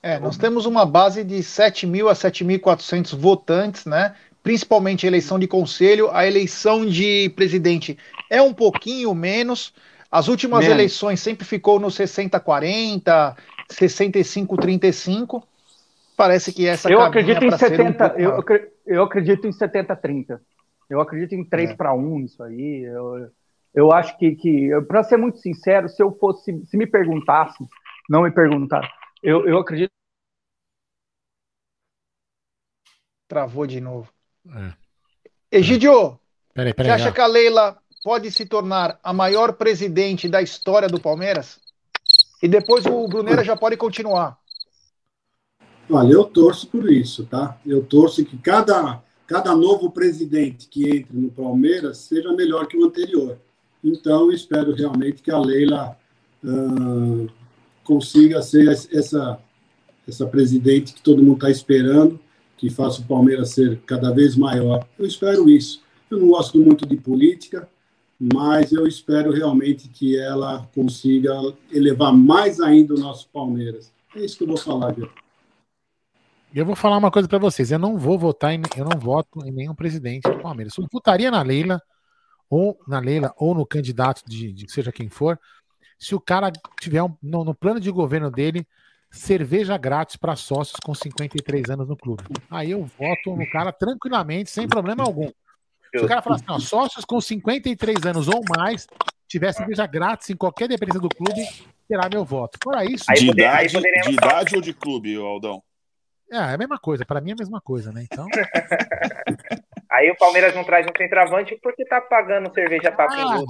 É, 0.01 0.19
nós 0.19 0.37
temos 0.37 0.67
uma 0.67 0.85
base 0.85 1.23
de 1.23 1.41
7 1.41 1.87
mil 1.87 2.07
a 2.07 2.13
7.400 2.13 3.17
votantes, 3.17 3.85
né? 3.85 4.15
principalmente 4.43 5.05
a 5.05 5.09
eleição 5.09 5.39
de 5.39 5.47
conselho. 5.47 6.11
A 6.11 6.27
eleição 6.27 6.85
de 6.85 7.29
presidente 7.35 7.97
é 8.29 8.39
um 8.39 8.53
pouquinho 8.53 9.15
menos. 9.15 9.73
As 10.11 10.27
últimas 10.27 10.59
menos. 10.59 10.75
eleições 10.75 11.19
sempre 11.19 11.43
ficou 11.43 11.79
no 11.79 11.87
60-40, 11.87 13.35
65-35 13.71 15.41
parece 16.15 16.53
que 16.53 16.67
essa 16.67 16.89
eu 16.89 17.01
acredito 17.01 17.43
em 17.43 17.51
70 17.51 18.13
um 18.13 18.19
eu, 18.19 18.43
eu 18.85 19.03
acredito 19.03 19.47
em 19.47 19.51
70 19.51 19.95
30 19.95 20.41
eu 20.89 21.01
acredito 21.01 21.33
em 21.33 21.43
3 21.43 21.71
é. 21.71 21.75
para 21.75 21.93
1 21.93 22.19
isso 22.19 22.43
aí. 22.43 22.83
Eu, 22.83 23.31
eu 23.73 23.91
acho 23.91 24.17
que, 24.17 24.35
que 24.35 24.69
para 24.87 25.03
ser 25.03 25.17
muito 25.17 25.39
sincero 25.39 25.89
se 25.89 26.01
eu 26.01 26.11
fosse 26.17 26.65
se 26.65 26.77
me 26.77 26.87
perguntasse 26.87 27.63
não 28.09 28.23
me 28.23 28.31
perguntar 28.31 28.87
eu, 29.21 29.47
eu 29.47 29.57
acredito 29.57 29.91
travou 33.27 33.65
de 33.65 33.81
novo. 33.81 34.07
É. 34.47 35.57
Egidio 35.57 36.19
peraí, 36.53 36.73
peraí, 36.73 36.91
você 36.91 37.03
acha 37.03 37.11
que 37.11 37.21
a 37.21 37.27
Leila 37.27 37.77
pode 38.03 38.31
se 38.31 38.45
tornar 38.45 38.99
a 39.03 39.11
maior 39.11 39.53
presidente 39.53 40.29
da 40.29 40.41
história 40.41 40.87
do 40.87 40.99
Palmeiras? 40.99 41.59
E 42.41 42.47
depois 42.47 42.85
o 42.85 43.07
Brunera 43.07 43.43
já 43.43 43.57
pode 43.57 43.75
continuar 43.75 44.37
Olha, 45.89 46.13
eu 46.13 46.23
torço 46.23 46.67
por 46.67 46.91
isso, 46.91 47.25
tá? 47.25 47.59
Eu 47.65 47.83
torço 47.83 48.25
que 48.25 48.37
cada, 48.37 49.03
cada 49.27 49.55
novo 49.55 49.91
presidente 49.91 50.67
que 50.67 50.89
entre 50.89 51.15
no 51.15 51.29
Palmeiras 51.29 51.99
seja 51.99 52.33
melhor 52.33 52.67
que 52.67 52.77
o 52.77 52.85
anterior. 52.85 53.37
Então, 53.83 54.31
espero 54.31 54.73
realmente 54.73 55.21
que 55.21 55.29
a 55.29 55.37
Leila 55.37 55.95
uh, 56.43 57.29
consiga 57.83 58.41
ser 58.41 58.67
essa, 58.67 59.39
essa 60.07 60.25
presidente 60.25 60.93
que 60.93 61.01
todo 61.01 61.21
mundo 61.21 61.35
está 61.35 61.51
esperando, 61.51 62.19
que 62.57 62.69
faça 62.69 63.01
o 63.01 63.05
Palmeiras 63.05 63.49
ser 63.49 63.79
cada 63.85 64.11
vez 64.11 64.35
maior. 64.35 64.87
Eu 64.97 65.05
espero 65.05 65.47
isso. 65.47 65.83
Eu 66.09 66.19
não 66.19 66.29
gosto 66.29 66.57
muito 66.57 66.87
de 66.87 66.97
política, 66.97 67.69
mas 68.19 68.71
eu 68.71 68.87
espero 68.87 69.31
realmente 69.31 69.87
que 69.89 70.17
ela 70.17 70.67
consiga 70.73 71.31
elevar 71.71 72.11
mais 72.11 72.59
ainda 72.59 72.95
o 72.95 72.99
nosso 72.99 73.27
Palmeiras. 73.29 73.91
É 74.15 74.23
isso 74.23 74.37
que 74.37 74.43
eu 74.43 74.47
vou 74.47 74.57
falar, 74.57 74.95
viu? 76.55 76.61
eu 76.61 76.65
vou 76.65 76.75
falar 76.75 76.97
uma 76.97 77.11
coisa 77.11 77.27
para 77.27 77.37
vocês. 77.37 77.71
Eu 77.71 77.79
não 77.79 77.97
vou 77.97 78.17
votar, 78.17 78.53
em, 78.53 78.61
eu 78.77 78.85
não 78.85 78.99
voto 78.99 79.45
em 79.45 79.51
nenhum 79.51 79.75
presidente 79.75 80.29
do 80.29 80.39
Palmeiras. 80.39 80.77
Eu 80.77 80.87
votaria 80.91 81.29
na 81.29 81.41
Leila, 81.41 81.81
ou 82.49 82.79
na 82.87 82.99
Leila, 82.99 83.33
ou 83.37 83.53
no 83.53 83.65
candidato 83.65 84.21
de, 84.25 84.53
de 84.53 84.71
seja 84.71 84.91
quem 84.91 85.09
for, 85.09 85.39
se 85.99 86.15
o 86.15 86.19
cara 86.19 86.51
tiver 86.79 87.03
um, 87.03 87.15
no, 87.21 87.43
no, 87.43 87.53
plano 87.53 87.79
de 87.79 87.89
governo 87.91 88.29
dele 88.29 88.67
cerveja 89.11 89.77
grátis 89.77 90.17
para 90.17 90.35
sócios 90.35 90.77
com 90.83 90.93
53 90.93 91.69
anos 91.69 91.87
no 91.87 91.95
clube. 91.95 92.23
Aí 92.49 92.71
eu 92.71 92.83
voto 92.83 93.35
no 93.35 93.49
cara 93.49 93.71
tranquilamente, 93.71 94.49
sem 94.49 94.67
problema 94.67 95.03
algum. 95.03 95.29
Se 95.95 96.03
o 96.03 96.07
cara 96.07 96.21
falar 96.21 96.35
assim, 96.35 96.45
ó, 96.49 96.59
sócios 96.59 97.05
com 97.05 97.21
53 97.21 98.05
anos 98.05 98.27
ou 98.27 98.41
mais 98.57 98.87
tiver 99.27 99.53
cerveja 99.53 99.85
grátis 99.87 100.29
em 100.29 100.35
qualquer 100.35 100.67
dependência 100.67 100.99
do 100.99 101.09
clube, 101.09 101.41
terá 101.87 102.09
meu 102.09 102.25
voto. 102.25 102.57
Fora 102.61 102.83
isso. 102.83 103.05
De, 103.13 103.29
idade, 103.29 103.73
de 103.77 104.11
idade 104.11 104.55
ou 104.55 104.61
de 104.61 104.73
clube, 104.73 105.15
Aldão? 105.15 105.63
É, 106.31 106.37
é 106.37 106.53
a 106.53 106.57
mesma 106.57 106.79
coisa, 106.79 107.05
para 107.05 107.21
mim 107.21 107.31
é 107.31 107.33
a 107.33 107.37
mesma 107.37 107.61
coisa, 107.61 107.91
né? 107.91 108.05
Então. 108.11 108.27
Aí 109.91 110.09
o 110.11 110.17
Palmeiras 110.17 110.53
não 110.53 110.63
traz 110.63 110.85
um 110.85 110.97
centroavante 110.97 111.57
porque 111.61 111.85
tá 111.85 112.01
pagando 112.01 112.53
cerveja 112.53 112.91
para 112.91 113.05
ah, 113.05 113.43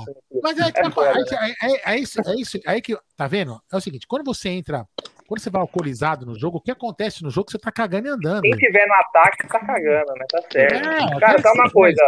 Mas 0.44 0.58
é, 0.60 0.64
é, 0.64 1.72
é, 1.72 1.94
é, 1.94 1.98
isso, 1.98 2.22
é 2.22 2.36
isso, 2.36 2.60
aí 2.68 2.82
que 2.82 2.96
tá 3.18 3.26
vendo? 3.26 3.60
É 3.74 3.76
o 3.76 3.82
seguinte, 3.82 4.06
quando 4.08 4.24
você 4.24 4.50
entra, 4.50 4.86
quando 5.28 5.40
você 5.40 5.50
vai 5.50 5.62
alcoolizado 5.62 6.24
no 6.24 6.38
jogo, 6.38 6.58
o 6.58 6.62
que 6.62 6.70
acontece 6.70 7.24
no 7.24 7.32
jogo? 7.32 7.50
Você 7.50 7.58
tá 7.58 7.72
cagando 7.72 8.08
e 8.08 8.12
andando. 8.12 8.42
Quem 8.42 8.52
tiver 8.52 8.86
no 8.86 8.94
ataque 8.94 9.48
tá 9.48 9.60
cagando, 9.60 10.14
né? 10.14 10.26
Tá 10.30 10.42
certo. 10.52 10.88
É, 10.88 11.20
Cara, 11.20 11.42
só 11.42 11.52
uma 11.54 11.72
coisa. 11.72 12.02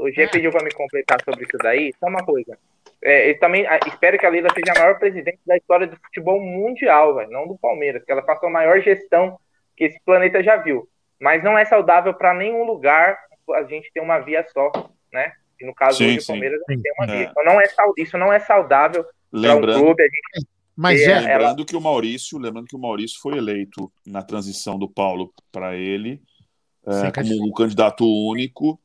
O 0.00 0.10
G 0.10 0.26
pediu 0.26 0.50
para 0.50 0.64
me 0.64 0.72
completar 0.72 1.22
sobre 1.24 1.44
isso 1.44 1.56
daí. 1.62 1.92
Só 2.00 2.08
uma 2.08 2.24
coisa. 2.24 2.58
É, 3.02 3.32
também 3.34 3.66
espero 3.86 4.18
que 4.18 4.26
a 4.26 4.30
Lila 4.30 4.48
seja 4.52 4.72
a 4.76 4.80
maior 4.80 4.98
presidente 4.98 5.38
da 5.46 5.56
história 5.56 5.86
do 5.86 5.96
futebol 5.96 6.40
mundial, 6.40 7.14
véio, 7.14 7.30
não 7.30 7.46
do 7.46 7.56
Palmeiras, 7.56 8.04
que 8.04 8.10
ela 8.10 8.22
faça 8.22 8.46
a 8.46 8.50
maior 8.50 8.80
gestão 8.80 9.38
que 9.80 9.84
esse 9.84 9.98
planeta 10.04 10.42
já 10.42 10.56
viu. 10.56 10.86
Mas 11.18 11.42
não 11.42 11.56
é 11.56 11.64
saudável 11.64 12.12
para 12.12 12.34
nenhum 12.34 12.64
lugar 12.64 13.18
a 13.54 13.62
gente 13.62 13.90
ter 13.92 14.00
uma 14.00 14.18
via 14.18 14.46
só, 14.52 14.70
né? 15.10 15.32
E 15.58 15.64
no 15.64 15.74
caso 15.74 15.96
sim, 15.96 16.18
do 16.18 16.26
Palmeiras 16.26 16.60
sim. 16.68 16.80
tem 16.80 16.92
uma 16.98 17.06
via. 17.06 17.16
É. 17.16 17.22
Então 17.22 17.44
não 17.44 17.58
é, 17.58 17.64
isso 17.96 18.18
não 18.18 18.30
é 18.30 18.38
saudável 18.38 19.06
para 19.30 19.56
um 19.56 19.60
clube. 19.60 20.02
A 20.02 20.04
gente 20.04 20.48
mas 20.76 21.00
é, 21.00 21.18
lembrando 21.18 21.58
ela... 21.58 21.66
que 21.66 21.76
o 21.76 21.80
Maurício, 21.80 22.38
lembrando 22.38 22.66
que 22.66 22.76
o 22.76 22.78
Maurício 22.78 23.18
foi 23.20 23.38
eleito 23.38 23.90
na 24.06 24.22
transição 24.22 24.78
do 24.78 24.88
Paulo 24.88 25.32
para 25.50 25.74
ele 25.76 26.22
é, 26.86 27.10
como 27.10 27.48
um 27.48 27.52
candidato 27.52 28.04
único 28.04 28.78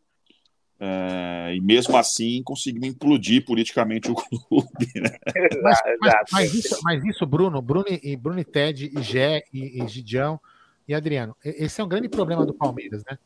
é, 0.80 1.54
e 1.56 1.62
mesmo 1.62 1.96
assim 1.96 2.42
conseguiu 2.44 2.84
implodir 2.86 3.46
politicamente 3.46 4.10
o 4.12 4.16
clube. 4.16 4.92
Né? 4.96 5.18
Mas, 5.62 5.80
mas, 6.02 6.16
mas, 6.32 6.54
isso, 6.54 6.80
mas 6.84 7.04
isso, 7.06 7.26
Bruno, 7.26 7.62
Bruno 7.62 7.86
e 7.90 8.16
Bruno 8.16 8.40
e 8.40 8.46
Ted 8.46 8.92
e 8.94 9.02
Gé 9.02 9.44
e, 9.54 9.82
e 9.82 9.88
Gidião 9.88 10.40
e 10.88 10.94
Adriano, 10.94 11.36
esse 11.44 11.82
é 11.82 11.84
um 11.84 11.88
grande 11.88 12.10
problema 12.10 12.46
do 12.46 12.54
Palmeiras, 12.54 13.04
né? 13.10 13.18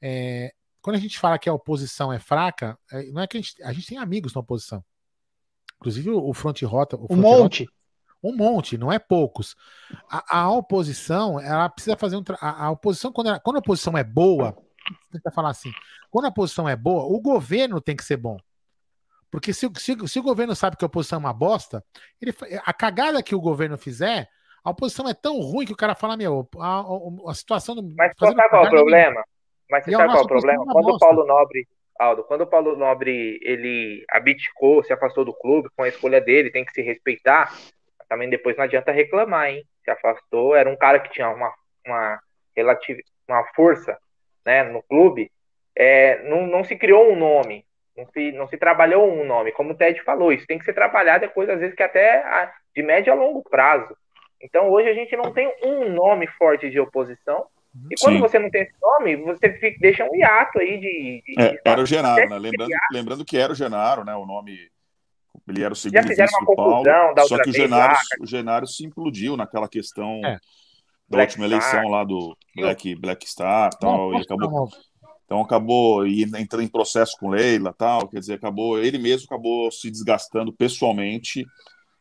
É, 0.00 0.54
quando 0.82 0.96
a 0.96 1.00
gente 1.00 1.18
fala 1.18 1.38
que 1.38 1.48
a 1.48 1.54
oposição 1.54 2.12
é 2.12 2.18
fraca, 2.18 2.78
é, 2.92 3.10
não 3.10 3.22
é 3.22 3.26
que 3.26 3.36
a 3.36 3.40
gente, 3.40 3.62
a 3.62 3.72
gente 3.72 3.86
tem 3.86 3.98
amigos 3.98 4.34
na 4.34 4.40
oposição. 4.40 4.84
Inclusive 5.76 6.10
o, 6.10 6.32
Front 6.32 6.62
Rota. 6.62 6.96
O 6.96 7.06
um 7.10 7.16
monte. 7.16 7.64
Rota, 7.64 7.76
um 8.22 8.36
monte, 8.36 8.78
não 8.78 8.92
é 8.92 8.98
poucos. 8.98 9.56
A, 10.10 10.40
a 10.40 10.50
oposição, 10.50 11.40
ela 11.40 11.68
precisa 11.68 11.96
fazer 11.96 12.16
um. 12.16 12.22
A, 12.40 12.66
a 12.66 12.70
oposição, 12.70 13.12
quando, 13.12 13.28
ela, 13.28 13.40
quando 13.40 13.56
a 13.56 13.60
oposição 13.60 13.96
é 13.96 14.04
boa, 14.04 14.56
tenta 15.12 15.30
falar 15.30 15.50
assim, 15.50 15.72
quando 16.10 16.26
a 16.26 16.28
oposição 16.28 16.68
é 16.68 16.76
boa, 16.76 17.04
o 17.04 17.20
governo 17.20 17.80
tem 17.80 17.96
que 17.96 18.04
ser 18.04 18.16
bom. 18.16 18.36
Porque 19.30 19.52
se, 19.52 19.68
se, 19.76 19.96
se, 20.08 20.18
o 20.18 20.22
governo 20.22 20.54
sabe 20.54 20.76
que 20.76 20.84
a 20.84 20.86
oposição 20.86 21.16
é 21.16 21.20
uma 21.20 21.32
bosta, 21.32 21.84
ele, 22.20 22.34
a 22.64 22.72
cagada 22.72 23.22
que 23.22 23.34
o 23.34 23.40
governo 23.40 23.76
fizer, 23.76 24.28
a 24.66 24.70
oposição 24.70 25.08
é 25.08 25.14
tão 25.14 25.38
ruim 25.38 25.64
que 25.64 25.72
o 25.72 25.76
cara 25.76 25.94
fala, 25.94 26.16
meu, 26.16 26.48
a, 26.58 26.80
a, 26.80 27.30
a 27.30 27.34
situação 27.34 27.76
do. 27.76 27.84
Mas 27.96 28.12
sabe 28.18 28.34
qual 28.48 28.64
é 28.64 28.66
o 28.66 28.70
problema? 28.70 29.24
Mas 29.70 29.84
você 29.84 29.92
sabe 29.92 30.08
qual 30.08 30.18
é 30.18 30.24
o 30.24 30.26
problema? 30.26 30.64
Quando 30.66 30.88
o 30.88 30.98
Paulo 30.98 31.24
Nobre, 31.24 31.68
Aldo, 31.96 32.24
quando 32.24 32.40
o 32.40 32.46
Paulo 32.48 32.74
Nobre 32.74 33.38
ele 33.42 34.04
abdicou, 34.10 34.82
se 34.82 34.92
afastou 34.92 35.24
do 35.24 35.32
clube 35.32 35.68
com 35.76 35.84
a 35.84 35.88
escolha 35.88 36.20
dele, 36.20 36.50
tem 36.50 36.64
que 36.64 36.72
se 36.72 36.82
respeitar. 36.82 37.54
Também 38.08 38.28
depois 38.28 38.56
não 38.56 38.64
adianta 38.64 38.90
reclamar, 38.90 39.50
hein? 39.50 39.64
Se 39.84 39.90
afastou, 39.92 40.56
era 40.56 40.68
um 40.68 40.76
cara 40.76 40.98
que 40.98 41.12
tinha 41.12 41.28
uma, 41.30 41.54
uma, 41.86 42.20
relativa, 42.56 42.98
uma 43.28 43.44
força 43.54 43.96
né, 44.44 44.64
no 44.64 44.82
clube. 44.82 45.30
É, 45.76 46.28
não, 46.28 46.44
não 46.44 46.64
se 46.64 46.74
criou 46.74 47.12
um 47.12 47.16
nome, 47.16 47.64
não 47.96 48.04
se, 48.06 48.32
não 48.32 48.48
se 48.48 48.56
trabalhou 48.56 49.08
um 49.08 49.24
nome, 49.24 49.52
como 49.52 49.74
o 49.74 49.76
Ted 49.76 50.02
falou, 50.02 50.32
isso 50.32 50.46
tem 50.46 50.58
que 50.58 50.64
ser 50.64 50.74
trabalhado 50.74 51.20
depois, 51.20 51.48
às 51.48 51.60
vezes, 51.60 51.76
que 51.76 51.84
até 51.84 52.16
a, 52.24 52.52
de 52.74 52.82
médio 52.82 53.12
a 53.12 53.16
longo 53.16 53.44
prazo. 53.48 53.96
Então, 54.40 54.70
hoje 54.70 54.88
a 54.88 54.94
gente 54.94 55.16
não 55.16 55.32
tem 55.32 55.52
um 55.64 55.90
nome 55.90 56.26
forte 56.26 56.70
de 56.70 56.78
oposição, 56.78 57.46
e 57.90 57.94
quando 58.00 58.14
Sim. 58.14 58.20
você 58.20 58.38
não 58.38 58.50
tem 58.50 58.62
esse 58.62 58.74
nome, 58.80 59.16
você 59.16 59.52
fica, 59.52 59.78
deixa 59.80 60.04
um 60.04 60.14
hiato 60.14 60.58
aí 60.58 60.78
de. 60.78 61.22
de 61.26 61.40
é, 61.40 61.60
era 61.64 61.80
o 61.80 61.86
Genaro, 61.86 62.28
né? 62.28 62.38
Lembrando, 62.38 62.70
lembrando 62.90 63.24
que 63.24 63.36
era 63.36 63.52
o 63.52 63.56
Genaro, 63.56 64.04
né? 64.04 64.14
O 64.14 64.24
nome. 64.24 64.58
Ele 65.46 65.62
era 65.62 65.72
o 65.72 65.76
segundo 65.76 66.00
Já 66.00 66.08
fizeram 66.08 66.32
uma 66.32 66.46
confusão 66.46 66.82
Paulo, 66.82 67.14
da 67.14 67.22
Só 67.24 67.40
que 67.42 67.50
o 67.50 67.52
Genaro, 67.52 67.92
lá, 67.92 68.00
o 68.20 68.26
Genaro 68.26 68.66
se 68.66 68.84
implodiu 68.86 69.36
naquela 69.36 69.68
questão 69.68 70.20
é. 70.24 70.32
da 70.32 70.38
Black 71.08 71.32
última 71.32 71.46
Star. 71.46 71.74
eleição 71.74 71.90
lá 71.90 72.04
do 72.04 72.36
Black, 72.56 72.94
Black 72.96 73.28
Star 73.28 73.70
tal, 73.74 74.10
não, 74.10 74.18
e 74.18 74.22
acabou. 74.22 74.68
Então 75.24 75.40
acabou 75.40 76.06
entrando 76.06 76.62
em 76.62 76.68
processo 76.68 77.16
com 77.18 77.28
Leila 77.28 77.74
tal, 77.76 78.08
quer 78.08 78.20
dizer, 78.20 78.34
acabou 78.34 78.78
ele 78.78 78.96
mesmo 78.96 79.26
acabou 79.26 79.70
se 79.72 79.90
desgastando 79.90 80.52
pessoalmente 80.52 81.44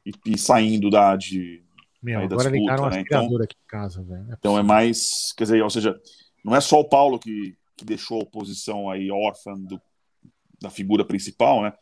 e, 0.06 0.12
e 0.28 0.38
saindo 0.38 0.92
da 0.92 1.16
de, 1.16 1.65
meu, 2.06 2.20
agora 2.20 2.52
disputa, 2.52 2.58
ligaram 2.58 2.90
né? 2.90 3.02
então, 3.02 3.26
aqui 3.42 3.56
em 3.56 3.68
casa, 3.68 4.04
velho. 4.04 4.32
É 4.32 4.36
então 4.38 4.58
é 4.58 4.64
mais, 4.64 5.34
quer 5.36 5.46
dizer, 5.46 5.64
ou 5.64 5.70
seja, 5.70 6.00
não 6.44 6.56
é 6.56 6.62
só 6.62 6.80
o 6.80 6.88
Paulo 6.88 7.18
que, 7.18 7.58
que 7.76 7.84
deixou 7.84 8.20
a 8.20 8.24
oposição 8.24 8.90
aí 8.90 9.10
órfã 9.10 9.54
do, 9.56 9.82
da 10.62 10.70
figura 10.70 11.04
principal, 11.04 11.64
né? 11.64 11.74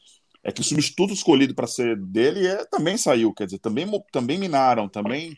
É 0.42 0.52
que 0.52 0.62
o 0.62 0.64
substituto 0.64 1.14
escolhido 1.14 1.54
para 1.54 1.68
ser 1.68 1.98
dele 1.98 2.48
é, 2.48 2.66
também 2.66 2.98
saiu, 2.98 3.34
quer 3.34 3.46
dizer, 3.46 3.60
também, 3.60 3.86
também 4.12 4.38
minaram, 4.38 4.88
também. 4.88 5.38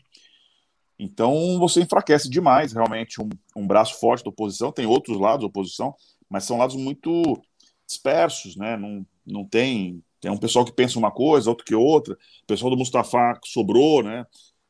Então 0.98 1.58
você 1.58 1.80
enfraquece 1.80 2.30
demais, 2.30 2.72
realmente, 2.72 3.20
um, 3.20 3.28
um 3.56 3.66
braço 3.66 3.98
forte 3.98 4.24
da 4.24 4.30
oposição. 4.30 4.72
Tem 4.72 4.86
outros 4.86 5.18
lados 5.18 5.40
da 5.40 5.46
oposição, 5.46 5.94
mas 6.28 6.44
são 6.44 6.58
lados 6.58 6.76
muito 6.76 7.40
dispersos, 7.86 8.56
né? 8.56 8.76
Não, 8.76 9.04
não 9.26 9.44
tem. 9.44 10.02
Tem 10.20 10.30
um 10.30 10.38
pessoal 10.38 10.64
que 10.64 10.72
pensa 10.72 10.98
uma 10.98 11.10
coisa, 11.10 11.50
outro 11.50 11.64
que 11.64 11.74
outra. 11.74 12.14
O 12.14 12.46
pessoal 12.46 12.70
do 12.70 12.76
Mustafa 12.76 13.38
sobrou, 13.44 14.02
né? 14.02 14.24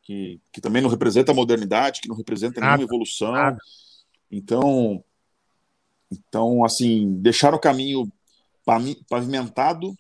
Que, 0.07 0.41
que 0.53 0.61
também 0.61 0.81
não 0.81 0.89
representa 0.89 1.33
a 1.33 1.35
modernidade, 1.35 2.01
que 2.01 2.09
não 2.09 2.15
representa 2.15 2.61
nenhuma 2.61 2.85
evolução. 2.85 3.33
Nada. 3.33 3.59
Então, 4.31 5.03
então, 6.11 6.65
assim, 6.65 7.21
deixar 7.21 7.53
o 7.53 7.59
caminho 7.59 8.09
pavimentado, 9.09 9.97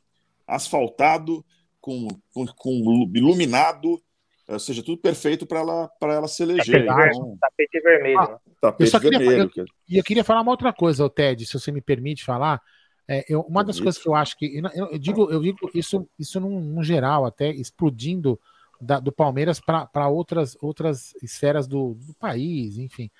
asfaltado, 0.46 1.44
com, 1.80 2.06
com, 2.32 2.46
com 2.46 3.10
iluminado, 3.14 4.00
ou 4.48 4.58
seja, 4.60 4.82
tudo 4.82 5.00
perfeito 5.00 5.44
para 5.44 5.58
ela, 5.58 5.90
ela 6.02 6.28
se 6.28 6.44
eleger. 6.44 6.86
Tapete, 6.86 7.16
então, 7.16 7.38
tapete 7.40 7.80
vermelho. 7.80 8.20
Ah, 8.20 8.40
tapete 8.60 8.94
eu 8.94 9.00
vermelho. 9.00 9.50
Queria, 9.50 9.64
eu, 9.88 9.98
eu, 9.98 10.04
queria 10.04 10.24
falar 10.24 10.42
uma 10.42 10.52
outra 10.52 10.72
coisa, 10.72 11.10
Ted, 11.10 11.44
se 11.44 11.58
você 11.58 11.72
me 11.72 11.80
permite 11.80 12.24
falar. 12.24 12.62
É, 13.08 13.24
eu, 13.28 13.40
uma 13.42 13.64
das 13.64 13.80
coisas 13.80 14.00
que 14.00 14.08
eu 14.08 14.14
acho 14.14 14.36
que. 14.36 14.56
Eu, 14.56 14.86
eu, 14.86 14.98
digo, 14.98 15.30
eu 15.30 15.40
digo 15.40 15.70
isso, 15.74 16.08
isso 16.16 16.38
num, 16.38 16.60
num 16.60 16.82
geral, 16.82 17.24
até 17.24 17.50
explodindo 17.50 18.38
da, 18.80 19.00
do 19.00 19.12
Palmeiras 19.12 19.60
para 19.60 20.08
outras, 20.08 20.56
outras 20.60 21.14
esferas 21.22 21.66
do, 21.66 21.94
do 21.94 22.14
país, 22.14 22.78
enfim. 22.78 23.10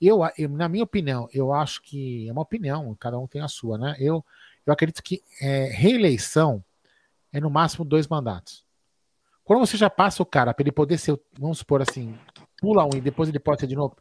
Eu, 0.00 0.20
eu, 0.36 0.48
na 0.48 0.68
minha 0.68 0.84
opinião, 0.84 1.28
eu 1.32 1.52
acho 1.52 1.82
que 1.82 2.28
é 2.28 2.32
uma 2.32 2.42
opinião, 2.42 2.96
cada 2.98 3.18
um 3.18 3.26
tem 3.26 3.40
a 3.40 3.48
sua, 3.48 3.78
né? 3.78 3.96
Eu, 3.98 4.24
eu 4.66 4.72
acredito 4.72 5.02
que 5.02 5.22
é, 5.40 5.66
reeleição 5.66 6.62
é 7.32 7.40
no 7.40 7.50
máximo 7.50 7.84
dois 7.84 8.08
mandatos. 8.08 8.64
Quando 9.44 9.60
você 9.60 9.76
já 9.76 9.90
passa 9.90 10.22
o 10.22 10.26
cara 10.26 10.52
para 10.52 10.62
ele 10.62 10.72
poder 10.72 10.98
ser, 10.98 11.18
vamos 11.38 11.58
supor 11.58 11.82
assim, 11.82 12.16
pula 12.60 12.84
um 12.84 12.96
e 12.96 13.00
depois 13.00 13.28
ele 13.28 13.38
pode 13.38 13.60
ser 13.60 13.66
de 13.66 13.76
novo. 13.76 13.96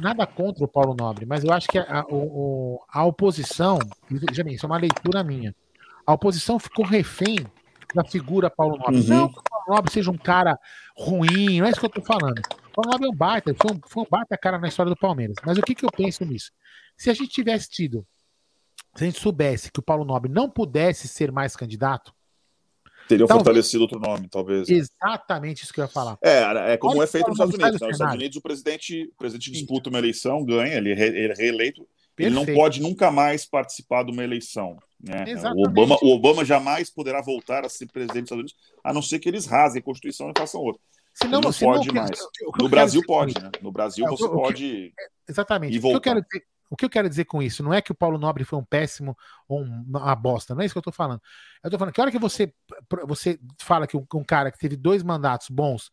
Nada 0.00 0.26
contra 0.26 0.64
o 0.64 0.68
Paulo 0.68 0.94
Nobre, 0.98 1.24
mas 1.24 1.44
eu 1.44 1.52
acho 1.52 1.68
que 1.68 1.78
a, 1.78 2.00
a, 2.00 2.04
a 2.88 3.04
oposição, 3.04 3.78
já 4.32 4.42
isso 4.44 4.66
é 4.66 4.68
uma 4.68 4.78
leitura 4.78 5.22
minha. 5.22 5.54
A 6.06 6.12
oposição 6.12 6.58
ficou 6.58 6.84
refém 6.84 7.38
da 7.94 8.04
figura 8.04 8.50
Paulo 8.50 8.76
Nobre. 8.76 9.00
Uhum. 9.00 9.06
Não 9.06 9.26
o 9.26 9.53
Nobre 9.68 9.92
seja 9.92 10.10
um 10.10 10.18
cara 10.18 10.58
ruim, 10.96 11.60
não 11.60 11.66
é 11.66 11.70
isso 11.70 11.80
que 11.80 11.86
eu 11.86 11.90
tô 11.90 12.02
falando. 12.02 12.38
O 12.38 12.72
Paulo 12.74 12.90
Nobre 12.90 13.06
é 13.06 13.10
um 13.10 13.16
baita, 13.16 13.54
foi 13.54 13.76
um, 13.76 13.80
foi 13.86 14.02
um 14.02 14.06
baita 14.08 14.36
cara 14.36 14.58
na 14.58 14.68
história 14.68 14.90
do 14.90 14.96
Palmeiras. 14.96 15.36
Mas 15.44 15.58
o 15.58 15.62
que, 15.62 15.74
que 15.74 15.84
eu 15.84 15.90
penso 15.90 16.24
nisso? 16.24 16.50
Se 16.96 17.10
a 17.10 17.14
gente 17.14 17.28
tivesse 17.28 17.68
tido, 17.68 18.06
se 18.94 19.04
a 19.04 19.06
gente 19.06 19.20
soubesse 19.20 19.70
que 19.70 19.80
o 19.80 19.82
Paulo 19.82 20.04
Nobre 20.04 20.30
não 20.30 20.48
pudesse 20.48 21.08
ser 21.08 21.32
mais 21.32 21.56
candidato, 21.56 22.12
Teriam 23.06 23.26
talvez, 23.26 23.44
fortalecido 23.44 23.82
outro 23.82 24.00
nome, 24.00 24.28
talvez. 24.28 24.66
Exatamente 24.66 25.62
isso 25.62 25.74
que 25.74 25.80
eu 25.80 25.84
ia 25.84 25.88
falar. 25.88 26.16
É, 26.22 26.72
é 26.72 26.76
como 26.78 26.96
Olha 26.96 27.04
é 27.04 27.06
feito 27.06 27.28
nos 27.28 27.38
Estados 27.38 27.54
Unidos. 27.54 27.80
Né? 27.80 27.86
Nos 27.86 27.96
Estados 27.96 28.14
Unidos, 28.14 28.36
o 28.38 28.40
presidente, 28.40 29.10
o 29.12 29.18
presidente 29.18 29.50
disputa 29.50 29.90
uma 29.90 29.98
eleição, 29.98 30.42
ganha, 30.42 30.78
ele 30.78 30.92
é, 30.92 31.06
ele 31.06 31.32
é 31.32 31.34
reeleito, 31.34 31.86
Perfeito. 32.16 32.38
Ele 32.38 32.46
não 32.46 32.54
pode 32.54 32.80
nunca 32.80 33.10
mais 33.10 33.44
participar 33.44 34.04
de 34.04 34.12
uma 34.12 34.22
eleição. 34.22 34.78
Né? 35.04 35.24
O, 35.54 35.66
Obama, 35.68 35.96
o 36.00 36.14
Obama 36.14 36.44
jamais 36.44 36.88
poderá 36.88 37.20
voltar 37.20 37.64
a 37.64 37.68
ser 37.68 37.86
presidente 37.86 38.22
dos 38.22 38.30
Estados 38.30 38.40
Unidos, 38.40 38.54
a 38.82 38.92
não 38.92 39.02
ser 39.02 39.18
que 39.18 39.28
eles 39.28 39.44
rasguem 39.44 39.80
a 39.80 39.84
Constituição 39.84 40.30
e 40.30 40.32
façam 40.38 40.62
outra. 40.62 40.80
Senão, 41.12 41.40
não 41.40 41.52
pode 41.52 41.92
mais. 41.92 42.10
no 42.58 42.68
Brasil 42.68 43.02
pode, 43.06 43.40
né? 43.40 43.50
No 43.62 43.70
Brasil 43.70 44.06
é, 44.06 44.10
você 44.10 44.28
pode. 44.28 44.92
É, 44.98 45.06
exatamente. 45.28 45.78
O 45.78 45.80
que, 45.80 45.94
eu 45.94 46.00
quero 46.00 46.22
dizer, 46.22 46.44
o 46.70 46.76
que 46.76 46.84
eu 46.84 46.90
quero 46.90 47.08
dizer 47.08 47.24
com 47.26 47.42
isso 47.42 47.62
não 47.62 47.72
é 47.72 47.82
que 47.82 47.92
o 47.92 47.94
Paulo 47.94 48.18
Nobre 48.18 48.44
foi 48.44 48.58
um 48.58 48.64
péssimo 48.64 49.16
ou 49.46 49.62
uma 49.62 50.14
bosta, 50.16 50.54
não 50.54 50.62
é 50.62 50.64
isso 50.64 50.74
que 50.74 50.78
eu 50.78 50.80
estou 50.80 50.92
falando. 50.92 51.20
Eu 51.62 51.68
estou 51.68 51.78
falando 51.78 51.94
que 51.94 52.00
a 52.00 52.04
hora 52.04 52.10
que 52.10 52.18
você, 52.18 52.52
você 53.06 53.38
fala 53.60 53.86
que 53.86 53.96
um, 53.96 54.04
um, 54.14 54.24
cara 54.24 54.50
que 54.50 54.58
teve 54.58 54.74
dois 54.74 55.02
mandatos 55.02 55.48
bons, 55.50 55.92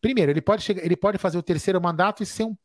primeiro, 0.00 0.32
ele 0.32 0.40
pode, 0.40 0.62
chegar, 0.62 0.84
ele 0.84 0.96
pode 0.96 1.18
fazer 1.18 1.38
o 1.38 1.42
terceiro 1.42 1.80
mandato 1.80 2.22
e 2.22 2.26
ser 2.26 2.44
um 2.44 2.56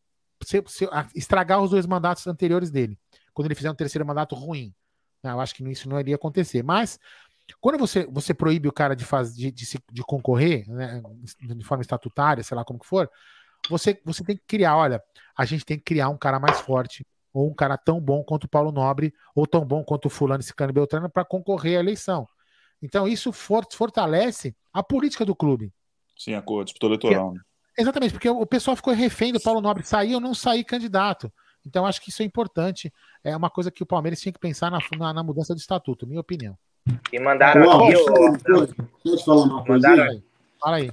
se, 0.44 0.64
se, 0.68 0.90
estragar 1.16 1.62
os 1.62 1.70
dois 1.70 1.86
mandatos 1.86 2.26
anteriores 2.26 2.72
dele, 2.72 2.98
quando 3.32 3.46
ele 3.46 3.56
fizer 3.56 3.70
um 3.70 3.76
terceiro 3.76 4.06
mandato 4.06 4.34
ruim. 4.34 4.74
Eu 5.24 5.40
acho 5.40 5.54
que 5.56 5.64
isso 5.70 5.88
não 5.88 6.00
iria 6.00 6.16
acontecer. 6.16 6.64
Mas 6.64 7.00
quando 7.60 7.78
você, 7.78 8.06
você 8.08 8.34
proíbe 8.34 8.68
o 8.68 8.72
cara 8.72 8.96
de, 8.96 9.06
faz, 9.06 9.36
de, 9.36 9.52
de, 9.52 9.66
de 9.92 10.04
concorrer, 10.04 10.68
né, 10.70 11.02
de 11.40 11.64
forma 11.64 11.82
estatutária, 11.82 12.44
sei 12.44 12.56
lá 12.56 12.64
como 12.64 12.80
que 12.80 12.88
for, 12.88 13.10
você, 13.70 14.00
você 14.04 14.24
tem 14.24 14.36
que 14.36 14.44
criar, 14.48 14.78
olha, 14.78 15.02
a 15.38 15.46
gente 15.46 15.66
tem 15.66 15.78
que 15.78 15.84
criar 15.84 16.10
um 16.10 16.18
cara 16.18 16.40
mais 16.40 16.60
forte, 16.62 17.06
ou 17.34 17.50
um 17.50 17.54
cara 17.54 17.78
tão 17.78 18.00
bom 18.00 18.24
quanto 18.24 18.46
o 18.46 18.50
Paulo 18.50 18.72
Nobre, 18.72 19.14
ou 19.36 19.46
tão 19.46 19.66
bom 19.66 19.84
quanto 19.84 20.06
o 20.06 20.10
fulano, 20.10 20.44
Ciclano 20.44 20.72
e 20.72 20.74
Beltrano, 20.74 21.10
para 21.10 21.24
concorrer 21.24 21.78
à 21.78 21.80
eleição. 21.80 22.28
Então, 22.82 23.08
isso 23.08 23.32
for, 23.32 23.66
fortalece 23.72 24.56
a 24.74 24.82
política 24.82 25.24
do 25.24 25.36
clube. 25.36 25.72
Sim, 26.18 26.34
a 26.34 26.42
disputa 26.64 26.88
eleitoral. 26.88 27.34
Né? 27.34 27.40
Exatamente, 27.78 28.14
porque 28.14 28.30
o 28.30 28.46
pessoal 28.46 28.76
ficou 28.76 28.94
refém 28.94 29.32
do 29.32 29.40
Paulo 29.40 29.62
Nobre 29.62 29.84
sair 29.84 30.14
ou 30.16 30.20
não 30.20 30.34
sair 30.34 30.64
candidato. 30.64 31.32
Então, 31.66 31.86
acho 31.86 32.02
que 32.02 32.10
isso 32.10 32.22
é 32.22 32.26
importante. 32.26 32.92
É 33.24 33.36
uma 33.36 33.50
coisa 33.50 33.72
que 33.72 33.84
o 33.84 33.86
Palmeiras 33.86 34.20
tinha 34.20 34.34
que 34.34 34.40
pensar 34.40 34.72
na, 34.72 34.80
na, 34.98 35.14
na 35.14 35.24
mudança 35.24 35.54
do 35.54 35.60
estatuto, 35.60 36.08
minha 36.08 36.20
opinião. 36.20 36.58
E 37.12 37.20
mandaram 37.20 37.66
Uau, 37.66 37.84
aqui. 37.86 37.94
Deixa, 38.44 38.84
eu 39.06 39.18
falar 39.20 39.44
uma 39.44 39.64
coisa. 39.64 39.90
Aí. 39.90 40.24
Fala 40.60 40.78
aí. 40.78 40.92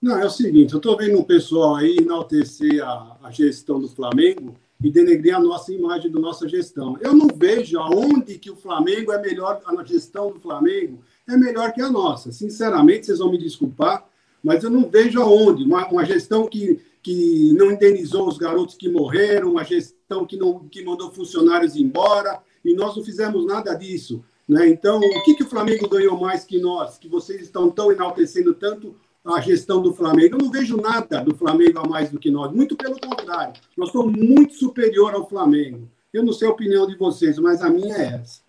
Não, 0.00 0.18
é 0.18 0.26
o 0.26 0.30
seguinte: 0.30 0.72
eu 0.72 0.78
estou 0.78 0.96
vendo 0.96 1.18
um 1.18 1.22
pessoal 1.22 1.76
aí 1.76 1.98
enaltecer 1.98 2.82
a, 2.84 3.16
a 3.22 3.30
gestão 3.30 3.80
do 3.80 3.88
Flamengo 3.88 4.56
e 4.82 4.90
denegrir 4.90 5.36
a 5.36 5.40
nossa 5.40 5.72
imagem 5.72 6.10
da 6.10 6.18
nossa 6.18 6.48
gestão. 6.48 6.98
Eu 7.00 7.14
não 7.14 7.28
vejo 7.28 7.78
aonde 7.78 8.36
que 8.38 8.50
o 8.50 8.56
Flamengo 8.56 9.12
é 9.12 9.20
melhor, 9.20 9.60
a 9.64 9.84
gestão 9.84 10.32
do 10.32 10.40
Flamengo 10.40 10.98
é 11.28 11.36
melhor 11.36 11.72
que 11.72 11.80
a 11.80 11.88
nossa. 11.88 12.32
Sinceramente, 12.32 13.06
vocês 13.06 13.20
vão 13.20 13.30
me 13.30 13.38
desculpar, 13.38 14.04
mas 14.42 14.64
eu 14.64 14.70
não 14.70 14.90
vejo 14.90 15.22
aonde. 15.22 15.62
Uma, 15.62 15.86
uma 15.86 16.04
gestão 16.04 16.48
que, 16.48 16.80
que 17.02 17.52
não 17.54 17.72
indenizou 17.72 18.28
os 18.28 18.38
garotos 18.38 18.76
que 18.76 18.88
morreram, 18.88 19.50
uma 19.50 19.64
gestão 19.64 20.24
que, 20.24 20.36
não, 20.36 20.68
que 20.68 20.84
mandou 20.84 21.10
funcionários 21.10 21.76
embora, 21.76 22.40
e 22.64 22.74
nós 22.74 22.96
não 22.96 23.04
fizemos 23.04 23.44
nada 23.44 23.74
disso. 23.74 24.24
Né? 24.48 24.68
Então, 24.68 25.00
o 25.00 25.22
que, 25.24 25.34
que 25.34 25.42
o 25.42 25.48
Flamengo 25.48 25.88
ganhou 25.88 26.18
mais 26.18 26.44
que 26.44 26.60
nós, 26.60 26.98
que 26.98 27.08
vocês 27.08 27.42
estão 27.42 27.70
tão 27.70 27.90
enaltecendo 27.90 28.54
tanto 28.54 28.94
a 29.24 29.40
gestão 29.40 29.82
do 29.82 29.92
Flamengo? 29.92 30.36
Eu 30.36 30.38
não 30.38 30.50
vejo 30.50 30.76
nada 30.76 31.20
do 31.22 31.34
Flamengo 31.34 31.80
a 31.80 31.88
mais 31.88 32.10
do 32.10 32.20
que 32.20 32.30
nós, 32.30 32.52
muito 32.52 32.76
pelo 32.76 33.00
contrário. 33.00 33.54
Nós 33.76 33.90
somos 33.90 34.16
muito 34.16 34.54
superior 34.54 35.12
ao 35.14 35.28
Flamengo. 35.28 35.88
Eu 36.12 36.22
não 36.22 36.32
sei 36.32 36.46
a 36.46 36.52
opinião 36.52 36.86
de 36.86 36.96
vocês, 36.96 37.38
mas 37.38 37.62
a 37.62 37.70
minha 37.70 37.96
é 37.96 38.20
essa. 38.20 38.42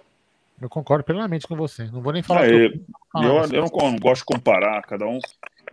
Eu 0.61 0.69
concordo 0.69 1.03
plenamente 1.03 1.47
com 1.47 1.55
você. 1.55 1.85
Não 1.91 2.01
vou 2.01 2.13
nem 2.13 2.21
falar. 2.21 2.45
É, 2.45 2.53
eu, 2.53 2.59
eu, 2.59 2.69
eu, 2.69 3.21
não, 3.21 3.43
eu, 3.45 3.61
não, 3.61 3.97
gosto 3.97 4.21
de 4.21 4.25
comparar. 4.25 4.81
Cada 4.83 5.05
um 5.05 5.19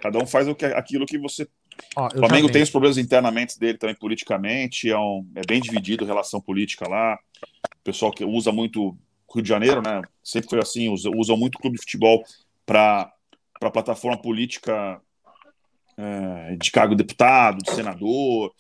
Cada 0.01 0.19
um 0.19 0.27
faz 0.27 0.49
o 0.49 0.55
que, 0.55 0.65
aquilo 0.65 1.07
que 1.07 1.19
você. 1.19 1.47
Ó, 1.97 2.07
o 2.07 2.19
Flamengo 2.19 2.51
tem 2.51 2.63
os 2.63 2.71
problemas 2.71 2.99
internamente 2.99 3.59
dele 3.59 3.79
também 3.79 3.97
politicamente, 3.97 4.91
é, 4.91 4.99
um, 4.99 5.27
é 5.35 5.43
bem 5.47 5.61
dividido 5.61 6.05
a 6.05 6.07
relação 6.07 6.41
política 6.41 6.89
lá. 6.89 7.19
O 7.81 7.85
pessoal 7.85 8.13
que 8.13 8.25
usa 8.25 8.53
muito 8.53 8.97
Rio 9.33 9.43
de 9.43 9.49
Janeiro, 9.49 9.83
né? 9.83 10.03
Sempre 10.23 10.51
foi 10.51 10.59
assim, 10.59 10.89
usam, 10.89 11.13
usam 11.17 11.37
muito 11.37 11.59
clube 11.59 11.77
de 11.77 11.83
futebol 11.83 12.23
para 12.67 13.13
para 13.61 13.71
plataforma 13.71 14.17
política 14.17 14.99
é, 15.99 16.57
de 16.57 16.71
cargo 16.71 16.95
de 16.97 17.03
deputado, 17.03 17.59
de 17.59 17.71
senador. 17.73 18.51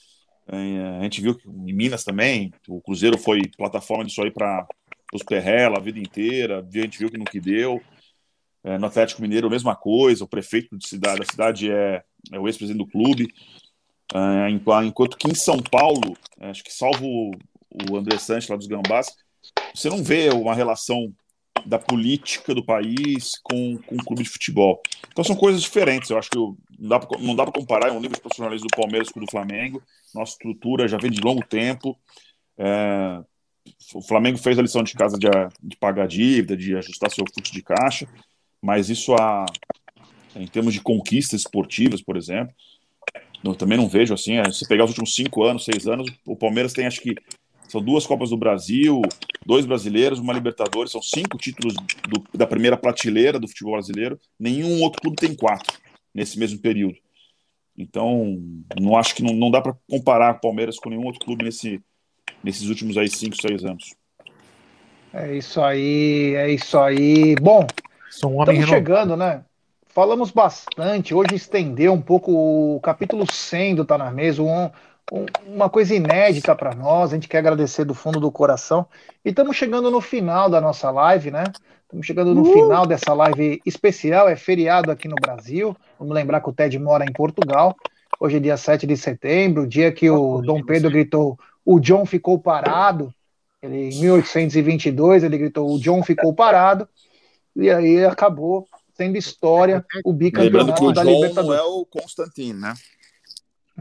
É, 0.46 0.98
a 0.98 1.02
gente 1.04 1.22
viu 1.22 1.34
que 1.34 1.48
em 1.48 1.72
Minas 1.72 2.04
também, 2.04 2.52
o 2.68 2.82
Cruzeiro 2.82 3.16
foi 3.16 3.40
plataforma 3.56 4.04
disso 4.04 4.22
aí 4.22 4.30
para 4.30 4.66
os 5.14 5.22
Perrela 5.22 5.78
a 5.78 5.80
vida 5.80 5.98
inteira. 5.98 6.60
A 6.60 6.78
gente 6.78 6.98
viu 6.98 7.10
que 7.10 7.16
não 7.16 7.24
que 7.24 7.40
deu. 7.40 7.80
É, 8.62 8.76
no 8.76 8.86
Atlético 8.86 9.22
Mineiro, 9.22 9.46
a 9.46 9.50
mesma 9.50 9.74
coisa. 9.74 10.22
O 10.22 10.28
prefeito 10.28 10.76
de 10.76 10.86
cidade, 10.86 11.20
da 11.20 11.24
cidade 11.24 11.72
é, 11.72 12.02
é 12.32 12.38
o 12.38 12.46
ex-presidente 12.46 12.84
do 12.84 12.90
clube. 12.90 13.32
É, 14.12 14.50
enquanto 14.50 15.16
que 15.16 15.30
em 15.30 15.34
São 15.34 15.58
Paulo, 15.58 16.16
é, 16.40 16.50
acho 16.50 16.64
que 16.64 16.72
salvo 16.72 17.30
o 17.90 17.96
André 17.96 18.18
Santos 18.18 18.48
lá 18.48 18.56
dos 18.56 18.66
Gambás, 18.66 19.14
você 19.74 19.88
não 19.88 20.02
vê 20.02 20.30
uma 20.30 20.54
relação 20.54 21.12
da 21.64 21.78
política 21.78 22.54
do 22.54 22.64
país 22.64 23.32
com, 23.42 23.76
com 23.78 23.96
o 23.96 24.04
clube 24.04 24.22
de 24.22 24.28
futebol. 24.28 24.80
Então 25.10 25.22
são 25.22 25.36
coisas 25.36 25.62
diferentes. 25.62 26.10
Eu 26.10 26.18
acho 26.18 26.30
que 26.30 26.38
não 26.38 27.36
dá 27.36 27.44
para 27.44 27.52
comparar 27.52 27.92
o 27.92 28.00
nível 28.00 28.16
de 28.16 28.20
profissionalismo 28.20 28.66
do 28.68 28.76
Palmeiras 28.76 29.10
com 29.10 29.20
o 29.20 29.24
do 29.24 29.30
Flamengo. 29.30 29.82
Nossa 30.14 30.32
estrutura 30.32 30.88
já 30.88 30.96
vem 30.96 31.10
de 31.10 31.20
longo 31.20 31.44
tempo. 31.46 31.98
É, 32.58 33.22
o 33.94 34.02
Flamengo 34.02 34.38
fez 34.38 34.58
a 34.58 34.62
lição 34.62 34.82
de 34.82 34.94
casa 34.94 35.18
de, 35.18 35.28
de 35.62 35.76
pagar 35.76 36.06
dívida, 36.06 36.56
de 36.56 36.76
ajustar 36.76 37.10
seu 37.10 37.24
fluxo 37.32 37.52
de 37.52 37.62
caixa, 37.62 38.08
mas 38.60 38.88
isso 38.88 39.14
há, 39.14 39.46
em 40.36 40.46
termos 40.46 40.74
de 40.74 40.80
conquistas 40.80 41.40
esportivas, 41.40 42.02
por 42.02 42.16
exemplo, 42.16 42.54
eu 43.42 43.54
também 43.54 43.78
não 43.78 43.88
vejo 43.88 44.14
assim. 44.14 44.38
É, 44.38 44.50
se 44.50 44.66
pegar 44.68 44.84
os 44.84 44.90
últimos 44.90 45.14
cinco 45.14 45.44
anos, 45.44 45.64
seis 45.64 45.86
anos, 45.86 46.10
o 46.26 46.36
Palmeiras 46.36 46.72
tem 46.72 46.86
acho 46.86 47.00
que 47.00 47.14
são 47.68 47.80
duas 47.80 48.04
Copas 48.04 48.30
do 48.30 48.36
Brasil, 48.36 49.00
dois 49.46 49.64
brasileiros, 49.64 50.18
uma 50.18 50.32
Libertadores, 50.32 50.90
são 50.90 51.00
cinco 51.00 51.38
títulos 51.38 51.74
do, 52.08 52.36
da 52.36 52.46
primeira 52.46 52.76
prateleira 52.76 53.38
do 53.38 53.46
futebol 53.46 53.74
brasileiro. 53.74 54.18
Nenhum 54.38 54.82
outro 54.82 55.00
clube 55.00 55.16
tem 55.16 55.34
quatro 55.34 55.78
nesse 56.12 56.38
mesmo 56.38 56.58
período. 56.58 56.96
Então, 57.78 58.36
não 58.78 58.96
acho 58.96 59.14
que 59.14 59.22
não, 59.22 59.32
não 59.34 59.50
dá 59.50 59.60
para 59.60 59.76
comparar 59.88 60.34
o 60.34 60.40
Palmeiras 60.40 60.78
com 60.78 60.90
nenhum 60.90 61.06
outro 61.06 61.24
clube 61.24 61.44
nesse, 61.44 61.80
nesses 62.42 62.68
últimos 62.68 62.98
aí 62.98 63.08
cinco, 63.08 63.40
seis 63.40 63.64
anos. 63.64 63.94
É 65.12 65.36
isso 65.36 65.60
aí, 65.60 66.34
é 66.34 66.50
isso 66.50 66.78
aí. 66.78 67.34
Bom, 67.36 67.66
um 68.24 68.40
estamos 68.40 68.68
chegando, 68.68 69.16
né? 69.16 69.44
Falamos 69.92 70.30
bastante. 70.30 71.12
Hoje 71.12 71.34
estendeu 71.34 71.92
um 71.92 72.00
pouco 72.00 72.30
o 72.32 72.80
capítulo 72.80 73.30
100 73.30 73.74
do 73.74 73.84
Tá 73.84 73.98
na 73.98 74.08
Mesa, 74.08 74.40
um, 74.40 74.70
uma 75.44 75.68
coisa 75.68 75.92
inédita 75.92 76.54
para 76.54 76.72
nós. 76.76 77.10
A 77.10 77.16
gente 77.16 77.26
quer 77.26 77.38
agradecer 77.38 77.84
do 77.84 77.92
fundo 77.92 78.20
do 78.20 78.30
coração. 78.30 78.86
E 79.24 79.30
estamos 79.30 79.56
chegando 79.56 79.90
no 79.90 80.00
final 80.00 80.48
da 80.48 80.60
nossa 80.60 80.92
live, 80.92 81.32
né? 81.32 81.42
Estamos 81.82 82.06
chegando 82.06 82.32
no 82.32 82.42
uh! 82.42 82.52
final 82.52 82.86
dessa 82.86 83.12
live 83.12 83.60
especial. 83.66 84.28
É 84.28 84.36
feriado 84.36 84.92
aqui 84.92 85.08
no 85.08 85.16
Brasil. 85.16 85.76
Vamos 85.98 86.14
lembrar 86.14 86.40
que 86.40 86.48
o 86.48 86.52
Ted 86.52 86.78
mora 86.78 87.04
em 87.04 87.12
Portugal. 87.12 87.74
Hoje 88.20 88.36
é 88.36 88.40
dia 88.40 88.56
7 88.56 88.86
de 88.86 88.96
setembro, 88.96 89.66
dia 89.66 89.90
que 89.90 90.08
o 90.08 90.40
Dom 90.40 90.62
Pedro 90.62 90.88
gritou: 90.88 91.36
o 91.64 91.80
John 91.80 92.06
ficou 92.06 92.38
parado. 92.38 93.12
Ele, 93.60 93.90
em 93.90 94.00
1822, 94.00 95.24
ele 95.24 95.36
gritou: 95.36 95.68
o 95.68 95.80
John 95.80 96.00
ficou 96.04 96.32
parado. 96.32 96.88
E 97.56 97.68
aí 97.68 98.04
acabou 98.04 98.68
sendo 99.00 99.16
história 99.16 99.84
o 100.04 100.12
bicampeonato 100.12 100.92
da 100.92 101.02
Libertadores. 101.02 101.60
é 101.60 101.62
o 101.62 101.86
Constantino, 101.86 102.60
né? 102.60 102.74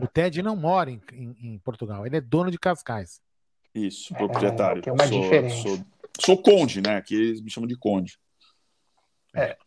O 0.01 0.07
Ted 0.07 0.41
não 0.41 0.55
mora 0.55 0.89
em, 0.89 1.01
em, 1.11 1.35
em, 1.41 1.57
Portugal, 1.59 2.07
ele 2.07 2.15
é 2.15 2.21
dono 2.21 2.49
de 2.49 2.57
Cascais. 2.57 3.19
Isso, 3.75 4.13
proprietário. 4.13 4.79
É, 4.79 4.83
tem 4.83 4.93
uma 4.93 5.05
sou, 5.05 5.21
diferença. 5.21 5.61
Sou, 5.61 5.79
sou, 6.21 6.37
conde, 6.37 6.81
né? 6.81 7.01
Que 7.01 7.15
eles 7.15 7.41
me 7.41 7.51
chamam 7.51 7.67
de 7.67 7.75
conde. 7.75 8.17
É. 9.35 9.57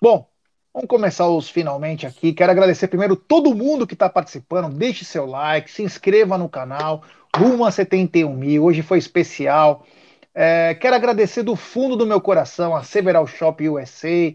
Bom, 0.00 0.26
vamos 0.72 0.88
começar 0.88 1.28
os 1.28 1.50
finalmente 1.50 2.06
aqui. 2.06 2.32
Quero 2.32 2.50
agradecer 2.50 2.88
primeiro 2.88 3.14
todo 3.14 3.54
mundo 3.54 3.86
que 3.86 3.94
está 3.94 4.08
participando. 4.08 4.74
Deixe 4.74 5.04
seu 5.04 5.26
like, 5.26 5.70
se 5.70 5.82
inscreva 5.82 6.38
no 6.38 6.48
canal. 6.48 7.04
Rumo 7.36 7.66
a 7.66 7.70
71 7.70 8.34
mil. 8.34 8.64
Hoje 8.64 8.80
foi 8.80 8.96
especial. 8.96 9.86
É, 10.34 10.74
quero 10.74 10.96
agradecer 10.96 11.42
do 11.42 11.54
fundo 11.54 11.96
do 11.96 12.06
meu 12.06 12.20
coração 12.20 12.74
a 12.74 12.82
Several 12.82 13.26
Shop 13.26 13.68
USA. 13.68 14.34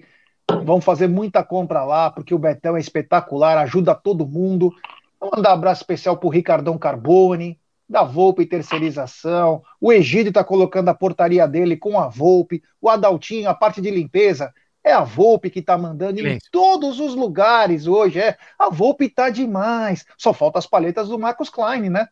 Vamos 0.50 0.86
fazer 0.86 1.08
muita 1.08 1.44
compra 1.44 1.84
lá, 1.84 2.10
porque 2.10 2.34
o 2.34 2.40
Betão 2.40 2.78
é 2.78 2.80
espetacular, 2.80 3.58
ajuda 3.58 3.94
todo 3.94 4.28
mundo. 4.28 4.74
Vou 5.20 5.32
mandar 5.36 5.52
um 5.52 5.54
abraço 5.54 5.82
especial 5.82 6.18
para 6.18 6.28
o 6.28 6.32
Ricardão 6.32 6.78
Carbone, 6.78 7.60
da 7.88 8.04
Volpe 8.04 8.46
Terceirização. 8.46 9.62
O 9.80 9.92
Egídio 9.92 10.30
está 10.30 10.44
colocando 10.44 10.90
a 10.90 10.94
portaria 10.94 11.48
dele 11.48 11.76
com 11.76 12.00
a 12.00 12.08
Volpe. 12.08 12.64
O 12.82 12.90
Adaltinho, 12.90 13.50
a 13.50 13.54
parte 13.54 13.82
de 13.82 13.90
limpeza, 13.90 14.54
é 14.84 14.94
a 14.94 15.04
Volpe 15.04 15.50
que 15.50 15.60
está 15.60 15.78
mandando 15.78 16.26
em 16.26 16.38
todos 16.52 17.00
os 17.00 17.14
lugares 17.14 17.88
hoje. 17.88 18.20
É. 18.20 18.38
A 18.58 18.70
Volpe 18.70 19.06
está 19.06 19.30
demais. 19.30 20.06
Só 20.18 20.34
falta 20.34 20.60
as 20.60 20.68
palhetas 20.68 21.10
do 21.10 21.20
Marcos 21.20 21.50
Klein, 21.50 21.90
né? 21.90 22.08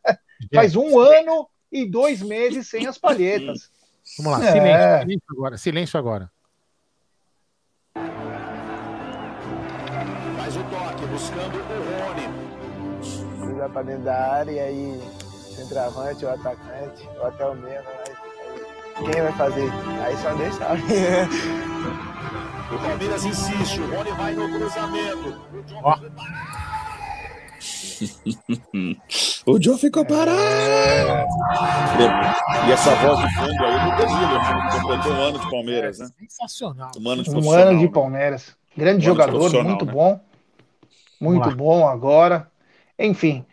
Faz 0.54 0.76
um 0.76 1.00
ano 1.00 1.48
e 1.72 1.86
dois 1.86 2.22
meses 2.22 2.68
sem 2.68 2.86
as 2.86 2.98
palhetas. 2.98 3.70
Vamos 4.18 4.34
lá, 4.34 4.52
silêncio, 4.52 4.70
é. 4.70 5.00
silêncio 5.00 5.26
agora. 5.32 5.58
Silêncio 5.58 6.00
agora. 6.00 6.32
Buscando 11.16 11.58
o 11.58 11.62
Rony 12.04 12.28
cruzar 13.40 13.70
para 13.70 13.84
dentro 13.84 14.04
da 14.04 14.34
área 14.34 14.52
e 14.52 14.60
aí 14.60 15.02
centroavante 15.56 16.26
ou 16.26 16.32
atacante, 16.32 17.10
ou 17.18 17.28
até 17.28 17.46
o 17.46 17.56
mesmo. 17.56 17.88
Aí, 18.98 19.06
quem 19.06 19.22
vai 19.22 19.32
fazer? 19.34 19.72
Aí 20.04 20.18
só 20.18 20.34
Deus 20.34 20.56
sabe. 20.56 20.82
o 22.70 22.80
Palmeiras 22.80 23.24
insiste, 23.24 23.80
o 23.80 23.96
Rony 23.96 24.12
vai 24.12 24.34
no 24.34 24.50
cruzamento. 24.52 25.42
Ó. 25.84 25.96
o 29.54 29.62
Joe 29.62 29.78
ficou 29.78 30.06
parado. 30.06 30.38
É. 30.38 31.26
E 32.68 32.72
essa 32.74 32.94
voz 32.96 33.20
de 33.20 33.34
fundo 33.36 33.64
aí 33.64 33.80
do 33.80 33.98
Danilo, 33.98 34.34
né? 34.34 34.80
completou 34.82 35.14
um 35.14 35.22
ano 35.22 35.40
de 35.40 35.50
Palmeiras, 35.50 36.00
né? 36.00 36.10
Sensacional. 36.20 36.92
Um 37.00 37.10
ano 37.10 37.24
de, 37.24 37.30
um 37.30 37.52
ano 37.52 37.80
de 37.80 37.88
Palmeiras. 37.88 38.54
Grande 38.76 38.98
um 38.98 39.06
jogador, 39.06 39.64
muito 39.64 39.86
né? 39.86 39.94
bom. 39.94 40.20
Muito 41.20 41.56
bom 41.56 41.88
agora. 41.88 42.50
Enfim, 42.98 43.46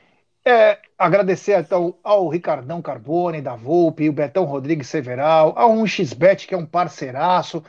é, 0.44 0.78
agradecer 0.98 1.59
então 1.60 1.97
ao 2.02 2.28
Ricardão 2.28 2.82
Carbone, 2.82 3.40
da 3.40 3.55
Volpe, 3.55 4.09
o 4.09 4.12
Betão 4.12 4.44
Rodrigues 4.44 4.89
Several, 4.89 5.52
ao 5.56 5.72
1xBet, 5.72 6.47
que 6.47 6.55
é 6.55 6.59
um 6.59 6.66
parceiraço. 6.66 7.62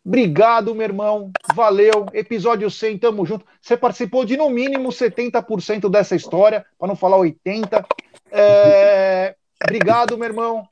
Obrigado, 0.05 0.75
meu 0.75 0.85
irmão. 0.85 1.31
Valeu. 1.55 2.07
Episódio 2.13 2.71
100, 2.71 2.99
tamo 2.99 3.25
junto. 3.25 3.47
Você 3.61 3.77
participou 3.77 4.25
de 4.25 4.37
no 4.37 4.51
mínimo 4.51 4.89
70% 4.89 5.89
dessa 5.89 6.17
história, 6.17 6.67
para 6.79 6.89
não 6.89 6.97
falar 6.97 7.19
80%. 7.19 7.87
É... 8.31 9.37
Obrigado, 9.63 10.19
meu 10.19 10.29
irmão. 10.29 10.67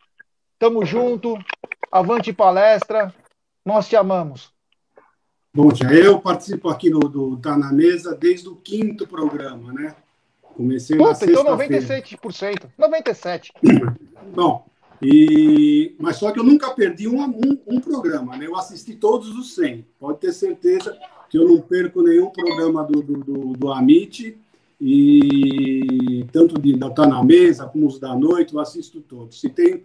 Tamo 0.59 0.85
junto. 0.85 1.39
Avante 1.93 2.33
palestra. 2.33 3.15
Nós 3.65 3.89
te 3.89 3.95
amamos. 3.95 4.53
Bom, 5.53 5.75
já 5.75 5.93
eu 5.93 6.21
participo 6.21 6.69
aqui 6.69 6.91
no, 6.91 7.01
do 7.01 7.37
Tá 7.37 7.57
na 7.57 7.73
Mesa 7.73 8.15
desde 8.15 8.49
o 8.49 8.57
quinto 8.57 9.07
programa, 9.07 9.73
né? 9.73 9.97
Comecei 10.43 10.97
Puta, 10.97 11.27
na 11.27 11.33
então 11.33 11.45
97%. 11.57 12.69
97%. 12.79 13.53
Bom, 14.35 14.65
e, 15.03 15.95
mas 15.99 16.17
só 16.17 16.31
que 16.31 16.39
eu 16.39 16.45
nunca 16.45 16.71
perdi 16.71 17.09
um, 17.09 17.23
um, 17.23 17.59
um, 17.67 17.81
programa, 17.81 18.37
né? 18.37 18.47
Eu 18.47 18.57
assisti 18.57 18.95
todos 18.95 19.29
os 19.31 19.55
100. 19.55 19.87
Pode 19.99 20.19
ter 20.19 20.33
certeza 20.33 20.97
que 21.31 21.39
eu 21.39 21.49
não 21.49 21.61
perco 21.61 22.03
nenhum 22.03 22.31
programa 22.31 22.85
do, 22.85 23.03
do, 23.03 23.25
do, 23.25 23.53
do 23.53 23.73
Amit. 23.73 24.37
E 24.81 26.25
tanto 26.33 26.59
de 26.59 26.79
Tá 26.95 27.07
na 27.07 27.23
Mesa 27.23 27.67
como 27.67 27.87
os 27.87 27.99
da 27.99 28.15
noite, 28.17 28.55
eu 28.55 28.61
assisto 28.61 29.01
todos. 29.01 29.41
Se 29.41 29.49
tem 29.49 29.85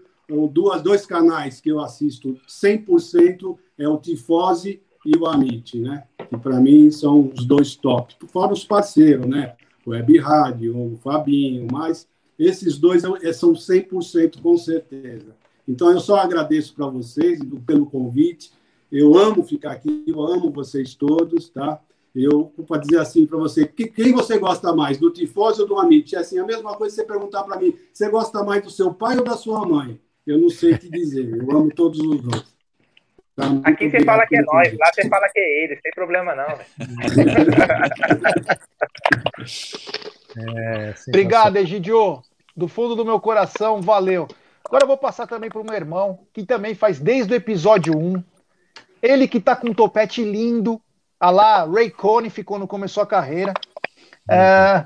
duas, 0.52 0.82
dois 0.82 1.06
canais 1.06 1.60
que 1.60 1.70
eu 1.70 1.80
assisto 1.80 2.40
100%, 2.48 3.58
é 3.78 3.88
o 3.88 3.98
Tifose 3.98 4.82
e 5.06 5.18
o 5.18 5.26
Amit, 5.28 5.78
né? 5.80 6.06
que 6.30 6.38
para 6.38 6.60
mim 6.60 6.90
são 6.92 7.32
os 7.34 7.46
dois 7.46 7.76
tops. 7.76 8.16
Fora 8.28 8.54
os 8.54 8.64
parceiros, 8.64 9.26
né? 9.26 9.56
Web 9.86 10.18
Rádio, 10.18 10.76
o 10.76 10.98
Fabinho, 10.98 11.68
mas 11.72 12.08
esses 12.38 12.78
dois 12.78 13.02
são 13.02 13.54
100% 13.54 14.42
com 14.42 14.58
certeza. 14.58 15.36
Então, 15.68 15.92
eu 15.92 16.00
só 16.00 16.18
agradeço 16.18 16.76
para 16.76 16.88
vocês 16.88 17.40
pelo 17.66 17.86
convite. 17.86 18.52
Eu 18.92 19.18
amo 19.18 19.44
ficar 19.44 19.72
aqui, 19.72 20.04
eu 20.08 20.22
amo 20.22 20.52
vocês 20.52 20.94
todos, 20.94 21.50
tá? 21.50 21.82
Eu, 22.16 22.54
para 22.68 22.80
dizer 22.80 23.00
assim 23.00 23.26
para 23.26 23.38
você, 23.38 23.68
que, 23.68 23.88
quem 23.88 24.14
você 24.14 24.38
gosta 24.38 24.74
mais, 24.74 24.98
do 24.98 25.12
tifose 25.12 25.62
ou 25.62 25.68
do 25.68 25.78
Amit? 25.78 26.16
É 26.16 26.20
assim, 26.20 26.40
a 26.40 26.46
mesma 26.46 26.74
coisa 26.76 26.96
você 26.96 27.04
perguntar 27.04 27.44
para 27.44 27.60
mim, 27.60 27.78
você 27.92 28.10
gosta 28.10 28.42
mais 28.42 28.64
do 28.64 28.70
seu 28.70 28.94
pai 28.94 29.18
ou 29.18 29.24
da 29.24 29.36
sua 29.36 29.68
mãe? 29.68 30.00
Eu 30.26 30.40
não 30.40 30.50
sei 30.50 30.78
te 30.78 30.90
dizer, 30.90 31.30
eu 31.30 31.52
amo 31.52 31.70
todos 31.76 32.00
os 32.00 32.22
dois. 32.22 32.56
Tá 33.36 33.48
Aqui 33.66 33.90
você 33.90 34.02
fala 34.06 34.26
que 34.26 34.38
é 34.38 34.42
nós, 34.44 34.74
lá 34.78 34.90
você 34.94 35.10
fala 35.10 35.28
que 35.28 35.40
é 35.40 35.64
ele, 35.66 35.78
sem 35.82 35.92
problema 35.92 36.34
não. 36.34 36.46
é, 40.38 40.94
Obrigado, 41.08 41.58
Egidio. 41.58 42.22
Do 42.56 42.68
fundo 42.68 42.96
do 42.96 43.04
meu 43.04 43.20
coração, 43.20 43.82
valeu. 43.82 44.28
Agora 44.64 44.84
eu 44.84 44.88
vou 44.88 44.98
passar 44.98 45.28
também 45.28 45.50
para 45.50 45.62
o 45.62 45.66
meu 45.66 45.76
irmão, 45.76 46.20
que 46.34 46.46
também 46.46 46.74
faz 46.74 47.00
desde 47.00 47.34
o 47.34 47.36
episódio 47.36 47.98
1. 47.98 48.24
Ele 49.02 49.28
que 49.28 49.38
está 49.38 49.56
com 49.56 49.70
um 49.70 49.74
topete 49.74 50.24
lindo, 50.24 50.82
a 51.20 51.30
lá 51.30 51.66
Ray 51.66 51.92
Conniff 51.92 52.44
quando 52.44 52.68
começou 52.68 53.04
a 53.04 53.08
carreira. 53.08 53.54
É, 54.30 54.86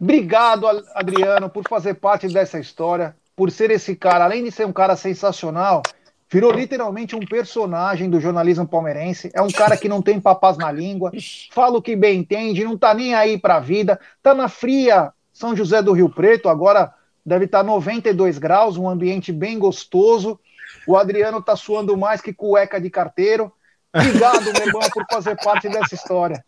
obrigado, 0.00 0.66
Adriano, 0.94 1.50
por 1.50 1.68
fazer 1.68 1.94
parte 1.94 2.28
dessa 2.28 2.58
história, 2.58 3.16
por 3.34 3.50
ser 3.50 3.70
esse 3.70 3.94
cara, 3.94 4.24
além 4.24 4.44
de 4.44 4.50
ser 4.50 4.66
um 4.66 4.72
cara 4.72 4.96
sensacional, 4.96 5.82
Virou 6.30 6.50
literalmente 6.50 7.14
um 7.14 7.20
personagem 7.20 8.10
do 8.10 8.20
jornalismo 8.20 8.66
palmeirense. 8.66 9.30
É 9.32 9.40
um 9.40 9.50
cara 9.50 9.76
que 9.76 9.88
não 9.88 10.02
tem 10.02 10.20
papas 10.20 10.58
na 10.58 10.72
língua, 10.72 11.12
fala 11.52 11.78
o 11.78 11.82
que 11.82 11.94
bem 11.94 12.20
entende, 12.20 12.64
não 12.64 12.76
tá 12.76 12.92
nem 12.92 13.14
aí 13.14 13.38
pra 13.38 13.60
vida. 13.60 13.98
Tá 14.22 14.34
na 14.34 14.48
fria 14.48 15.12
São 15.32 15.54
José 15.54 15.80
do 15.80 15.92
Rio 15.92 16.10
Preto, 16.10 16.48
agora 16.48 16.92
deve 17.24 17.44
estar 17.44 17.58
tá 17.58 17.64
92 17.64 18.38
graus, 18.38 18.76
um 18.76 18.88
ambiente 18.88 19.32
bem 19.32 19.58
gostoso. 19.58 20.38
O 20.86 20.96
Adriano 20.96 21.40
tá 21.40 21.54
suando 21.54 21.96
mais 21.96 22.20
que 22.20 22.32
cueca 22.32 22.80
de 22.80 22.90
carteiro. 22.90 23.52
Obrigado, 23.94 24.52
meu 24.52 24.66
irmão, 24.66 24.82
por 24.92 25.04
fazer 25.10 25.36
parte 25.36 25.68
dessa 25.68 25.94
história. 25.94 26.44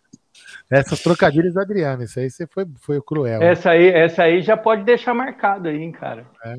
Essas 0.70 1.00
trocadilhas 1.00 1.54
do 1.54 1.60
Adriano, 1.60 2.02
isso 2.02 2.18
aí 2.20 2.28
você 2.28 2.46
foi, 2.46 2.66
foi 2.80 3.00
cruel. 3.00 3.42
Essa 3.42 3.70
aí, 3.70 3.88
essa 3.88 4.24
aí 4.24 4.42
já 4.42 4.56
pode 4.56 4.84
deixar 4.84 5.14
marcado 5.14 5.68
aí, 5.68 5.82
hein, 5.82 5.92
cara. 5.92 6.26
É, 6.44 6.56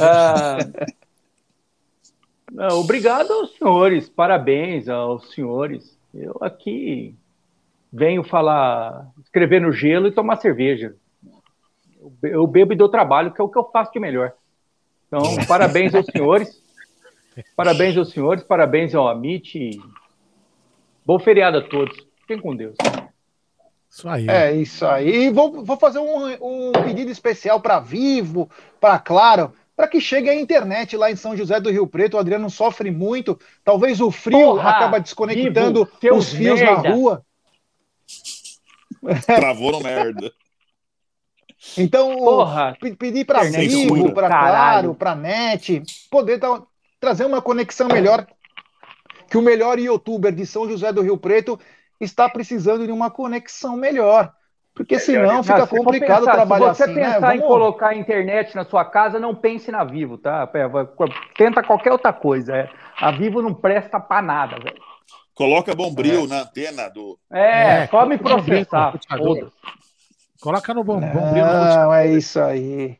ah, 0.00 0.58
Obrigado 2.56 3.32
aos 3.32 3.56
senhores, 3.56 4.08
parabéns 4.08 4.88
aos 4.88 5.32
senhores. 5.34 5.98
Eu 6.14 6.36
aqui 6.40 7.16
venho 7.92 8.22
falar, 8.22 9.10
escrever 9.22 9.60
no 9.60 9.72
gelo 9.72 10.06
e 10.06 10.12
tomar 10.12 10.36
cerveja. 10.36 10.94
Eu 12.22 12.46
bebo 12.46 12.72
e 12.72 12.76
dou 12.76 12.88
trabalho, 12.88 13.32
que 13.32 13.40
é 13.40 13.44
o 13.44 13.48
que 13.48 13.58
eu 13.58 13.68
faço 13.72 13.92
de 13.92 13.98
melhor. 13.98 14.32
Então, 15.08 15.22
parabéns 15.48 15.94
aos 15.94 16.06
senhores. 16.06 16.62
Parabéns 17.56 17.96
aos 17.96 18.10
senhores, 18.10 18.44
parabéns 18.44 18.94
ao 18.94 19.08
Amit. 19.08 19.80
Bom 21.04 21.18
feriado 21.18 21.58
a 21.58 21.62
todos. 21.62 21.96
Fiquem 22.20 22.38
com 22.38 22.54
Deus. 22.54 22.76
Isso 23.90 24.08
aí. 24.08 24.28
É 24.28 24.52
isso 24.52 24.86
aí. 24.86 25.30
Vou, 25.30 25.64
vou 25.64 25.76
fazer 25.76 25.98
um, 25.98 26.68
um 26.68 26.72
pedido 26.84 27.10
especial 27.10 27.60
para 27.60 27.80
Vivo, 27.80 28.48
para 28.80 28.98
Claro 29.00 29.52
para 29.76 29.88
que 29.88 30.00
chegue 30.00 30.28
a 30.30 30.34
internet 30.34 30.96
lá 30.96 31.10
em 31.10 31.16
São 31.16 31.36
José 31.36 31.60
do 31.60 31.70
Rio 31.70 31.86
Preto. 31.86 32.14
O 32.14 32.20
Adriano 32.20 32.48
sofre 32.48 32.90
muito. 32.90 33.38
Talvez 33.64 34.00
o 34.00 34.10
frio 34.10 34.38
Porra, 34.38 34.70
acaba 34.70 35.00
desconectando 35.00 35.88
vivo, 36.00 36.16
os 36.16 36.32
fios 36.32 36.60
merda. 36.60 36.82
na 36.82 36.94
rua. 36.94 37.26
Travou 39.26 39.72
no 39.72 39.80
merda. 39.80 40.32
Então, 41.78 42.16
Porra, 42.16 42.76
pedir 42.98 43.24
para 43.24 43.42
Vivo, 43.44 44.12
para 44.12 44.28
Claro, 44.28 44.94
para 44.94 45.14
Net, 45.14 45.82
poder 46.10 46.38
trazer 47.00 47.24
uma 47.24 47.40
conexão 47.40 47.88
melhor. 47.88 48.26
Que 49.28 49.38
o 49.38 49.42
melhor 49.42 49.78
youtuber 49.78 50.32
de 50.32 50.46
São 50.46 50.68
José 50.68 50.92
do 50.92 51.00
Rio 51.00 51.16
Preto 51.16 51.58
está 51.98 52.28
precisando 52.28 52.86
de 52.86 52.92
uma 52.92 53.10
conexão 53.10 53.76
melhor. 53.76 54.32
Porque 54.74 54.98
senão 54.98 55.42
fica 55.42 55.58
não, 55.58 55.66
complicado 55.68 56.20
pensar, 56.20 56.32
trabalhar 56.32 56.74
Se 56.74 56.78
você 56.78 56.90
assim, 56.90 56.94
né? 56.94 57.14
pensar 57.14 57.28
né? 57.28 57.36
em 57.36 57.40
colocar 57.40 57.88
a 57.88 57.94
internet 57.94 58.56
na 58.56 58.64
sua 58.64 58.84
casa, 58.84 59.20
não 59.20 59.32
pense 59.32 59.70
na 59.70 59.84
Vivo, 59.84 60.18
tá? 60.18 60.50
Tenta 61.36 61.62
qualquer 61.62 61.92
outra 61.92 62.12
coisa. 62.12 62.56
É. 62.56 62.68
A 62.96 63.12
Vivo 63.12 63.40
não 63.40 63.54
presta 63.54 64.00
para 64.00 64.20
nada, 64.20 64.58
velho. 64.58 64.82
Coloca 65.32 65.74
bombril 65.74 66.24
é. 66.24 66.26
na 66.26 66.40
antena 66.42 66.88
do. 66.88 67.18
É, 67.32 67.82
é 67.82 67.86
só 67.86 68.04
me 68.04 68.18
processar. 68.18 68.94
Coloca 70.40 70.74
no 70.74 70.84
bom, 70.84 71.00
bombril. 71.00 71.44
Não, 71.44 71.94
é 71.94 72.08
isso 72.08 72.40
aí. 72.40 72.98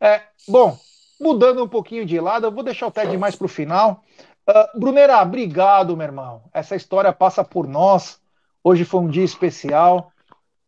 É, 0.00 0.22
bom, 0.48 0.76
mudando 1.20 1.62
um 1.62 1.68
pouquinho 1.68 2.04
de 2.04 2.20
lado, 2.20 2.46
eu 2.46 2.52
vou 2.52 2.62
deixar 2.62 2.88
o 2.88 2.90
Ted 2.90 3.16
mais 3.16 3.34
para 3.34 3.44
o 3.44 3.48
final. 3.48 4.02
Uh, 4.48 4.78
Brunera, 4.78 5.22
obrigado, 5.22 5.96
meu 5.96 6.04
irmão. 6.04 6.42
Essa 6.52 6.74
história 6.76 7.12
passa 7.12 7.44
por 7.44 7.66
nós. 7.68 8.20
Hoje 8.62 8.84
foi 8.84 9.00
um 9.00 9.08
dia 9.08 9.24
especial. 9.24 10.11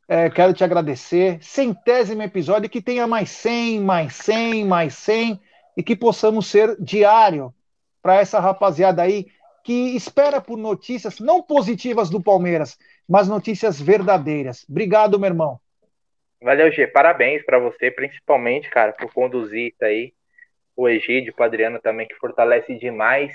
É, 0.07 0.29
quero 0.29 0.53
te 0.53 0.63
agradecer. 0.63 1.39
Centésimo 1.43 2.23
episódio, 2.23 2.69
que 2.69 2.83
tenha 2.83 3.07
mais 3.07 3.31
100, 3.31 3.81
mais 3.81 4.15
100, 4.15 4.65
mais 4.65 4.95
100 4.95 5.41
e 5.77 5.83
que 5.83 5.97
possamos 5.97 6.47
ser 6.47 6.77
diário 6.79 7.53
para 8.03 8.17
essa 8.17 8.39
rapaziada 8.39 9.03
aí 9.03 9.27
que 9.65 9.97
espera 9.97 10.43
por 10.43 10.59
notícias 10.59 11.19
não 11.19 11.43
positivas 11.43 12.11
do 12.11 12.23
Palmeiras, 12.23 12.79
mas 13.09 13.27
notícias 13.27 13.81
verdadeiras. 13.81 14.67
Obrigado, 14.69 15.19
meu 15.19 15.29
irmão. 15.29 15.59
Valeu, 16.43 16.71
G. 16.71 16.87
Parabéns 16.87 17.43
para 17.43 17.59
você, 17.59 17.91
principalmente, 17.91 18.69
cara, 18.69 18.93
por 18.93 19.11
conduzir 19.11 19.73
isso 19.73 19.83
aí. 19.83 20.13
O 20.77 20.87
Egídio, 20.87 21.33
o 21.37 21.43
Adriano 21.43 21.81
também, 21.81 22.07
que 22.07 22.15
fortalece 22.17 22.75
demais. 22.77 23.33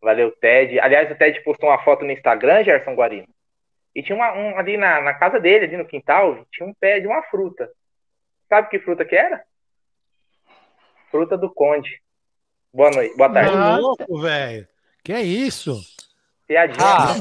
Valeu, 0.00 0.30
Ted. 0.30 0.78
Aliás, 0.78 1.10
o 1.10 1.16
Ted 1.16 1.40
postou 1.42 1.68
uma 1.68 1.82
foto 1.82 2.04
no 2.04 2.12
Instagram, 2.12 2.62
Gerson 2.62 2.94
Guarino. 2.94 3.26
E 3.94 4.02
tinha 4.02 4.16
uma, 4.16 4.32
um, 4.32 4.58
ali 4.58 4.76
na, 4.76 5.00
na 5.00 5.14
casa 5.14 5.38
dele, 5.38 5.66
ali 5.66 5.76
no 5.76 5.86
quintal, 5.86 6.46
tinha 6.50 6.66
um 6.66 6.74
pé 6.74 7.00
de 7.00 7.06
uma 7.06 7.22
fruta. 7.24 7.70
Sabe 8.48 8.68
que 8.68 8.78
fruta 8.78 9.04
que 9.04 9.14
era? 9.14 9.42
Fruta 11.10 11.36
do 11.36 11.52
Conde. 11.52 12.00
Boa 12.72 12.90
noite, 12.90 13.16
boa 13.16 13.30
tarde. 13.30 13.52
Tá 13.52 13.76
louco, 13.76 14.20
velho. 14.20 14.66
Que 15.04 15.12
é 15.12 15.20
isso? 15.20 15.78
Piadinha. 16.46 16.84
Ah, 16.84 17.14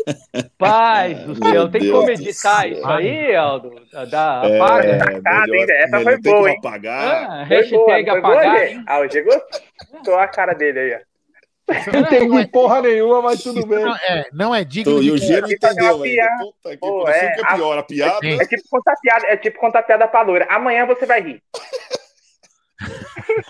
pai 0.58 1.14
do 1.14 1.34
céu, 1.36 1.70
tem 1.70 1.90
como 1.90 2.10
editar 2.10 2.66
isso 2.66 2.86
aí, 2.86 3.34
Aldo? 3.34 3.74
Da, 4.10 4.42
é, 4.44 4.56
apaga. 4.56 5.66
É, 5.70 5.82
Essa 5.84 6.00
foi 6.00 6.18
boa, 6.20 6.50
hein? 6.50 6.56
Apagar. 6.58 7.30
Ah, 7.30 7.42
hashtag 7.44 8.04
boa, 8.04 8.18
apagar. 8.18 8.68
Boa, 8.68 8.84
ah, 8.86 8.98
o 9.00 9.06
Diego 9.06 9.30
gostou 9.90 10.18
a 10.18 10.28
cara 10.28 10.54
dele 10.54 10.78
aí, 10.80 10.94
ó. 10.94 11.13
Não 11.92 12.00
entendi 12.00 12.46
porra 12.48 12.82
nenhuma, 12.82 13.22
mas 13.22 13.42
tudo 13.42 13.66
bem. 13.66 13.84
Não 13.84 13.96
é, 13.96 14.28
não 14.32 14.54
é 14.54 14.64
digno 14.64 14.92
então, 14.92 15.02
de... 15.02 15.08
E 15.08 15.10
o 15.12 15.18
Gênero 15.18 15.50
entendeu 15.50 16.02
ainda. 16.02 16.28
Puta 16.38 16.70
que 16.70 16.76
Pô, 16.76 17.08
é, 17.08 17.30
que 17.30 17.40
é 17.40 17.54
pior, 17.54 17.78
a 17.78 17.82
piada... 17.82 18.26
É 18.26 18.46
tipo 18.46 18.62
contar 18.70 18.94
piada, 19.00 19.26
é 19.26 19.36
tipo 19.36 19.58
contar 19.58 19.82
piada 19.82 20.06
pra 20.06 20.22
loira. 20.22 20.46
Amanhã 20.50 20.84
você 20.86 21.06
vai 21.06 21.22
rir. 21.22 21.42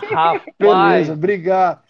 Rapaz. 0.09 0.41
Beleza, 0.57 1.13
obrigado. 1.13 1.81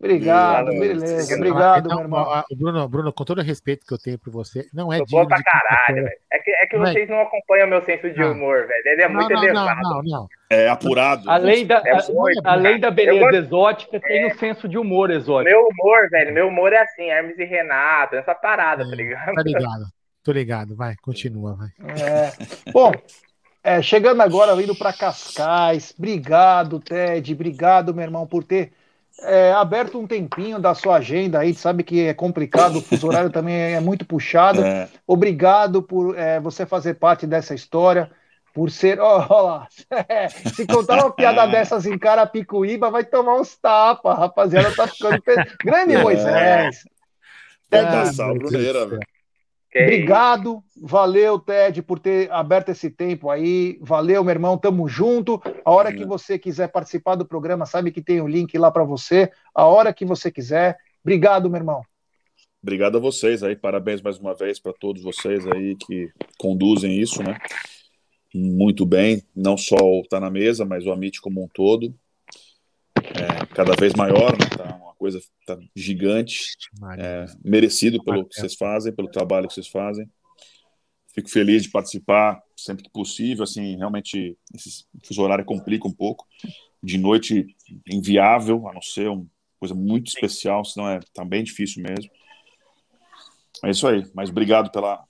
Obrigado, 0.00 0.66
beleza. 0.66 1.34
Obrigado, 1.34 1.86
então, 1.86 1.96
meu 1.96 2.04
irmão. 2.04 2.44
Bruno, 2.56 2.88
Bruno, 2.88 3.12
com 3.12 3.24
todo 3.24 3.38
o 3.40 3.42
respeito 3.42 3.84
que 3.84 3.92
eu 3.92 3.98
tenho 3.98 4.16
por 4.16 4.32
você, 4.32 4.66
não 4.72 4.92
é 4.92 5.00
digno. 5.00 5.26
pra 5.26 5.42
caralho, 5.42 6.04
velho. 6.04 6.16
É 6.32 6.38
que, 6.38 6.50
é 6.52 6.66
que 6.66 6.78
vocês 6.78 7.08
é... 7.08 7.12
não 7.12 7.20
acompanham 7.20 7.66
o 7.66 7.70
meu 7.70 7.82
senso 7.82 8.08
de 8.08 8.22
humor, 8.22 8.66
velho. 8.68 8.82
Ele 8.86 9.02
é 9.02 9.08
muito 9.08 9.28
não, 9.28 9.42
elevado. 9.42 9.80
Não, 9.82 9.90
não, 9.90 10.02
não. 10.02 10.28
É 10.48 10.68
apurado. 10.68 11.28
Além 11.28 11.66
da, 11.66 11.82
é 11.84 11.98
além 12.44 12.78
da 12.78 12.92
beleza 12.92 13.20
gosto... 13.20 13.36
exótica, 13.36 14.00
tem 14.00 14.24
o 14.24 14.28
um 14.28 14.38
senso 14.38 14.68
de 14.68 14.78
humor 14.78 15.10
exótico. 15.10 15.50
Meu 15.50 15.68
humor, 15.68 16.08
velho, 16.10 16.32
meu 16.32 16.48
humor 16.48 16.72
é 16.72 16.78
assim, 16.78 17.10
Hermes 17.10 17.38
e 17.38 17.44
Renato, 17.44 18.14
essa 18.14 18.34
parada, 18.36 18.84
é, 18.84 18.88
tá 18.88 18.94
ligado? 18.94 19.34
Tá 19.34 19.42
ligado. 19.42 19.84
Tô 20.22 20.32
ligado, 20.32 20.76
vai, 20.76 20.94
continua, 21.02 21.56
vai. 21.56 21.68
É. 22.00 22.70
Bom, 22.70 22.92
é, 23.64 23.82
chegando 23.82 24.20
agora, 24.20 24.60
indo 24.62 24.76
para 24.76 24.92
Cascais. 24.92 25.92
Obrigado, 25.98 26.78
Ted. 26.78 27.32
Obrigado, 27.32 27.92
meu 27.92 28.04
irmão, 28.04 28.26
por 28.26 28.44
ter 28.44 28.72
é, 29.22 29.52
aberto 29.52 29.98
um 29.98 30.06
tempinho 30.06 30.58
da 30.58 30.74
sua 30.74 30.96
agenda 30.96 31.40
aí, 31.40 31.54
sabe 31.54 31.82
que 31.82 32.06
é 32.06 32.14
complicado, 32.14 32.76
o 32.76 32.82
fuso 32.82 33.06
horário 33.06 33.30
também 33.30 33.54
é 33.74 33.80
muito 33.80 34.04
puxado. 34.04 34.62
É. 34.62 34.88
Obrigado 35.06 35.82
por 35.82 36.16
é, 36.16 36.38
você 36.40 36.64
fazer 36.64 36.94
parte 36.94 37.26
dessa 37.26 37.54
história, 37.54 38.10
por 38.54 38.70
ser. 38.70 39.00
Ó, 39.00 39.26
oh, 39.28 39.42
lá, 39.42 39.68
se 40.54 40.66
contar 40.66 40.96
uma 40.98 41.12
piada 41.12 41.46
dessas 41.50 41.86
em 41.86 41.98
Carapicuíba, 41.98 42.90
vai 42.90 43.04
tomar 43.04 43.40
uns 43.40 43.56
tapas, 43.56 44.18
rapaziada, 44.18 44.74
tá 44.74 44.86
ficando. 44.86 45.22
Grande 45.64 45.94
é. 45.94 46.02
Moisés! 46.02 46.84
É, 47.70 47.82
Obrigado, 49.74 50.62
valeu, 50.80 51.38
Ted, 51.38 51.82
por 51.82 51.98
ter 51.98 52.30
aberto 52.32 52.70
esse 52.70 52.88
tempo 52.90 53.28
aí. 53.28 53.78
Valeu, 53.82 54.24
meu 54.24 54.32
irmão, 54.32 54.56
tamo 54.56 54.88
junto. 54.88 55.40
A 55.64 55.70
hora 55.70 55.92
que 55.92 56.06
você 56.06 56.38
quiser 56.38 56.68
participar 56.68 57.16
do 57.16 57.26
programa, 57.26 57.66
sabe 57.66 57.92
que 57.92 58.02
tem 58.02 58.20
o 58.20 58.24
um 58.24 58.28
link 58.28 58.56
lá 58.56 58.70
para 58.70 58.82
você. 58.82 59.30
A 59.54 59.66
hora 59.66 59.92
que 59.92 60.06
você 60.06 60.30
quiser. 60.30 60.78
Obrigado, 61.04 61.50
meu 61.50 61.58
irmão. 61.58 61.82
obrigado 62.62 62.96
a 62.96 63.00
vocês 63.00 63.42
aí, 63.42 63.54
parabéns 63.54 64.00
mais 64.00 64.18
uma 64.18 64.34
vez 64.34 64.58
para 64.58 64.72
todos 64.72 65.02
vocês 65.02 65.46
aí 65.46 65.76
que 65.76 66.10
conduzem 66.38 66.98
isso, 66.98 67.22
né? 67.22 67.38
Muito 68.34 68.84
bem, 68.86 69.22
não 69.34 69.56
só 69.56 69.76
o 69.76 70.02
Tá 70.08 70.18
na 70.18 70.30
Mesa, 70.30 70.64
mas 70.64 70.86
o 70.86 70.92
Amit 70.92 71.20
como 71.20 71.42
um 71.42 71.48
todo. 71.48 71.94
É, 72.96 73.46
cada 73.54 73.74
vez 73.74 73.94
maior, 73.94 74.32
né? 74.32 74.46
Tá 74.56 74.76
uma 74.76 74.87
coisa 74.98 75.20
tá 75.46 75.56
gigante, 75.74 76.56
é, 76.98 77.26
merecido 77.44 78.02
pelo 78.02 78.26
que 78.26 78.34
vocês 78.34 78.54
fazem, 78.54 78.92
pelo 78.92 79.10
trabalho 79.10 79.48
que 79.48 79.54
vocês 79.54 79.68
fazem. 79.68 80.10
Fico 81.14 81.30
feliz 81.30 81.62
de 81.62 81.70
participar 81.70 82.40
sempre 82.56 82.84
que 82.84 82.90
possível, 82.90 83.44
assim, 83.44 83.76
realmente 83.76 84.36
esse 84.54 84.84
fuso 85.04 85.22
horário 85.22 85.44
complica 85.44 85.86
um 85.86 85.92
pouco. 85.92 86.26
De 86.82 86.98
noite, 86.98 87.46
inviável, 87.86 88.68
a 88.68 88.74
não 88.74 88.82
ser 88.82 89.08
uma 89.08 89.26
coisa 89.58 89.74
muito 89.74 90.08
especial, 90.08 90.64
senão 90.64 90.88
é 90.88 91.00
tá 91.12 91.24
bem 91.24 91.42
difícil 91.42 91.82
mesmo. 91.82 92.10
É 93.64 93.70
isso 93.70 93.86
aí. 93.86 94.04
Mas 94.14 94.30
obrigado 94.30 94.70
pela, 94.70 95.04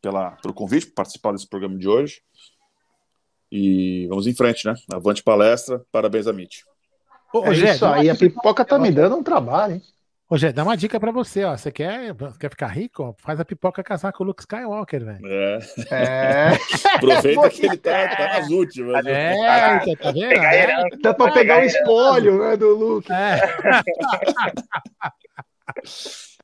pela, 0.00 0.32
pelo 0.32 0.54
convite, 0.54 0.86
por 0.86 0.94
participar 0.94 1.32
desse 1.32 1.48
programa 1.48 1.78
de 1.78 1.88
hoje. 1.88 2.22
E 3.50 4.06
vamos 4.08 4.26
em 4.26 4.34
frente, 4.34 4.66
né? 4.66 4.74
Avante 4.92 5.22
palestra. 5.22 5.84
Parabéns, 5.92 6.26
Amit. 6.26 6.64
Ô, 7.40 7.52
é 7.52 7.54
Gé, 7.54 7.74
isso 7.74 7.86
aí, 7.86 8.08
a 8.08 8.14
pipoca 8.14 8.64
tá 8.64 8.78
me 8.78 8.90
dando 8.90 9.16
um 9.16 9.22
trabalho, 9.22 9.74
hein? 9.74 9.82
Ô, 10.28 10.36
Gé, 10.36 10.52
dá 10.52 10.64
uma 10.64 10.76
dica 10.76 10.98
pra 10.98 11.12
você, 11.12 11.44
ó. 11.44 11.56
Você 11.56 11.70
quer, 11.70 12.12
quer 12.40 12.50
ficar 12.50 12.66
rico? 12.66 13.14
Faz 13.18 13.38
a 13.38 13.44
pipoca 13.44 13.82
casar 13.84 14.12
com 14.12 14.24
o 14.24 14.26
Luke 14.26 14.42
Skywalker, 14.42 15.04
velho. 15.04 15.20
É. 15.24 15.58
é. 15.92 16.48
Aproveita 16.96 17.48
que 17.48 17.66
ele 17.66 17.76
tá, 17.76 18.08
tá 18.16 18.40
nas 18.40 18.50
últimas. 18.50 19.04
Né? 19.04 19.36
É, 19.38 19.78
tá, 19.78 20.02
tá 20.02 20.10
vendo? 20.10 20.32
É. 20.32 20.88
Dá 21.00 21.14
pra 21.14 21.30
pegar 21.30 21.60
o 21.60 21.64
espólio, 21.64 22.38
né, 22.38 22.56
do 22.56 22.74
Luke. 22.74 23.12
É. 23.12 23.40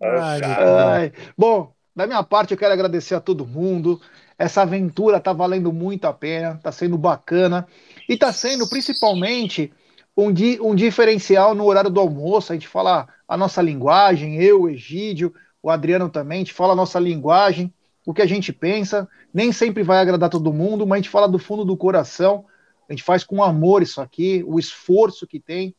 Ai, 0.01 0.41
Ai. 0.43 1.13
Bom, 1.37 1.73
da 1.95 2.07
minha 2.07 2.23
parte, 2.23 2.53
eu 2.53 2.59
quero 2.59 2.73
agradecer 2.73 3.17
a 3.17 3.21
todo 3.21 3.47
mundo. 3.47 4.01
Essa 4.39 4.63
aventura 4.63 5.19
tá 5.21 5.33
valendo 5.33 5.73
muito 5.73 6.05
a 6.05 6.13
pena, 6.13 6.59
tá 6.63 6.71
sendo 6.71 6.97
bacana 6.97 7.67
e 8.09 8.17
tá 8.17 8.33
sendo 8.33 8.69
principalmente 8.69 9.73
um, 10.17 10.33
di 10.33 10.59
um 10.61 10.75
diferencial 10.75 11.55
no 11.55 11.65
horário 11.65 11.91
do 11.91 12.01
almoço. 12.01 12.53
A 12.53 12.55
gente 12.55 12.69
fala 12.69 13.09
a 13.27 13.37
nossa 13.37 13.63
linguagem, 13.63 14.37
eu, 14.37 14.63
o 14.63 14.69
Egídio, 14.69 15.35
o 15.63 15.71
Adriano 15.71 16.09
também, 16.09 16.37
a 16.37 16.41
gente 16.41 16.53
fala 16.53 16.73
a 16.73 16.77
nossa 16.77 16.99
linguagem, 16.99 17.73
o 18.05 18.13
que 18.13 18.23
a 18.23 18.27
gente 18.27 18.53
pensa. 18.53 19.09
Nem 19.33 19.53
sempre 19.53 19.83
vai 19.83 19.99
agradar 19.99 20.29
todo 20.29 20.53
mundo, 20.53 20.87
mas 20.87 20.97
a 20.97 21.03
gente 21.03 21.11
fala 21.11 21.29
do 21.29 21.39
fundo 21.39 21.65
do 21.65 21.77
coração. 21.77 22.45
A 22.89 22.93
gente 22.93 23.03
faz 23.03 23.25
com 23.25 23.43
amor 23.43 23.83
isso 23.83 24.01
aqui, 24.01 24.45
o 24.47 24.59
esforço 24.59 25.27
que 25.27 25.41
tem. 25.41 25.75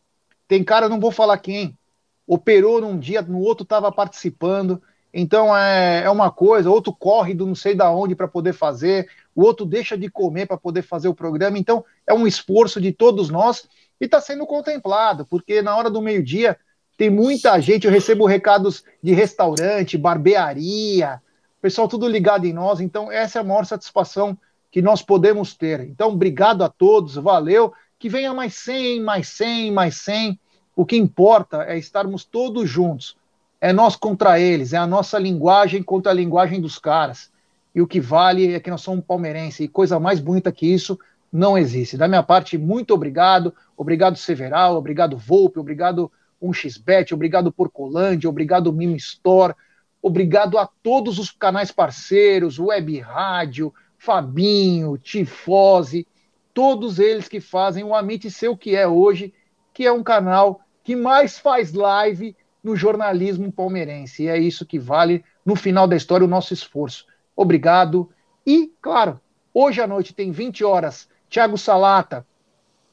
Tem 0.47 0.63
cara, 0.63 0.89
não 0.89 0.99
vou 0.99 1.11
falar 1.11 1.37
quem, 1.37 1.77
operou 2.25 2.81
num 2.81 2.97
dia, 2.97 3.21
no 3.21 3.39
outro 3.39 3.63
estava 3.63 3.91
participando. 3.91 4.81
Então 5.13 5.55
é, 5.55 6.03
é 6.05 6.09
uma 6.09 6.31
coisa, 6.31 6.71
outro 6.71 6.91
corre 6.91 7.35
do 7.35 7.45
não 7.45 7.53
sei 7.53 7.75
da 7.75 7.91
onde 7.91 8.15
para 8.15 8.27
poder 8.27 8.53
fazer, 8.53 9.07
o 9.35 9.43
outro 9.43 9.63
deixa 9.63 9.95
de 9.95 10.09
comer 10.09 10.47
para 10.47 10.57
poder 10.57 10.81
fazer 10.81 11.07
o 11.07 11.13
programa. 11.13 11.59
Então 11.59 11.85
é 12.07 12.13
um 12.13 12.25
esforço 12.25 12.81
de 12.81 12.91
todos 12.91 13.29
nós 13.29 13.67
e 14.03 14.05
está 14.05 14.19
sendo 14.19 14.45
contemplado, 14.45 15.25
porque 15.25 15.61
na 15.61 15.77
hora 15.77 15.89
do 15.89 16.01
meio-dia 16.01 16.57
tem 16.97 17.09
muita 17.09 17.57
gente, 17.61 17.87
eu 17.87 17.91
recebo 17.91 18.25
recados 18.25 18.83
de 19.01 19.13
restaurante, 19.13 19.97
barbearia, 19.97 21.21
pessoal 21.61 21.87
tudo 21.87 22.05
ligado 22.05 22.45
em 22.45 22.51
nós, 22.51 22.81
então 22.81 23.09
essa 23.09 23.39
é 23.39 23.41
a 23.41 23.45
maior 23.45 23.65
satisfação 23.65 24.37
que 24.69 24.81
nós 24.81 25.01
podemos 25.01 25.55
ter. 25.55 25.79
Então, 25.79 26.09
obrigado 26.09 26.65
a 26.65 26.69
todos, 26.69 27.15
valeu, 27.15 27.73
que 27.97 28.09
venha 28.09 28.33
mais 28.33 28.55
100, 28.55 29.01
mais 29.01 29.29
100, 29.29 29.71
mais 29.71 29.95
100, 30.01 30.37
o 30.75 30.85
que 30.85 30.97
importa 30.97 31.63
é 31.63 31.77
estarmos 31.77 32.25
todos 32.25 32.69
juntos. 32.69 33.15
É 33.61 33.71
nós 33.71 33.95
contra 33.95 34.37
eles, 34.37 34.73
é 34.73 34.77
a 34.77 34.85
nossa 34.85 35.17
linguagem 35.17 35.81
contra 35.81 36.11
a 36.11 36.15
linguagem 36.15 36.59
dos 36.59 36.77
caras. 36.77 37.31
E 37.73 37.81
o 37.81 37.87
que 37.87 38.01
vale 38.01 38.53
é 38.53 38.59
que 38.59 38.69
nós 38.69 38.81
somos 38.81 39.05
palmeirenses. 39.05 39.61
E 39.61 39.67
coisa 39.69 39.97
mais 39.97 40.19
bonita 40.19 40.51
que 40.51 40.67
isso 40.67 40.99
não 41.33 41.57
existe. 41.57 41.97
Da 41.97 42.07
minha 42.07 42.21
parte, 42.21 42.59
muito 42.59 42.93
obrigado. 42.93 43.55
Obrigado, 43.75 44.15
Several. 44.15 44.77
Obrigado, 44.77 45.17
Volpe. 45.17 45.59
Obrigado, 45.59 46.11
1xBet. 46.41 47.11
Obrigado, 47.11 47.51
Porcolândia. 47.51 48.29
Obrigado, 48.29 48.71
Mimo 48.71 48.95
Store. 48.95 49.55
Obrigado 49.99 50.59
a 50.59 50.69
todos 50.83 51.17
os 51.17 51.31
canais 51.31 51.71
parceiros, 51.71 52.59
Web 52.59 52.99
Rádio, 52.99 53.73
Fabinho, 53.97 54.97
Tifose, 54.97 56.05
todos 56.53 56.99
eles 56.99 57.27
que 57.27 57.39
fazem 57.39 57.83
o 57.83 57.95
Amit 57.95 58.29
ser 58.29 58.49
o 58.49 58.57
que 58.57 58.75
é 58.75 58.85
hoje, 58.85 59.33
que 59.73 59.85
é 59.85 59.91
um 59.91 60.03
canal 60.03 60.59
que 60.83 60.95
mais 60.95 61.39
faz 61.39 61.73
live 61.73 62.35
no 62.61 62.75
jornalismo 62.75 63.51
palmeirense. 63.51 64.23
E 64.23 64.27
é 64.27 64.37
isso 64.37 64.65
que 64.65 64.77
vale, 64.77 65.23
no 65.45 65.55
final 65.55 65.87
da 65.87 65.95
história, 65.95 66.25
o 66.25 66.29
nosso 66.29 66.53
esforço. 66.53 67.05
Obrigado. 67.35 68.09
E, 68.45 68.71
claro, 68.81 69.19
hoje 69.53 69.81
à 69.81 69.87
noite 69.87 70.13
tem 70.13 70.31
20 70.31 70.63
horas, 70.65 71.07
Thiago 71.33 71.57
Salata, 71.57 72.25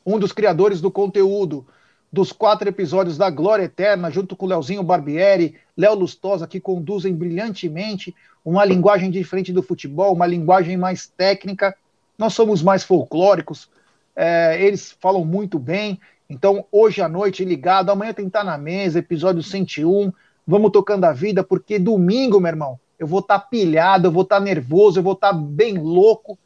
um 0.05 0.19
dos 0.19 0.33
criadores 0.33 0.81
do 0.81 0.91
conteúdo 0.91 1.67
dos 2.13 2.33
quatro 2.33 2.69
episódios 2.69 3.19
da 3.19 3.29
Glória 3.29 3.65
Eterna, 3.65 4.11
junto 4.11 4.35
com 4.35 4.47
Leozinho 4.47 4.83
Barbieri, 4.83 5.57
Léo 5.77 5.95
Lustosa, 5.95 6.47
que 6.47 6.59
conduzem 6.59 7.15
brilhantemente 7.15 8.15
uma 8.45 8.65
linguagem 8.65 9.11
diferente 9.11 9.53
do 9.53 9.63
futebol, 9.63 10.15
uma 10.15 10.27
linguagem 10.27 10.77
mais 10.77 11.07
técnica. 11.07 11.77
Nós 12.19 12.33
somos 12.33 12.63
mais 12.63 12.83
folclóricos, 12.83 13.69
é, 14.17 14.61
eles 14.61 14.97
falam 14.99 15.25
muito 15.25 15.59
bem 15.59 16.01
então, 16.31 16.65
hoje 16.71 17.03
à 17.03 17.09
noite, 17.09 17.45
ligado, 17.45 17.91
amanhã 17.91 18.13
tem 18.13 18.29
estar 18.29 18.45
na 18.45 18.57
mesa, 18.57 19.01
episódio 19.01 19.43
101. 19.43 20.13
Vamos 20.47 20.71
tocando 20.71 21.05
a 21.05 21.13
vida, 21.13 21.43
porque 21.43 21.77
domingo, 21.77 22.39
meu 22.39 22.51
irmão, 22.51 22.79
eu 23.01 23.07
vou 23.09 23.19
estar 23.19 23.41
tá 23.41 23.47
pilhado, 23.47 24.07
eu 24.07 24.13
vou 24.13 24.23
estar 24.23 24.39
tá 24.39 24.41
nervoso, 24.41 25.01
eu 25.01 25.03
vou 25.03 25.15
estar 25.15 25.33
tá 25.33 25.35
bem 25.35 25.77
louco. 25.77 26.39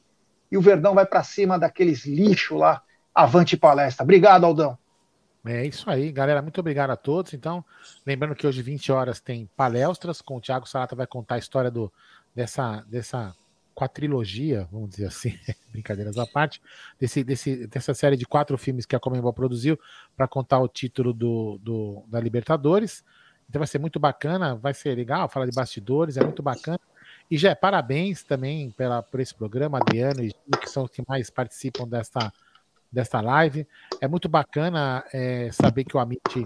E 0.55 0.57
o 0.57 0.61
Verdão 0.61 0.95
vai 0.95 1.05
para 1.05 1.25
cima 1.25 1.59
daqueles 1.59 2.07
lixo 2.07 2.57
lá. 2.57 2.81
Avante 3.13 3.57
palestra. 3.57 4.05
Obrigado, 4.05 4.47
Aldão. 4.47 4.79
É 5.45 5.67
isso 5.67 5.91
aí, 5.91 6.13
galera. 6.13 6.41
Muito 6.41 6.61
obrigado 6.61 6.91
a 6.91 6.97
todos. 6.97 7.35
Então, 7.35 7.65
lembrando 8.07 8.37
que 8.37 8.47
hoje, 8.47 8.63
20 8.63 8.93
horas, 8.93 9.21
tem 9.21 9.51
palestras 9.57 10.23
com 10.23 10.37
o 10.37 10.41
Thiago 10.41 10.65
Salata, 10.69 10.95
vai 10.95 11.09
contar 11.09 11.35
a 11.35 11.39
história 11.39 11.73
do, 11.73 11.93
dessa, 12.33 12.85
dessa 12.87 13.35
quatrilogia, 13.75 14.69
vamos 14.71 14.91
dizer 14.91 15.07
assim, 15.07 15.37
brincadeiras 15.73 16.17
à 16.19 16.25
parte, 16.25 16.63
desse, 17.01 17.25
desse, 17.25 17.67
dessa 17.67 17.93
série 17.93 18.17
de 18.17 18.25
quatro 18.25 18.57
filmes 18.57 18.87
que 18.87 18.95
a 18.95 19.01
Comembol 19.01 19.33
produziu 19.33 19.77
para 20.17 20.29
contar 20.29 20.61
o 20.61 20.69
título 20.69 21.13
do, 21.13 21.59
do, 21.61 22.05
da 22.07 22.21
Libertadores. 22.21 23.05
Então 23.51 23.59
vai 23.59 23.67
ser 23.67 23.81
muito 23.81 23.99
bacana, 23.99 24.55
vai 24.55 24.73
ser 24.73 24.95
legal 24.95 25.29
falar 25.29 25.47
de 25.47 25.53
bastidores, 25.57 26.17
é 26.17 26.23
muito 26.23 26.45
bacana. 26.45 26.79
E 27.31 27.39
já 27.39 27.55
parabéns 27.57 28.23
também 28.23 28.71
pela, 28.71 29.03
por 29.03 29.21
esse 29.21 29.35
programa, 29.35 29.79
Adriano 29.79 30.21
e 30.23 30.29
Gil, 30.29 30.61
que 30.61 30.69
são 30.69 30.85
os 30.85 30.91
que 30.91 31.03
mais 31.09 31.31
participam 31.31 31.89
desta, 31.89 32.33
desta 32.93 33.21
live. 33.21 33.67
É 34.01 34.07
muito 34.07 34.29
bacana 34.29 35.05
é, 35.13 35.51
saber 35.53 35.85
que 35.85 35.97
o 35.97 36.01
Amit 36.01 36.45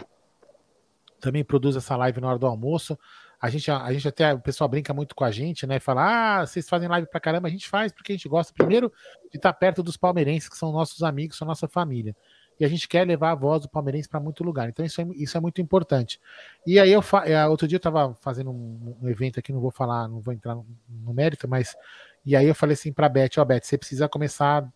também 1.20 1.44
produz 1.44 1.76
essa 1.76 1.96
live 1.96 2.20
na 2.20 2.28
hora 2.28 2.38
do 2.38 2.46
almoço 2.46 2.98
a 3.40 3.48
gente, 3.48 3.70
a 3.70 3.92
gente 3.92 4.08
até, 4.08 4.34
o 4.34 4.40
pessoal 4.40 4.68
brinca 4.68 4.92
muito 4.92 5.14
com 5.14 5.24
a 5.24 5.30
gente, 5.30 5.64
né? 5.66 5.78
Fala, 5.78 6.40
ah, 6.40 6.46
vocês 6.46 6.68
fazem 6.68 6.88
live 6.88 7.06
pra 7.08 7.20
caramba, 7.20 7.46
a 7.46 7.50
gente 7.50 7.68
faz 7.68 7.92
porque 7.92 8.12
a 8.12 8.16
gente 8.16 8.28
gosta, 8.28 8.52
primeiro, 8.52 8.92
de 9.30 9.38
estar 9.38 9.52
perto 9.52 9.80
dos 9.80 9.96
palmeirenses, 9.96 10.48
que 10.48 10.56
são 10.56 10.72
nossos 10.72 11.02
amigos, 11.04 11.36
são 11.36 11.46
nossa 11.46 11.68
família. 11.68 12.16
E 12.58 12.64
a 12.64 12.68
gente 12.68 12.88
quer 12.88 13.06
levar 13.06 13.30
a 13.30 13.34
voz 13.34 13.62
do 13.62 13.68
palmeirense 13.68 14.08
para 14.08 14.18
muito 14.18 14.42
lugar. 14.42 14.68
Então, 14.68 14.84
isso 14.84 15.00
é, 15.00 15.06
isso 15.14 15.36
é 15.36 15.40
muito 15.40 15.60
importante. 15.60 16.20
E 16.66 16.78
aí, 16.78 16.90
eu 16.90 17.02
é, 17.24 17.46
outro 17.46 17.68
dia 17.68 17.76
eu 17.76 17.78
estava 17.78 18.14
fazendo 18.14 18.50
um, 18.50 18.96
um, 19.02 19.08
evento 19.08 19.38
aqui, 19.38 19.52
não 19.52 19.60
vou 19.60 19.70
falar, 19.70 20.08
não 20.08 20.20
vou 20.20 20.34
entrar 20.34 20.54
no, 20.54 20.66
no 20.88 21.14
mérito, 21.14 21.46
mas. 21.48 21.76
E 22.26 22.34
aí 22.34 22.46
eu 22.46 22.54
falei 22.54 22.74
assim 22.74 22.92
para 22.92 23.08
Beth: 23.08 23.30
Ó, 23.38 23.42
oh, 23.42 23.44
Beth, 23.44 23.60
você 23.62 23.78
precisa 23.78 24.08
começar 24.08 24.64
a 24.64 24.68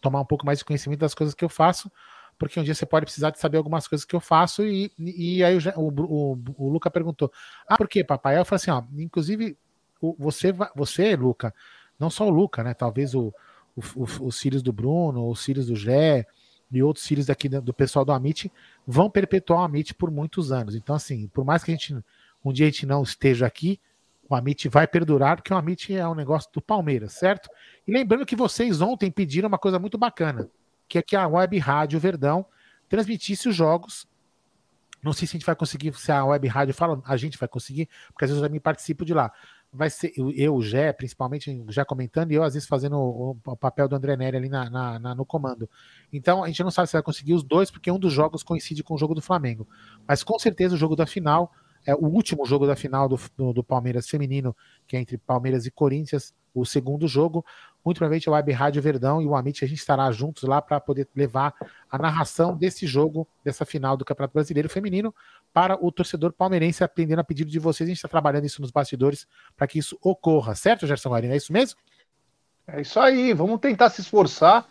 tomar 0.00 0.20
um 0.20 0.24
pouco 0.24 0.46
mais 0.46 0.58
de 0.58 0.64
conhecimento 0.64 1.00
das 1.00 1.14
coisas 1.14 1.34
que 1.34 1.44
eu 1.44 1.48
faço, 1.48 1.90
porque 2.38 2.60
um 2.60 2.62
dia 2.62 2.74
você 2.74 2.86
pode 2.86 3.06
precisar 3.06 3.30
de 3.30 3.38
saber 3.38 3.56
algumas 3.56 3.88
coisas 3.88 4.04
que 4.04 4.14
eu 4.14 4.20
faço. 4.20 4.64
E, 4.64 4.92
e 4.98 5.42
aí 5.42 5.58
o, 5.76 5.88
o, 5.88 6.38
o 6.56 6.68
Luca 6.68 6.88
perguntou: 6.88 7.32
Ah, 7.66 7.76
por 7.76 7.88
quê, 7.88 8.04
papai? 8.04 8.38
Eu 8.38 8.44
falei 8.44 8.56
assim: 8.56 8.70
ó, 8.70 8.82
inclusive, 8.96 9.58
você, 10.18 10.52
você, 10.74 11.16
Luca, 11.16 11.52
não 11.98 12.10
só 12.10 12.28
o 12.28 12.30
Luca, 12.30 12.62
né? 12.62 12.74
Talvez 12.74 13.12
o, 13.12 13.34
o, 13.74 14.04
os 14.20 14.38
filhos 14.38 14.62
do 14.62 14.72
Bruno, 14.72 15.28
os 15.28 15.44
filhos 15.44 15.66
do 15.66 15.74
Gé 15.74 16.26
e 16.70 16.82
outros 16.82 17.06
filhos 17.06 17.26
daqui 17.26 17.48
do 17.48 17.72
pessoal 17.72 18.04
do 18.04 18.12
Amit 18.12 18.50
vão 18.86 19.08
perpetuar 19.08 19.60
o 19.60 19.64
Amit 19.64 19.94
por 19.94 20.10
muitos 20.10 20.50
anos. 20.50 20.74
Então, 20.74 20.94
assim, 20.94 21.28
por 21.28 21.44
mais 21.44 21.62
que 21.62 21.70
a 21.70 21.74
gente 21.74 21.96
um 22.44 22.52
dia 22.52 22.66
a 22.66 22.70
gente 22.70 22.84
não 22.84 23.02
esteja 23.02 23.46
aqui, 23.46 23.80
o 24.28 24.34
Amit 24.34 24.68
vai 24.68 24.86
perdurar, 24.86 25.36
porque 25.36 25.52
o 25.52 25.56
Amit 25.56 25.94
é 25.94 26.06
um 26.06 26.14
negócio 26.14 26.50
do 26.52 26.60
Palmeiras, 26.60 27.12
certo? 27.12 27.48
E 27.86 27.92
lembrando 27.92 28.26
que 28.26 28.36
vocês 28.36 28.82
ontem 28.82 29.10
pediram 29.10 29.48
uma 29.48 29.58
coisa 29.58 29.78
muito 29.78 29.96
bacana 29.96 30.50
que 30.88 30.98
é 30.98 31.02
que 31.02 31.16
a 31.16 31.26
Web 31.26 31.58
Rádio 31.58 31.98
Verdão 31.98 32.46
transmitisse 32.88 33.48
os 33.48 33.56
jogos. 33.56 34.06
Não 35.02 35.12
sei 35.12 35.26
se 35.26 35.36
a 35.36 35.38
gente 35.38 35.46
vai 35.46 35.54
conseguir, 35.54 35.92
se 35.94 36.10
a 36.10 36.24
Web 36.24 36.46
Rádio 36.48 36.74
fala, 36.74 37.02
a 37.04 37.16
gente 37.16 37.36
vai 37.38 37.48
conseguir, 37.48 37.88
porque 38.08 38.24
às 38.24 38.30
vezes 38.30 38.42
eu 38.42 38.48
também 38.48 38.60
participo 38.60 39.04
de 39.04 39.12
lá. 39.12 39.32
Vai 39.76 39.90
ser 39.90 40.12
eu, 40.16 40.54
o 40.54 40.62
Gé, 40.62 40.92
principalmente, 40.92 41.64
já 41.68 41.84
comentando, 41.84 42.30
e 42.30 42.34
eu 42.36 42.44
às 42.44 42.54
vezes 42.54 42.68
fazendo 42.68 42.96
o, 42.96 43.36
o 43.44 43.56
papel 43.56 43.88
do 43.88 43.96
André 43.96 44.16
Nery 44.16 44.36
ali 44.36 44.48
na, 44.48 44.70
na, 44.70 44.98
na, 44.98 45.14
no 45.14 45.26
comando. 45.26 45.68
Então 46.12 46.44
a 46.44 46.46
gente 46.46 46.62
não 46.62 46.70
sabe 46.70 46.86
se 46.86 46.92
vai 46.92 47.02
conseguir 47.02 47.34
os 47.34 47.42
dois, 47.42 47.70
porque 47.70 47.90
um 47.90 47.98
dos 47.98 48.12
jogos 48.12 48.44
coincide 48.44 48.84
com 48.84 48.94
o 48.94 48.98
jogo 48.98 49.14
do 49.14 49.20
Flamengo. 49.20 49.66
Mas 50.06 50.22
com 50.22 50.38
certeza 50.38 50.76
o 50.76 50.78
jogo 50.78 50.94
da 50.94 51.06
final 51.06 51.52
é 51.86 51.94
o 51.94 52.06
último 52.06 52.46
jogo 52.46 52.66
da 52.66 52.76
final 52.76 53.08
do, 53.08 53.18
do, 53.36 53.52
do 53.52 53.64
Palmeiras 53.64 54.08
feminino, 54.08 54.56
que 54.86 54.96
é 54.96 55.00
entre 55.00 55.18
Palmeiras 55.18 55.66
e 55.66 55.70
Corinthians, 55.70 56.32
o 56.54 56.64
segundo 56.64 57.06
jogo. 57.06 57.44
Muito 57.84 57.98
provavelmente 57.98 58.28
a 58.28 58.32
Web 58.32 58.52
Rádio 58.52 58.80
Verdão 58.80 59.20
e 59.20 59.26
o 59.26 59.36
Amit, 59.36 59.62
a 59.62 59.68
gente 59.68 59.78
estará 59.78 60.10
juntos 60.10 60.44
lá 60.44 60.62
para 60.62 60.80
poder 60.80 61.06
levar 61.14 61.52
a 61.90 61.98
narração 61.98 62.56
desse 62.56 62.86
jogo, 62.86 63.28
dessa 63.44 63.66
final 63.66 63.96
do 63.96 64.04
Campeonato 64.04 64.32
Brasileiro 64.32 64.70
Feminino, 64.70 65.14
para 65.54 65.78
o 65.80 65.92
torcedor 65.92 66.32
palmeirense, 66.32 66.82
aprendendo 66.82 67.20
a 67.20 67.24
pedido 67.24 67.48
de 67.48 67.60
vocês. 67.60 67.86
A 67.86 67.90
gente 67.90 67.98
está 67.98 68.08
trabalhando 68.08 68.44
isso 68.44 68.60
nos 68.60 68.72
bastidores 68.72 69.24
para 69.56 69.68
que 69.68 69.78
isso 69.78 69.96
ocorra, 70.02 70.56
certo, 70.56 70.84
Gerson 70.84 71.10
Guarino? 71.10 71.32
É 71.32 71.36
isso 71.36 71.52
mesmo? 71.52 71.78
É 72.66 72.80
isso 72.80 72.98
aí, 72.98 73.32
vamos 73.32 73.60
tentar 73.60 73.88
se 73.88 74.00
esforçar 74.00 74.66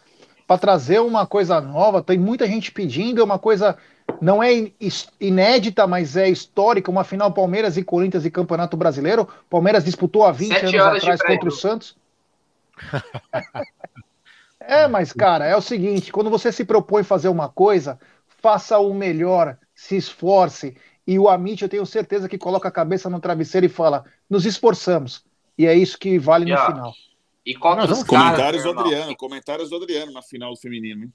para 0.46 0.58
trazer 0.58 1.00
uma 1.00 1.26
coisa 1.26 1.62
nova. 1.62 2.04
Tem 2.04 2.18
muita 2.18 2.46
gente 2.46 2.70
pedindo, 2.70 3.22
é 3.22 3.24
uma 3.24 3.40
coisa 3.40 3.78
não 4.20 4.44
é 4.44 4.72
inédita, 5.22 5.88
mas 5.88 6.18
é 6.18 6.30
histórica, 6.30 6.92
uma 6.92 7.06
final 7.06 7.32
Palmeiras 7.32 7.78
e 7.78 7.84
Corinthians 7.84 8.26
e 8.26 8.32
Campeonato 8.32 8.76
Brasileiro. 8.76 9.28
Palmeiras 9.50 9.86
disputou 9.86 10.26
há 10.26 10.32
20 10.34 10.50
Sete 10.50 10.76
anos 10.76 10.98
atrás 10.98 11.22
contra 11.22 11.48
o 11.48 11.52
Santos. 11.52 11.96
é, 14.60 14.86
mas 14.88 15.14
cara, 15.14 15.46
é 15.46 15.56
o 15.56 15.62
seguinte, 15.62 16.12
quando 16.12 16.30
você 16.30 16.52
se 16.52 16.66
propõe 16.66 17.04
fazer 17.04 17.30
uma 17.30 17.48
coisa, 17.48 17.98
faça 18.42 18.78
o 18.80 18.94
melhor, 18.94 19.58
se 19.74 19.96
esforce. 19.96 20.76
E 21.06 21.20
o 21.20 21.28
Amit, 21.28 21.62
eu 21.62 21.70
tenho 21.70 21.86
certeza 21.86 22.30
que 22.30 22.38
coloca 22.38 22.68
a 22.68 22.72
cabeça 22.72 23.10
no 23.10 23.20
travesseiro 23.20 23.66
e 23.66 23.70
fala: 23.70 24.06
nos 24.30 24.46
esforçamos. 24.46 25.26
E 25.58 25.66
é 25.66 25.74
isso 25.74 25.98
que 25.98 26.18
vale 26.18 26.52
no 26.52 26.58
final. 26.58 26.94
E 27.46 27.56
contra 27.56 27.92
os 27.92 28.04
comentários 28.04 28.64
caras, 28.64 28.76
do 28.76 28.80
Adriano, 28.80 29.16
comentários 29.18 29.70
do 29.70 29.76
Adriano 29.76 30.12
na 30.14 30.22
final 30.22 30.52
do 30.52 30.60
feminino. 30.60 31.04
Hein? 31.04 31.14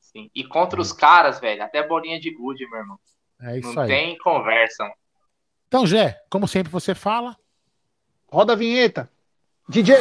Sim. 0.00 0.30
E 0.34 0.44
contra 0.44 0.80
os 0.80 0.92
caras, 0.92 1.38
velho, 1.38 1.62
até 1.62 1.86
bolinha 1.86 2.18
de 2.18 2.30
gude, 2.34 2.68
meu 2.68 2.80
irmão. 2.80 2.98
É 3.40 3.58
isso 3.58 3.72
Não 3.72 3.82
aí. 3.82 3.88
tem 3.88 4.18
conversa. 4.18 4.90
Então, 5.68 5.86
Jé, 5.86 6.20
como 6.28 6.48
sempre 6.48 6.72
você 6.72 6.94
fala. 6.94 7.36
Roda 8.26 8.54
a 8.54 8.56
vinheta. 8.56 9.08
DJ! 9.68 9.94